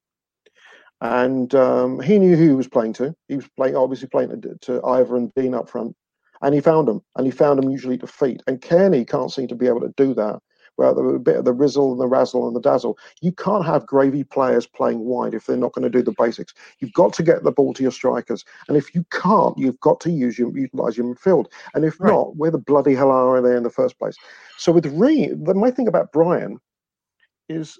And 1.00 1.54
um, 1.54 2.00
he 2.00 2.18
knew 2.18 2.34
who 2.34 2.48
he 2.48 2.54
was 2.56 2.66
playing 2.66 2.94
to. 2.94 3.14
He 3.28 3.36
was 3.36 3.48
playing, 3.56 3.76
obviously 3.76 4.08
playing 4.08 4.40
to, 4.40 4.58
to 4.62 4.84
Ivor 4.84 5.16
and 5.16 5.32
Dean 5.34 5.54
up 5.54 5.70
front 5.70 5.94
and 6.42 6.54
he 6.54 6.60
found 6.60 6.88
them, 6.88 7.02
and 7.16 7.26
he 7.26 7.30
found 7.30 7.60
them 7.60 7.70
usually 7.70 7.98
to 7.98 8.06
feet. 8.06 8.42
And 8.46 8.60
Cairney 8.60 9.08
can't 9.08 9.32
seem 9.32 9.48
to 9.48 9.54
be 9.54 9.66
able 9.66 9.80
to 9.80 9.92
do 9.96 10.14
that 10.14 10.40
without 10.78 10.96
a 10.96 11.18
bit 11.18 11.36
of 11.36 11.44
the 11.44 11.52
rizzle 11.52 11.92
and 11.92 12.00
the 12.00 12.06
razzle 12.06 12.46
and 12.46 12.56
the 12.56 12.60
dazzle. 12.60 12.96
You 13.20 13.32
can't 13.32 13.66
have 13.66 13.86
gravy 13.86 14.24
players 14.24 14.66
playing 14.66 15.00
wide 15.00 15.34
if 15.34 15.46
they're 15.46 15.56
not 15.56 15.72
going 15.72 15.82
to 15.82 15.90
do 15.90 16.02
the 16.02 16.14
basics. 16.16 16.54
You've 16.78 16.92
got 16.92 17.12
to 17.14 17.22
get 17.22 17.42
the 17.42 17.52
ball 17.52 17.74
to 17.74 17.82
your 17.82 17.92
strikers, 17.92 18.44
and 18.68 18.76
if 18.76 18.94
you 18.94 19.04
can't, 19.10 19.58
you've 19.58 19.80
got 19.80 20.00
to 20.00 20.10
use 20.10 20.38
your 20.38 20.56
utilize 20.56 20.96
your 20.96 21.14
midfield. 21.14 21.46
And 21.74 21.84
if 21.84 22.00
right. 22.00 22.10
not, 22.10 22.36
where 22.36 22.50
the 22.50 22.58
bloody 22.58 22.94
hell 22.94 23.10
are 23.10 23.42
they 23.42 23.56
in 23.56 23.64
the 23.64 23.70
first 23.70 23.98
place? 23.98 24.16
So 24.56 24.72
with 24.72 24.86
Re, 24.86 25.32
the 25.34 25.54
my 25.54 25.70
thing 25.70 25.88
about 25.88 26.12
Bryan 26.12 26.58
is 27.48 27.78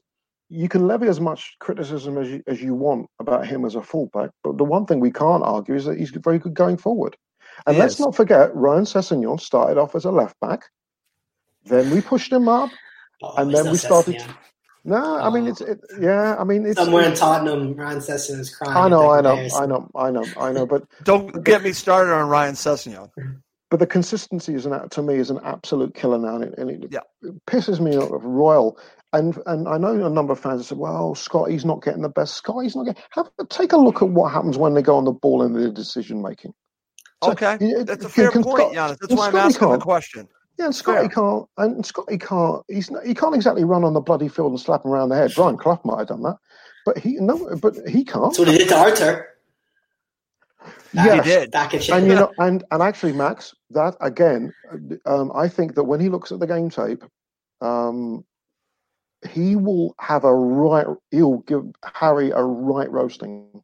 you 0.50 0.68
can 0.68 0.86
levy 0.86 1.08
as 1.08 1.20
much 1.20 1.56
criticism 1.60 2.16
as 2.16 2.30
you, 2.30 2.42
as 2.46 2.62
you 2.62 2.74
want 2.74 3.08
about 3.20 3.46
him 3.46 3.64
as 3.64 3.74
a 3.74 3.82
fullback, 3.82 4.30
but 4.42 4.56
the 4.56 4.64
one 4.64 4.86
thing 4.86 5.00
we 5.00 5.10
can't 5.10 5.42
argue 5.42 5.74
is 5.74 5.84
that 5.84 5.98
he's 5.98 6.10
very 6.10 6.38
good 6.38 6.54
going 6.54 6.76
forward. 6.76 7.16
And 7.66 7.76
he 7.76 7.82
let's 7.82 8.00
not 8.00 8.14
forget, 8.14 8.54
Ryan 8.54 8.84
Sessegnon 8.84 9.40
started 9.40 9.78
off 9.78 9.94
as 9.94 10.04
a 10.04 10.10
left 10.10 10.38
back. 10.40 10.62
Then 11.64 11.90
we 11.90 12.00
pushed 12.00 12.32
him 12.32 12.48
up, 12.48 12.70
oh, 13.22 13.34
and 13.36 13.54
then 13.54 13.70
we 13.70 13.76
started. 13.76 14.22
No, 14.84 15.18
I 15.18 15.28
mean 15.30 15.46
oh. 15.46 15.50
it's 15.50 15.60
it, 15.60 15.80
yeah. 16.00 16.36
I 16.38 16.44
mean 16.44 16.64
it's 16.64 16.78
somewhere 16.78 17.04
in 17.04 17.14
Tottenham. 17.14 17.74
Ryan 17.74 17.98
Sessegnon 17.98 18.40
is 18.40 18.54
crying. 18.54 18.76
I 18.76 18.88
know, 18.88 19.10
I 19.10 19.20
know, 19.20 19.32
I 19.34 19.66
know, 19.66 19.90
I 19.94 20.10
know, 20.10 20.24
I 20.38 20.52
know. 20.52 20.66
But 20.66 20.84
don't 21.02 21.44
get 21.44 21.62
me 21.62 21.72
started 21.72 22.12
on 22.12 22.28
Ryan 22.28 22.54
Sessegnon. 22.54 23.10
But 23.70 23.80
the 23.80 23.86
consistency 23.86 24.54
is 24.54 24.64
an 24.64 24.88
to 24.88 25.02
me 25.02 25.16
is 25.16 25.30
an 25.30 25.40
absolute 25.44 25.94
killer 25.94 26.18
now, 26.18 26.36
and 26.36 26.44
it, 26.44 26.54
and 26.56 26.70
it, 26.70 26.88
yeah. 26.90 27.00
it 27.22 27.34
pisses 27.46 27.80
me 27.80 27.98
off. 27.98 28.08
Royal 28.22 28.78
and 29.12 29.38
and 29.46 29.68
I 29.68 29.78
know 29.78 30.06
a 30.06 30.10
number 30.10 30.32
of 30.32 30.40
fans 30.40 30.60
have 30.60 30.66
said, 30.66 30.78
"Well, 30.78 31.14
Scotty's 31.14 31.64
not 31.64 31.82
getting 31.82 32.02
the 32.02 32.08
best. 32.08 32.34
Scotty's 32.34 32.76
not 32.76 32.84
getting." 32.84 33.02
Have 33.10 33.30
take 33.48 33.72
a 33.72 33.76
look 33.76 34.02
at 34.02 34.08
what 34.08 34.32
happens 34.32 34.58
when 34.58 34.74
they 34.74 34.82
go 34.82 34.96
on 34.96 35.04
the 35.04 35.12
ball 35.12 35.42
in 35.42 35.52
the 35.52 35.70
decision 35.70 36.22
making. 36.22 36.52
So, 37.24 37.32
okay, 37.32 37.58
that's 37.84 38.04
a 38.04 38.08
fair 38.08 38.30
point, 38.30 38.44
Scott, 38.44 38.72
Giannis. 38.72 38.98
That's 39.00 39.14
why 39.14 39.28
I'm 39.28 39.36
asking 39.36 39.70
the 39.70 39.78
question. 39.78 40.28
Yeah, 40.58 40.66
and 40.66 40.74
Scotty 40.74 41.08
fair. 41.08 41.08
can't. 41.08 41.46
And 41.56 41.86
Scotty 41.86 42.18
can't. 42.18 42.62
He's 42.68 42.90
not, 42.90 43.06
he 43.06 43.14
can't 43.14 43.34
exactly 43.34 43.64
run 43.64 43.84
on 43.84 43.94
the 43.94 44.00
bloody 44.00 44.28
field 44.28 44.50
and 44.50 44.60
slap 44.60 44.84
him 44.84 44.90
around 44.90 45.10
the 45.10 45.16
head. 45.16 45.32
Brian 45.34 45.56
Clough 45.56 45.80
might 45.84 45.98
have 45.98 46.08
done 46.08 46.22
that, 46.22 46.36
but 46.84 46.98
he 46.98 47.16
no, 47.20 47.56
but 47.56 47.76
he 47.88 48.04
can't. 48.04 48.24
That's 48.24 48.38
what 48.38 48.48
he 48.48 48.58
did 48.58 48.68
to 48.68 48.76
Arthur. 48.76 49.28
Yeah, 50.92 51.22
he 51.22 51.30
did. 51.30 51.54
and 51.54 52.06
you 52.06 52.14
know, 52.14 52.32
and 52.38 52.64
and 52.70 52.82
actually, 52.82 53.12
Max, 53.12 53.54
that 53.70 53.94
again, 54.00 54.52
um, 55.06 55.30
I 55.34 55.48
think 55.48 55.74
that 55.76 55.84
when 55.84 56.00
he 56.00 56.08
looks 56.08 56.32
at 56.32 56.40
the 56.40 56.46
game 56.46 56.70
tape, 56.70 57.04
um, 57.60 58.24
he 59.28 59.54
will 59.54 59.94
have 60.00 60.24
a 60.24 60.34
right. 60.34 60.86
He'll 61.12 61.38
give 61.38 61.64
Harry 61.94 62.30
a 62.30 62.42
right 62.42 62.90
roasting 62.90 63.62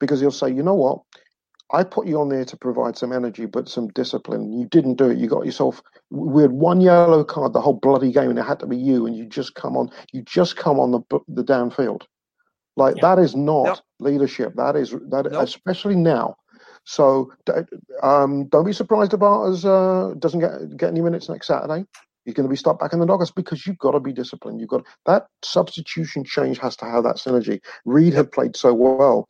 because 0.00 0.20
he'll 0.20 0.30
say, 0.30 0.50
you 0.50 0.62
know 0.62 0.74
what, 0.74 1.02
I 1.72 1.84
put 1.84 2.06
you 2.06 2.20
on 2.20 2.28
there 2.28 2.44
to 2.44 2.56
provide 2.56 2.96
some 2.96 3.12
energy, 3.12 3.46
but 3.46 3.68
some 3.68 3.88
discipline. 3.88 4.52
You 4.52 4.66
didn't 4.66 4.94
do 4.94 5.10
it. 5.10 5.18
You 5.18 5.28
got 5.28 5.46
yourself. 5.46 5.82
We 6.10 6.42
had 6.42 6.52
one 6.52 6.80
yellow 6.80 7.22
card 7.22 7.52
the 7.52 7.60
whole 7.60 7.74
bloody 7.74 8.12
game, 8.12 8.30
and 8.30 8.38
it 8.38 8.44
had 8.44 8.58
to 8.60 8.66
be 8.66 8.76
you. 8.76 9.06
And 9.06 9.16
you 9.16 9.26
just 9.26 9.54
come 9.54 9.76
on. 9.76 9.90
You 10.12 10.22
just 10.22 10.56
come 10.56 10.80
on 10.80 10.90
the 10.90 11.20
the 11.28 11.44
damn 11.44 11.70
downfield. 11.70 12.02
Like 12.76 12.96
yep. 12.96 13.02
that 13.02 13.18
is 13.18 13.36
not 13.36 13.66
yep. 13.66 13.78
leadership. 13.98 14.54
That 14.56 14.76
is 14.76 14.90
that, 14.90 15.28
nope. 15.30 15.42
especially 15.42 15.96
now. 15.96 16.36
So 16.84 17.32
um, 18.02 18.46
don't 18.48 18.64
be 18.64 18.72
surprised 18.72 19.12
if 19.12 19.20
Barters 19.20 19.64
uh, 19.64 20.14
doesn't 20.18 20.40
get 20.40 20.76
get 20.76 20.88
any 20.90 21.02
minutes 21.02 21.28
next 21.28 21.46
Saturday. 21.46 21.84
He's 22.24 22.34
going 22.34 22.46
to 22.46 22.50
be 22.50 22.56
stuck 22.56 22.78
back 22.78 22.92
in 22.92 23.00
the 23.00 23.06
doggers 23.06 23.34
because 23.34 23.66
you've 23.66 23.78
got 23.78 23.92
to 23.92 24.00
be 24.00 24.12
disciplined. 24.12 24.60
You've 24.60 24.68
got 24.68 24.84
that 25.06 25.26
substitution 25.42 26.22
change 26.24 26.58
has 26.58 26.76
to 26.76 26.84
have 26.84 27.04
that 27.04 27.16
synergy. 27.16 27.60
Reid 27.84 28.12
had 28.12 28.30
played 28.30 28.56
so 28.56 28.74
well 28.74 29.28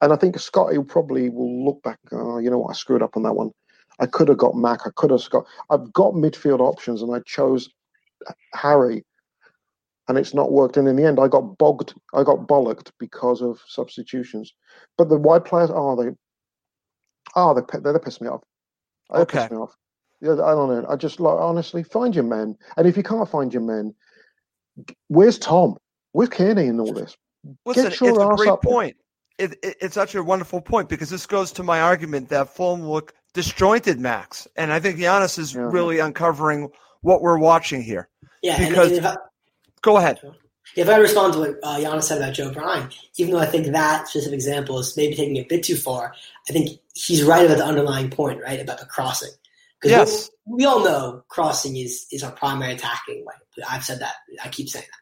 and 0.00 0.12
I 0.12 0.16
think 0.16 0.38
Scotty 0.38 0.78
probably 0.82 1.30
will 1.30 1.64
look 1.64 1.82
back. 1.82 1.98
Oh, 2.12 2.38
you 2.38 2.50
know 2.50 2.58
what? 2.58 2.70
I 2.70 2.74
screwed 2.74 3.02
up 3.02 3.16
on 3.16 3.22
that 3.22 3.34
one. 3.34 3.50
I 3.98 4.06
could 4.06 4.28
have 4.28 4.38
got 4.38 4.54
Mac. 4.54 4.80
I 4.86 4.90
could 4.94 5.10
have 5.10 5.28
got. 5.30 5.46
I've 5.70 5.92
got 5.92 6.12
midfield 6.12 6.60
options, 6.60 7.02
and 7.02 7.14
I 7.14 7.20
chose 7.20 7.70
Harry, 8.54 9.04
and 10.08 10.18
it's 10.18 10.34
not 10.34 10.52
worked. 10.52 10.76
And 10.76 10.86
in 10.86 10.96
the 10.96 11.04
end, 11.04 11.18
I 11.18 11.28
got 11.28 11.56
bogged. 11.56 11.94
I 12.12 12.22
got 12.22 12.46
bollocked 12.46 12.90
because 12.98 13.40
of 13.40 13.58
substitutions. 13.66 14.52
But 14.98 15.08
the 15.08 15.16
wide 15.16 15.46
players, 15.46 15.70
oh, 15.72 15.96
they, 15.96 16.10
oh, 17.34 17.54
they 17.54 17.78
they, 17.78 17.92
they 17.92 17.98
piss 17.98 18.20
me 18.20 18.28
off. 18.28 18.42
They 19.12 19.20
okay. 19.20 19.42
piss 19.42 19.50
me 19.50 19.56
off. 19.56 19.74
Yeah, 20.20 20.32
I 20.32 20.54
don't 20.54 20.68
know. 20.68 20.86
I 20.88 20.96
just 20.96 21.20
like 21.20 21.38
honestly 21.38 21.82
find 21.82 22.14
your 22.14 22.24
men, 22.24 22.56
and 22.76 22.86
if 22.86 22.98
you 22.98 23.02
can't 23.02 23.30
find 23.30 23.52
your 23.52 23.62
men, 23.62 23.94
where's 25.08 25.38
Tom? 25.38 25.76
Where's 26.12 26.30
Cairney 26.30 26.68
in 26.68 26.80
all 26.80 26.92
this? 26.92 27.16
Listen, 27.64 27.84
Get 27.84 28.00
your 28.00 28.32
it's 28.32 28.42
a 28.42 28.44
great 28.44 28.60
point 28.60 28.96
it, 29.38 29.52
it, 29.62 29.76
it's 29.80 29.94
such 29.94 30.14
a 30.14 30.22
wonderful 30.22 30.60
point 30.60 30.88
because 30.88 31.10
this 31.10 31.26
goes 31.26 31.52
to 31.52 31.62
my 31.62 31.80
argument 31.80 32.28
that 32.30 32.54
Fulham 32.54 32.88
look 32.88 33.14
disjointed, 33.34 34.00
Max, 34.00 34.48
and 34.56 34.72
I 34.72 34.80
think 34.80 34.98
Giannis 34.98 35.38
is 35.38 35.54
yeah. 35.54 35.62
really 35.62 35.98
uncovering 35.98 36.70
what 37.02 37.20
we're 37.20 37.38
watching 37.38 37.82
here. 37.82 38.08
Yeah, 38.42 38.58
because 38.58 38.88
and, 38.88 38.98
and 38.98 39.06
I, 39.08 39.16
go 39.82 39.96
ahead. 39.98 40.20
If 40.74 40.88
I 40.88 40.96
respond 40.96 41.34
to 41.34 41.38
what 41.40 41.58
uh, 41.62 41.78
Giannis 41.78 42.04
said 42.04 42.18
about 42.18 42.34
Joe 42.34 42.52
Bryan, 42.52 42.90
even 43.18 43.32
though 43.32 43.40
I 43.40 43.46
think 43.46 43.66
that 43.66 44.08
specific 44.08 44.34
example 44.34 44.78
is 44.78 44.96
maybe 44.96 45.14
taking 45.14 45.36
it 45.36 45.46
a 45.46 45.48
bit 45.48 45.62
too 45.62 45.76
far, 45.76 46.14
I 46.48 46.52
think 46.52 46.80
he's 46.94 47.22
right 47.22 47.44
about 47.44 47.58
the 47.58 47.64
underlying 47.64 48.10
point, 48.10 48.40
right 48.42 48.60
about 48.60 48.80
the 48.80 48.86
crossing. 48.86 49.30
Because 49.80 49.90
yes. 49.90 50.30
we, 50.46 50.56
we, 50.56 50.64
all 50.64 50.82
know 50.82 51.22
crossing 51.28 51.76
is 51.76 52.06
is 52.10 52.22
our 52.22 52.32
primary 52.32 52.72
attacking 52.72 53.24
way. 53.24 53.34
I've 53.70 53.84
said 53.84 54.00
that. 54.00 54.14
I 54.42 54.48
keep 54.48 54.68
saying 54.68 54.86
that. 54.86 54.98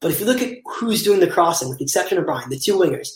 But 0.00 0.12
if 0.12 0.20
you 0.20 0.26
look 0.26 0.40
at 0.42 0.58
who's 0.64 1.02
doing 1.02 1.20
the 1.20 1.26
crossing, 1.26 1.68
with 1.68 1.78
the 1.78 1.84
exception 1.84 2.18
of 2.18 2.26
Bryan, 2.26 2.48
the 2.48 2.58
two 2.58 2.74
wingers, 2.74 3.08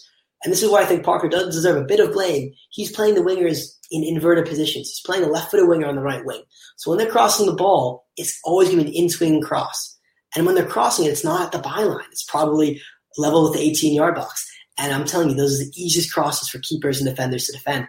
and 0.45 0.53
this 0.53 0.63
is 0.63 0.71
why 0.71 0.83
I 0.83 0.85
think 0.85 1.05
Parker 1.05 1.29
does 1.29 1.55
deserve 1.55 1.83
a 1.83 1.87
bit 1.87 2.01
of 2.01 2.13
blame. 2.13 2.53
He's 2.71 2.93
playing 2.93 3.15
the 3.15 3.23
wingers 3.23 3.71
in 3.91 4.05
inverted 4.05 4.47
positions. 4.47 4.91
He's 4.91 5.03
playing 5.05 5.25
a 5.25 5.29
left-footed 5.29 5.67
winger 5.67 5.87
on 5.87 5.97
the 5.97 6.03
right 6.03 6.25
wing. 6.25 6.43
So 6.77 6.91
when 6.91 6.99
they're 6.99 7.11
crossing 7.11 7.47
the 7.47 7.55
ball, 7.55 8.07
it's 8.17 8.39
always 8.45 8.69
going 8.69 8.79
to 8.79 8.85
be 8.85 8.91
an 8.91 9.05
in-swing 9.05 9.41
cross. 9.41 9.99
And 10.37 10.45
when 10.45 10.55
they're 10.55 10.67
crossing 10.67 11.07
it, 11.07 11.09
it's 11.09 11.25
not 11.25 11.47
at 11.47 11.53
the 11.53 11.67
byline. 11.67 12.07
It's 12.11 12.25
probably 12.25 12.81
level 13.17 13.45
with 13.45 13.59
the 13.59 13.71
18-yard 13.71 14.15
box. 14.15 14.51
And 14.77 14.93
I'm 14.93 15.07
telling 15.07 15.31
you, 15.31 15.37
those 15.37 15.61
are 15.61 15.65
the 15.65 15.73
easiest 15.77 16.13
crosses 16.13 16.49
for 16.49 16.59
keepers 16.59 17.01
and 17.01 17.09
defenders 17.09 17.47
to 17.47 17.53
defend. 17.53 17.87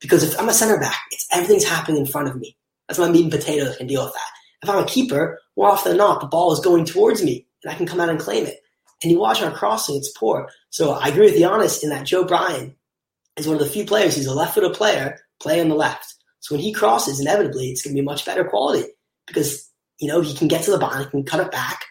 Because 0.00 0.22
if 0.24 0.38
I'm 0.38 0.48
a 0.48 0.52
center 0.52 0.78
back, 0.78 1.00
it's 1.10 1.26
everything's 1.32 1.64
happening 1.64 2.00
in 2.00 2.06
front 2.06 2.28
of 2.28 2.36
me. 2.36 2.56
That's 2.88 2.98
my 2.98 3.08
meat 3.08 3.22
and 3.22 3.32
potatoes 3.32 3.76
can 3.76 3.86
deal 3.86 4.04
with 4.04 4.12
that. 4.12 4.30
If 4.62 4.68
I'm 4.68 4.82
a 4.82 4.86
keeper, 4.86 5.38
more 5.56 5.68
often 5.68 5.92
than 5.92 5.98
not, 5.98 6.20
the 6.20 6.26
ball 6.26 6.52
is 6.52 6.60
going 6.60 6.84
towards 6.84 7.22
me, 7.22 7.46
and 7.62 7.72
I 7.72 7.76
can 7.76 7.86
come 7.86 8.00
out 8.00 8.08
and 8.08 8.18
claim 8.18 8.46
it. 8.46 8.60
And 9.04 9.12
you 9.12 9.20
watch 9.20 9.42
our 9.42 9.50
crossing, 9.50 9.96
it's 9.96 10.10
poor. 10.16 10.48
So 10.70 10.92
I 10.92 11.08
agree 11.08 11.30
with 11.30 11.38
Giannis 11.38 11.82
in 11.82 11.90
that 11.90 12.06
Joe 12.06 12.24
Bryan 12.24 12.74
is 13.36 13.46
one 13.46 13.56
of 13.56 13.62
the 13.62 13.68
few 13.68 13.84
players. 13.84 14.16
He's 14.16 14.26
a 14.26 14.34
left-footed 14.34 14.72
player, 14.72 15.18
play 15.40 15.60
on 15.60 15.68
the 15.68 15.74
left. 15.74 16.14
So 16.40 16.54
when 16.54 16.62
he 16.62 16.72
crosses, 16.72 17.20
inevitably 17.20 17.70
it's 17.70 17.82
going 17.82 17.94
to 17.94 18.00
be 18.00 18.04
much 18.04 18.24
better 18.24 18.44
quality 18.44 18.88
because 19.26 19.70
you 19.98 20.08
know 20.08 20.22
he 20.22 20.34
can 20.34 20.48
get 20.48 20.64
to 20.64 20.70
the 20.70 20.78
ball, 20.78 20.96
he 20.96 21.04
can 21.04 21.22
cut 21.22 21.40
it 21.40 21.52
back, 21.52 21.84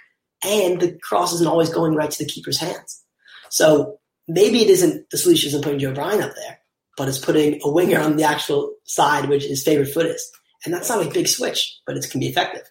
and 0.44 0.80
the 0.80 0.98
cross 1.02 1.34
isn't 1.34 1.48
always 1.48 1.70
going 1.70 1.96
right 1.96 2.10
to 2.10 2.24
the 2.24 2.30
keeper's 2.30 2.60
hands. 2.60 3.04
So 3.50 4.00
maybe 4.28 4.62
it 4.62 4.70
isn't 4.70 5.10
the 5.10 5.18
solution 5.18 5.50
isn't 5.50 5.64
putting 5.64 5.80
Joe 5.80 5.94
Bryan 5.94 6.22
up 6.22 6.36
there, 6.36 6.60
but 6.98 7.08
it's 7.08 7.20
putting 7.20 7.60
a 7.64 7.72
winger 7.72 8.00
on 8.00 8.16
the 8.16 8.24
actual 8.24 8.76
side, 8.86 9.30
which 9.30 9.44
his 9.44 9.64
favorite 9.64 9.92
foot 9.92 10.06
is. 10.06 10.32
And 10.66 10.74
that's 10.74 10.90
not 10.90 11.06
a 11.06 11.10
big 11.10 11.28
switch, 11.28 11.80
but 11.86 11.98
it 11.98 12.10
can 12.10 12.20
be 12.20 12.28
effective. 12.28 12.70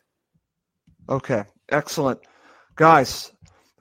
Okay, 1.09 1.45
excellent. 1.69 2.21
Guys, 2.77 3.32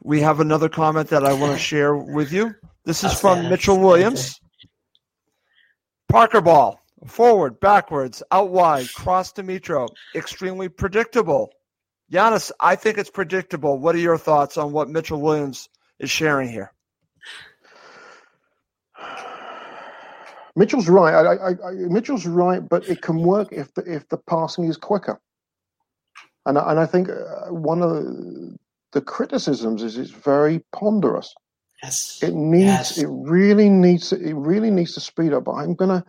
we 0.03 0.21
have 0.21 0.39
another 0.39 0.69
comment 0.69 1.09
that 1.09 1.25
I 1.25 1.33
want 1.33 1.53
to 1.53 1.59
share 1.59 1.95
with 1.95 2.31
you. 2.31 2.55
This 2.85 3.03
is 3.03 3.13
from 3.13 3.49
Mitchell 3.49 3.79
Williams. 3.79 4.39
Parker 6.09 6.41
ball, 6.41 6.81
forward, 7.05 7.59
backwards, 7.59 8.23
out 8.31 8.49
wide, 8.49 8.91
cross 8.93 9.31
to 9.33 9.43
Mitro. 9.43 9.87
Extremely 10.15 10.67
predictable. 10.67 11.51
Giannis, 12.11 12.51
I 12.59 12.75
think 12.75 12.97
it's 12.97 13.09
predictable. 13.09 13.77
What 13.77 13.95
are 13.95 13.99
your 13.99 14.17
thoughts 14.17 14.57
on 14.57 14.71
what 14.71 14.89
Mitchell 14.89 15.21
Williams 15.21 15.69
is 15.99 16.09
sharing 16.09 16.49
here? 16.49 16.73
Mitchell's 20.55 20.89
right. 20.89 21.13
I, 21.13 21.33
I, 21.33 21.49
I, 21.49 21.71
Mitchell's 21.71 22.25
right, 22.25 22.67
but 22.67 22.87
it 22.89 23.01
can 23.01 23.19
work 23.19 23.53
if 23.53 23.73
the 23.73 23.83
if 23.83 24.09
the 24.09 24.17
passing 24.17 24.65
is 24.65 24.75
quicker. 24.75 25.21
And 26.45 26.57
and 26.57 26.79
I 26.79 26.85
think 26.85 27.07
uh, 27.07 27.53
one 27.53 27.81
of 27.81 27.91
the, 27.91 28.57
the 28.93 29.01
criticisms 29.01 29.83
is 29.83 29.97
it's 29.97 30.11
very 30.11 30.63
ponderous. 30.71 31.33
Yes. 31.83 32.19
It 32.21 32.33
needs. 32.33 32.65
Yes. 32.65 32.97
It 32.97 33.07
really 33.09 33.69
needs. 33.69 34.13
It 34.13 34.33
really 34.33 34.69
needs 34.69 34.93
to 34.93 34.99
speed 34.99 35.33
up. 35.33 35.45
But 35.45 35.53
I'm 35.53 35.73
gonna. 35.73 36.03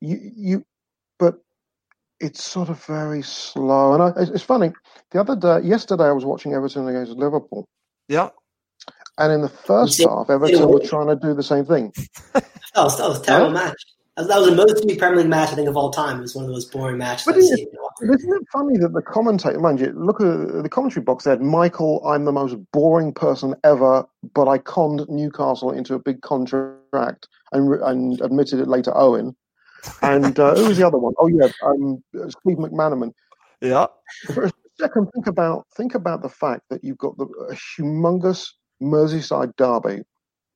You 0.00 0.18
you, 0.36 0.66
but 1.18 1.36
it's 2.20 2.44
sort 2.44 2.68
of 2.68 2.82
very 2.84 3.22
slow. 3.22 3.94
And 3.94 4.02
I, 4.02 4.22
it's, 4.22 4.42
funny. 4.42 4.72
The 5.10 5.20
other 5.20 5.36
day, 5.36 5.66
yesterday, 5.66 6.04
I 6.04 6.12
was 6.12 6.24
watching 6.24 6.52
Everton 6.52 6.88
against 6.88 7.12
Liverpool. 7.12 7.66
Yeah. 8.08 8.28
And 9.16 9.32
in 9.32 9.40
the 9.40 9.48
first 9.48 10.02
half, 10.02 10.30
Everton 10.30 10.68
were 10.68 10.80
trying 10.80 11.08
to 11.08 11.16
do 11.16 11.34
the 11.34 11.42
same 11.42 11.64
thing. 11.64 11.92
That 12.72 12.84
was, 12.84 12.98
that 12.98 13.08
was 13.08 13.18
a 13.18 13.22
terrible 13.24 13.50
match. 13.50 13.82
That 14.28 14.38
was, 14.38 14.50
the 14.50 14.56
most 14.56 14.86
beat 14.86 14.98
Premier 14.98 15.18
League 15.18 15.28
match 15.28 15.50
I 15.50 15.54
think 15.54 15.68
of 15.68 15.76
all 15.76 15.90
time. 15.90 16.18
It 16.18 16.22
was 16.22 16.34
one 16.34 16.44
of 16.44 16.48
the 16.48 16.54
most 16.54 16.72
boring 16.72 16.98
matches 16.98 17.26
But 17.26 17.36
I've 17.36 17.42
it- 17.42 17.56
seen. 17.56 17.68
Isn't 18.02 18.32
it 18.32 18.46
funny 18.50 18.78
that 18.78 18.94
the 18.94 19.02
commentator, 19.02 19.60
mind 19.60 19.78
you, 19.78 19.92
look 19.94 20.22
at 20.22 20.62
the 20.62 20.68
commentary 20.70 21.04
box 21.04 21.24
said, 21.24 21.42
Michael, 21.42 22.02
I'm 22.06 22.24
the 22.24 22.32
most 22.32 22.56
boring 22.72 23.12
person 23.12 23.54
ever, 23.62 24.06
but 24.34 24.48
I 24.48 24.56
conned 24.56 25.04
Newcastle 25.10 25.70
into 25.70 25.94
a 25.94 25.98
big 25.98 26.22
contract 26.22 27.28
and, 27.52 27.74
and 27.82 28.18
admitted 28.22 28.58
it 28.58 28.68
later, 28.68 28.96
Owen. 28.96 29.36
And 30.00 30.38
uh, 30.38 30.54
who 30.54 30.68
was 30.68 30.78
the 30.78 30.86
other 30.86 30.96
one? 30.98 31.12
Oh, 31.18 31.26
yeah, 31.26 31.48
um, 31.62 32.02
Steve 32.14 32.56
McManaman. 32.56 33.12
Yeah. 33.60 33.86
For 34.32 34.44
a 34.44 34.52
second, 34.78 35.08
think 35.12 35.26
about 35.26 35.66
think 35.76 35.94
about 35.94 36.22
the 36.22 36.28
fact 36.30 36.62
that 36.70 36.82
you've 36.82 36.98
got 36.98 37.16
the 37.18 37.24
a 37.24 37.54
humongous 37.54 38.48
Merseyside 38.82 39.54
derby. 39.56 40.02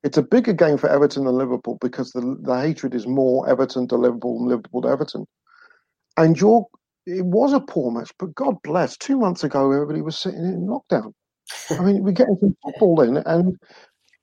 It's 0.05 0.18
a 0.18 0.22
bigger 0.22 0.55
game 0.55 0.78
for 0.78 0.90
Everton 0.90 1.26
than 1.26 1.36
Liverpool 1.36 1.78
because 1.82 2.12
the 2.12 2.38
the 2.42 2.61
hatred 2.61 2.94
is 2.94 3.09
more 3.09 3.48
Everton 3.50 3.88
to 3.88 3.96
Liverpool 3.96 4.40
than 4.40 4.48
Liverpool 4.50 4.82
to 4.82 4.88
Everton. 4.90 5.26
And 6.16 6.40
you're 6.40 6.66
it 7.07 7.26
was 7.26 7.52
a 7.55 7.61
poor 7.61 7.92
match, 7.92 8.12
but 8.18 8.34
God 8.34 8.57
bless. 8.64 8.96
Two 8.98 9.18
months 9.18 9.44
ago, 9.44 9.72
everybody 9.72 10.02
was 10.02 10.18
sitting 10.18 10.40
in 10.44 10.68
lockdown. 10.68 11.12
I 11.70 11.82
mean, 11.82 12.05
we're 12.05 12.12
getting 12.12 12.38
some 12.40 12.57
football 12.64 13.02
in, 13.02 13.18
and 13.18 13.57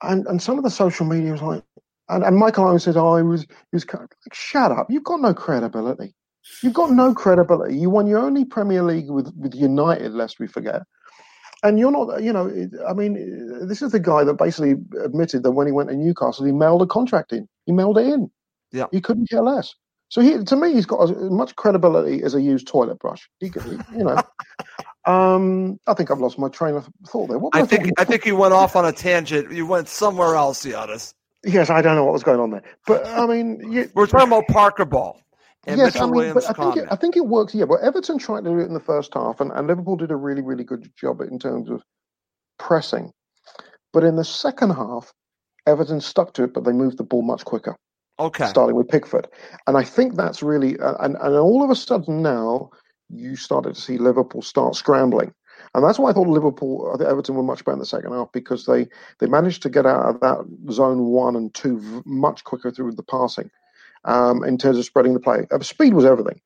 and 0.03 0.27
and 0.27 0.41
some 0.41 0.57
of 0.57 0.63
the 0.65 0.71
social 0.71 1.05
media 1.05 1.34
was 1.34 1.41
like, 1.43 1.63
and, 2.09 2.23
and 2.25 2.38
Michael 2.38 2.67
Owen 2.67 2.79
said, 2.79 2.97
"Oh, 2.97 3.17
he 3.17 3.23
was 3.23 3.47
was 3.73 3.86
like, 3.93 4.15
shut 4.34 4.71
up. 4.71 4.88
You've 4.89 5.03
got 5.05 5.21
no 5.21 5.34
credibility. 5.34 6.13
You've 6.63 6.73
got 6.73 6.91
no 6.91 7.13
credibility. 7.13 7.77
You 7.77 7.89
won 7.89 8.07
your 8.07 8.19
only 8.19 8.45
Premier 8.45 8.84
League 8.84 9.09
with 9.11 9.34
with 9.38 9.55
United, 9.55 10.13
lest 10.13 10.39
we 10.39 10.47
forget." 10.47 10.84
And 11.64 11.78
you're 11.78 11.91
not, 11.91 12.24
you 12.24 12.34
know, 12.34 12.49
I 12.88 12.93
mean, 12.93 13.68
this 13.68 13.82
is 13.82 13.91
the 13.91 13.99
guy 13.99 14.24
that 14.24 14.34
basically 14.34 14.72
admitted 15.03 15.43
that 15.43 15.51
when 15.51 15.68
he 15.68 15.74
went 15.74 15.89
to 15.89 15.95
Newcastle, 15.95 16.45
he 16.45 16.51
mailed 16.51 16.82
a 16.82 16.88
contract 16.88 17.32
in. 17.34 17.47
He 17.66 17.72
mailed 17.72 17.97
it 17.99 18.07
in. 18.07 18.32
Yeah. 18.72 18.88
He 18.91 18.99
couldn't 18.99 19.30
care 19.30 19.41
less. 19.43 19.76
So 20.09 20.22
he, 20.22 20.43
to 20.43 20.55
me, 20.55 20.74
he's 20.74 20.86
got 20.86 21.03
as 21.03 21.12
much 21.32 21.55
credibility 21.55 22.24
as 22.24 22.34
a 22.34 22.41
used 22.41 22.68
toilet 22.68 22.99
brush. 22.99 23.30
He, 23.39 23.49
could- 23.49 23.84
you 23.95 24.03
know. 24.03 24.22
um, 25.05 25.80
I 25.88 25.93
think 25.93 26.09
I've 26.09 26.20
lost 26.20 26.39
my 26.39 26.49
train 26.49 26.76
of 26.76 26.89
thought 27.07 27.28
there. 27.30 27.38
What 27.38 27.53
was 27.53 27.64
I 27.64 27.66
think 27.66 27.91
I 27.97 28.03
think 28.03 28.26
you 28.26 28.36
went 28.36 28.53
off 28.53 28.76
on 28.76 28.86
a 28.86 28.91
tangent. 28.91 29.51
You 29.51 29.66
went 29.66 29.88
somewhere 29.88 30.36
else, 30.36 30.66
Giannis. 30.66 31.14
Yes, 31.43 31.70
I 31.70 31.82
don't 31.82 31.95
know 31.95 32.03
what 32.03 32.14
was 32.14 32.24
going 32.24 32.39
on 32.39 32.51
there, 32.51 32.62
but 32.86 33.05
I 33.07 33.26
mean, 33.26 33.72
you, 33.72 33.89
We're 33.95 34.05
talking 34.05 34.28
about 34.28 34.47
Parker 34.47 34.86
Ball 34.86 35.20
and 35.68 35.78
yes, 35.78 35.93
Mitchell 35.93 36.01
I 36.01 36.05
mean, 36.05 36.16
Williams' 36.16 36.45
but 36.47 36.59
I 36.59 36.64
think 36.64 36.78
it, 36.78 36.88
I 36.91 36.95
think 36.95 37.18
it 37.18 37.26
works. 37.26 37.53
Yeah, 37.53 37.66
but 37.66 37.82
Everton 37.82 38.18
tried 38.18 38.45
to 38.45 38.49
do 38.49 38.59
it 38.59 38.66
in 38.66 38.74
the 38.74 38.80
first 38.80 39.14
half, 39.14 39.39
and, 39.39 39.51
and 39.51 39.68
Liverpool 39.68 39.95
did 39.95 40.12
a 40.12 40.16
really, 40.16 40.41
really 40.41 40.64
good 40.64 40.91
job 40.95 41.22
in 41.22 41.38
terms 41.38 41.70
of 41.70 41.84
pressing. 42.57 43.12
But 43.93 44.03
in 44.03 44.16
the 44.16 44.26
second 44.26 44.72
half, 44.72 45.14
Everton 45.68 46.01
stuck 46.01 46.34
to 46.34 46.43
it, 46.43 46.53
but 46.53 46.64
they 46.64 46.72
moved 46.72 46.97
the 46.97 47.03
ball 47.03 47.22
much 47.22 47.45
quicker, 47.45 47.76
okay. 48.18 48.47
starting 48.47 48.76
with 48.76 48.88
Pickford. 48.88 49.28
And 49.68 49.78
I 49.78 49.84
think 49.84 50.16
that's 50.16 50.41
really, 50.41 50.78
and, 50.80 51.16
and 51.16 51.36
all 51.36 51.64
of 51.64 51.70
a 51.70 51.76
sudden 51.76 52.22
now, 52.22 52.72
you 53.09 53.36
started 53.36 53.76
to 53.76 53.82
see 53.82 53.97
Liverpool 53.97 54.41
start 54.41 54.76
scrambling. 54.76 55.34
And 55.76 55.86
that's 55.86 55.99
why 55.99 56.09
I 56.09 56.14
thought 56.14 56.28
Liverpool, 56.28 56.97
Everton 57.05 57.36
were 57.36 57.43
much 57.43 57.64
better 57.64 57.74
in 57.74 57.80
the 57.80 57.86
second 57.86 58.14
half 58.14 58.32
because 58.32 58.66
they, 58.66 58.88
they 59.20 59.28
managed 59.28 59.62
to 59.64 59.70
get 59.70 59.86
out 59.86 60.16
of 60.16 60.20
that 60.22 60.43
zone 60.72 61.03
one 61.05 61.36
and 61.36 61.53
two 61.53 62.01
much 62.05 62.43
quicker 62.45 62.72
through 62.72 62.93
the 62.93 63.03
passing 63.03 63.51
um, 64.06 64.43
in 64.43 64.58
terms 64.58 64.78
of 64.78 64.86
spreading 64.86 65.14
the 65.14 65.20
play. 65.20 65.45
Uh, 65.52 65.60
speed 65.60 65.93
was 65.93 66.06
everything. 66.06 66.39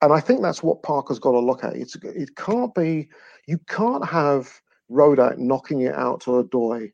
And 0.00 0.12
I 0.12 0.20
think 0.20 0.42
that's 0.42 0.62
what 0.62 0.82
Parker's 0.82 1.18
got 1.18 1.32
to 1.32 1.40
look 1.40 1.64
at. 1.64 1.74
It's, 1.74 1.96
it 1.96 2.36
can't 2.36 2.74
be, 2.74 3.08
you 3.46 3.58
can't 3.68 4.04
have 4.06 4.60
Rodak 4.90 5.38
knocking 5.38 5.80
it 5.82 5.94
out 5.94 6.20
to 6.22 6.30
Odoi 6.42 6.92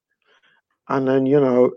and 0.89 1.07
then, 1.09 1.27
you 1.27 1.41
know, 1.41 1.73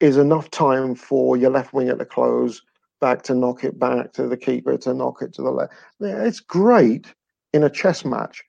is 0.00 0.16
enough 0.16 0.50
time 0.50 0.94
for 0.94 1.36
your 1.36 1.50
left 1.50 1.72
wing 1.72 1.88
at 1.88 1.98
the 1.98 2.04
close 2.04 2.62
back 3.00 3.22
to 3.22 3.34
knock 3.34 3.64
it 3.64 3.78
back 3.78 4.12
to 4.14 4.26
the 4.26 4.36
keeper 4.36 4.76
to 4.78 4.94
knock 4.94 5.20
it 5.22 5.32
to 5.34 5.42
the 5.42 5.50
left. 5.50 5.72
It's 6.00 6.40
great 6.40 7.12
in 7.52 7.62
a 7.64 7.70
chess 7.70 8.04
match, 8.04 8.42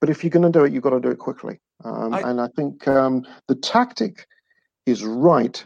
but 0.00 0.10
if 0.10 0.22
you're 0.22 0.30
going 0.30 0.50
to 0.50 0.58
do 0.58 0.64
it, 0.64 0.72
you've 0.72 0.82
got 0.82 0.90
to 0.90 1.00
do 1.00 1.10
it 1.10 1.18
quickly. 1.18 1.60
Um, 1.84 2.14
I- 2.14 2.22
and 2.30 2.40
I 2.40 2.48
think 2.56 2.86
um, 2.88 3.24
the 3.48 3.54
tactic 3.54 4.26
is 4.86 5.04
right, 5.04 5.64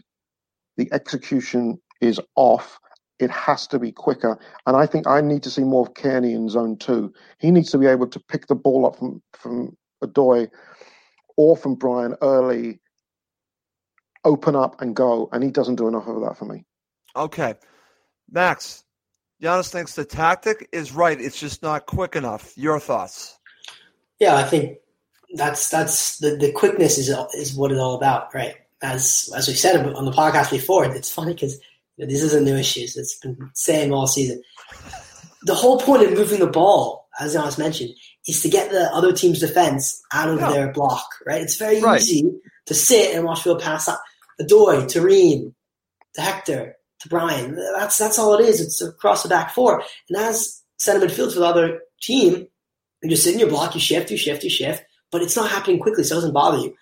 the 0.77 0.89
execution 0.93 1.81
is 2.01 2.21
off. 2.37 2.79
It 3.19 3.31
has 3.31 3.67
to 3.69 3.79
be 3.79 3.93
quicker. 3.93 4.39
And 4.67 4.77
I 4.77 4.87
think 4.87 5.07
I 5.07 5.21
need 5.21 5.43
to 5.43 5.51
see 5.51 5.63
more 5.63 5.87
of 5.87 5.95
Cairney 5.95 6.35
in 6.35 6.49
zone 6.49 6.77
two. 6.77 7.13
He 7.39 7.51
needs 7.51 7.71
to 7.71 7.79
be 7.79 7.87
able 7.87 8.07
to 8.09 8.21
pick 8.21 8.47
the 8.47 8.55
ball 8.55 8.87
up 8.87 8.97
from, 8.97 9.23
from 9.33 9.77
Odoi 10.03 10.49
or 11.37 11.57
from 11.57 11.75
Bryan 11.75 12.15
early, 12.23 12.81
open 14.25 14.57
up 14.57 14.81
and 14.81 14.97
go. 14.97 15.29
And 15.33 15.45
he 15.45 15.51
doesn't 15.51 15.77
do 15.77 15.89
enough 15.89 16.07
of 16.07 16.23
that 16.23 16.39
for 16.39 16.47
me. 16.47 16.65
Okay. 17.15 17.55
Max, 18.31 18.85
Giannis 19.43 19.71
thinks 19.71 19.95
the 19.95 20.05
tactic 20.05 20.69
is 20.73 20.93
right. 20.93 21.21
It's 21.21 21.39
just 21.39 21.63
not 21.63 21.87
quick 21.87 22.17
enough. 22.17 22.53
Your 22.57 22.79
thoughts? 22.79 23.39
Yeah, 24.19 24.37
I 24.37 24.45
think 24.45 24.79
that's 25.35 25.71
that's 25.71 26.19
the, 26.19 26.37
the 26.37 26.53
quickness 26.53 26.99
is 26.99 27.09
is 27.35 27.55
what 27.55 27.73
it's 27.73 27.81
all 27.81 27.95
about, 27.95 28.35
right? 28.35 28.55
As 28.83 29.31
as 29.35 29.49
we 29.49 29.55
said 29.55 29.95
on 29.95 30.05
the 30.05 30.11
podcast 30.11 30.51
before, 30.51 30.85
it's 30.85 31.13
funny 31.13 31.33
because 31.35 31.59
this 32.09 32.23
isn't 32.23 32.45
new 32.45 32.57
issues. 32.57 32.97
It's 32.97 33.19
been 33.19 33.37
saying 33.55 33.93
all 33.93 34.07
season. 34.07 34.43
The 35.43 35.55
whole 35.55 35.81
point 35.81 36.03
of 36.03 36.13
moving 36.13 36.41
the 36.41 36.47
ball, 36.47 37.09
as 37.19 37.35
Giannis 37.35 37.59
mentioned, 37.59 37.91
is 38.27 38.43
to 38.43 38.49
get 38.49 38.71
the 38.71 38.93
other 38.95 39.13
team's 39.13 39.41
defense 39.41 40.01
out 40.13 40.29
of 40.29 40.39
Yeah. 40.39 40.53
their 40.53 40.73
block, 40.73 41.07
right? 41.27 41.41
It's 41.41 41.57
very 41.57 41.81
Right. 41.81 42.01
easy 42.01 42.25
to 42.67 42.75
sit 42.75 43.15
and 43.15 43.25
watch 43.25 43.39
people 43.45 43.57
pass 43.59 43.89
out. 43.89 43.99
Odoi, 44.41 44.85
Tareem, 44.85 45.55
to 46.15 46.21
Hector, 46.21 46.77
to 47.01 47.09
Bryan. 47.09 47.57
That's 47.77 47.97
that's 47.97 48.19
all 48.19 48.35
it 48.35 48.45
is. 48.47 48.61
It's 48.61 48.81
across 48.83 49.23
the 49.23 49.29
back 49.29 49.55
four. 49.55 49.83
And 50.09 50.19
as 50.19 50.61
center 50.77 51.07
midfield 51.07 51.33
for 51.33 51.41
the 51.41 51.47
other 51.47 51.81
team, 52.03 52.47
you 53.03 53.11
just 53.11 53.25
sit 53.25 53.33
in 53.35 53.41
your 53.41 53.49
block, 53.49 53.75
you 53.75 53.81
shift, 53.81 54.11
you 54.11 54.17
shift, 54.19 54.45
you 54.45 54.51
shift, 54.51 54.83
but 55.11 55.23
it's 55.23 55.37
not 55.37 55.51
happening 55.51 55.79
quickly, 55.81 56.05
so 56.05 56.15
it 56.15 56.19
doesn't 56.19 56.33
bother 56.35 56.59
you. 56.59 56.75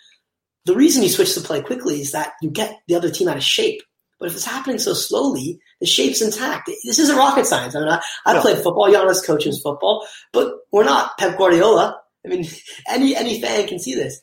The 0.65 0.75
reason 0.75 1.03
you 1.03 1.09
switch 1.09 1.35
to 1.35 1.41
play 1.41 1.63
quickly 1.63 2.01
is 2.01 2.13
that 2.13 2.33
you 2.43 2.51
get 2.51 2.77
the 2.89 2.97
other 2.97 3.11
team 3.11 3.29
out 3.29 3.37
of 3.37 3.43
shape. 3.45 3.81
But 4.19 4.29
if 4.29 4.35
it's 4.35 4.45
happening 4.45 4.79
so 4.79 4.95
slowly, 4.95 5.61
the 5.81 5.87
shape's 5.87 6.21
intact. 6.21 6.71
This 6.85 6.99
isn't 6.99 7.17
rocket 7.17 7.47
science. 7.47 7.77
I 7.77 7.81
mean, 7.81 7.89
I, 7.89 8.01
I 8.27 8.35
No. 8.35 8.41
played 8.43 8.57
football. 8.57 8.89
Giannis 8.91 9.25
coaches 9.25 9.61
football, 9.63 10.07
but 10.33 10.53
we're 10.73 10.85
not 10.85 11.17
Pep 11.19 11.39
Guardiola. 11.39 12.01
I 12.25 12.29
mean, 12.29 12.47
any 12.89 13.15
any 13.17 13.41
fan 13.41 13.67
can 13.69 13.79
see 13.79 13.95
this. 13.95 14.21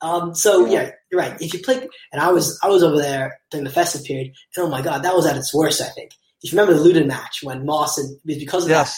Um, 0.00 0.34
so 0.34 0.66
yeah, 0.66 0.90
you're 1.10 1.20
right. 1.20 1.40
If 1.40 1.52
you 1.54 1.60
play, 1.60 1.88
and 2.12 2.20
I 2.22 2.30
was 2.32 2.58
I 2.62 2.68
was 2.68 2.82
over 2.82 2.96
there 2.98 3.40
during 3.50 3.64
the 3.64 3.70
festive 3.70 4.04
period, 4.04 4.32
and 4.56 4.66
oh 4.66 4.70
my 4.70 4.82
god, 4.82 5.02
that 5.04 5.14
was 5.14 5.26
at 5.26 5.36
its 5.36 5.54
worst. 5.54 5.80
I 5.80 5.86
think. 5.90 6.12
If 6.42 6.52
you 6.52 6.58
remember 6.58 6.78
the 6.78 6.84
Luton 6.84 7.08
match 7.08 7.40
when 7.42 7.66
Moss 7.66 7.98
Mawson, 7.98 8.20
because 8.24 8.62
of 8.62 8.68
that, 8.68 8.88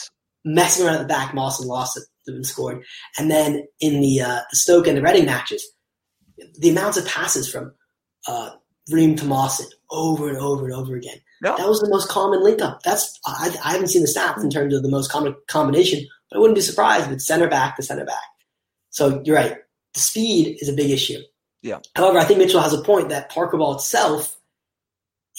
messing 0.44 0.84
around 0.84 0.96
at 0.96 1.00
the 1.02 1.06
back, 1.08 1.32
Mawson 1.32 1.66
lost 1.66 1.96
it, 1.96 2.04
and 2.26 2.46
scored. 2.46 2.82
And 3.18 3.30
then 3.30 3.66
in 3.80 4.00
the, 4.02 4.20
uh, 4.20 4.40
the 4.50 4.56
Stoke 4.56 4.86
and 4.86 4.98
the 4.98 5.02
Reading 5.02 5.24
matches, 5.24 5.66
the 6.58 6.68
amounts 6.68 6.98
of 6.98 7.06
passes 7.06 7.50
from 7.50 7.72
uh, 8.28 8.50
Ream 8.90 9.16
Tomasin 9.16 9.66
over 9.90 10.28
and 10.28 10.38
over 10.38 10.64
and 10.64 10.74
over 10.74 10.96
again. 10.96 11.18
Yeah. 11.42 11.56
That 11.56 11.68
was 11.68 11.80
the 11.80 11.88
most 11.88 12.08
common 12.08 12.42
link 12.42 12.60
up. 12.60 12.82
That's 12.82 13.18
I, 13.26 13.54
I 13.64 13.72
haven't 13.72 13.88
seen 13.88 14.02
the 14.02 14.08
stats 14.08 14.42
in 14.42 14.50
terms 14.50 14.74
of 14.74 14.82
the 14.82 14.90
most 14.90 15.10
common 15.10 15.34
combination, 15.48 16.06
but 16.30 16.36
I 16.36 16.40
wouldn't 16.40 16.56
be 16.56 16.62
surprised 16.62 17.06
if 17.06 17.12
it's 17.12 17.26
center 17.26 17.48
back 17.48 17.76
to 17.76 17.82
center 17.82 18.04
back. 18.04 18.22
So 18.90 19.22
you're 19.24 19.36
right. 19.36 19.56
The 19.94 20.00
speed 20.00 20.58
is 20.60 20.68
a 20.68 20.74
big 20.74 20.90
issue. 20.90 21.20
Yeah. 21.62 21.80
However, 21.96 22.18
I 22.18 22.24
think 22.24 22.38
Mitchell 22.38 22.60
has 22.60 22.72
a 22.72 22.82
point 22.82 23.08
that 23.08 23.30
Parker 23.30 23.58
ball 23.58 23.76
itself, 23.76 24.36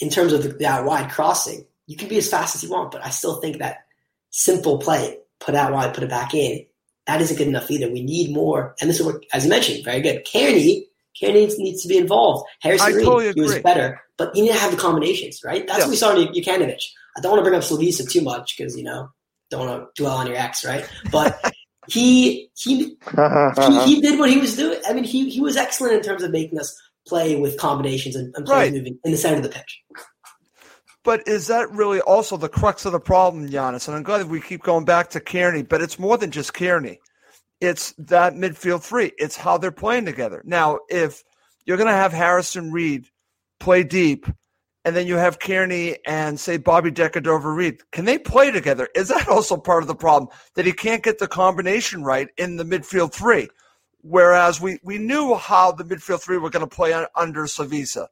in 0.00 0.10
terms 0.10 0.32
of 0.32 0.42
the, 0.42 0.48
the 0.50 0.66
out 0.66 0.84
wide 0.84 1.10
crossing, 1.10 1.66
you 1.86 1.96
can 1.96 2.08
be 2.08 2.18
as 2.18 2.30
fast 2.30 2.54
as 2.54 2.62
you 2.62 2.70
want, 2.70 2.90
but 2.90 3.04
I 3.04 3.10
still 3.10 3.40
think 3.40 3.58
that 3.58 3.84
simple 4.30 4.78
play, 4.78 5.18
put 5.40 5.54
out 5.54 5.72
wide, 5.72 5.94
put 5.94 6.04
it 6.04 6.10
back 6.10 6.34
in, 6.34 6.64
that 7.06 7.20
isn't 7.20 7.36
good 7.36 7.48
enough 7.48 7.70
either. 7.70 7.90
We 7.90 8.02
need 8.02 8.32
more. 8.32 8.74
And 8.80 8.88
this 8.88 9.00
is 9.00 9.06
what, 9.06 9.24
as 9.32 9.44
you 9.44 9.50
mentioned, 9.50 9.84
very 9.84 10.00
good. 10.00 10.24
Cairney, 10.24 10.84
Cairney 11.20 11.56
needs, 11.58 11.82
to 11.82 11.88
be 11.88 11.98
involved. 11.98 12.48
Harrison 12.60 12.92
I 12.92 12.96
Reed, 12.96 13.04
totally 13.04 13.32
he 13.34 13.40
was 13.40 13.58
better, 13.58 14.00
but 14.16 14.34
you 14.34 14.42
need 14.42 14.52
to 14.52 14.58
have 14.58 14.70
the 14.70 14.76
combinations, 14.76 15.40
right? 15.44 15.66
That's 15.66 15.80
Yeah. 15.80 15.84
what 15.86 15.90
we 15.90 15.96
saw 15.96 16.16
in 16.16 16.28
Jokanovic. 16.28 16.80
I 17.16 17.20
don't 17.20 17.32
want 17.32 17.44
to 17.44 17.50
bring 17.50 17.54
up 17.56 17.64
Slavisa 17.64 18.10
too 18.10 18.22
much 18.22 18.56
because, 18.56 18.76
you 18.76 18.84
know, 18.84 19.08
don't 19.50 19.66
want 19.66 19.82
to 19.94 20.02
dwell 20.02 20.16
on 20.16 20.26
your 20.26 20.36
ex, 20.36 20.64
right? 20.64 20.88
But 21.10 21.38
he, 21.88 22.50
he, 22.56 22.76
he, 22.76 22.96
he 23.84 24.00
did 24.00 24.18
what 24.18 24.30
he 24.30 24.38
was 24.38 24.56
doing. 24.56 24.80
I 24.86 24.92
mean, 24.94 25.04
he, 25.04 25.28
he 25.28 25.40
was 25.40 25.56
excellent 25.56 25.94
in 25.94 26.02
terms 26.02 26.22
of 26.22 26.30
making 26.30 26.58
us 26.58 26.74
play 27.06 27.36
with 27.36 27.58
combinations 27.58 28.16
and, 28.16 28.34
and 28.36 28.46
players 28.46 28.70
Right. 28.70 28.72
moving 28.72 28.98
in 29.04 29.12
the 29.12 29.18
center 29.18 29.36
of 29.36 29.42
the 29.42 29.48
pitch. 29.48 29.82
But 31.04 31.26
is 31.26 31.48
that 31.48 31.70
really 31.72 32.00
also 32.00 32.36
the 32.36 32.48
crux 32.48 32.84
of 32.86 32.92
the 32.92 33.00
problem, 33.00 33.48
Giannis? 33.48 33.88
And 33.88 33.96
I'm 33.96 34.04
glad 34.04 34.18
that 34.18 34.28
we 34.28 34.40
keep 34.40 34.62
going 34.62 34.84
back 34.84 35.10
to 35.10 35.20
Cairney, 35.20 35.68
but 35.68 35.82
it's 35.82 35.98
more 35.98 36.16
than 36.16 36.30
just 36.30 36.54
Cairney. 36.54 36.98
It's 37.62 37.94
that 37.98 38.34
midfield 38.34 38.82
three. 38.82 39.12
It's 39.18 39.36
how 39.36 39.56
they're 39.56 39.70
playing 39.70 40.04
together. 40.04 40.42
Now, 40.44 40.80
if 40.88 41.22
you're 41.64 41.76
going 41.76 41.88
to 41.88 41.94
have 41.94 42.12
Harrison 42.12 42.72
Reed 42.72 43.06
play 43.60 43.84
deep, 43.84 44.26
and 44.84 44.96
then 44.96 45.06
you 45.06 45.14
have 45.14 45.38
Cairney 45.38 45.96
and 46.04 46.38
say 46.40 46.56
Bobby 46.56 46.90
Decordova 46.90 47.54
Reid, 47.54 47.80
can 47.92 48.04
they 48.04 48.18
play 48.18 48.50
together? 48.50 48.88
Is 48.96 49.08
that 49.08 49.28
also 49.28 49.56
part 49.56 49.84
of 49.84 49.86
the 49.86 49.94
problem 49.94 50.28
that 50.56 50.66
he 50.66 50.72
can't 50.72 51.04
get 51.04 51.18
the 51.18 51.28
combination 51.28 52.02
right 52.02 52.28
in 52.36 52.56
the 52.56 52.64
midfield 52.64 53.12
three? 53.12 53.48
Whereas 54.00 54.60
we, 54.60 54.80
we 54.82 54.98
knew 54.98 55.36
how 55.36 55.70
the 55.70 55.84
midfield 55.84 56.20
three 56.20 56.38
were 56.38 56.50
going 56.50 56.68
to 56.68 56.76
play 56.76 56.92
un, 56.92 57.06
under 57.14 57.44
Slavisa 57.44 58.08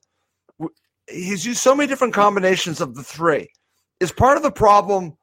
he's 1.11 1.45
used 1.45 1.61
so 1.61 1.75
many 1.75 1.87
different 1.87 2.15
combinations 2.15 2.81
of 2.81 2.95
the 2.95 3.03
three. 3.03 3.49
Is 3.99 4.13
part 4.13 4.37
of 4.37 4.43
the 4.43 4.53
problem 4.53 5.17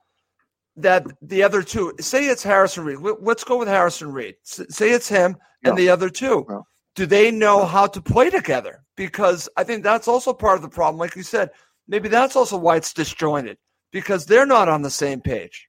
that 0.77 1.05
the 1.21 1.43
other 1.43 1.61
two, 1.63 1.93
say 1.99 2.25
it's 2.27 2.43
Harrison 2.43 2.85
Reed. 2.85 2.99
Let- 2.99 3.23
Let's 3.23 3.43
go 3.43 3.57
with 3.57 3.67
Harrison 3.67 4.11
Reed. 4.11 4.35
Say 4.43 4.91
it's 4.91 5.09
him 5.09 5.35
and 5.63 5.73
Yeah. 5.77 5.83
the 5.83 5.89
other 5.89 6.09
two. 6.09 6.45
Yeah. 6.49 6.59
Do 6.95 7.05
they 7.05 7.29
know 7.31 7.65
how 7.65 7.87
to 7.87 8.01
play 8.01 8.29
together? 8.29 8.83
Because 8.95 9.47
I 9.57 9.63
think 9.63 9.83
that's 9.83 10.07
also 10.07 10.33
part 10.33 10.55
of 10.55 10.61
the 10.63 10.69
problem. 10.69 10.97
Like 10.99 11.15
you 11.15 11.23
said, 11.23 11.51
maybe 11.87 12.09
that's 12.09 12.35
also 12.35 12.57
why 12.57 12.77
it's 12.77 12.93
disjointed 12.93 13.57
because 13.91 14.25
they're 14.25 14.45
not 14.47 14.67
on 14.69 14.81
the 14.81 14.89
same 14.89 15.21
page. 15.21 15.67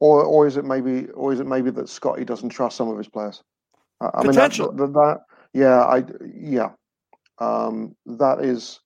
or 0.00 0.22
or 0.24 0.46
is 0.46 0.56
it 0.56 0.64
maybe 0.64 1.08
or 1.10 1.32
is 1.32 1.40
it 1.40 1.46
maybe 1.46 1.70
that 1.72 1.88
Scotty 1.88 2.24
doesn't 2.24 2.50
trust 2.50 2.76
some 2.76 2.88
of 2.88 2.96
his 2.98 3.08
players? 3.08 3.42
I, 4.00 4.06
I 4.14 4.22
mean, 4.22 4.26
that, 4.32 4.50
Potential. 4.52 4.72
that, 4.72 4.92
that 4.92 5.18
yeah, 5.52 5.82
I 5.84 6.04
yeah, 6.34 6.70
um, 7.38 7.96
that 8.06 8.44
is, 8.44 8.78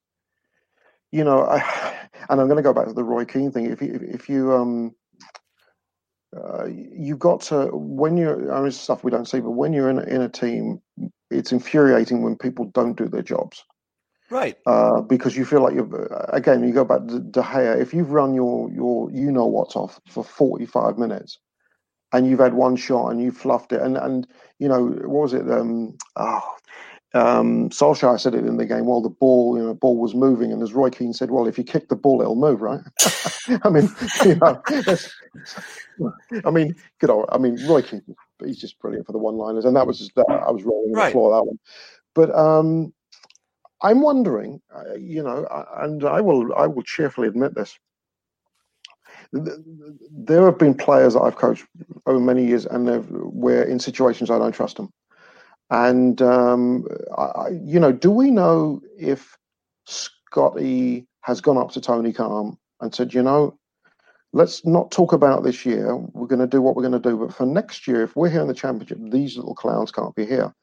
you 1.10 1.24
know, 1.24 1.44
I, 1.44 2.01
and 2.28 2.40
I'm 2.40 2.46
going 2.46 2.56
to 2.56 2.62
go 2.62 2.72
back 2.72 2.86
to 2.86 2.92
the 2.92 3.04
Roy 3.04 3.24
Keane 3.24 3.52
thing. 3.52 3.66
If 3.70 3.82
you 3.82 3.94
if, 3.94 4.02
if 4.02 4.28
you 4.28 4.52
um. 4.52 4.94
Uh, 6.34 6.64
you've 6.64 7.18
got 7.18 7.42
to 7.42 7.66
when 7.74 8.16
you're 8.16 8.50
I 8.54 8.62
mean 8.62 8.70
stuff 8.70 9.04
we 9.04 9.10
don't 9.10 9.28
see, 9.28 9.40
but 9.40 9.50
when 9.50 9.74
you're 9.74 9.90
in 9.90 9.98
a, 9.98 10.02
in 10.04 10.22
a 10.22 10.30
team, 10.30 10.80
it's 11.30 11.52
infuriating 11.52 12.22
when 12.22 12.36
people 12.36 12.64
don't 12.72 12.96
do 12.96 13.06
their 13.06 13.20
jobs 13.20 13.62
Right. 14.30 14.56
uh, 14.64 15.02
because 15.02 15.36
you 15.36 15.44
feel 15.44 15.60
like 15.60 15.74
you're 15.74 16.06
again. 16.30 16.66
You 16.66 16.72
go 16.72 16.86
back 16.86 17.06
to 17.08 17.20
De 17.20 17.42
Gea. 17.42 17.78
If 17.78 17.92
you've 17.92 18.12
run 18.12 18.32
your 18.32 18.70
your 18.70 19.10
you 19.10 19.30
know 19.30 19.44
what's 19.44 19.76
off 19.76 20.00
for 20.08 20.24
forty 20.24 20.64
five 20.64 20.96
minutes, 20.96 21.38
and 22.12 22.26
you've 22.26 22.40
had 22.40 22.54
one 22.54 22.76
shot 22.76 23.10
and 23.10 23.20
you 23.20 23.30
fluffed 23.30 23.72
it, 23.72 23.82
and 23.82 23.98
and 23.98 24.26
you 24.58 24.68
know 24.68 24.86
what 24.86 25.22
was 25.22 25.34
it? 25.34 25.50
Um, 25.50 25.98
oh, 26.16 26.56
um, 27.14 27.68
Solskjaer 27.70 28.18
said 28.18 28.34
it 28.34 28.46
in 28.46 28.56
the 28.56 28.64
game. 28.66 28.86
Well, 28.86 29.02
the 29.02 29.08
ball, 29.10 29.56
you 29.58 29.64
know, 29.64 29.74
ball 29.74 29.98
was 29.98 30.14
moving, 30.14 30.52
and 30.52 30.62
as 30.62 30.72
Roy 30.72 30.90
Keane 30.90 31.12
said, 31.12 31.30
well, 31.30 31.46
if 31.46 31.58
you 31.58 31.64
kick 31.64 31.88
the 31.88 31.96
ball, 31.96 32.20
it'll 32.22 32.34
move, 32.36 32.62
right? 32.62 32.80
I 33.64 33.68
mean, 33.68 33.88
you 34.24 34.36
know, 34.36 34.62
I 36.44 36.50
mean, 36.50 36.74
good 37.00 37.10
old. 37.10 37.26
I 37.30 37.38
mean, 37.38 37.58
Roy 37.68 37.82
Keane, 37.82 38.02
he's 38.44 38.58
just 38.60 38.78
brilliant 38.78 39.06
for 39.06 39.12
the 39.12 39.18
one-liners, 39.18 39.64
and 39.64 39.76
that 39.76 39.86
was 39.86 39.98
just 39.98 40.12
I 40.16 40.50
was 40.50 40.62
rolling 40.62 40.90
on 40.94 40.96
Right. 41.00 41.06
the 41.08 41.12
floor 41.12 41.32
that 41.36 41.44
one. 41.46 41.58
But 42.14 42.34
um, 42.34 42.92
I'm 43.82 44.00
wondering, 44.00 44.60
uh, 44.74 44.94
you 44.94 45.22
know, 45.22 45.44
uh, 45.44 45.64
and 45.82 46.04
I 46.04 46.20
will, 46.20 46.54
I 46.54 46.66
will 46.66 46.82
cheerfully 46.82 47.28
admit 47.28 47.54
this. 47.54 47.78
Th- 49.34 49.44
th- 49.44 49.56
There 50.10 50.44
have 50.46 50.58
been 50.58 50.74
players 50.74 51.14
that 51.14 51.20
I've 51.20 51.36
coached 51.36 51.66
over 52.06 52.20
many 52.20 52.46
years, 52.46 52.64
and 52.66 52.86
they've, 52.88 53.06
where 53.10 53.62
in 53.64 53.78
situations 53.78 54.30
I 54.30 54.38
don't 54.38 54.52
trust 54.54 54.76
them. 54.76 54.90
And 55.72 56.20
um, 56.20 56.86
I, 57.16 57.48
you 57.64 57.80
know, 57.80 57.92
do 57.92 58.10
we 58.10 58.30
know 58.30 58.82
if 58.98 59.38
Scotty 59.86 61.06
has 61.22 61.40
gone 61.40 61.56
up 61.56 61.70
to 61.72 61.80
Tony 61.80 62.12
Khan 62.12 62.58
and 62.82 62.94
said, 62.94 63.14
you 63.14 63.22
know, 63.22 63.58
let's 64.34 64.66
not 64.66 64.90
talk 64.90 65.14
about 65.14 65.44
this 65.44 65.64
year. 65.64 65.96
We're 65.96 66.26
going 66.26 66.40
to 66.40 66.46
do 66.46 66.60
what 66.60 66.76
we're 66.76 66.82
going 66.82 67.00
to 67.00 67.08
do, 67.08 67.16
but 67.16 67.34
for 67.34 67.46
next 67.46 67.88
year, 67.88 68.02
if 68.02 68.14
we're 68.14 68.28
here 68.28 68.42
in 68.42 68.48
the 68.48 68.54
championship, 68.54 68.98
these 69.10 69.38
little 69.38 69.54
clowns 69.54 69.90
can't 69.90 70.14
be 70.14 70.26
here. 70.26 70.54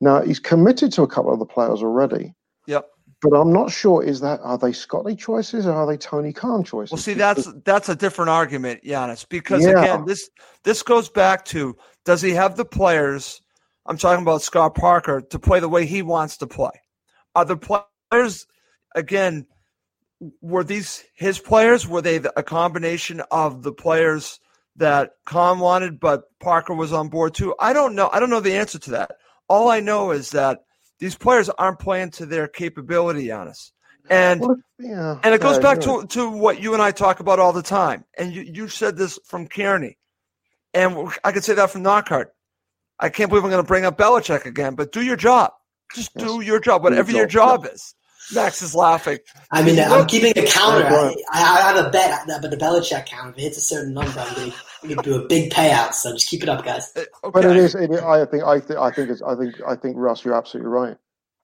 Now 0.00 0.22
he's 0.22 0.40
committed 0.40 0.92
to 0.92 1.02
a 1.02 1.08
couple 1.08 1.30
of 1.30 1.40
the 1.40 1.44
players 1.44 1.82
already. 1.82 2.34
Yep. 2.66 2.86
But 3.20 3.36
I'm 3.36 3.52
not 3.52 3.70
sure. 3.70 4.02
Is 4.02 4.20
that 4.20 4.40
are 4.42 4.56
they 4.56 4.72
Scotty 4.72 5.14
choices 5.14 5.66
or 5.66 5.72
are 5.72 5.86
they 5.86 5.98
Tony 5.98 6.32
Khan 6.32 6.64
choices? 6.64 6.92
Well, 6.92 6.98
see, 6.98 7.14
that's 7.14 7.52
that's 7.64 7.90
a 7.90 7.96
different 7.96 8.30
argument, 8.30 8.82
Giannis, 8.82 9.28
because 9.28 9.62
Yeah. 9.62 9.82
again, 9.82 10.04
this 10.06 10.30
this 10.62 10.82
goes 10.82 11.10
back 11.10 11.44
to 11.46 11.76
does 12.06 12.22
he 12.22 12.30
have 12.30 12.56
the 12.56 12.64
players? 12.64 13.42
I'm 13.88 13.96
talking 13.96 14.22
about 14.22 14.42
Scott 14.42 14.74
Parker 14.74 15.22
to 15.22 15.38
play 15.38 15.60
the 15.60 15.68
way 15.68 15.86
he 15.86 16.02
wants 16.02 16.36
to 16.38 16.46
play. 16.46 16.70
Are 17.34 17.46
the 17.46 17.56
players 17.56 18.46
again? 18.94 19.46
Were 20.42 20.62
these 20.62 21.04
his 21.14 21.38
players? 21.38 21.88
Were 21.88 22.02
they 22.02 22.16
a 22.16 22.42
combination 22.42 23.22
of 23.30 23.62
the 23.62 23.72
players 23.72 24.40
that 24.76 25.12
Khan 25.24 25.58
wanted, 25.58 25.98
but 25.98 26.24
Parker 26.38 26.74
was 26.74 26.92
on 26.92 27.08
board 27.08 27.34
too? 27.34 27.54
I 27.58 27.72
don't 27.72 27.94
know. 27.94 28.10
I 28.12 28.20
don't 28.20 28.28
know 28.28 28.40
the 28.40 28.56
answer 28.56 28.78
to 28.78 28.90
that. 28.90 29.12
All 29.48 29.70
I 29.70 29.80
know 29.80 30.10
is 30.10 30.32
that 30.32 30.60
these 30.98 31.14
players 31.14 31.48
aren't 31.48 31.78
playing 31.78 32.10
to 32.12 32.26
their 32.26 32.46
capability, 32.46 33.28
Giannis. 33.28 33.70
And 34.10 34.40
Well, 34.40 34.56
yeah, 34.78 35.18
and 35.22 35.34
it 35.34 35.40
goes 35.40 35.58
back 35.58 35.80
to, 35.80 36.06
to 36.08 36.30
what 36.30 36.60
you 36.60 36.74
and 36.74 36.82
I 36.82 36.90
talk 36.90 37.20
about 37.20 37.38
all 37.38 37.52
the 37.52 37.62
time. 37.62 38.04
And 38.18 38.34
you, 38.34 38.42
you 38.42 38.68
said 38.68 38.96
this 38.96 39.18
from 39.24 39.48
Cairney. 39.48 39.96
And 40.74 41.10
I 41.24 41.32
could 41.32 41.44
say 41.44 41.54
that 41.54 41.70
from 41.70 41.82
Knockaert. 41.82 42.34
I 43.00 43.08
can't 43.08 43.28
believe 43.28 43.44
I'm 43.44 43.50
going 43.50 43.62
to 43.62 43.66
bring 43.66 43.84
up 43.84 43.96
Belichick 43.96 44.44
again, 44.44 44.74
but 44.74 44.92
do 44.92 45.02
your 45.02 45.16
job. 45.16 45.52
Just 45.94 46.14
do 46.16 46.40
your 46.40 46.60
job, 46.60 46.82
whatever 46.82 47.10
your 47.10 47.26
job, 47.26 47.64
job 47.64 47.72
is. 47.74 47.94
Max 48.34 48.60
is 48.60 48.74
laughing. 48.74 49.18
I 49.50 49.62
mean, 49.62 49.78
I'm 49.78 50.06
keeping 50.06 50.32
a 50.36 50.46
counter. 50.46 50.84
Right, 50.84 50.92
right. 50.92 51.16
I, 51.32 51.42
I 51.42 51.72
have 51.72 51.86
a 51.86 51.90
bet 51.90 52.26
that, 52.26 52.42
but 52.42 52.50
the 52.50 52.58
Belichick 52.58 53.06
counter, 53.06 53.30
if 53.30 53.38
it 53.38 53.40
hits 53.40 53.56
a 53.58 53.62
certain 53.62 53.94
number, 53.94 54.20
I'm 54.20 54.52
going 54.82 54.96
to 54.96 55.02
do 55.02 55.14
a 55.14 55.26
big 55.26 55.50
payout. 55.50 55.94
So 55.94 56.12
just 56.12 56.28
keep 56.28 56.42
it 56.42 56.48
up, 56.48 56.62
guys. 56.64 56.92
Uh, 56.94 57.30
But 57.30 57.44
it 57.46 57.52
It, 57.52 57.56
is- 57.56 57.74
I 57.74 57.86
think. 58.26 58.42
I 58.42 58.60
think. 58.60 58.78
I 58.78 58.90
think. 58.90 59.10
It's. 59.10 59.22
I 59.22 59.34
think. 59.34 59.54
I 59.66 59.76
think. 59.76 59.96
Russ, 59.96 60.24
you're 60.24 60.34
absolutely 60.36 60.68
right. 60.70 60.96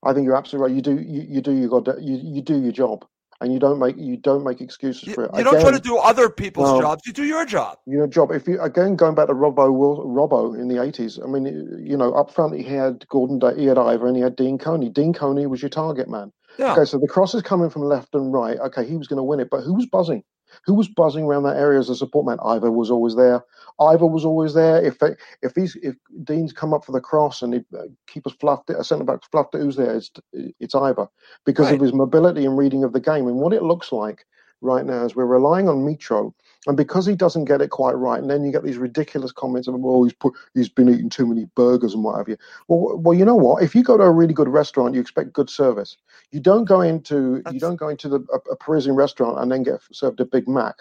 I 0.05 0.13
think 0.13 0.27
you're 0.27 0.37
absolutely 0.37 0.69
right. 0.73 0.77
You 0.77 0.83
do. 0.83 1.01
You, 1.03 1.23
you 1.27 1.41
do. 1.41 1.53
You 1.53 1.69
got. 1.71 2.03
You, 2.03 2.21
you 2.23 2.43
do 2.43 2.61
your 2.61 2.73
job, 2.73 3.07
and 3.41 3.53
you 3.53 3.59
don't 3.59 3.79
make. 3.79 3.97
You 3.99 4.17
don't 4.17 4.45
make 4.45 4.61
excuses 4.61 5.07
You, 5.07 5.15
for 5.15 5.25
it. 5.25 5.31
you 5.37 5.45
don't 5.45 5.61
try 5.61 5.71
to 5.71 5.81
do 5.81 5.97
other 5.99 6.29
people's 6.29 6.81
jobs. 6.81 7.03
You 7.07 7.13
do 7.13 7.25
your 7.25 7.45
job. 7.45 7.79
you 7.87 7.99
know, 7.99 8.07
job. 8.07 8.31
If 8.31 8.47
you 8.47 8.61
again 8.61 8.97
going 8.97 9.15
back 9.15 9.29
to 9.29 9.35
Robbo, 9.35 9.69
Robbo 10.05 10.59
in 10.59 10.69
the 10.69 10.83
eighties. 10.83 11.19
I 11.23 11.27
mean, 11.27 11.47
you 11.85 11.97
know, 11.97 12.13
up 12.13 12.31
front 12.33 12.55
he 12.57 12.63
had 12.63 13.07
Gordon, 13.09 13.41
he 13.59 13.67
had 13.67 13.79
Ivor, 13.79 14.07
and 14.07 14.17
he 14.17 14.23
had 14.23 14.37
Dean 14.37 14.59
Coney. 14.59 14.89
Dean 14.89 15.13
Coney 15.13 15.47
was 15.47 15.63
your 15.63 15.71
target 15.71 16.09
man. 16.09 16.33
Yeah. 16.59 16.73
Okay, 16.73 16.85
so 16.85 16.99
the 16.99 17.09
cross 17.09 17.35
is 17.35 17.43
coming 17.43 17.71
from 17.71 17.83
left 17.83 18.15
and 18.15 18.33
right. 18.33 18.59
Okay, 18.59 18.87
he 18.87 18.97
was 18.97 19.09
going 19.09 19.17
to 19.17 19.25
win 19.25 19.41
it, 19.41 19.49
but 19.51 19.63
who 19.63 19.75
was 19.75 19.87
buzzing? 19.87 20.23
Who 20.67 20.75
was 20.75 20.87
buzzing 20.87 21.25
around 21.25 21.43
that 21.45 21.57
area 21.57 21.81
as 21.81 21.89
a 21.91 21.97
support 21.97 22.27
man? 22.27 22.39
Ivor 22.45 22.71
was 22.71 22.91
always 22.91 23.17
there. 23.17 23.43
Ivor 23.81 24.07
was 24.07 24.25
always 24.25 24.55
there. 24.55 24.83
If 24.85 24.99
they, 25.01 25.17
if 25.43 25.55
these 25.55 25.77
if 25.83 25.97
Dean's 26.23 26.53
come 26.53 26.73
up 26.73 26.85
for 26.85 26.93
the 26.93 27.01
cross 27.01 27.43
and 27.43 27.55
he, 27.55 27.61
uh, 27.77 27.83
keepers 28.07 28.35
fluffed 28.41 28.71
it, 28.71 28.77
a 28.79 28.85
centre 28.85 29.05
back 29.05 29.21
fluffed 29.31 29.55
it, 29.55 29.59
who's 29.61 29.77
there? 29.77 29.97
It's 29.97 30.11
it's 30.33 30.75
Ivor 30.75 31.09
because 31.45 31.67
Right. 31.67 31.75
of 31.75 31.81
his 31.81 31.93
mobility 31.93 32.45
and 32.47 32.57
reading 32.57 32.85
of 32.85 32.93
the 32.93 33.01
game 33.01 33.27
and 33.27 33.37
what 33.37 33.53
it 33.53 33.63
looks 33.63 33.91
like 33.93 34.27
right 34.61 34.87
now 34.87 35.05
is 35.05 35.15
we're 35.15 35.27
relying 35.27 35.69
on 35.69 35.85
Mitro. 35.85 36.33
And 36.67 36.79
because 36.79 37.05
he 37.05 37.15
doesn't 37.15 37.45
get 37.45 37.61
it 37.61 37.69
quite 37.69 37.93
right, 37.93 38.19
and 38.19 38.31
then 38.31 38.43
you 38.43 38.51
get 38.51 38.65
these 38.65 38.79
ridiculous 38.79 39.33
comments 39.33 39.69
of, 39.69 39.75
"Well, 39.79 40.05
he's 40.05 40.15
put, 40.15 40.33
he's 40.55 40.71
been 40.71 40.89
eating 40.89 41.11
too 41.11 41.27
many 41.27 41.45
burgers 41.55 41.93
and 41.93 42.03
what 42.03 42.17
have 42.17 42.27
you." 42.29 42.39
Well, 42.69 42.97
well, 42.97 43.13
you 43.13 43.27
know 43.27 43.35
what? 43.37 43.63
If 43.63 43.75
you 43.75 43.83
go 43.83 43.99
to 43.99 44.05
a 44.05 44.11
really 44.11 44.33
good 44.33 44.49
restaurant, 44.49 44.95
you 44.95 45.01
expect 45.03 45.35
good 45.35 45.51
service. 45.51 45.99
You 46.31 46.41
don't 46.41 46.65
go 46.65 46.81
into 46.81 47.37
That's- 47.43 47.53
you 47.55 47.61
don't 47.61 47.77
go 47.77 47.89
into 47.89 48.09
the, 48.09 48.21
a, 48.33 48.53
a 48.53 48.57
Parisian 48.57 48.95
restaurant 48.95 49.39
and 49.41 49.53
then 49.53 49.63
get 49.63 49.81
served 49.93 50.21
a 50.21 50.25
Big 50.25 50.49
Mac 50.49 50.77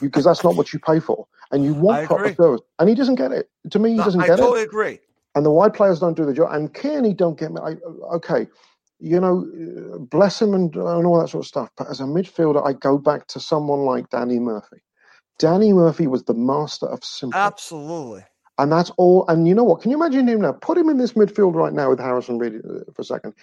because 0.00 0.24
that's 0.24 0.44
not 0.44 0.56
what 0.56 0.72
you 0.74 0.78
pay 0.78 1.00
for. 1.00 1.26
And 1.50 1.64
you 1.64 1.74
want 1.74 2.06
proper 2.06 2.34
service, 2.34 2.60
and 2.78 2.88
he 2.88 2.94
doesn't 2.94 3.16
get 3.16 3.32
it. 3.32 3.48
To 3.70 3.78
me, 3.78 3.90
he 3.90 3.96
No, 3.96 4.04
doesn't 4.04 4.20
I 4.20 4.26
get 4.26 4.38
totally 4.38 4.62
it. 4.62 4.62
I 4.62 4.64
totally 4.64 4.92
agree. 4.92 5.00
And 5.36 5.44
the 5.44 5.50
wide 5.50 5.74
players 5.74 6.00
don't 6.00 6.16
do 6.16 6.24
the 6.24 6.32
job. 6.32 6.52
And 6.52 6.72
Cairney 6.72 7.16
don't 7.16 7.38
get 7.38 7.52
me. 7.52 7.60
I, 7.60 7.76
okay, 8.14 8.46
you 9.00 9.20
know, 9.20 9.46
bless 10.10 10.40
him 10.40 10.54
and, 10.54 10.74
and 10.74 11.06
all 11.06 11.20
that 11.20 11.28
sort 11.28 11.44
of 11.44 11.48
stuff. 11.48 11.70
But 11.76 11.90
as 11.90 12.00
a 12.00 12.04
midfielder, 12.04 12.66
I 12.66 12.72
go 12.72 12.98
back 12.98 13.26
to 13.28 13.40
someone 13.40 13.80
like 13.80 14.08
Danny 14.10 14.38
Murphy. 14.38 14.78
Danny 15.38 15.72
Murphy 15.72 16.06
was 16.06 16.24
the 16.24 16.34
master 16.34 16.86
of 16.86 17.04
simple. 17.04 17.38
Absolutely. 17.38 18.24
And 18.58 18.70
that's 18.70 18.90
all. 18.96 19.26
And 19.28 19.48
you 19.48 19.54
know 19.54 19.64
what? 19.64 19.82
Can 19.82 19.90
you 19.90 19.96
imagine 19.96 20.28
him 20.28 20.40
now? 20.40 20.52
Put 20.52 20.78
him 20.78 20.88
in 20.88 20.98
this 20.98 21.14
midfield 21.14 21.54
right 21.54 21.72
now 21.72 21.90
with 21.90 21.98
Harrison 21.98 22.38
Reed 22.38 22.54
uh, 22.64 22.90
for 22.94 23.02
a 23.02 23.04
second. 23.04 23.34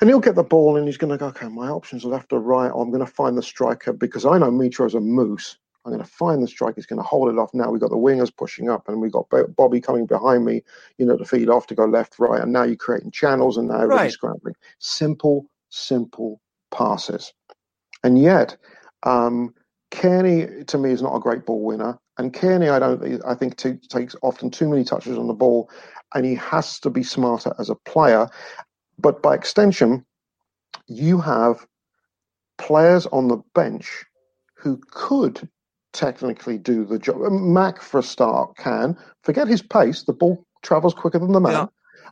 And 0.00 0.08
he'll 0.08 0.20
get 0.20 0.34
the 0.34 0.44
ball 0.44 0.76
and 0.76 0.86
he's 0.86 0.96
going 0.96 1.10
to 1.10 1.18
go, 1.18 1.26
okay, 1.26 1.48
my 1.48 1.68
options 1.68 2.04
are 2.04 2.08
left 2.08 2.32
or 2.32 2.40
right. 2.40 2.70
I'm 2.74 2.90
going 2.90 3.04
to 3.04 3.10
find 3.10 3.36
the 3.36 3.42
striker 3.42 3.92
because 3.92 4.24
I 4.24 4.38
know 4.38 4.50
Mitro's 4.50 4.94
a 4.94 5.00
moose. 5.00 5.56
I'm 5.84 5.92
going 5.92 6.04
to 6.04 6.10
find 6.10 6.42
the 6.42 6.48
striker. 6.48 6.74
He's 6.76 6.86
going 6.86 6.98
to 6.98 7.06
hold 7.06 7.30
it 7.30 7.38
off. 7.38 7.50
Now 7.54 7.70
we've 7.70 7.80
got 7.80 7.90
the 7.90 7.96
wingers 7.96 8.34
pushing 8.34 8.68
up 8.68 8.88
and 8.88 9.00
we've 9.00 9.12
got 9.12 9.28
Bobby 9.56 9.80
coming 9.80 10.06
behind 10.06 10.44
me, 10.44 10.62
you 10.98 11.06
know, 11.06 11.16
to 11.16 11.24
feed 11.24 11.48
off 11.48 11.66
to 11.68 11.74
go 11.74 11.86
left, 11.86 12.18
right. 12.18 12.42
And 12.42 12.52
now 12.52 12.64
you're 12.64 12.76
creating 12.76 13.12
channels 13.12 13.56
and 13.56 13.68
now 13.68 13.76
everybody's 13.76 14.00
right. 14.00 14.12
scrambling. 14.12 14.54
Simple, 14.78 15.46
simple 15.70 16.40
passes. 16.70 17.32
And 18.04 18.18
yet, 18.18 18.56
um, 19.04 19.54
Cairney 19.90 20.66
to 20.66 20.78
me 20.78 20.92
is 20.92 21.02
not 21.02 21.16
a 21.16 21.20
great 21.20 21.46
ball 21.46 21.62
winner. 21.64 21.98
And 22.18 22.32
Cairney, 22.32 22.70
I 22.70 22.78
don't, 22.78 23.24
I 23.24 23.34
think 23.34 23.56
t- 23.56 23.78
takes 23.88 24.14
often 24.22 24.50
too 24.50 24.68
many 24.68 24.84
touches 24.84 25.16
on 25.16 25.26
the 25.26 25.34
ball, 25.34 25.70
and 26.14 26.24
he 26.24 26.34
has 26.34 26.78
to 26.80 26.90
be 26.90 27.02
smarter 27.02 27.54
as 27.58 27.70
a 27.70 27.74
player. 27.74 28.28
But 28.98 29.22
by 29.22 29.34
extension, 29.34 30.04
you 30.86 31.18
have 31.20 31.66
players 32.58 33.06
on 33.06 33.28
the 33.28 33.38
bench 33.54 34.04
who 34.54 34.78
could 34.90 35.48
technically 35.92 36.58
do 36.58 36.84
the 36.84 36.98
job. 36.98 37.22
Uh, 37.22 37.30
Mac, 37.30 37.80
for 37.80 37.98
a 37.98 38.02
start, 38.02 38.56
can. 38.56 38.96
Forget 39.22 39.48
his 39.48 39.62
pace, 39.62 40.04
the 40.04 40.12
ball 40.12 40.44
travels 40.62 40.94
quicker 40.94 41.18
than 41.18 41.32
the 41.32 41.40
man. 41.40 41.52
Yeah. 41.52 41.66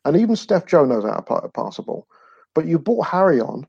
And 0.05 0.16
even 0.16 0.37
Steph 0.37 0.66
Joe 0.66 0.85
knows 0.85 1.05
how 1.05 1.20
to 1.20 1.49
pass 1.49 1.79
a 1.79 1.83
ball. 1.83 2.07
But 2.55 2.66
you 2.66 2.79
brought 2.79 3.07
Harry 3.07 3.41
on, 3.41 3.66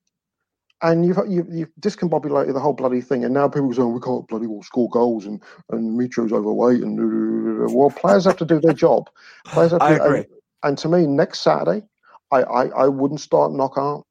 and 0.82 1.06
you've, 1.06 1.20
you've, 1.28 1.48
you've 1.52 1.72
discombobulated 1.82 2.54
the 2.54 2.60
whole 2.60 2.74
bloody 2.74 3.02
thing. 3.02 3.26
And 3.26 3.34
now 3.34 3.48
people 3.50 3.74
say, 3.74 3.82
oh, 3.82 3.88
we 3.88 4.00
can't 4.00 4.28
bloody 4.28 4.48
well 4.48 4.64
score 4.64 4.90
goals, 4.90 5.26
and, 5.26 5.42
and 5.72 5.98
Mitro's 5.98 6.32
overweight. 6.32 6.82
And 6.82 7.00
uh, 7.00 7.74
well, 7.74 7.90
players 7.90 8.26
have 8.26 8.38
to 8.38 8.46
do 8.46 8.60
their 8.60 8.74
job. 8.74 9.10
Players 9.46 9.72
have 9.72 9.82
to, 9.82 9.86
I 9.86 9.92
agree. 9.94 10.20
And, 10.20 10.28
and 10.64 10.78
to 10.80 10.90
me, 10.90 11.06
next 11.06 11.42
Saturday, 11.42 11.86
I, 12.32 12.44
I, 12.44 12.66
I 12.68 12.88
wouldn't 12.88 13.22
start 13.22 13.52
Knockaert. 13.52 14.04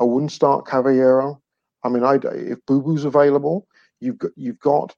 I 0.00 0.04
wouldn't 0.04 0.32
start 0.32 0.66
Cavaleiro. 0.66 1.40
I 1.82 1.88
mean, 1.88 2.02
I 2.02 2.14
if 2.14 2.64
Boo 2.66 2.82
Boo's 2.82 3.04
available, 3.04 3.66
you've 4.00 4.18
got 4.18 4.30
you've 4.36 4.58
got 4.60 4.94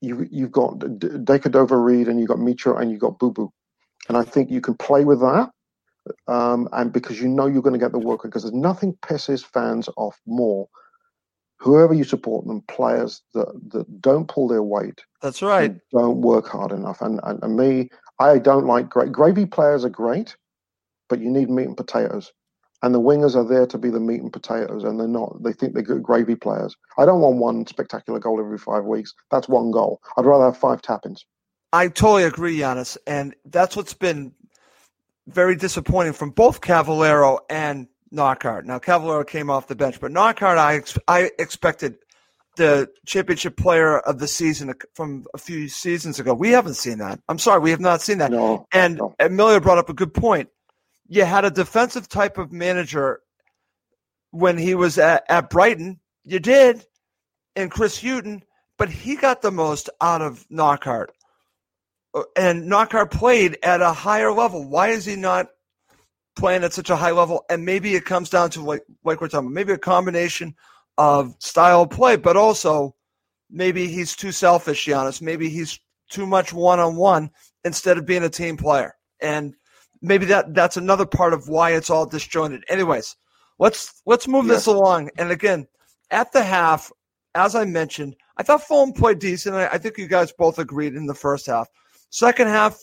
you 0.00 0.26
you've 0.30 0.52
got 0.52 0.78
Decordova 0.78 1.82
Reid 1.82 2.08
and 2.08 2.18
you've 2.18 2.28
got 2.28 2.38
Mitro 2.38 2.80
and 2.80 2.90
you've 2.90 3.00
got 3.00 3.18
Boo 3.18 3.32
Boo, 3.32 3.52
and 4.08 4.16
I 4.16 4.22
think 4.22 4.50
you 4.50 4.60
can 4.60 4.74
play 4.74 5.04
with 5.04 5.20
that. 5.20 5.50
Um, 6.26 6.68
and 6.72 6.92
because 6.92 7.20
you 7.20 7.28
know 7.28 7.46
you're 7.46 7.62
going 7.62 7.74
to 7.74 7.78
get 7.78 7.92
the 7.92 7.98
work, 7.98 8.22
because 8.22 8.42
there's 8.42 8.54
nothing 8.54 8.94
pisses 9.02 9.44
fans 9.44 9.88
off 9.96 10.18
more. 10.26 10.68
Whoever 11.58 11.92
you 11.92 12.04
support 12.04 12.46
them, 12.46 12.62
players 12.62 13.22
that, 13.34 13.48
that 13.72 14.00
don't 14.00 14.26
pull 14.26 14.48
their 14.48 14.62
weight. 14.62 15.04
That's 15.20 15.42
right. 15.42 15.76
Don't 15.92 16.22
work 16.22 16.48
hard 16.48 16.72
enough. 16.72 17.02
And, 17.02 17.20
and, 17.22 17.42
and 17.42 17.54
me, 17.54 17.90
I 18.18 18.38
don't 18.38 18.66
like 18.66 18.88
great 18.88 19.12
gravy 19.12 19.44
players 19.44 19.84
are 19.84 19.90
great, 19.90 20.36
but 21.10 21.20
you 21.20 21.30
need 21.30 21.50
meat 21.50 21.66
and 21.66 21.76
potatoes. 21.76 22.32
And 22.82 22.94
the 22.94 23.00
wingers 23.00 23.36
are 23.36 23.44
there 23.44 23.66
to 23.66 23.78
be 23.78 23.90
the 23.90 24.00
meat 24.00 24.22
and 24.22 24.32
potatoes, 24.32 24.84
and 24.84 24.98
they're 24.98 25.06
not. 25.06 25.42
They 25.42 25.52
think 25.52 25.74
they're 25.74 25.82
good 25.82 26.02
gravy 26.02 26.34
players. 26.34 26.74
I 26.96 27.04
don't 27.04 27.20
want 27.20 27.36
one 27.36 27.66
spectacular 27.66 28.18
goal 28.18 28.40
every 28.40 28.56
five 28.58 28.84
weeks. 28.84 29.12
That's 29.30 29.48
one 29.48 29.70
goal. 29.70 30.00
I'd 30.16 30.24
rather 30.24 30.46
have 30.46 30.56
five 30.56 30.80
tap-ins. 30.80 31.26
I 31.72 31.88
totally 31.88 32.24
agree, 32.24 32.58
Giannis, 32.58 32.96
and 33.06 33.34
that's 33.44 33.76
what's 33.76 33.94
been 33.94 34.32
very 35.26 35.54
disappointing 35.56 36.14
from 36.14 36.30
both 36.30 36.60
Cavaleiro 36.60 37.40
and 37.48 37.86
Knockaert. 38.10 38.64
Now 38.64 38.78
Cavaleiro 38.78 39.24
came 39.24 39.50
off 39.50 39.68
the 39.68 39.76
bench, 39.76 40.00
but 40.00 40.10
Knockaert, 40.10 40.58
I 40.58 40.76
ex- 40.76 40.98
I 41.06 41.30
expected 41.38 41.96
the 42.56 42.90
championship 43.06 43.56
player 43.56 44.00
of 44.00 44.18
the 44.18 44.26
season 44.26 44.74
from 44.94 45.24
a 45.32 45.38
few 45.38 45.68
seasons 45.68 46.18
ago. 46.18 46.34
We 46.34 46.50
haven't 46.50 46.74
seen 46.74 46.98
that. 46.98 47.20
I'm 47.28 47.38
sorry, 47.38 47.60
we 47.60 47.70
have 47.70 47.80
not 47.80 48.00
seen 48.02 48.18
that. 48.18 48.32
No, 48.32 48.66
and 48.72 48.96
no. 48.96 49.14
Emilio 49.20 49.60
brought 49.60 49.78
up 49.78 49.88
a 49.88 49.94
good 49.94 50.12
point 50.12 50.48
you 51.10 51.24
had 51.24 51.44
a 51.44 51.50
defensive 51.50 52.08
type 52.08 52.38
of 52.38 52.52
manager 52.52 53.20
when 54.30 54.56
he 54.56 54.74
was 54.74 54.96
at, 54.96 55.24
at 55.28 55.50
Brighton. 55.50 55.98
You 56.24 56.38
did, 56.38 56.86
and 57.56 57.70
Chris 57.70 58.00
Hughton, 58.00 58.44
but 58.78 58.88
he 58.88 59.16
got 59.16 59.42
the 59.42 59.50
most 59.50 59.90
out 60.00 60.22
of 60.22 60.46
Knockaert. 60.48 61.10
Uh, 62.14 62.22
and 62.36 62.68
Knockaert 62.68 63.10
played 63.10 63.58
at 63.64 63.82
a 63.82 63.92
higher 63.92 64.32
level. 64.32 64.68
Why 64.68 64.90
is 64.90 65.04
he 65.04 65.16
not 65.16 65.48
playing 66.36 66.62
at 66.62 66.72
such 66.72 66.90
a 66.90 66.96
high 66.96 67.10
level? 67.10 67.44
And 67.50 67.64
maybe 67.64 67.96
it 67.96 68.04
comes 68.04 68.30
down 68.30 68.50
to 68.50 68.62
like 68.62 68.84
like 69.04 69.20
we're 69.20 69.28
talking 69.28 69.46
about, 69.46 69.54
maybe 69.54 69.72
a 69.72 69.78
combination 69.78 70.54
of 70.96 71.34
style 71.40 71.82
of 71.82 71.90
play, 71.90 72.16
but 72.16 72.36
also 72.36 72.94
maybe 73.50 73.88
he's 73.88 74.14
too 74.14 74.30
selfish, 74.30 74.86
Giannis. 74.86 75.20
Maybe 75.20 75.48
he's 75.48 75.80
too 76.08 76.26
much 76.26 76.52
one 76.52 76.78
on 76.78 76.94
one 76.94 77.30
instead 77.64 77.98
of 77.98 78.06
being 78.06 78.22
a 78.22 78.30
team 78.30 78.56
player. 78.56 78.94
And 79.20 79.56
maybe 80.02 80.26
that 80.26 80.54
that's 80.54 80.76
another 80.76 81.06
part 81.06 81.32
of 81.32 81.48
why 81.48 81.72
it's 81.72 81.90
all 81.90 82.06
disjointed. 82.06 82.64
Anyways, 82.68 83.16
let's 83.58 84.02
let's 84.06 84.28
move 84.28 84.46
yeah. 84.46 84.54
this 84.54 84.66
along. 84.66 85.10
And 85.18 85.30
again, 85.30 85.66
at 86.10 86.32
the 86.32 86.42
half, 86.42 86.90
as 87.34 87.54
I 87.54 87.64
mentioned, 87.64 88.16
I 88.36 88.42
thought 88.42 88.62
Fulham 88.66 88.92
played 88.92 89.18
decent. 89.18 89.54
I, 89.54 89.68
I 89.68 89.78
think 89.78 89.98
you 89.98 90.08
guys 90.08 90.32
both 90.32 90.58
agreed 90.58 90.94
in 90.94 91.06
the 91.06 91.14
first 91.14 91.46
half. 91.46 91.68
Second 92.10 92.48
half, 92.48 92.78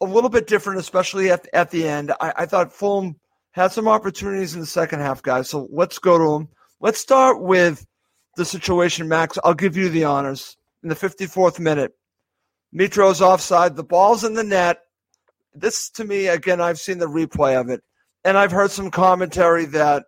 a 0.00 0.04
little 0.06 0.30
bit 0.30 0.46
different, 0.46 0.80
especially 0.80 1.30
at 1.30 1.46
at 1.52 1.70
the 1.70 1.86
end. 1.86 2.12
I, 2.20 2.32
I 2.38 2.46
thought 2.46 2.72
Fulham 2.72 3.16
had 3.52 3.70
some 3.72 3.86
opportunities 3.86 4.54
in 4.54 4.60
the 4.60 4.66
second 4.66 5.00
half, 5.00 5.22
guys. 5.22 5.48
So 5.50 5.68
let's 5.70 5.98
go 5.98 6.18
to 6.18 6.38
them. 6.38 6.48
Let's 6.80 6.98
start 6.98 7.40
with 7.40 7.86
the 8.36 8.44
situation, 8.44 9.08
Max. 9.08 9.38
I'll 9.44 9.54
give 9.54 9.76
you 9.76 9.88
the 9.88 10.04
honors. 10.04 10.56
In 10.82 10.88
the 10.88 10.96
54th 10.96 11.60
minute, 11.60 11.92
Mitro's 12.72 13.20
offside. 13.20 13.76
The 13.76 13.84
ball's 13.84 14.24
in 14.24 14.34
the 14.34 14.42
net 14.42 14.80
this 15.54 15.90
to 15.90 16.04
me 16.04 16.26
again 16.28 16.60
i've 16.60 16.78
seen 16.78 16.98
the 16.98 17.06
replay 17.06 17.60
of 17.60 17.68
it 17.68 17.82
and 18.24 18.38
i've 18.38 18.52
heard 18.52 18.70
some 18.70 18.90
commentary 18.90 19.64
that 19.66 20.04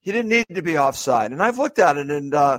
he 0.00 0.12
didn't 0.12 0.28
need 0.28 0.46
to 0.54 0.62
be 0.62 0.78
offside 0.78 1.32
and 1.32 1.42
i've 1.42 1.58
looked 1.58 1.78
at 1.78 1.96
it 1.96 2.10
and 2.10 2.34
uh, 2.34 2.58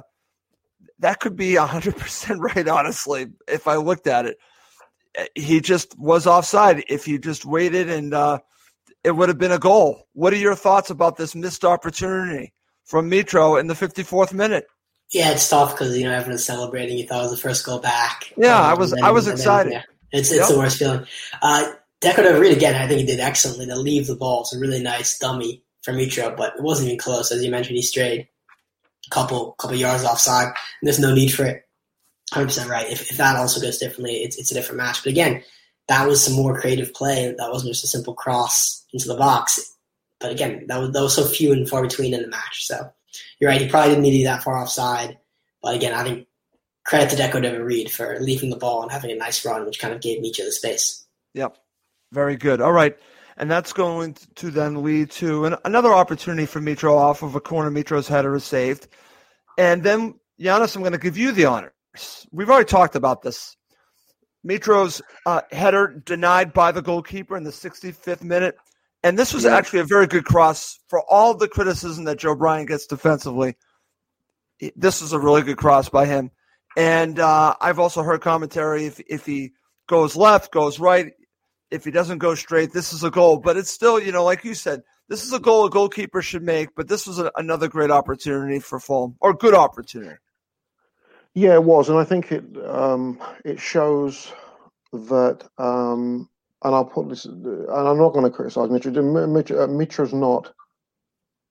that 0.99 1.19
could 1.19 1.35
be 1.35 1.53
100% 1.53 2.37
right 2.55 2.67
honestly 2.67 3.27
if 3.47 3.67
i 3.67 3.75
looked 3.75 4.07
at 4.07 4.25
it. 4.25 4.37
He 5.35 5.61
just 5.61 5.97
was 5.97 6.27
offside. 6.27 6.83
If 6.89 7.05
he 7.05 7.17
just 7.17 7.43
waited 7.45 7.89
and 7.89 8.13
uh, 8.13 8.39
it 9.03 9.11
would 9.11 9.29
have 9.29 9.37
been 9.37 9.51
a 9.51 9.59
goal. 9.59 10.07
What 10.13 10.33
are 10.33 10.37
your 10.37 10.55
thoughts 10.55 10.89
about 10.89 11.17
this 11.17 11.33
missed 11.33 11.65
opportunity 11.65 12.53
from 12.85 13.09
mitro 13.09 13.59
in 13.59 13.67
the 13.67 13.73
54th 13.73 14.33
minute? 14.33 14.67
Yeah 15.11 15.31
it's 15.31 15.49
tough 15.49 15.71
because 15.71 15.97
you 15.97 16.03
know 16.03 16.11
everyone's 16.13 16.45
celebrating. 16.45 16.97
You 16.97 17.07
thought 17.07 17.19
it 17.19 17.29
was 17.29 17.31
the 17.31 17.37
first 17.37 17.65
goal 17.65 17.79
back. 17.79 18.33
Yeah 18.37 18.59
um, 18.59 18.65
i 18.65 18.73
was 18.73 18.91
then, 18.91 19.03
i 19.03 19.11
was 19.11 19.27
excited. 19.27 19.71
then, 19.71 19.83
yeah. 20.11 20.19
it's, 20.19 20.29
it's 20.29 20.39
yep. 20.39 20.49
the 20.49 20.57
worst 20.57 20.79
feeling. 20.79 21.05
Uh, 21.41 21.71
Decordova 22.01 22.39
Reid 22.39 22.55
again, 22.55 22.75
I 22.75 22.87
think 22.87 22.99
he 22.99 23.05
did 23.05 23.19
excellently 23.19 23.65
to 23.65 23.75
leave 23.75 24.07
the 24.07 24.15
ball. 24.15 24.41
It's 24.41 24.55
a 24.55 24.59
really 24.59 24.81
nice 24.81 25.17
dummy 25.17 25.63
for 25.83 25.93
Mitro, 25.93 26.35
but 26.35 26.55
it 26.55 26.63
wasn't 26.63 26.87
even 26.87 26.99
close. 26.99 27.31
As 27.31 27.43
you 27.43 27.49
mentioned, 27.49 27.75
he 27.75 27.81
strayed 27.81 28.27
a 29.05 29.09
couple 29.09 29.53
couple 29.53 29.77
yards 29.77 30.03
offside. 30.03 30.47
And 30.47 30.55
there's 30.83 30.99
no 30.99 31.13
need 31.13 31.29
for 31.29 31.45
it. 31.45 31.63
100% 32.33 32.67
right. 32.67 32.89
If, 32.91 33.09
if 33.09 33.17
that 33.17 33.37
also 33.37 33.61
goes 33.61 33.77
differently, 33.77 34.17
it's, 34.17 34.37
it's 34.37 34.51
a 34.51 34.53
different 34.53 34.77
match. 34.77 35.03
But 35.03 35.11
again, 35.11 35.43
that 35.87 36.05
was 36.05 36.23
some 36.23 36.33
more 36.33 36.59
creative 36.59 36.93
play. 36.93 37.33
That 37.37 37.51
wasn't 37.51 37.71
just 37.71 37.85
a 37.85 37.87
simple 37.87 38.13
cross 38.13 38.85
into 38.93 39.07
the 39.07 39.15
box. 39.15 39.75
But 40.19 40.31
again, 40.31 40.65
that 40.67 40.77
was, 40.77 40.91
that 40.91 41.01
was 41.01 41.15
so 41.15 41.25
few 41.25 41.53
and 41.53 41.69
far 41.69 41.81
between 41.81 42.13
in 42.13 42.21
the 42.21 42.27
match. 42.27 42.65
So 42.65 42.89
you're 43.39 43.49
right. 43.49 43.61
He 43.61 43.69
probably 43.69 43.91
didn't 43.91 44.03
need 44.03 44.11
to 44.11 44.17
be 44.17 44.23
that 44.25 44.43
far 44.43 44.57
offside. 44.57 45.17
But 45.61 45.75
again, 45.75 45.93
I 45.93 46.03
think 46.03 46.27
credit 46.85 47.09
to 47.11 47.15
Decordova 47.15 47.63
Reid 47.63 47.89
for 47.89 48.19
leaving 48.19 48.49
the 48.49 48.57
ball 48.57 48.81
and 48.81 48.91
having 48.91 49.11
a 49.11 49.15
nice 49.15 49.45
run, 49.45 49.65
which 49.65 49.79
kind 49.79 49.93
of 49.93 50.01
gave 50.01 50.21
Mitro 50.21 50.45
the 50.45 50.51
space. 50.51 51.05
Yep. 51.33 51.57
Very 52.11 52.35
good. 52.35 52.61
All 52.61 52.71
right. 52.71 52.97
And 53.37 53.51
that's 53.51 53.73
going 53.73 54.15
to 54.35 54.49
then 54.49 54.83
lead 54.83 55.11
to 55.11 55.45
an, 55.45 55.55
another 55.63 55.93
opportunity 55.93 56.45
for 56.45 56.59
Mitro 56.59 56.95
off 56.95 57.21
of 57.21 57.35
a 57.35 57.39
corner. 57.39 57.69
Mitro's 57.69 58.07
header 58.07 58.35
is 58.35 58.43
saved. 58.43 58.87
And 59.57 59.83
then, 59.83 60.15
Giannis, 60.39 60.75
I'm 60.75 60.81
going 60.81 60.93
to 60.93 60.97
give 60.97 61.17
you 61.17 61.31
the 61.31 61.45
honors. 61.45 61.71
We've 62.31 62.49
already 62.49 62.65
talked 62.65 62.95
about 62.95 63.21
this. 63.21 63.55
Mitro's 64.45 65.01
uh, 65.25 65.41
header 65.51 66.01
denied 66.05 66.53
by 66.53 66.71
the 66.71 66.81
goalkeeper 66.81 67.35
in 67.35 67.43
the 67.43 67.51
65th 67.51 68.23
minute. 68.23 68.55
And 69.03 69.17
this 69.17 69.33
was 69.33 69.43
yeah. 69.43 69.55
actually 69.55 69.79
a 69.79 69.85
very 69.85 70.07
good 70.07 70.25
cross 70.25 70.79
for 70.87 71.03
all 71.09 71.35
the 71.35 71.47
criticism 71.47 72.05
that 72.05 72.17
Joe 72.17 72.35
Bryan 72.35 72.65
gets 72.65 72.87
defensively. 72.87 73.55
This 74.75 75.01
was 75.01 75.13
a 75.13 75.19
really 75.19 75.43
good 75.43 75.57
cross 75.57 75.89
by 75.89 76.05
him. 76.05 76.31
And 76.75 77.19
uh, 77.19 77.55
I've 77.59 77.79
also 77.79 78.03
heard 78.03 78.21
commentary 78.21 78.85
if, 78.85 78.99
if 79.07 79.25
he 79.25 79.53
goes 79.87 80.15
left, 80.15 80.51
goes 80.51 80.79
right, 80.79 81.13
if 81.71 81.83
he 81.85 81.91
doesn't 81.91 82.19
go 82.19 82.35
straight, 82.35 82.71
this 82.73 82.93
is 82.93 83.03
a 83.03 83.11
goal. 83.11 83.37
But 83.37 83.57
it's 83.57 83.71
still, 83.71 83.99
you 83.99 84.11
know, 84.11 84.23
like 84.23 84.43
you 84.43 84.53
said, 84.53 84.81
this 85.09 85.23
is 85.23 85.33
a 85.33 85.39
goal 85.39 85.65
a 85.65 85.69
goalkeeper 85.69 86.21
should 86.21 86.43
make. 86.43 86.69
But 86.75 86.87
this 86.87 87.07
was 87.07 87.19
a, 87.19 87.31
another 87.35 87.67
great 87.67 87.91
opportunity 87.91 88.59
for 88.59 88.79
Fulham, 88.79 89.15
or 89.21 89.33
good 89.33 89.53
opportunity. 89.53 90.15
Yeah, 91.33 91.53
it 91.53 91.63
was, 91.63 91.89
and 91.89 91.99
I 91.99 92.03
think 92.03 92.31
it 92.31 92.43
um, 92.65 93.19
it 93.45 93.59
shows 93.59 94.31
that. 94.91 95.47
Um, 95.57 96.29
and 96.63 96.73
I'll 96.73 96.85
put 96.85 97.07
this, 97.07 97.25
and 97.25 97.69
I'm 97.69 97.99
not 97.99 98.13
going 98.13 98.25
to 98.25 98.31
criticize 98.31 98.69
Mitro. 98.69 98.91
Mitro. 98.91 99.63
Uh, 99.63 99.67
Mitro's 99.67 100.13
not 100.13 100.51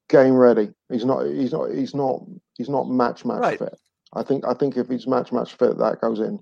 game 0.09 0.35
ready. 0.35 0.73
He's 0.91 1.05
not. 1.05 1.27
He's 1.27 1.53
not. 1.53 1.71
He's 1.71 1.95
not. 1.95 2.23
He's 2.57 2.69
not 2.69 2.89
match 2.89 3.25
match 3.25 3.41
Right. 3.41 3.59
fit. 3.59 3.79
I 4.13 4.25
think. 4.25 4.45
I 4.45 4.55
think 4.55 4.77
if 4.77 4.89
he's 4.89 5.07
match 5.07 5.31
match 5.31 5.55
fit, 5.55 5.79
that 5.79 6.01
goes 6.01 6.19
in, 6.19 6.41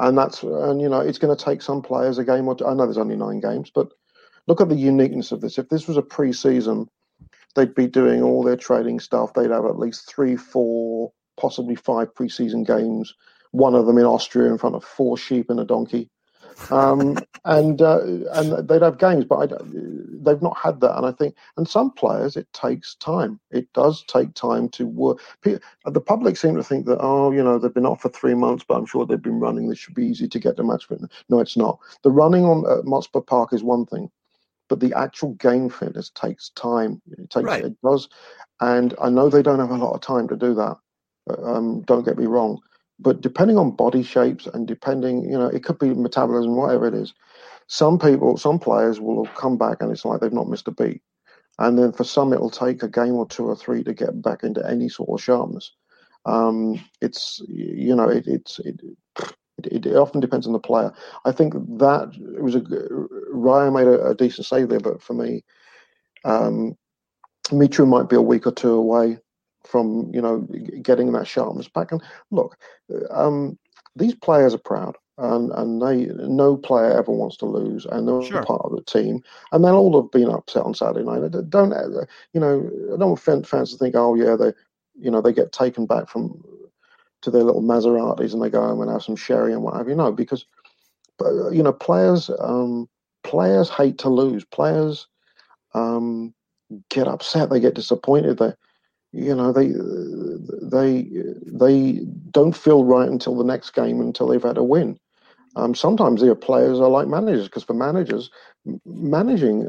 and 0.00 0.18
that's 0.18 0.42
and 0.42 0.80
you 0.80 0.88
know 0.88 1.00
it's 1.00 1.18
going 1.18 1.36
to 1.36 1.44
take 1.44 1.62
some 1.62 1.82
players 1.82 2.18
a 2.18 2.24
game 2.24 2.48
or 2.48 2.56
two. 2.56 2.66
I 2.66 2.74
know 2.74 2.86
there's 2.86 2.98
only 2.98 3.16
nine 3.16 3.40
games, 3.40 3.70
but 3.74 3.88
look 4.48 4.60
at 4.60 4.68
the 4.68 4.76
uniqueness 4.76 5.32
of 5.32 5.40
this. 5.42 5.58
If 5.58 5.68
this 5.68 5.88
was 5.88 5.96
a 5.98 6.02
pre-season, 6.02 6.88
they'd 7.56 7.74
be 7.74 7.88
doing 7.88 8.22
all 8.22 8.42
their 8.44 8.56
trading 8.56 9.00
stuff. 9.00 9.34
They'd 9.34 9.50
have 9.50 9.66
at 9.66 9.78
least 9.78 10.08
three, 10.08 10.36
four, 10.36 11.12
possibly 11.40 11.76
five 11.76 12.14
pre-season 12.14 12.64
games. 12.64 13.14
One 13.52 13.74
of 13.76 13.86
them 13.86 13.98
in 13.98 14.06
Austria 14.06 14.50
in 14.50 14.58
front 14.58 14.76
of 14.76 14.84
four 14.84 15.18
sheep 15.18 15.50
and 15.50 15.60
a 15.60 15.64
donkey 15.64 16.08
um, 16.70 17.18
and 17.44 17.80
uh, 17.82 18.00
and 18.34 18.68
they'd 18.68 18.82
have 18.82 18.98
games, 18.98 19.24
but 19.26 19.36
I, 19.38 19.46
don't- 19.46 19.72
they've 20.24 20.42
not 20.42 20.56
had 20.56 20.80
that. 20.80 20.96
And 20.96 21.06
I 21.06 21.12
think, 21.12 21.34
and 21.56 21.68
some 21.68 21.90
players, 21.90 22.36
it 22.36 22.52
takes 22.52 22.94
time. 22.96 23.40
It 23.50 23.72
does 23.72 24.04
take 24.04 24.34
time 24.34 24.68
to 24.70 24.86
work. 24.86 25.20
The 25.42 26.00
public 26.00 26.36
seem 26.36 26.56
to 26.56 26.62
think 26.62 26.86
that, 26.86 26.98
oh, 27.00 27.32
you 27.32 27.42
know, 27.42 27.58
they've 27.58 27.74
been 27.74 27.86
off 27.86 28.02
for 28.02 28.08
three 28.10 28.34
months, 28.34 28.64
but 28.66 28.76
I'm 28.76 28.86
sure 28.86 29.06
they've 29.06 29.20
been 29.20 29.40
running. 29.40 29.68
This 29.68 29.78
should 29.78 29.94
be 29.94 30.06
easy 30.06 30.28
to 30.28 30.38
get 30.38 30.56
to 30.56 30.64
match 30.64 30.86
fitness. 30.86 31.10
No, 31.28 31.40
it's 31.40 31.56
not. 31.56 31.78
The 32.02 32.10
running 32.10 32.44
on 32.44 32.58
at 32.70 32.84
Motspur 32.84 33.26
Park 33.26 33.52
is 33.52 33.62
one 33.62 33.86
thing, 33.86 34.10
but 34.68 34.80
the 34.80 34.92
actual 34.94 35.34
game 35.34 35.68
fitness 35.68 36.10
takes 36.10 36.50
time. 36.50 37.00
It 37.10 37.30
takes 37.30 37.44
Right. 37.44 37.64
it 37.64 37.76
does, 37.82 38.08
and 38.60 38.94
I 39.00 39.08
know 39.08 39.28
they 39.28 39.42
don't 39.42 39.58
have 39.58 39.70
a 39.70 39.76
lot 39.76 39.94
of 39.94 40.00
time 40.00 40.28
to 40.28 40.36
do 40.36 40.54
that. 40.54 40.76
Um, 41.42 41.82
don't 41.82 42.04
get 42.04 42.18
me 42.18 42.26
wrong, 42.26 42.60
but 42.98 43.20
depending 43.20 43.56
on 43.58 43.76
body 43.76 44.02
shapes 44.02 44.46
and 44.46 44.66
depending, 44.66 45.24
you 45.24 45.38
know, 45.38 45.46
it 45.46 45.64
could 45.64 45.78
be 45.78 45.94
metabolism, 45.94 46.56
whatever 46.56 46.86
it 46.86 46.94
is. 46.94 47.14
Some 47.72 48.00
people, 48.00 48.36
some 48.36 48.58
players 48.58 49.00
will 49.00 49.26
come 49.36 49.56
back 49.56 49.76
and 49.80 49.92
it's 49.92 50.04
like 50.04 50.20
they've 50.20 50.32
not 50.32 50.48
missed 50.48 50.66
a 50.66 50.72
beat. 50.72 51.02
And 51.60 51.78
then 51.78 51.92
for 51.92 52.02
some, 52.02 52.32
it'll 52.32 52.50
take 52.50 52.82
a 52.82 52.88
game 52.88 53.14
or 53.14 53.28
two 53.28 53.46
or 53.46 53.54
three 53.54 53.84
to 53.84 53.94
get 53.94 54.20
back 54.20 54.42
into 54.42 54.68
any 54.68 54.88
sort 54.88 55.08
of 55.08 55.22
sharpness. 55.22 55.70
Um, 56.26 56.84
it's, 57.00 57.40
you 57.46 57.94
know, 57.94 58.08
it, 58.08 58.26
it's, 58.26 58.58
it, 58.58 58.80
it, 59.62 59.86
it 59.86 59.94
often 59.94 60.20
depends 60.20 60.48
on 60.48 60.52
the 60.52 60.58
player. 60.58 60.92
I 61.24 61.30
think 61.30 61.52
that 61.78 62.12
it 62.36 62.42
was 62.42 62.56
a 62.56 62.60
Raya 62.60 63.72
made 63.72 63.86
a, 63.86 64.04
a 64.04 64.14
decent 64.16 64.48
save 64.48 64.68
there, 64.68 64.80
but 64.80 65.00
for 65.00 65.14
me, 65.14 65.44
um, 66.24 66.76
Mitro 67.50 67.86
might 67.86 68.08
be 68.08 68.16
a 68.16 68.22
week 68.22 68.48
or 68.48 68.52
two 68.52 68.72
away 68.72 69.18
from 69.64 70.10
you 70.12 70.20
know 70.20 70.40
getting 70.82 71.12
that 71.12 71.28
sharpness 71.28 71.68
back. 71.68 71.92
And 71.92 72.02
look, 72.32 72.56
um, 73.10 73.56
these 73.94 74.14
players 74.16 74.54
are 74.54 74.58
proud, 74.58 74.96
and 75.20 75.52
and 75.52 75.82
they 75.82 76.06
no 76.26 76.56
player 76.56 76.90
ever 76.92 77.12
wants 77.12 77.36
to 77.38 77.46
lose, 77.46 77.86
and 77.86 78.08
they're 78.08 78.22
Sure. 78.22 78.42
part 78.42 78.62
of 78.64 78.72
the 78.74 78.82
team, 78.82 79.22
and 79.52 79.64
they'll 79.64 79.76
all 79.76 80.00
have 80.00 80.10
been 80.10 80.30
upset 80.30 80.64
on 80.64 80.74
Saturday 80.74 81.04
night. 81.04 81.30
Don't 81.50 81.72
uh, 81.72 82.04
you 82.32 82.40
know? 82.40 82.68
I 82.94 82.96
don't 82.96 83.20
want 83.22 83.46
fans 83.46 83.72
to 83.72 83.78
think, 83.78 83.94
oh 83.94 84.14
yeah, 84.14 84.36
they 84.36 84.52
you 84.98 85.10
know 85.10 85.20
they 85.20 85.32
get 85.32 85.52
taken 85.52 85.86
back 85.86 86.08
from 86.08 86.42
to 87.22 87.30
their 87.30 87.42
little 87.42 87.62
Maseratis 87.62 88.32
and 88.32 88.42
they 88.42 88.48
go 88.50 88.62
home 88.62 88.80
and 88.80 88.90
have 88.90 89.02
some 89.02 89.16
sherry 89.16 89.52
and 89.52 89.62
what 89.62 89.76
have 89.76 89.88
you. 89.88 89.94
No, 89.94 90.10
because 90.10 90.46
you 91.52 91.62
know 91.62 91.72
players 91.72 92.30
um, 92.38 92.88
players 93.22 93.68
hate 93.68 93.98
to 93.98 94.08
lose. 94.08 94.44
Players 94.44 95.06
um, 95.74 96.34
get 96.88 97.08
upset. 97.08 97.50
They 97.50 97.60
get 97.60 97.74
disappointed. 97.74 98.38
They 98.38 98.52
you 99.12 99.34
know 99.34 99.52
they 99.52 99.72
they 100.62 101.08
they 101.44 102.00
don't 102.30 102.56
feel 102.56 102.84
right 102.84 103.08
until 103.08 103.36
the 103.36 103.44
next 103.44 103.70
game 103.70 104.00
until 104.00 104.28
they've 104.28 104.42
had 104.42 104.56
a 104.58 104.64
win. 104.64 104.98
Um, 105.56 105.74
sometimes 105.74 106.20
their 106.20 106.34
players 106.34 106.78
are 106.78 106.88
like 106.88 107.08
managers 107.08 107.48
because 107.48 107.64
for 107.64 107.74
managers, 107.74 108.30
managing 108.84 109.68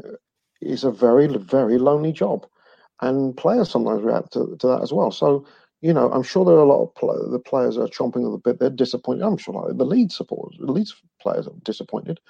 is 0.60 0.84
a 0.84 0.90
very 0.90 1.26
very 1.26 1.78
lonely 1.78 2.12
job, 2.12 2.46
and 3.00 3.36
players 3.36 3.70
sometimes 3.70 4.02
react 4.02 4.32
to, 4.34 4.56
to 4.60 4.66
that 4.68 4.82
as 4.82 4.92
well. 4.92 5.10
So 5.10 5.46
you 5.80 5.92
know, 5.92 6.10
I'm 6.12 6.22
sure 6.22 6.44
there 6.44 6.54
are 6.54 6.62
a 6.62 6.64
lot 6.64 6.84
of 6.84 6.94
pl- 6.94 7.30
the 7.30 7.40
players 7.40 7.76
are 7.76 7.88
chomping 7.88 8.24
at 8.24 8.30
the 8.30 8.38
bit. 8.38 8.60
They're 8.60 8.70
disappointed. 8.70 9.24
I'm 9.24 9.36
sure 9.36 9.72
the 9.74 9.84
lead 9.84 10.12
supporters, 10.12 10.58
the 10.60 10.70
Leeds 10.70 10.94
players 11.20 11.48
are 11.48 11.54
disappointed, 11.64 12.20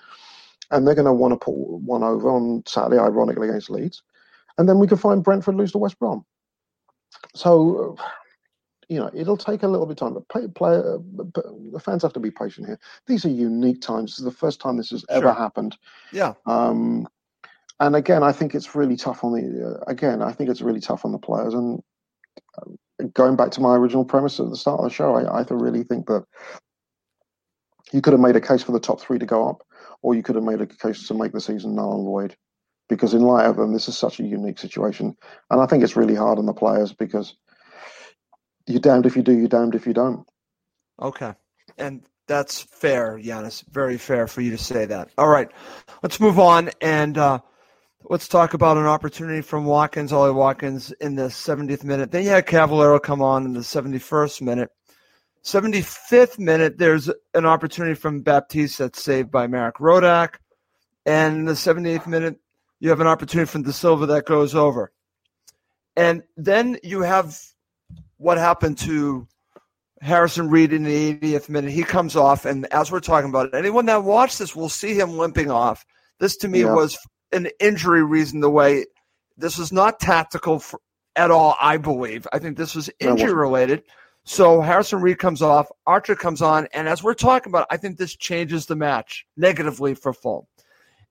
and 0.70 0.86
they're 0.86 0.94
going 0.94 1.04
to 1.04 1.12
want 1.12 1.32
to 1.32 1.44
put 1.44 1.54
one 1.54 2.02
over 2.02 2.30
on 2.30 2.62
Saturday, 2.66 2.98
ironically 2.98 3.48
against 3.48 3.70
Leeds, 3.70 4.02
and 4.56 4.68
then 4.68 4.78
we 4.78 4.86
could 4.86 5.00
find 5.00 5.22
Brentford 5.22 5.56
lose 5.56 5.72
to 5.72 5.78
West 5.78 5.98
Brom. 5.98 6.24
So, 7.34 7.96
you 8.92 9.00
know, 9.00 9.10
it'll 9.14 9.38
take 9.38 9.62
a 9.62 9.68
little 9.68 9.86
bit 9.86 9.92
of 9.92 10.06
time, 10.06 10.12
but 10.12 10.28
play, 10.28 10.46
player, 10.48 10.98
but 10.98 11.32
the 11.72 11.80
fans 11.80 12.02
have 12.02 12.12
to 12.12 12.20
be 12.20 12.30
patient 12.30 12.66
here. 12.66 12.78
These 13.06 13.24
are 13.24 13.30
unique 13.30 13.80
times. 13.80 14.12
This 14.12 14.18
is 14.18 14.24
the 14.26 14.30
first 14.30 14.60
time 14.60 14.76
this 14.76 14.90
has 14.90 15.02
ever 15.08 15.28
Sure. 15.28 15.32
happened. 15.32 15.78
Yeah. 16.12 16.34
Um, 16.44 17.08
and 17.80 17.96
again, 17.96 18.22
I 18.22 18.32
think 18.32 18.54
it's 18.54 18.74
really 18.74 18.96
tough 18.96 19.24
on 19.24 19.32
the. 19.32 19.78
Uh, 19.80 19.84
again, 19.86 20.20
I 20.20 20.32
think 20.32 20.50
it's 20.50 20.60
really 20.60 20.80
tough 20.80 21.06
on 21.06 21.12
the 21.12 21.18
players. 21.18 21.54
And 21.54 21.82
uh, 22.58 23.04
going 23.14 23.34
back 23.34 23.50
to 23.52 23.62
my 23.62 23.74
original 23.76 24.04
premise 24.04 24.38
at 24.38 24.50
the 24.50 24.56
start 24.56 24.80
of 24.80 24.84
the 24.84 24.90
show, 24.90 25.14
I, 25.14 25.40
I 25.40 25.44
really 25.48 25.84
think 25.84 26.06
that 26.08 26.24
you 27.92 28.02
could 28.02 28.12
have 28.12 28.20
made 28.20 28.36
a 28.36 28.42
case 28.42 28.62
for 28.62 28.72
the 28.72 28.80
top 28.80 29.00
three 29.00 29.18
to 29.18 29.26
go 29.26 29.48
up, 29.48 29.62
or 30.02 30.14
you 30.14 30.22
could 30.22 30.34
have 30.34 30.44
made 30.44 30.60
a 30.60 30.66
case 30.66 31.08
to 31.08 31.14
make 31.14 31.32
the 31.32 31.40
season 31.40 31.74
null 31.74 31.94
and 31.94 32.04
void. 32.04 32.36
Because 32.90 33.14
in 33.14 33.22
light 33.22 33.46
of 33.46 33.56
them, 33.56 33.72
this 33.72 33.88
is 33.88 33.96
such 33.96 34.20
a 34.20 34.24
unique 34.24 34.58
situation, 34.58 35.16
and 35.50 35.62
I 35.62 35.66
think 35.66 35.82
it's 35.82 35.96
really 35.96 36.14
hard 36.14 36.38
on 36.38 36.44
the 36.44 36.52
players 36.52 36.92
because 36.92 37.34
you're 38.66 38.80
damned 38.80 39.06
if 39.06 39.16
you 39.16 39.22
do, 39.22 39.32
you're 39.32 39.48
damned 39.48 39.74
if 39.74 39.86
you 39.86 39.92
don't. 39.92 40.26
Okay. 41.00 41.32
And 41.78 42.02
that's 42.26 42.60
fair, 42.60 43.18
Giannis. 43.18 43.64
Very 43.70 43.98
fair 43.98 44.26
for 44.26 44.40
you 44.40 44.50
to 44.52 44.58
say 44.58 44.86
that. 44.86 45.10
All 45.18 45.28
right. 45.28 45.50
Let's 46.02 46.20
move 46.20 46.38
on 46.38 46.70
and 46.80 47.18
uh, 47.18 47.40
let's 48.04 48.28
talk 48.28 48.54
about 48.54 48.76
an 48.76 48.86
opportunity 48.86 49.42
from 49.42 49.64
Watkins, 49.64 50.12
Ollie 50.12 50.32
Watkins, 50.32 50.92
in 50.92 51.16
the 51.16 51.24
70th 51.24 51.84
minute. 51.84 52.10
Then 52.10 52.24
you 52.24 52.30
had 52.30 52.46
Cavaleiro 52.46 52.98
come 53.00 53.22
on 53.22 53.44
in 53.44 53.52
the 53.52 53.60
71st 53.60 54.42
minute. 54.42 54.70
75th 55.44 56.38
minute, 56.38 56.78
there's 56.78 57.10
an 57.34 57.46
opportunity 57.46 57.94
from 57.94 58.20
Baptiste 58.20 58.78
that's 58.78 59.02
saved 59.02 59.30
by 59.30 59.48
Marek 59.48 59.76
Rodak. 59.76 60.36
And 61.04 61.38
in 61.38 61.44
the 61.46 61.52
78th 61.52 62.06
minute, 62.06 62.36
you 62.78 62.90
have 62.90 63.00
an 63.00 63.08
opportunity 63.08 63.50
from 63.50 63.62
De 63.62 63.72
Silva 63.72 64.06
that 64.06 64.26
goes 64.26 64.54
over. 64.54 64.92
And 65.96 66.22
then 66.36 66.78
you 66.82 67.02
have 67.02 67.36
what 68.22 68.38
happened 68.38 68.78
to 68.78 69.26
Harrison 70.00 70.48
Reed 70.48 70.72
in 70.72 70.84
the 70.84 71.14
80th 71.14 71.48
minute. 71.48 71.70
He 71.70 71.82
comes 71.82 72.16
off, 72.16 72.44
and 72.44 72.66
as 72.72 72.90
we're 72.90 73.00
talking 73.00 73.30
about 73.30 73.46
it, 73.46 73.54
anyone 73.54 73.86
that 73.86 74.02
watched 74.04 74.38
this 74.38 74.56
will 74.56 74.68
see 74.68 74.94
him 74.94 75.16
limping 75.18 75.50
off. 75.50 75.84
This 76.18 76.36
to 76.38 76.48
me 76.48 76.62
Yeah. 76.62 76.74
was 76.74 76.98
an 77.32 77.48
injury 77.60 78.02
reason. 78.02 78.40
The 78.40 78.50
way 78.50 78.86
this 79.36 79.58
was 79.58 79.72
not 79.72 80.00
tactical 80.00 80.58
for, 80.58 80.80
at 81.16 81.30
all, 81.30 81.56
I 81.60 81.76
believe. 81.76 82.26
I 82.32 82.38
think 82.38 82.56
this 82.56 82.74
was 82.74 82.90
injury 83.00 83.34
related. 83.34 83.82
So 84.24 84.60
Harrison 84.60 85.00
Reed 85.00 85.18
comes 85.18 85.42
off, 85.42 85.68
Arter 85.86 86.14
comes 86.14 86.42
on, 86.42 86.68
and 86.72 86.88
as 86.88 87.02
we're 87.02 87.14
talking 87.14 87.50
about, 87.50 87.66
I 87.70 87.76
think 87.76 87.98
this 87.98 88.14
changes 88.14 88.66
the 88.66 88.76
match 88.76 89.26
negatively 89.36 89.94
for 89.94 90.12
Fulham. 90.12 90.46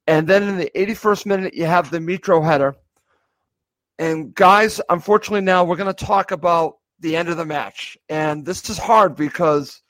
And 0.08 0.28
then 0.28 0.44
in 0.44 0.58
the 0.58 0.72
81st 0.76 1.26
minute, 1.26 1.54
you 1.54 1.66
have 1.66 1.92
the 1.92 2.00
Mitro 2.00 2.44
header. 2.44 2.76
And 4.00 4.34
guys, 4.34 4.82
unfortunately, 4.90 5.42
now 5.42 5.64
we're 5.64 5.76
going 5.76 5.94
to 5.94 6.06
talk 6.06 6.32
about 6.32 6.78
the 7.02 7.18
end 7.18 7.30
of 7.30 7.38
the 7.38 7.46
match. 7.46 7.98
And 8.08 8.46
this 8.46 8.70
is 8.70 8.78
hard 8.78 9.16
because 9.16 9.82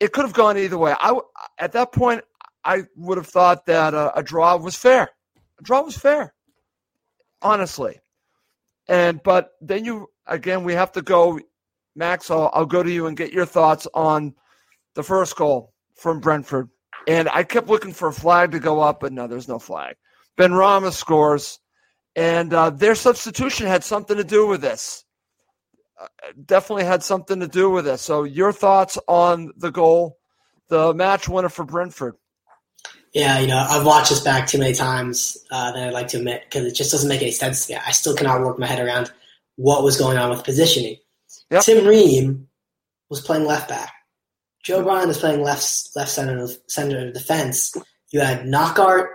it 0.00 0.12
could 0.12 0.24
have 0.24 0.34
gone 0.34 0.58
either 0.58 0.76
way. 0.76 0.94
I 0.98 1.18
at 1.58 1.72
that 1.72 1.92
point, 1.92 2.22
I 2.64 2.82
would 2.96 3.16
have 3.16 3.26
thought 3.26 3.66
that 3.66 3.94
a, 3.94 4.18
a 4.18 4.22
draw 4.22 4.56
was 4.56 4.76
fair. 4.76 5.10
A 5.58 5.62
draw 5.62 5.82
was 5.82 5.96
fair, 5.96 6.34
honestly. 7.40 8.00
And 8.88 9.22
but 9.22 9.52
then 9.60 9.84
you 9.84 10.08
again, 10.26 10.64
we 10.64 10.74
have 10.74 10.92
to 10.92 11.02
go. 11.02 11.40
Max, 11.94 12.30
I'll, 12.30 12.50
I'll 12.54 12.66
go 12.66 12.82
to 12.82 12.90
you 12.90 13.06
and 13.06 13.16
get 13.16 13.32
your 13.32 13.44
thoughts 13.44 13.86
on 13.92 14.34
the 14.94 15.02
first 15.02 15.36
goal 15.36 15.74
from 15.94 16.20
Brentford. 16.20 16.70
And 17.06 17.28
I 17.28 17.42
kept 17.42 17.68
looking 17.68 17.92
for 17.92 18.08
a 18.08 18.12
flag 18.12 18.52
to 18.52 18.60
go 18.60 18.80
up, 18.80 19.00
but 19.00 19.12
no, 19.12 19.26
there's 19.26 19.48
no 19.48 19.58
flag. 19.58 19.96
Benrahma 20.38 20.92
scores, 20.92 21.58
and 22.16 22.52
uh, 22.54 22.70
their 22.70 22.94
substitution 22.94 23.66
had 23.66 23.84
something 23.84 24.16
to 24.16 24.24
do 24.24 24.46
with 24.46 24.62
this. 24.62 25.04
Uh, 26.00 26.06
definitely 26.44 26.84
had 26.84 27.02
something 27.02 27.40
to 27.40 27.48
do 27.48 27.70
with 27.70 27.86
it. 27.86 27.98
So, 27.98 28.24
your 28.24 28.52
thoughts 28.52 28.98
on 29.06 29.52
the 29.56 29.70
goal, 29.70 30.18
the 30.68 30.94
match 30.94 31.28
winner 31.28 31.48
for 31.48 31.64
Brentford? 31.64 32.16
Yeah, 33.12 33.40
you 33.40 33.46
know, 33.46 33.58
I've 33.58 33.84
watched 33.84 34.08
this 34.08 34.20
back 34.20 34.46
too 34.46 34.58
many 34.58 34.72
times 34.72 35.36
uh, 35.50 35.72
than 35.72 35.86
I'd 35.86 35.92
like 35.92 36.08
to 36.08 36.16
admit 36.18 36.44
because 36.44 36.64
it 36.66 36.74
just 36.74 36.90
doesn't 36.90 37.08
make 37.08 37.20
any 37.20 37.30
sense 37.30 37.66
to 37.66 37.74
me. 37.74 37.80
I 37.86 37.90
still 37.92 38.16
cannot 38.16 38.40
work 38.40 38.58
my 38.58 38.66
head 38.66 38.84
around 38.84 39.12
what 39.56 39.84
was 39.84 39.98
going 39.98 40.16
on 40.16 40.30
with 40.30 40.44
positioning. 40.44 40.96
Yep. 41.50 41.62
Tim 41.62 41.86
Ream 41.86 42.48
was 43.10 43.20
playing 43.20 43.44
left 43.44 43.68
back. 43.68 43.92
Joe 44.62 44.82
Bryan 44.82 45.08
was 45.08 45.18
playing 45.18 45.42
left 45.42 45.90
left 45.94 46.10
center 46.10 46.42
of 46.42 46.56
center 46.68 47.08
of 47.08 47.12
defense. 47.12 47.74
You 48.10 48.20
had 48.20 48.46
Knockaert 48.46 49.08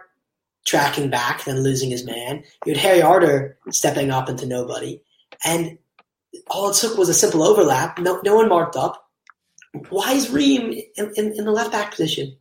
tracking 0.67 1.09
back, 1.09 1.45
then 1.45 1.61
losing 1.61 1.89
his 1.89 2.05
man. 2.05 2.43
You 2.65 2.73
had 2.73 2.81
Harry 2.81 3.01
Arter 3.01 3.57
stepping 3.71 4.11
up 4.11 4.29
into 4.29 4.45
nobody, 4.45 5.01
and 5.43 5.79
all 6.49 6.69
it 6.69 6.75
took 6.75 6.97
was 6.97 7.09
a 7.09 7.13
simple 7.13 7.43
overlap. 7.43 7.99
No, 7.99 8.21
no 8.23 8.35
one 8.35 8.49
marked 8.49 8.75
up. 8.75 9.09
Why 9.89 10.13
is 10.13 10.29
Ream 10.31 10.71
in, 10.95 11.11
in, 11.15 11.33
in 11.33 11.45
the 11.45 11.51
left 11.51 11.71
back 11.71 11.91
position? 11.91 12.37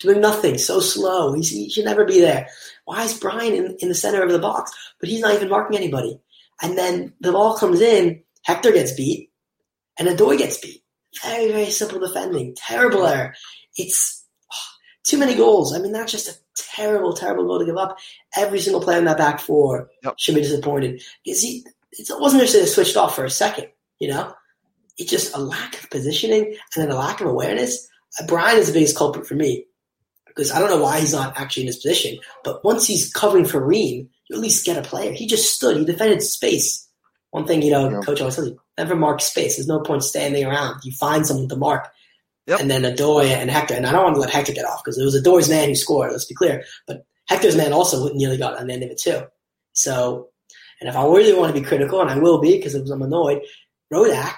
doing 0.00 0.20
nothing, 0.20 0.58
so 0.58 0.80
slow. 0.80 1.32
He's, 1.34 1.50
he 1.50 1.70
should 1.70 1.84
never 1.84 2.04
be 2.04 2.20
there. 2.20 2.48
Why 2.86 3.04
is 3.04 3.18
Bryan 3.18 3.54
in, 3.54 3.76
in 3.80 3.88
the 3.88 3.94
center 3.94 4.22
of 4.22 4.32
the 4.32 4.38
box? 4.38 4.72
But 4.98 5.08
he's 5.08 5.20
not 5.20 5.34
even 5.34 5.48
marking 5.48 5.76
anybody. 5.76 6.18
And 6.62 6.76
then 6.76 7.12
the 7.20 7.32
ball 7.32 7.56
comes 7.56 7.80
in, 7.80 8.22
Hector 8.42 8.72
gets 8.72 8.92
beat, 8.92 9.30
and 9.98 10.08
Odoi 10.08 10.38
gets 10.38 10.58
beat. 10.58 10.82
Very, 11.22 11.52
very 11.52 11.66
simple 11.70 12.00
defending. 12.00 12.54
Terrible 12.56 13.06
error. 13.06 13.34
It's 13.76 14.24
oh, 14.52 14.56
too 15.04 15.18
many 15.18 15.34
goals. 15.34 15.74
I 15.74 15.78
mean, 15.78 15.92
that's 15.92 16.12
just 16.12 16.28
a 16.28 16.38
terrible, 16.74 17.12
terrible 17.12 17.46
goal 17.46 17.58
to 17.60 17.66
give 17.66 17.76
up. 17.76 17.98
Every 18.36 18.60
single 18.60 18.82
player 18.82 18.98
in 18.98 19.04
that 19.04 19.18
back 19.18 19.38
four 19.38 19.90
Yep. 20.02 20.14
should 20.18 20.34
be 20.34 20.42
disappointed. 20.42 21.02
Because 21.24 21.42
he, 21.42 21.64
it 22.08 22.20
wasn't 22.20 22.42
just 22.42 22.54
that 22.54 22.62
it 22.62 22.66
switched 22.68 22.96
off 22.96 23.14
for 23.16 23.24
a 23.24 23.30
second, 23.30 23.66
you 23.98 24.08
know? 24.08 24.32
It's 24.96 25.10
just 25.10 25.34
a 25.34 25.40
lack 25.40 25.82
of 25.82 25.90
positioning 25.90 26.44
and 26.46 26.56
then 26.84 26.90
a 26.90 26.96
lack 26.96 27.20
of 27.20 27.26
awareness. 27.26 27.86
Uh, 28.18 28.26
Bryan 28.26 28.58
is 28.58 28.68
the 28.68 28.72
biggest 28.72 28.96
culprit 28.96 29.26
for 29.26 29.34
me 29.34 29.66
because 30.26 30.52
I 30.52 30.58
don't 30.58 30.70
know 30.70 30.82
why 30.82 31.00
he's 31.00 31.12
not 31.12 31.38
actually 31.38 31.64
in 31.64 31.66
his 31.68 31.76
position. 31.76 32.18
But 32.44 32.64
once 32.64 32.86
he's 32.86 33.12
covering 33.12 33.44
for 33.44 33.64
Ream, 33.64 34.08
you 34.28 34.36
at 34.36 34.42
least 34.42 34.64
get 34.66 34.76
a 34.76 34.82
player. 34.88 35.12
He 35.12 35.26
just 35.26 35.54
stood. 35.54 35.76
He 35.76 35.84
defended 35.84 36.22
space. 36.22 36.86
One 37.30 37.46
thing, 37.46 37.62
you 37.62 37.70
know, 37.70 37.88
Yeah. 37.90 38.00
coach 38.00 38.20
always 38.20 38.36
you: 38.38 38.60
never 38.76 38.94
mark 38.94 39.20
space. 39.20 39.56
There's 39.56 39.68
no 39.68 39.80
point 39.80 40.02
standing 40.04 40.44
around. 40.44 40.80
You 40.84 40.92
find 40.92 41.26
someone 41.26 41.48
to 41.48 41.56
mark. 41.56 41.88
Yep. 42.46 42.60
And 42.60 42.70
then 42.70 42.82
Odoi 42.82 43.26
and 43.28 43.50
Hector. 43.50 43.74
And 43.74 43.86
I 43.86 43.92
don't 43.92 44.02
want 44.02 44.14
to 44.16 44.20
let 44.20 44.30
Hector 44.30 44.52
get 44.52 44.64
off 44.64 44.82
because 44.84 44.98
it 44.98 45.04
was 45.04 45.20
Odoi's 45.20 45.48
man 45.48 45.68
who 45.68 45.74
scored. 45.74 46.10
Let's 46.10 46.24
be 46.24 46.34
clear. 46.34 46.64
But 46.86 47.04
Hector's 47.28 47.56
man 47.56 47.72
also 47.72 48.12
nearly 48.12 48.36
got 48.36 48.58
on 48.58 48.66
the 48.66 48.72
end 48.74 48.82
of 48.82 48.90
it 48.90 48.98
too. 48.98 49.22
So, 49.72 50.28
and 50.80 50.88
if 50.88 50.96
I 50.96 51.04
really 51.04 51.32
want 51.32 51.54
to 51.54 51.60
be 51.60 51.66
critical, 51.66 52.00
and 52.00 52.10
I 52.10 52.18
will 52.18 52.40
be 52.40 52.56
because 52.56 52.74
I'm 52.74 53.02
annoyed, 53.02 53.42
Rodak, 53.92 54.36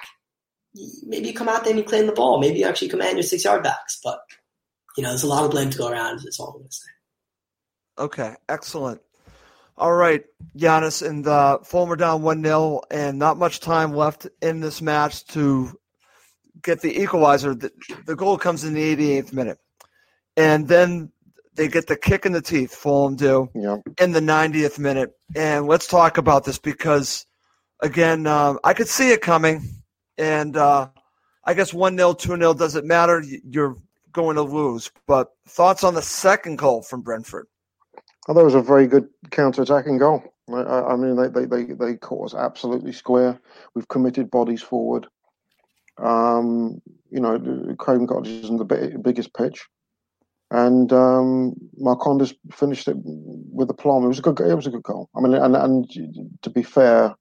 maybe 1.05 1.27
you 1.27 1.33
come 1.33 1.47
out 1.47 1.63
there 1.63 1.71
and 1.71 1.79
you 1.79 1.85
claim 1.85 2.05
the 2.05 2.11
ball. 2.11 2.39
Maybe 2.39 2.59
you 2.59 2.65
actually 2.65 2.89
command 2.89 3.17
your 3.17 3.23
six 3.23 3.45
yard 3.45 3.63
backs. 3.63 3.99
But, 4.03 4.19
you 4.97 5.03
know, 5.03 5.09
there's 5.09 5.23
a 5.23 5.27
lot 5.27 5.45
of 5.45 5.51
blame 5.51 5.69
to 5.69 5.77
go 5.77 5.87
around. 5.87 6.19
That's 6.23 6.39
all 6.39 6.49
I'm 6.49 6.57
going 6.57 6.67
to 6.67 6.73
say. 6.73 6.89
Okay, 7.97 8.35
excellent. 8.49 9.01
All 9.77 9.93
right, 9.93 10.23
Giannis 10.55 11.07
and 11.07 11.25
uh, 11.25 11.59
Fulham 11.59 11.91
are 11.91 11.95
down 11.95 12.21
1 12.21 12.43
0, 12.43 12.81
and 12.91 13.17
not 13.17 13.37
much 13.37 13.59
time 13.59 13.93
left 13.93 14.27
in 14.41 14.59
this 14.59 14.81
match 14.81 15.25
to 15.27 15.79
get 16.61 16.81
the 16.81 17.01
equalizer. 17.01 17.55
The, 17.55 17.71
the 18.05 18.15
goal 18.15 18.37
comes 18.37 18.63
in 18.63 18.73
the 18.73 18.95
88th 18.95 19.33
minute. 19.33 19.59
And 20.37 20.67
then 20.67 21.11
they 21.55 21.67
get 21.67 21.87
the 21.87 21.95
kick 21.95 22.25
in 22.25 22.31
the 22.31 22.41
teeth, 22.41 22.73
Fulham 22.75 23.15
do, 23.15 23.49
Yeah. 23.55 23.77
in 23.99 24.11
the 24.11 24.19
90th 24.21 24.79
minute. 24.79 25.11
And 25.35 25.67
let's 25.67 25.87
talk 25.87 26.17
about 26.17 26.45
this 26.45 26.59
because, 26.59 27.25
again, 27.81 28.27
um, 28.27 28.59
I 28.63 28.73
could 28.73 28.87
see 28.87 29.11
it 29.11 29.21
coming. 29.21 29.61
And 30.17 30.55
uh, 30.57 30.89
I 31.43 31.53
guess 31.53 31.73
1 31.73 31.97
0, 31.97 32.13
2 32.13 32.37
0 32.37 32.53
doesn't 32.53 32.85
matter. 32.85 33.23
You're 33.49 33.75
going 34.11 34.35
to 34.35 34.43
lose. 34.43 34.91
But 35.07 35.29
thoughts 35.47 35.83
on 35.83 35.93
the 35.95 36.01
second 36.01 36.57
goal 36.57 36.81
from 36.83 37.01
Brentford? 37.01 37.47
Oh, 38.27 38.33
that 38.33 38.43
was 38.43 38.55
a 38.55 38.61
very 38.61 38.87
good 38.87 39.09
counter-attacking 39.31 39.97
goal. 39.97 40.23
I, 40.49 40.61
I 40.61 40.93
I 40.93 40.95
mean, 40.95 41.15
they, 41.15 41.27
they, 41.27 41.45
they, 41.45 41.73
they 41.73 41.95
caught 41.97 42.27
us 42.33 42.35
absolutely 42.35 42.91
square. 42.93 43.39
We've 43.75 43.87
committed 43.87 44.31
bodies 44.31 44.61
forward. 44.61 45.07
Um, 45.97 46.81
you 47.09 47.19
know, 47.19 47.75
Craven 47.77 48.07
Cottage 48.07 48.43
isn't 48.45 48.57
the 48.57 48.99
biggest 49.03 49.33
pitch, 49.33 49.67
and 50.53 50.93
um, 50.93 51.53
Marcondes 51.81 52.33
finished 52.53 52.87
it 52.87 52.95
with 53.03 53.69
a 53.69 53.73
plum. 53.73 54.05
It 54.05 54.07
was 54.07 54.19
a 54.19 54.21
good. 54.23 54.39
It 54.39 54.55
was 54.55 54.67
a 54.67 54.71
good 54.71 54.83
goal. 54.83 55.09
I 55.15 55.21
mean, 55.21 55.33
and 55.33 55.55
and 55.55 55.89
to 56.43 56.49
be 56.49 56.63
fair, 56.63 57.13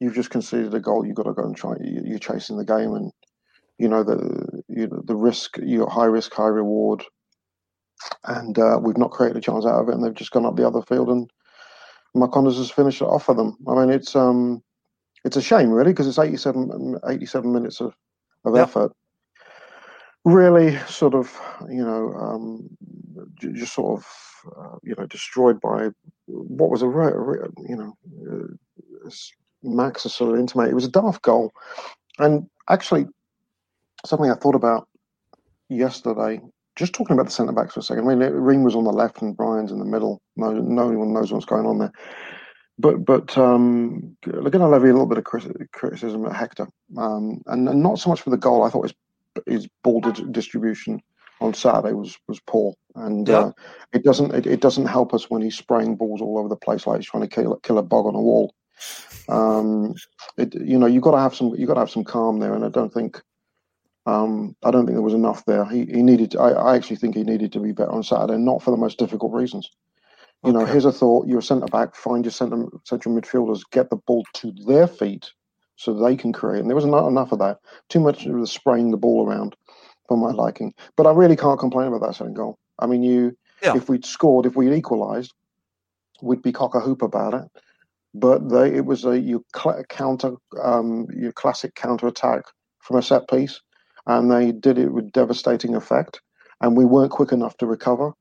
you've 0.00 0.14
just 0.14 0.30
conceded 0.30 0.74
a 0.74 0.80
goal. 0.80 1.06
You've 1.06 1.16
got 1.16 1.24
to 1.24 1.32
go 1.32 1.44
and 1.44 1.56
try. 1.56 1.74
you- 1.80 2.02
You're 2.04 2.18
chasing 2.18 2.58
the 2.58 2.64
game, 2.64 2.94
and 2.94 3.10
you 3.78 3.88
know 3.88 4.04
the 4.04 4.62
you 4.68 4.86
know, 4.88 5.02
the 5.04 5.16
risk. 5.16 5.56
You 5.62 5.86
high 5.86 6.06
risk, 6.06 6.34
high 6.34 6.48
reward 6.48 7.04
and 8.24 8.58
uh, 8.58 8.78
we've 8.82 8.98
not 8.98 9.10
created 9.12 9.36
a 9.36 9.40
chance 9.40 9.64
out 9.64 9.80
of 9.80 9.88
it, 9.88 9.94
and 9.94 10.04
they've 10.04 10.14
just 10.14 10.30
gone 10.30 10.44
up 10.46 10.56
the 10.56 10.66
other 10.66 10.82
field, 10.82 11.08
and 11.08 11.30
Marcondes 12.16 12.56
has 12.56 12.70
finished 12.70 13.00
it 13.00 13.06
off 13.06 13.24
for 13.24 13.34
them. 13.34 13.56
I 13.68 13.74
mean, 13.74 13.90
it's 13.90 14.14
um, 14.16 14.62
it's 15.24 15.36
a 15.36 15.42
shame, 15.42 15.70
really, 15.70 15.92
because 15.92 16.06
it's 16.06 16.18
87, 16.18 16.98
87 17.08 17.52
minutes 17.52 17.80
of, 17.80 17.94
of 18.44 18.56
Yep. 18.56 18.68
effort. 18.68 18.92
Really, 20.24 20.78
sort 20.88 21.14
of, 21.14 21.38
you 21.68 21.84
know, 21.84 22.14
um, 22.14 22.68
just 23.38 23.74
sort 23.74 24.00
of, 24.00 24.06
uh, 24.56 24.78
you 24.82 24.94
know, 24.96 25.06
destroyed 25.06 25.60
by 25.60 25.90
what 26.26 26.70
was 26.70 26.82
a, 26.82 26.86
you 26.86 27.76
know, 27.76 27.96
uh, 28.30 29.10
Max 29.62 30.02
sort 30.02 30.32
of 30.32 30.40
intimated, 30.40 30.72
it 30.72 30.74
was 30.74 30.86
a 30.86 30.90
daft 30.90 31.22
goal, 31.22 31.52
and 32.18 32.48
actually, 32.70 33.06
something 34.06 34.30
I 34.30 34.34
thought 34.34 34.54
about 34.54 34.88
yesterday 35.68 36.40
just 36.76 36.92
talking 36.92 37.14
about 37.14 37.26
the 37.26 37.32
centre 37.32 37.52
backs 37.52 37.74
for 37.74 37.80
a 37.80 37.82
second. 37.82 38.08
I 38.08 38.14
mean, 38.14 38.32
Ream 38.32 38.62
was 38.64 38.74
on 38.74 38.84
the 38.84 38.92
left 38.92 39.22
and 39.22 39.36
Bryan's 39.36 39.70
in 39.70 39.78
the 39.78 39.84
middle. 39.84 40.20
No, 40.36 40.52
no 40.52 40.88
one 40.88 41.12
knows 41.12 41.32
what's 41.32 41.44
going 41.44 41.66
on 41.66 41.78
there. 41.78 41.92
But 42.78 43.04
but 43.04 43.38
um, 43.38 44.16
going 44.22 44.50
to 44.50 44.66
levy 44.66 44.88
a 44.88 44.92
little 44.92 45.06
bit 45.06 45.18
of 45.18 45.24
criticism 45.24 46.26
at 46.26 46.34
Hector, 46.34 46.66
um, 46.98 47.40
and, 47.46 47.68
and 47.68 47.82
not 47.82 48.00
so 48.00 48.10
much 48.10 48.20
for 48.20 48.30
the 48.30 48.36
goal. 48.36 48.64
I 48.64 48.70
thought 48.70 48.82
his 48.82 48.94
his 49.46 49.68
ball 49.82 50.00
di- 50.00 50.24
distribution 50.30 51.00
on 51.40 51.54
Saturday 51.54 51.92
was 51.92 52.16
was 52.28 52.40
poor, 52.46 52.74
and 52.94 53.28
Yeah. 53.28 53.38
uh, 53.38 53.52
it 53.92 54.04
doesn't 54.04 54.34
it, 54.34 54.46
it 54.46 54.60
doesn't 54.60 54.86
help 54.86 55.14
us 55.14 55.30
when 55.30 55.42
he's 55.42 55.56
spraying 55.56 55.96
balls 55.96 56.20
all 56.20 56.38
over 56.38 56.48
the 56.48 56.56
place 56.56 56.86
like 56.86 56.98
he's 56.98 57.10
trying 57.10 57.28
to 57.28 57.34
kill 57.34 57.56
kill 57.56 57.78
a 57.78 57.82
bug 57.82 58.06
on 58.06 58.14
a 58.14 58.20
wall. 58.20 58.54
Um, 59.28 59.94
it, 60.36 60.54
you 60.54 60.78
know, 60.78 60.86
you 60.86 61.00
got 61.00 61.12
to 61.12 61.18
have 61.18 61.34
some 61.34 61.54
you 61.56 61.66
got 61.66 61.74
to 61.74 61.80
have 61.80 61.90
some 61.90 62.04
calm 62.04 62.38
there, 62.38 62.54
and 62.54 62.64
I 62.64 62.68
don't 62.68 62.92
think 62.92 63.20
um, 64.06 64.54
I 64.62 64.70
don't 64.70 64.84
think 64.84 64.96
there 64.96 65.02
was 65.02 65.14
enough 65.14 65.44
there. 65.46 65.64
He, 65.64 65.86
he 65.86 66.02
needed. 66.02 66.32
To, 66.32 66.40
I, 66.40 66.50
I 66.50 66.76
actually 66.76 66.96
think 66.96 67.16
he 67.16 67.24
needed 67.24 67.52
to 67.52 67.60
be 67.60 67.72
better 67.72 67.90
on 67.90 68.02
Saturday, 68.02 68.36
not 68.38 68.62
for 68.62 68.70
the 68.70 68.76
most 68.76 68.98
difficult 68.98 69.32
reasons. 69.32 69.70
You 70.44 70.52
know, 70.52 70.66
here's 70.66 70.84
a 70.84 70.92
thought: 70.92 71.26
you're 71.26 71.38
a 71.38 71.42
centre 71.42 71.66
back. 71.66 71.96
Find 71.96 72.24
your 72.24 72.32
centre 72.32 72.66
central 72.84 73.18
midfielders. 73.18 73.62
Get 73.72 73.88
the 73.88 73.96
ball 73.96 74.24
to 74.34 74.52
their 74.66 74.86
feet 74.86 75.30
so 75.76 75.92
they 75.94 76.16
can 76.16 76.32
create. 76.32 76.60
And 76.60 76.68
there 76.70 76.76
was 76.76 76.84
not 76.86 77.08
enough 77.08 77.32
of 77.32 77.38
that. 77.40 77.58
Too 77.88 78.00
much 78.00 78.26
of 78.26 78.38
the 78.38 78.46
spraying 78.46 78.90
the 78.90 78.96
ball 78.96 79.26
around 79.26 79.56
for 80.08 80.16
my 80.16 80.30
liking. 80.30 80.74
But 80.96 81.06
I 81.06 81.12
really 81.12 81.36
can't 81.36 81.58
complain 81.58 81.88
about 81.88 82.02
that 82.02 82.14
second 82.14 82.34
goal. 82.34 82.58
I 82.78 82.86
mean, 82.86 83.02
you 83.02 83.36
Yeah. 83.62 83.76
if 83.76 83.88
we'd 83.88 84.04
scored, 84.04 84.46
if 84.46 84.56
we'd 84.56 84.72
equalised, 84.72 85.32
we'd 86.22 86.42
be 86.42 86.52
cock 86.52 86.74
a 86.74 86.80
hoop 86.80 87.02
about 87.02 87.34
it. 87.34 87.44
But 88.14 88.48
they, 88.48 88.74
it 88.74 88.84
was 88.86 89.04
a 89.04 89.18
you 89.18 89.44
cl- 89.56 89.82
counter, 89.88 90.34
um, 90.62 91.06
your 91.16 91.32
classic 91.32 91.74
counter 91.74 92.06
attack 92.06 92.44
from 92.80 92.96
a 92.98 93.02
set 93.02 93.28
piece, 93.28 93.60
and 94.06 94.30
they 94.30 94.52
did 94.52 94.78
it 94.78 94.92
with 94.92 95.10
devastating 95.10 95.74
effect. 95.74 96.20
And 96.60 96.76
we 96.76 96.84
weren't 96.84 97.10
quick 97.10 97.32
enough 97.32 97.56
to 97.56 97.66
recover. 97.66 98.12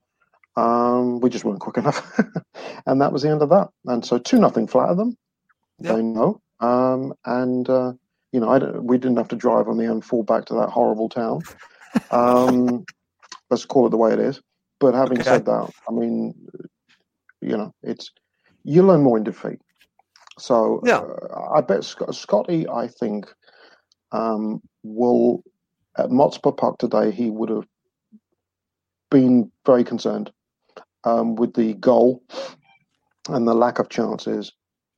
Um, 0.56 1.20
we 1.20 1.30
just 1.30 1.46
weren't 1.46 1.60
quick 1.60 1.78
enough, 1.78 2.20
and 2.88 3.02
that 3.02 3.12
was 3.12 3.22
the 3.22 3.30
end 3.30 3.42
of 3.44 3.50
that. 3.50 3.70
And 3.86 4.04
so 4.06 4.18
two 4.18 4.40
nothing 4.40 4.68
flattered 4.68 4.98
them. 4.98 5.18
Yeah. 5.80 5.94
They 5.96 6.02
know, 6.04 6.42
um, 6.64 7.14
and 7.26 7.70
uh, 7.70 7.94
you 8.32 8.40
know, 8.40 8.82
we 8.82 8.98
didn't 8.98 9.18
have 9.18 9.28
to 9.30 9.36
drive 9.36 9.68
on 9.68 9.78
the 9.78 9.84
M4 9.84 10.26
back 10.26 10.46
to 10.46 10.54
that 10.56 10.70
horrible 10.70 11.10
town. 11.10 11.44
Um, 12.10 12.86
let's 13.50 13.66
call 13.66 13.86
it 13.86 13.90
the 13.90 13.98
way 13.98 14.14
it 14.14 14.20
is. 14.20 14.42
But 14.80 14.94
having 14.96 15.20
Okay. 15.20 15.30
said 15.30 15.46
that, 15.46 15.70
I 15.88 15.92
mean, 15.92 16.34
you 17.42 17.58
know, 17.58 17.74
it's 17.84 18.12
you 18.64 18.82
learn 18.84 19.04
more 19.04 19.18
in 19.18 19.24
defeat. 19.24 19.60
So 20.40 20.82
Yeah. 20.84 21.02
uh, 21.02 21.52
I 21.54 21.62
bet 21.62 21.84
Scott, 21.84 22.16
Scotty, 22.16 22.68
I 22.68 22.88
think, 22.88 23.32
um, 24.12 24.62
will 24.84 25.44
at 25.98 26.10
Motspur 26.10 26.56
Park 26.56 26.78
today. 26.80 27.12
He 27.12 27.30
would 27.30 27.50
have 27.50 27.68
been 29.12 29.52
very 29.66 29.84
concerned 29.84 30.32
um, 31.04 31.36
with 31.36 31.54
the 31.54 31.74
goal 31.76 32.24
and 33.30 33.48
the 33.48 33.54
lack 33.54 33.80
of 33.80 33.90
chances 33.90 34.54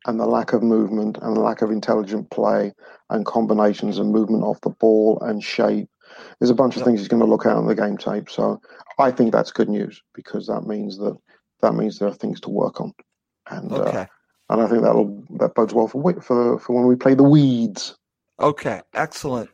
and 0.05 0.19
the 0.19 0.25
lack 0.25 0.53
of 0.53 0.63
movement 0.63 1.17
and 1.21 1.35
the 1.35 1.41
lack 1.41 1.61
of 1.61 1.71
intelligent 1.71 2.29
play 2.29 2.73
and 3.09 3.25
combinations 3.25 3.97
and 3.97 4.11
movement 4.11 4.43
off 4.43 4.61
the 4.61 4.69
ball 4.69 5.19
and 5.21 5.43
shape. 5.43 5.89
There's 6.39 6.49
a 6.49 6.55
bunch 6.55 6.77
of 6.77 6.83
things 6.83 6.99
he's 6.99 7.07
going 7.07 7.23
to 7.23 7.29
look 7.29 7.45
at 7.45 7.55
on 7.55 7.67
the 7.67 7.75
game 7.75 7.97
tape. 7.97 8.29
So 8.29 8.61
I 8.99 9.11
think 9.11 9.31
that's 9.31 9.51
good 9.51 9.69
news 9.69 10.01
because 10.13 10.47
that 10.47 10.61
means 10.61 10.97
that 10.97 11.17
that 11.61 11.73
means 11.73 11.99
there 11.99 12.07
are 12.07 12.13
things 12.13 12.39
to 12.41 12.49
work 12.49 12.79
on, 12.79 12.93
and 13.49 13.71
uh, 13.71 14.05
and 14.49 14.61
I 14.61 14.67
think 14.67 14.83
that'll 14.83 15.23
that 15.37 15.55
bodes 15.55 15.73
well 15.73 15.87
for 15.87 16.21
for 16.21 16.59
for 16.59 16.75
when 16.75 16.85
we 16.85 16.95
play 16.95 17.15
the 17.15 17.23
weeds. 17.23 17.97
Okay, 18.39 18.81
excellent. 18.93 19.49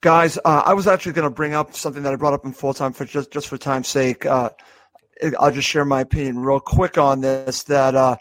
Guys, 0.00 0.38
uh, 0.38 0.62
I 0.64 0.72
was 0.72 0.86
actually 0.86 1.12
going 1.12 1.28
to 1.28 1.34
bring 1.34 1.52
up 1.52 1.74
something 1.74 2.02
that 2.04 2.12
I 2.12 2.16
brought 2.16 2.32
up 2.32 2.46
in 2.46 2.52
full 2.52 2.72
time 2.72 2.92
for 2.92 3.04
just, 3.04 3.30
just 3.30 3.48
for 3.48 3.58
time's 3.58 3.88
sake. 3.88 4.24
Uh, 4.24 4.48
I'll 5.38 5.50
just 5.50 5.68
share 5.68 5.84
my 5.84 6.00
opinion 6.00 6.38
real 6.38 6.60
quick 6.60 6.96
on 6.96 7.20
this 7.20 7.64
that 7.64 7.94
uh, 7.94 8.16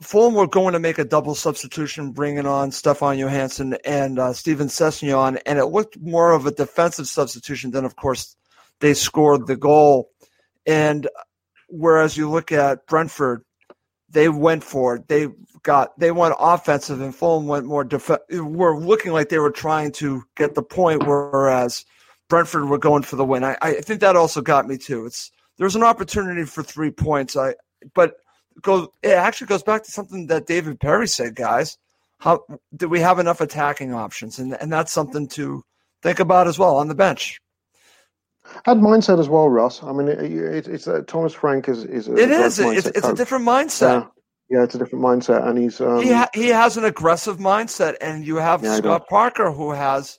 Fulham 0.00 0.34
were 0.34 0.48
going 0.48 0.72
to 0.72 0.80
make 0.80 0.98
a 0.98 1.04
double 1.04 1.34
substitution, 1.34 2.10
bringing 2.10 2.46
on 2.46 2.72
Stefan 2.72 3.16
Johansen 3.16 3.76
and 3.84 4.18
uh, 4.18 4.32
Steven 4.32 4.68
and 4.68 5.58
it 5.58 5.66
looked 5.66 5.98
more 6.00 6.32
of 6.32 6.46
a 6.46 6.50
defensive 6.50 7.06
substitution 7.06 7.70
than, 7.70 7.84
of 7.84 7.96
course, 7.96 8.36
they 8.80 8.94
scored 8.94 9.46
the 9.46 9.56
goal. 9.56 10.10
And 10.66 11.08
whereas 11.68 12.16
you 12.16 12.28
look 12.28 12.50
at 12.50 12.86
Brentford, 12.86 13.44
they 14.10 14.28
went 14.28 14.64
for 14.64 14.96
it. 14.96 15.08
They 15.08 15.28
got 15.62 15.98
they 15.98 16.10
went 16.10 16.34
offensive, 16.38 17.00
and 17.00 17.14
Fulham 17.14 17.46
went 17.46 17.66
more 17.66 17.84
def- 17.84 18.10
Were 18.30 18.78
looking 18.78 19.12
like 19.12 19.28
they 19.28 19.38
were 19.38 19.50
trying 19.50 19.92
to 19.92 20.22
get 20.36 20.54
the 20.54 20.62
point, 20.62 21.06
whereas 21.06 21.84
Brentford 22.28 22.68
were 22.68 22.78
going 22.78 23.02
for 23.02 23.16
the 23.16 23.24
win. 23.24 23.44
I, 23.44 23.56
I 23.60 23.72
think 23.74 24.00
that 24.00 24.16
also 24.16 24.40
got 24.40 24.66
me 24.66 24.78
too. 24.78 25.06
It's 25.06 25.30
there's 25.58 25.76
an 25.76 25.82
opportunity 25.82 26.44
for 26.44 26.62
three 26.62 26.90
points. 26.90 27.36
I 27.36 27.54
but 27.94 28.14
goes 28.62 28.88
it 29.02 29.12
actually 29.12 29.48
goes 29.48 29.62
back 29.62 29.82
to 29.84 29.90
something 29.90 30.26
that 30.28 30.46
David 30.46 30.80
Perry 30.80 31.08
said, 31.08 31.34
guys. 31.34 31.78
How 32.18 32.44
do 32.76 32.88
we 32.88 33.00
have 33.00 33.18
enough 33.18 33.40
attacking 33.40 33.92
options? 33.92 34.38
And 34.38 34.54
and 34.60 34.72
that's 34.72 34.92
something 34.92 35.28
to 35.28 35.64
think 36.02 36.20
about 36.20 36.46
as 36.46 36.58
well 36.58 36.76
on 36.76 36.88
the 36.88 36.94
bench. 36.94 37.40
And 38.66 38.82
mindset 38.82 39.18
as 39.18 39.28
well, 39.28 39.48
Russ. 39.48 39.82
I 39.82 39.92
mean, 39.92 40.08
it, 40.08 40.18
it, 40.20 40.68
it's 40.68 40.86
uh, 40.86 41.02
Thomas 41.06 41.32
Frank 41.32 41.68
is 41.68 41.84
is 41.84 42.08
a 42.08 42.16
it 42.16 42.30
is 42.30 42.58
it's, 42.58 42.86
it's 42.86 43.06
a 43.06 43.14
different 43.14 43.44
mindset. 43.44 44.10
Yeah. 44.50 44.58
yeah. 44.58 44.64
it's 44.64 44.74
a 44.74 44.78
different 44.78 45.04
mindset, 45.04 45.46
and 45.46 45.58
he's 45.58 45.80
um, 45.80 46.02
he 46.02 46.12
ha- 46.12 46.28
he 46.34 46.48
has 46.48 46.76
an 46.76 46.84
aggressive 46.84 47.38
mindset, 47.38 47.96
and 48.00 48.24
you 48.26 48.36
have 48.36 48.62
yeah, 48.62 48.76
Scott 48.76 49.08
Parker 49.08 49.50
who 49.50 49.72
has 49.72 50.18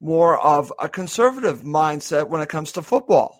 more 0.00 0.40
of 0.40 0.72
a 0.78 0.88
conservative 0.88 1.62
mindset 1.62 2.28
when 2.28 2.40
it 2.40 2.48
comes 2.48 2.72
to 2.72 2.82
football. 2.82 3.39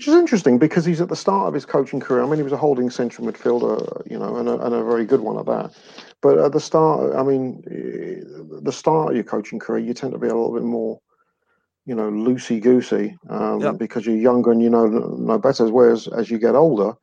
Which 0.00 0.08
is 0.08 0.14
interesting 0.14 0.56
because 0.56 0.86
he's 0.86 1.02
at 1.02 1.10
the 1.10 1.14
start 1.14 1.48
of 1.48 1.52
his 1.52 1.66
coaching 1.66 2.00
career. 2.00 2.22
I 2.22 2.26
mean, 2.26 2.36
he 2.36 2.42
was 2.42 2.54
a 2.54 2.56
holding 2.56 2.88
central 2.88 3.26
midfielder, 3.28 4.10
you 4.10 4.18
know, 4.18 4.36
and 4.36 4.48
a, 4.48 4.58
and 4.60 4.74
a 4.74 4.82
very 4.82 5.04
good 5.04 5.20
one 5.20 5.36
at 5.38 5.44
that. 5.44 5.76
But 6.22 6.38
at 6.38 6.52
the 6.52 6.58
start, 6.60 7.14
I 7.14 7.22
mean, 7.22 7.62
eh, 7.70 8.24
the 8.62 8.72
start 8.72 9.10
of 9.10 9.14
your 9.14 9.24
coaching 9.24 9.58
career, 9.58 9.84
you 9.84 9.92
tend 9.92 10.14
to 10.14 10.18
be 10.18 10.28
a 10.28 10.34
little 10.34 10.54
bit 10.54 10.62
more 10.62 11.02
you 11.84 11.94
know, 11.94 12.10
loosey 12.10 12.62
goosey 12.62 13.18
um, 13.28 13.60
yep. 13.60 13.76
because 13.76 14.06
you're 14.06 14.16
younger 14.16 14.52
and 14.52 14.62
you 14.62 14.70
know 14.70 14.86
no 14.86 15.38
better. 15.38 15.68
Whereas 15.68 16.08
as 16.08 16.30
you 16.30 16.38
get 16.38 16.54
older, 16.54 16.94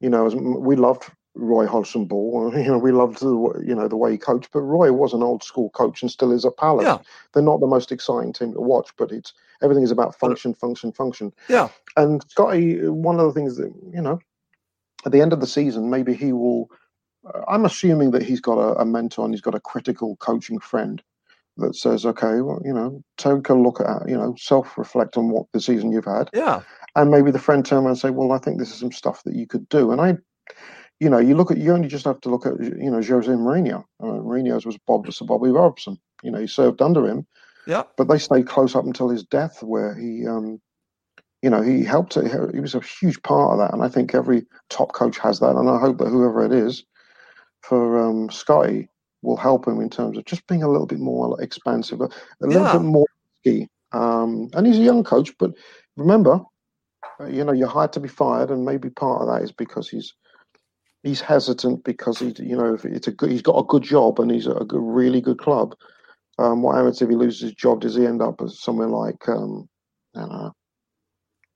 you 0.00 0.10
know, 0.10 0.26
as 0.26 0.34
we 0.34 0.74
loved 0.74 1.04
Roy 1.36 1.66
Hodgson 1.66 2.06
Ball, 2.06 2.52
you 2.56 2.64
know, 2.64 2.78
we 2.78 2.90
loved 2.90 3.20
the 3.20 3.62
you 3.64 3.74
know 3.74 3.86
the 3.86 3.96
way 3.96 4.10
he 4.10 4.18
coached. 4.18 4.50
But 4.52 4.62
Roy 4.62 4.92
was 4.92 5.12
an 5.12 5.22
old 5.22 5.44
school 5.44 5.70
coach 5.70 6.02
and 6.02 6.10
still 6.10 6.32
is 6.32 6.44
a 6.44 6.50
Palace. 6.50 6.86
Yeah. 6.86 6.98
They're 7.34 7.42
not 7.44 7.60
the 7.60 7.68
most 7.68 7.92
exciting 7.92 8.32
team 8.32 8.52
to 8.54 8.60
watch, 8.60 8.90
but 8.98 9.12
it's 9.12 9.32
everything 9.62 9.84
is 9.84 9.90
about 9.90 10.18
function, 10.18 10.54
function, 10.54 10.92
function. 10.92 11.32
Yeah. 11.48 11.68
And 11.96 12.22
Scotty, 12.28 12.88
one 12.88 13.18
of 13.18 13.26
the 13.26 13.32
things 13.32 13.56
that 13.56 13.72
you 13.92 14.00
know, 14.00 14.18
at 15.04 15.12
the 15.12 15.20
end 15.20 15.32
of 15.32 15.40
the 15.40 15.46
season, 15.46 15.90
maybe 15.90 16.14
he 16.14 16.32
will. 16.32 16.68
Uh, 17.26 17.42
I'm 17.48 17.64
assuming 17.64 18.12
that 18.12 18.22
he's 18.22 18.40
got 18.40 18.58
a, 18.58 18.80
a 18.80 18.84
mentor 18.84 19.24
and 19.24 19.34
he's 19.34 19.40
got 19.40 19.54
a 19.54 19.60
critical 19.60 20.16
coaching 20.16 20.60
friend 20.60 21.02
that 21.58 21.74
says, 21.74 22.04
okay, 22.04 22.40
well, 22.40 22.60
you 22.64 22.72
know, 22.72 23.02
take 23.16 23.48
a 23.48 23.54
look 23.54 23.80
at, 23.80 24.08
you 24.08 24.16
know, 24.16 24.34
self 24.38 24.76
reflect 24.76 25.16
on 25.16 25.30
what 25.30 25.46
the 25.52 25.60
season 25.60 25.90
you've 25.90 26.04
had. 26.04 26.28
Yeah. 26.32 26.62
And 26.94 27.10
maybe 27.10 27.30
the 27.30 27.38
friend 27.38 27.64
turn 27.64 27.78
around 27.78 27.88
and 27.88 27.98
say, 27.98 28.10
well, 28.10 28.32
I 28.32 28.38
think 28.38 28.58
this 28.58 28.70
is 28.70 28.78
some 28.78 28.92
stuff 28.92 29.22
that 29.24 29.34
you 29.34 29.46
could 29.46 29.68
do. 29.68 29.90
And 29.90 30.00
I, 30.00 30.16
you 31.00 31.10
know, 31.10 31.18
you 31.18 31.34
look 31.34 31.50
at, 31.50 31.58
you 31.58 31.72
only 31.72 31.88
just 31.88 32.04
have 32.04 32.20
to 32.22 32.30
look 32.30 32.46
at, 32.46 32.58
you 32.60 32.90
know, 32.90 33.02
Jose 33.02 33.30
Mourinho. 33.30 33.84
I 34.00 34.04
mean, 34.04 34.22
Mourinho's 34.22 34.66
was 34.66 34.78
Bob, 34.86 35.10
Sir 35.12 35.24
Bobby 35.24 35.50
Robson. 35.50 35.98
You 36.22 36.30
know, 36.30 36.40
he 36.40 36.46
served 36.46 36.80
under 36.82 37.06
him. 37.06 37.26
Yeah. 37.66 37.84
But 37.96 38.08
they 38.08 38.18
stayed 38.18 38.46
close 38.46 38.74
up 38.74 38.84
until 38.84 39.08
his 39.08 39.24
death, 39.24 39.62
where 39.62 39.94
he, 39.94 40.26
um, 40.26 40.60
you 41.42 41.50
know, 41.50 41.62
he 41.62 41.84
helped. 41.84 42.14
He 42.14 42.60
was 42.60 42.74
a 42.74 42.80
huge 42.80 43.22
part 43.22 43.52
of 43.52 43.58
that, 43.58 43.72
and 43.72 43.82
I 43.82 43.88
think 43.88 44.14
every 44.14 44.46
top 44.70 44.92
coach 44.92 45.18
has 45.18 45.40
that. 45.40 45.56
And 45.56 45.68
I 45.68 45.78
hope 45.78 45.98
that 45.98 46.08
whoever 46.08 46.44
it 46.44 46.52
is, 46.52 46.84
for 47.62 47.98
um, 47.98 48.30
Scotty, 48.30 48.88
will 49.22 49.36
help 49.36 49.66
him 49.66 49.80
in 49.80 49.90
terms 49.90 50.16
of 50.16 50.24
just 50.24 50.46
being 50.46 50.62
a 50.62 50.68
little 50.68 50.86
bit 50.86 51.00
more 51.00 51.40
expansive, 51.42 52.00
a, 52.00 52.04
a 52.04 52.46
little 52.46 52.72
bit 52.72 52.82
more 52.82 53.06
risky. 53.44 53.68
Um, 53.92 54.50
and 54.54 54.66
he's 54.66 54.78
a 54.78 54.82
young 54.82 55.04
coach, 55.04 55.32
but 55.38 55.52
remember, 55.96 56.40
uh, 57.20 57.26
you 57.26 57.44
know, 57.44 57.52
you're 57.52 57.68
hired 57.68 57.92
to 57.94 58.00
be 58.00 58.08
fired, 58.08 58.50
and 58.50 58.64
maybe 58.64 58.90
part 58.90 59.22
of 59.22 59.28
that 59.28 59.42
is 59.42 59.52
because 59.52 59.88
he's 59.88 60.14
he's 61.02 61.20
hesitant 61.20 61.84
because 61.84 62.18
he, 62.18 62.34
you 62.38 62.56
know, 62.56 62.76
it's 62.82 63.06
a 63.06 63.12
good, 63.12 63.30
he's 63.30 63.42
got 63.42 63.58
a 63.58 63.64
good 63.64 63.82
job 63.82 64.18
and 64.18 64.30
he's 64.30 64.46
a, 64.46 64.54
good, 64.54 64.80
really 64.80 65.20
good 65.20 65.38
club. 65.38 65.74
Um, 66.38 66.62
what 66.62 66.76
happens 66.76 67.00
if 67.00 67.08
he 67.08 67.16
loses 67.16 67.40
his 67.40 67.54
job? 67.54 67.80
Does 67.80 67.94
he 67.94 68.06
end 68.06 68.22
up 68.22 68.40
as 68.42 68.60
somewhere 68.60 68.88
like, 68.88 69.28
um, 69.28 69.68
I 70.14 70.20
don't 70.20 70.28
know, 70.28 70.52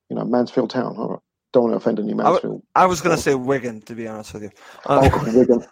you 0.09 0.17
know, 0.17 0.25
Mansfield 0.25 0.71
Town? 0.71 1.21
don't 1.53 1.65
want 1.65 1.73
to 1.73 1.77
offend 1.79 1.99
any 1.99 2.15
Mansfield. 2.15 2.63
I, 2.75 2.85
I 2.85 2.87
was 2.87 3.01
going 3.01 3.17
to 3.17 3.23
say 3.23 3.35
Wigan, 3.35 3.81
to 3.83 3.95
be 3.95 4.07
honest 4.07 4.35
with 4.35 4.45
you. 4.45 4.51
Um, 4.87 5.11
oh, 5.13 5.39
Wigan. 5.39 5.67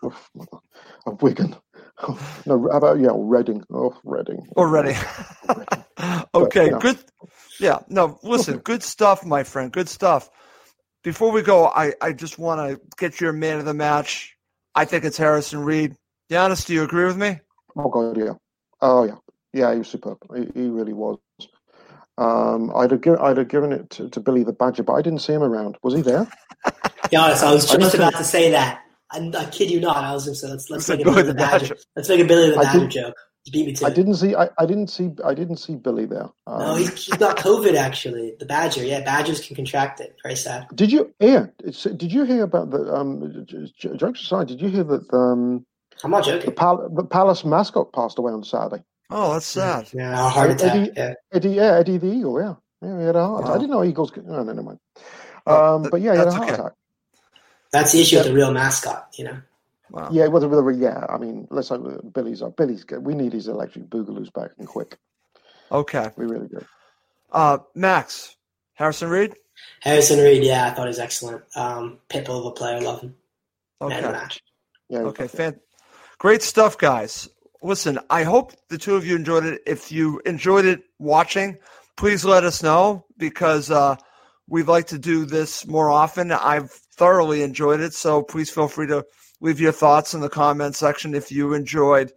Oh, 1.06 1.18
Wigan. 1.20 1.56
Oh, 2.02 2.42
no, 2.46 2.68
how 2.70 2.78
about, 2.78 3.00
yeah, 3.00 3.10
Reading. 3.14 3.64
Oh, 3.72 3.96
Reading. 4.04 4.46
Oh, 4.56 4.64
Reading. 4.64 4.96
okay, 6.34 6.70
but, 6.70 6.80
good. 6.80 6.98
Yeah, 7.60 7.78
no, 7.88 8.18
listen, 8.22 8.58
good 8.64 8.82
stuff, 8.82 9.24
my 9.24 9.44
friend. 9.44 9.72
Good 9.72 9.88
stuff. 9.88 10.30
Before 11.02 11.30
we 11.30 11.42
go, 11.42 11.66
I, 11.66 11.94
I 12.00 12.12
just 12.12 12.38
want 12.38 12.60
to 12.60 12.80
get 12.98 13.20
your 13.20 13.32
man 13.32 13.58
of 13.58 13.64
the 13.64 13.74
match. 13.74 14.36
I 14.74 14.84
think 14.84 15.04
it's 15.04 15.16
Harrison 15.16 15.60
Reed. 15.60 15.96
Giannis, 16.30 16.66
do 16.66 16.74
you 16.74 16.82
agree 16.82 17.04
with 17.04 17.16
me? 17.16 17.40
Oh, 17.76 17.88
God, 17.88 18.16
yeah. 18.16 18.32
Oh, 18.80 19.04
yeah. 19.04 19.16
Yeah, 19.52 19.72
he 19.72 19.78
was 19.78 19.88
superb. 19.88 20.18
He, 20.34 20.60
he 20.60 20.68
really 20.68 20.92
was. 20.92 21.18
Um, 22.18 22.72
I'd 22.74 22.90
have 22.90 23.00
given 23.00 23.20
I'd 23.20 23.36
have 23.36 23.48
given 23.48 23.72
it 23.72 23.90
to, 23.90 24.08
to, 24.10 24.20
Billy 24.20 24.42
the 24.42 24.52
Badger, 24.52 24.82
but 24.82 24.94
I 24.94 25.02
didn't 25.02 25.20
see 25.20 25.32
him 25.32 25.42
around. 25.42 25.78
Was 25.82 25.94
he 25.94 26.02
there? 26.02 26.26
yeah, 27.12 27.22
I 27.22 27.52
was 27.52 27.64
just 27.64 27.94
about 27.94 28.16
to 28.16 28.24
say 28.24 28.50
that. 28.50 28.82
I, 29.10 29.30
I, 29.36 29.44
kid 29.46 29.70
you 29.70 29.80
not. 29.80 29.96
I 29.96 30.12
was 30.12 30.24
just 30.24 30.42
let's 30.42 30.68
let's 30.68 30.88
make 30.88 31.00
a 31.00 31.04
Billy 31.04 31.22
the 31.22 31.34
Badger. 31.34 31.68
Badger. 31.68 31.76
Let's 31.94 32.08
make 32.08 32.20
a 32.20 32.24
Billy 32.24 32.50
the 32.50 32.56
Badger 32.56 32.88
joke. 32.88 33.14
Beat 33.52 33.66
me 33.66 33.72
to 33.72 33.86
I 33.86 33.90
didn't 33.90 34.16
see. 34.16 34.34
I, 34.34 34.50
I 34.58 34.66
didn't 34.66 34.88
see. 34.88 35.10
I 35.24 35.32
didn't 35.32 35.56
see 35.56 35.76
Billy 35.76 36.04
there. 36.04 36.28
Um, 36.46 36.58
no, 36.58 36.74
he's 36.74 37.08
got 37.08 37.38
COVID. 37.38 37.76
Actually, 37.76 38.34
the 38.38 38.44
Badger. 38.44 38.84
Yeah, 38.84 39.00
Badgers 39.00 39.46
can 39.46 39.56
contract 39.56 40.00
it. 40.00 40.16
Very 40.22 40.36
sad. 40.36 40.66
Did 40.74 40.92
you 40.92 41.14
hear? 41.20 41.54
Did 41.64 42.12
you 42.12 42.24
hear 42.24 42.42
about 42.42 42.70
the 42.70 42.92
um? 42.92 43.46
Jokes 43.96 44.22
aside, 44.22 44.48
did 44.48 44.60
you 44.60 44.68
hear 44.68 44.84
that 44.84 45.06
um? 45.14 45.64
I'm 46.04 46.10
not 46.10 46.24
joking. 46.24 46.46
The, 46.46 46.52
Pal- 46.52 46.88
the 46.90 47.04
Palace 47.04 47.44
mascot 47.44 47.92
passed 47.92 48.18
away 48.18 48.32
on 48.32 48.44
Saturday. 48.44 48.82
Oh, 49.10 49.32
that's 49.32 49.46
sad. 49.46 49.88
Yeah, 49.92 50.12
a 50.12 50.28
heart 50.28 50.50
attack. 50.50 50.74
Eddie, 50.74 50.92
yeah. 50.96 51.14
Eddie, 51.32 51.50
yeah, 51.50 51.78
Eddie 51.78 51.98
the 51.98 52.06
Eagle. 52.06 52.40
Yeah, 52.40 52.54
yeah, 52.82 52.98
he 52.98 53.06
had 53.06 53.16
a 53.16 53.26
heart. 53.26 53.44
Wow. 53.44 53.54
I 53.54 53.58
didn't 53.58 53.70
know 53.70 53.84
Eagles. 53.84 54.10
Could, 54.10 54.26
no, 54.26 54.42
no, 54.42 54.52
never 54.52 54.62
mind. 54.62 54.78
Oh, 55.46 55.76
um, 55.76 55.88
but 55.90 56.00
yeah, 56.00 56.12
he 56.12 56.18
had 56.18 56.28
a 56.28 56.32
heart 56.32 56.50
okay. 56.50 56.54
attack. 56.54 56.72
That's 57.70 57.92
the 57.92 58.00
issue 58.00 58.16
yeah. 58.16 58.22
with 58.22 58.28
the 58.28 58.34
real 58.34 58.52
mascot, 58.52 59.08
you 59.14 59.24
know. 59.24 59.38
Wow. 59.90 60.10
Yeah, 60.12 60.24
it 60.24 60.32
was 60.32 60.42
a 60.44 60.48
real. 60.48 60.78
Yeah, 60.78 61.06
I 61.08 61.16
mean, 61.16 61.48
let's 61.50 61.70
hope 61.70 62.12
Billy's 62.12 62.42
up. 62.42 62.56
Billy's 62.56 62.84
good. 62.84 63.04
We 63.04 63.14
need 63.14 63.32
his 63.32 63.48
electric 63.48 63.88
boogaloos 63.88 64.32
back 64.32 64.50
and 64.58 64.68
quick. 64.68 64.98
Okay, 65.72 66.10
we 66.16 66.26
really 66.26 66.48
do. 66.48 66.64
Uh, 67.32 67.58
Max 67.74 68.36
Harrison 68.74 69.08
Reed. 69.08 69.34
Harrison 69.80 70.20
Reed, 70.20 70.44
yeah, 70.44 70.66
I 70.66 70.70
thought 70.70 70.84
he 70.84 70.88
was 70.88 70.98
excellent. 70.98 71.42
Um, 71.56 71.98
pitbull 72.08 72.40
of 72.40 72.46
a 72.46 72.50
player, 72.52 72.80
love 72.80 73.00
him. 73.00 73.16
Okay. 73.80 74.00
Man 74.00 74.12
match. 74.12 74.40
Yeah. 74.88 75.00
Okay. 75.00 75.26
Fan- 75.26 75.60
great 76.18 76.42
stuff, 76.42 76.76
guys 76.76 77.28
listen, 77.62 77.98
I 78.10 78.24
hope 78.24 78.52
the 78.68 78.78
two 78.78 78.96
of 78.96 79.06
you 79.06 79.16
enjoyed 79.16 79.44
it. 79.44 79.62
If 79.66 79.90
you 79.90 80.20
enjoyed 80.24 80.64
it 80.64 80.82
watching, 80.98 81.58
please 81.96 82.24
let 82.24 82.44
us 82.44 82.62
know 82.62 83.04
because 83.16 83.70
uh, 83.70 83.96
we'd 84.48 84.68
like 84.68 84.86
to 84.88 84.98
do 84.98 85.24
this 85.24 85.66
more 85.66 85.90
often. 85.90 86.32
I've 86.32 86.70
thoroughly 86.70 87.42
enjoyed 87.42 87.80
it, 87.80 87.94
so 87.94 88.22
please 88.22 88.50
feel 88.50 88.68
free 88.68 88.86
to 88.88 89.04
leave 89.40 89.60
your 89.60 89.72
thoughts 89.72 90.14
in 90.14 90.20
the 90.20 90.28
comment 90.28 90.76
section 90.76 91.14
if 91.14 91.30
you 91.30 91.54
enjoyed 91.54 92.12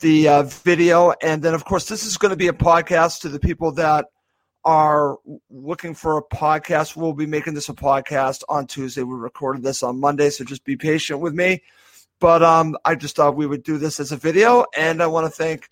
the 0.00 0.28
uh, 0.28 0.42
video. 0.42 1.12
And 1.22 1.42
then, 1.42 1.54
of 1.54 1.64
course, 1.64 1.88
this 1.88 2.04
is 2.04 2.18
going 2.18 2.30
to 2.30 2.36
be 2.36 2.48
a 2.48 2.52
podcast 2.52 3.20
to 3.20 3.28
the 3.28 3.40
people 3.40 3.72
that 3.72 4.06
are 4.64 5.18
looking 5.50 5.94
for 5.94 6.16
a 6.16 6.22
podcast. 6.22 6.96
We'll 6.96 7.12
be 7.12 7.26
making 7.26 7.54
this 7.54 7.68
a 7.68 7.74
podcast 7.74 8.42
on 8.48 8.66
Tuesday. 8.66 9.02
We 9.02 9.14
recorded 9.14 9.62
this 9.62 9.82
on 9.82 10.00
Monday, 10.00 10.30
so 10.30 10.44
just 10.44 10.64
be 10.64 10.76
patient 10.76 11.20
with 11.20 11.34
me. 11.34 11.62
But 12.24 12.42
um, 12.42 12.74
I 12.86 12.94
just 12.94 13.16
thought 13.16 13.36
we 13.36 13.46
would 13.46 13.62
do 13.62 13.76
this 13.76 14.00
as 14.00 14.10
a 14.10 14.16
video, 14.16 14.64
and 14.74 15.02
I 15.02 15.08
want 15.08 15.26
to 15.26 15.30
thank 15.30 15.68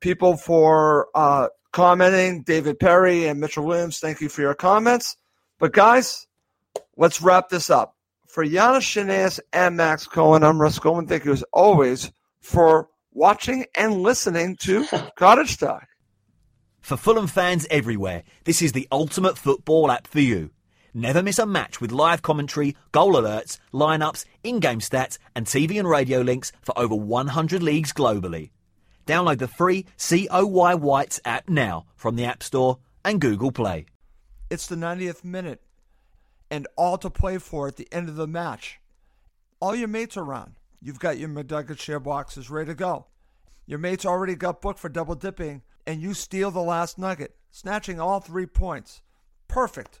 people 0.00 0.36
for 0.36 1.06
uh, 1.14 1.50
commenting. 1.70 2.42
David 2.42 2.80
Perry 2.80 3.28
and 3.28 3.38
Mitchell 3.38 3.64
Williams, 3.64 4.00
thank 4.00 4.20
you 4.20 4.28
for 4.28 4.40
your 4.40 4.56
comments. 4.56 5.16
But 5.60 5.72
guys, 5.72 6.26
let's 6.96 7.22
wrap 7.22 7.48
this 7.48 7.70
up. 7.70 7.94
For 8.26 8.44
Giannis 8.44 8.80
Shanaeus 8.80 9.38
and 9.52 9.76
Max 9.76 10.08
Cohen, 10.08 10.42
I'm 10.42 10.60
Russ 10.60 10.80
Cohen. 10.80 11.06
Thank 11.06 11.26
you 11.26 11.32
as 11.32 11.44
always 11.52 12.10
for 12.40 12.88
watching 13.12 13.66
and 13.76 14.02
listening 14.02 14.56
to 14.62 14.86
Cottage 15.16 15.58
Talk. 15.58 15.86
For 16.80 16.96
Fulham 16.96 17.28
fans 17.28 17.68
everywhere, 17.70 18.24
this 18.42 18.62
is 18.62 18.72
the 18.72 18.88
ultimate 18.90 19.38
football 19.38 19.92
app 19.92 20.08
for 20.08 20.18
you. 20.18 20.50
Never 20.96 21.24
miss 21.24 21.40
a 21.40 21.46
match 21.46 21.80
with 21.80 21.90
live 21.90 22.22
commentary, 22.22 22.76
goal 22.92 23.14
alerts, 23.14 23.58
lineups, 23.72 24.24
in-game 24.44 24.78
stats, 24.78 25.18
and 25.34 25.44
TV 25.44 25.76
and 25.76 25.88
radio 25.88 26.20
links 26.20 26.52
for 26.62 26.78
over 26.78 26.94
100 26.94 27.64
leagues 27.64 27.92
globally. 27.92 28.50
Download 29.04 29.38
the 29.38 29.48
free 29.48 29.86
COY 29.98 30.76
Whites 30.76 31.20
app 31.24 31.48
now 31.48 31.86
from 31.96 32.14
the 32.14 32.24
App 32.24 32.44
Store 32.44 32.78
and 33.04 33.20
Google 33.20 33.50
Play. 33.50 33.86
It's 34.48 34.68
the 34.68 34.76
90th 34.76 35.24
minute 35.24 35.60
and 36.48 36.68
all 36.76 36.96
to 36.98 37.10
play 37.10 37.38
for 37.38 37.66
at 37.66 37.74
the 37.74 37.88
end 37.90 38.08
of 38.08 38.14
the 38.14 38.28
match. 38.28 38.78
All 39.58 39.74
your 39.74 39.88
mates 39.88 40.16
are 40.16 40.22
around. 40.22 40.54
You've 40.80 41.00
got 41.00 41.18
your 41.18 41.28
McNugget 41.28 41.80
share 41.80 41.98
boxes 41.98 42.50
ready 42.50 42.68
to 42.68 42.74
go. 42.76 43.06
Your 43.66 43.80
mates 43.80 44.06
already 44.06 44.36
got 44.36 44.60
booked 44.60 44.78
for 44.78 44.88
double 44.88 45.16
dipping, 45.16 45.62
and 45.88 46.00
you 46.00 46.14
steal 46.14 46.52
the 46.52 46.60
last 46.60 46.98
nugget, 46.98 47.34
snatching 47.50 47.98
all 47.98 48.20
three 48.20 48.46
points. 48.46 49.02
Perfect. 49.48 50.00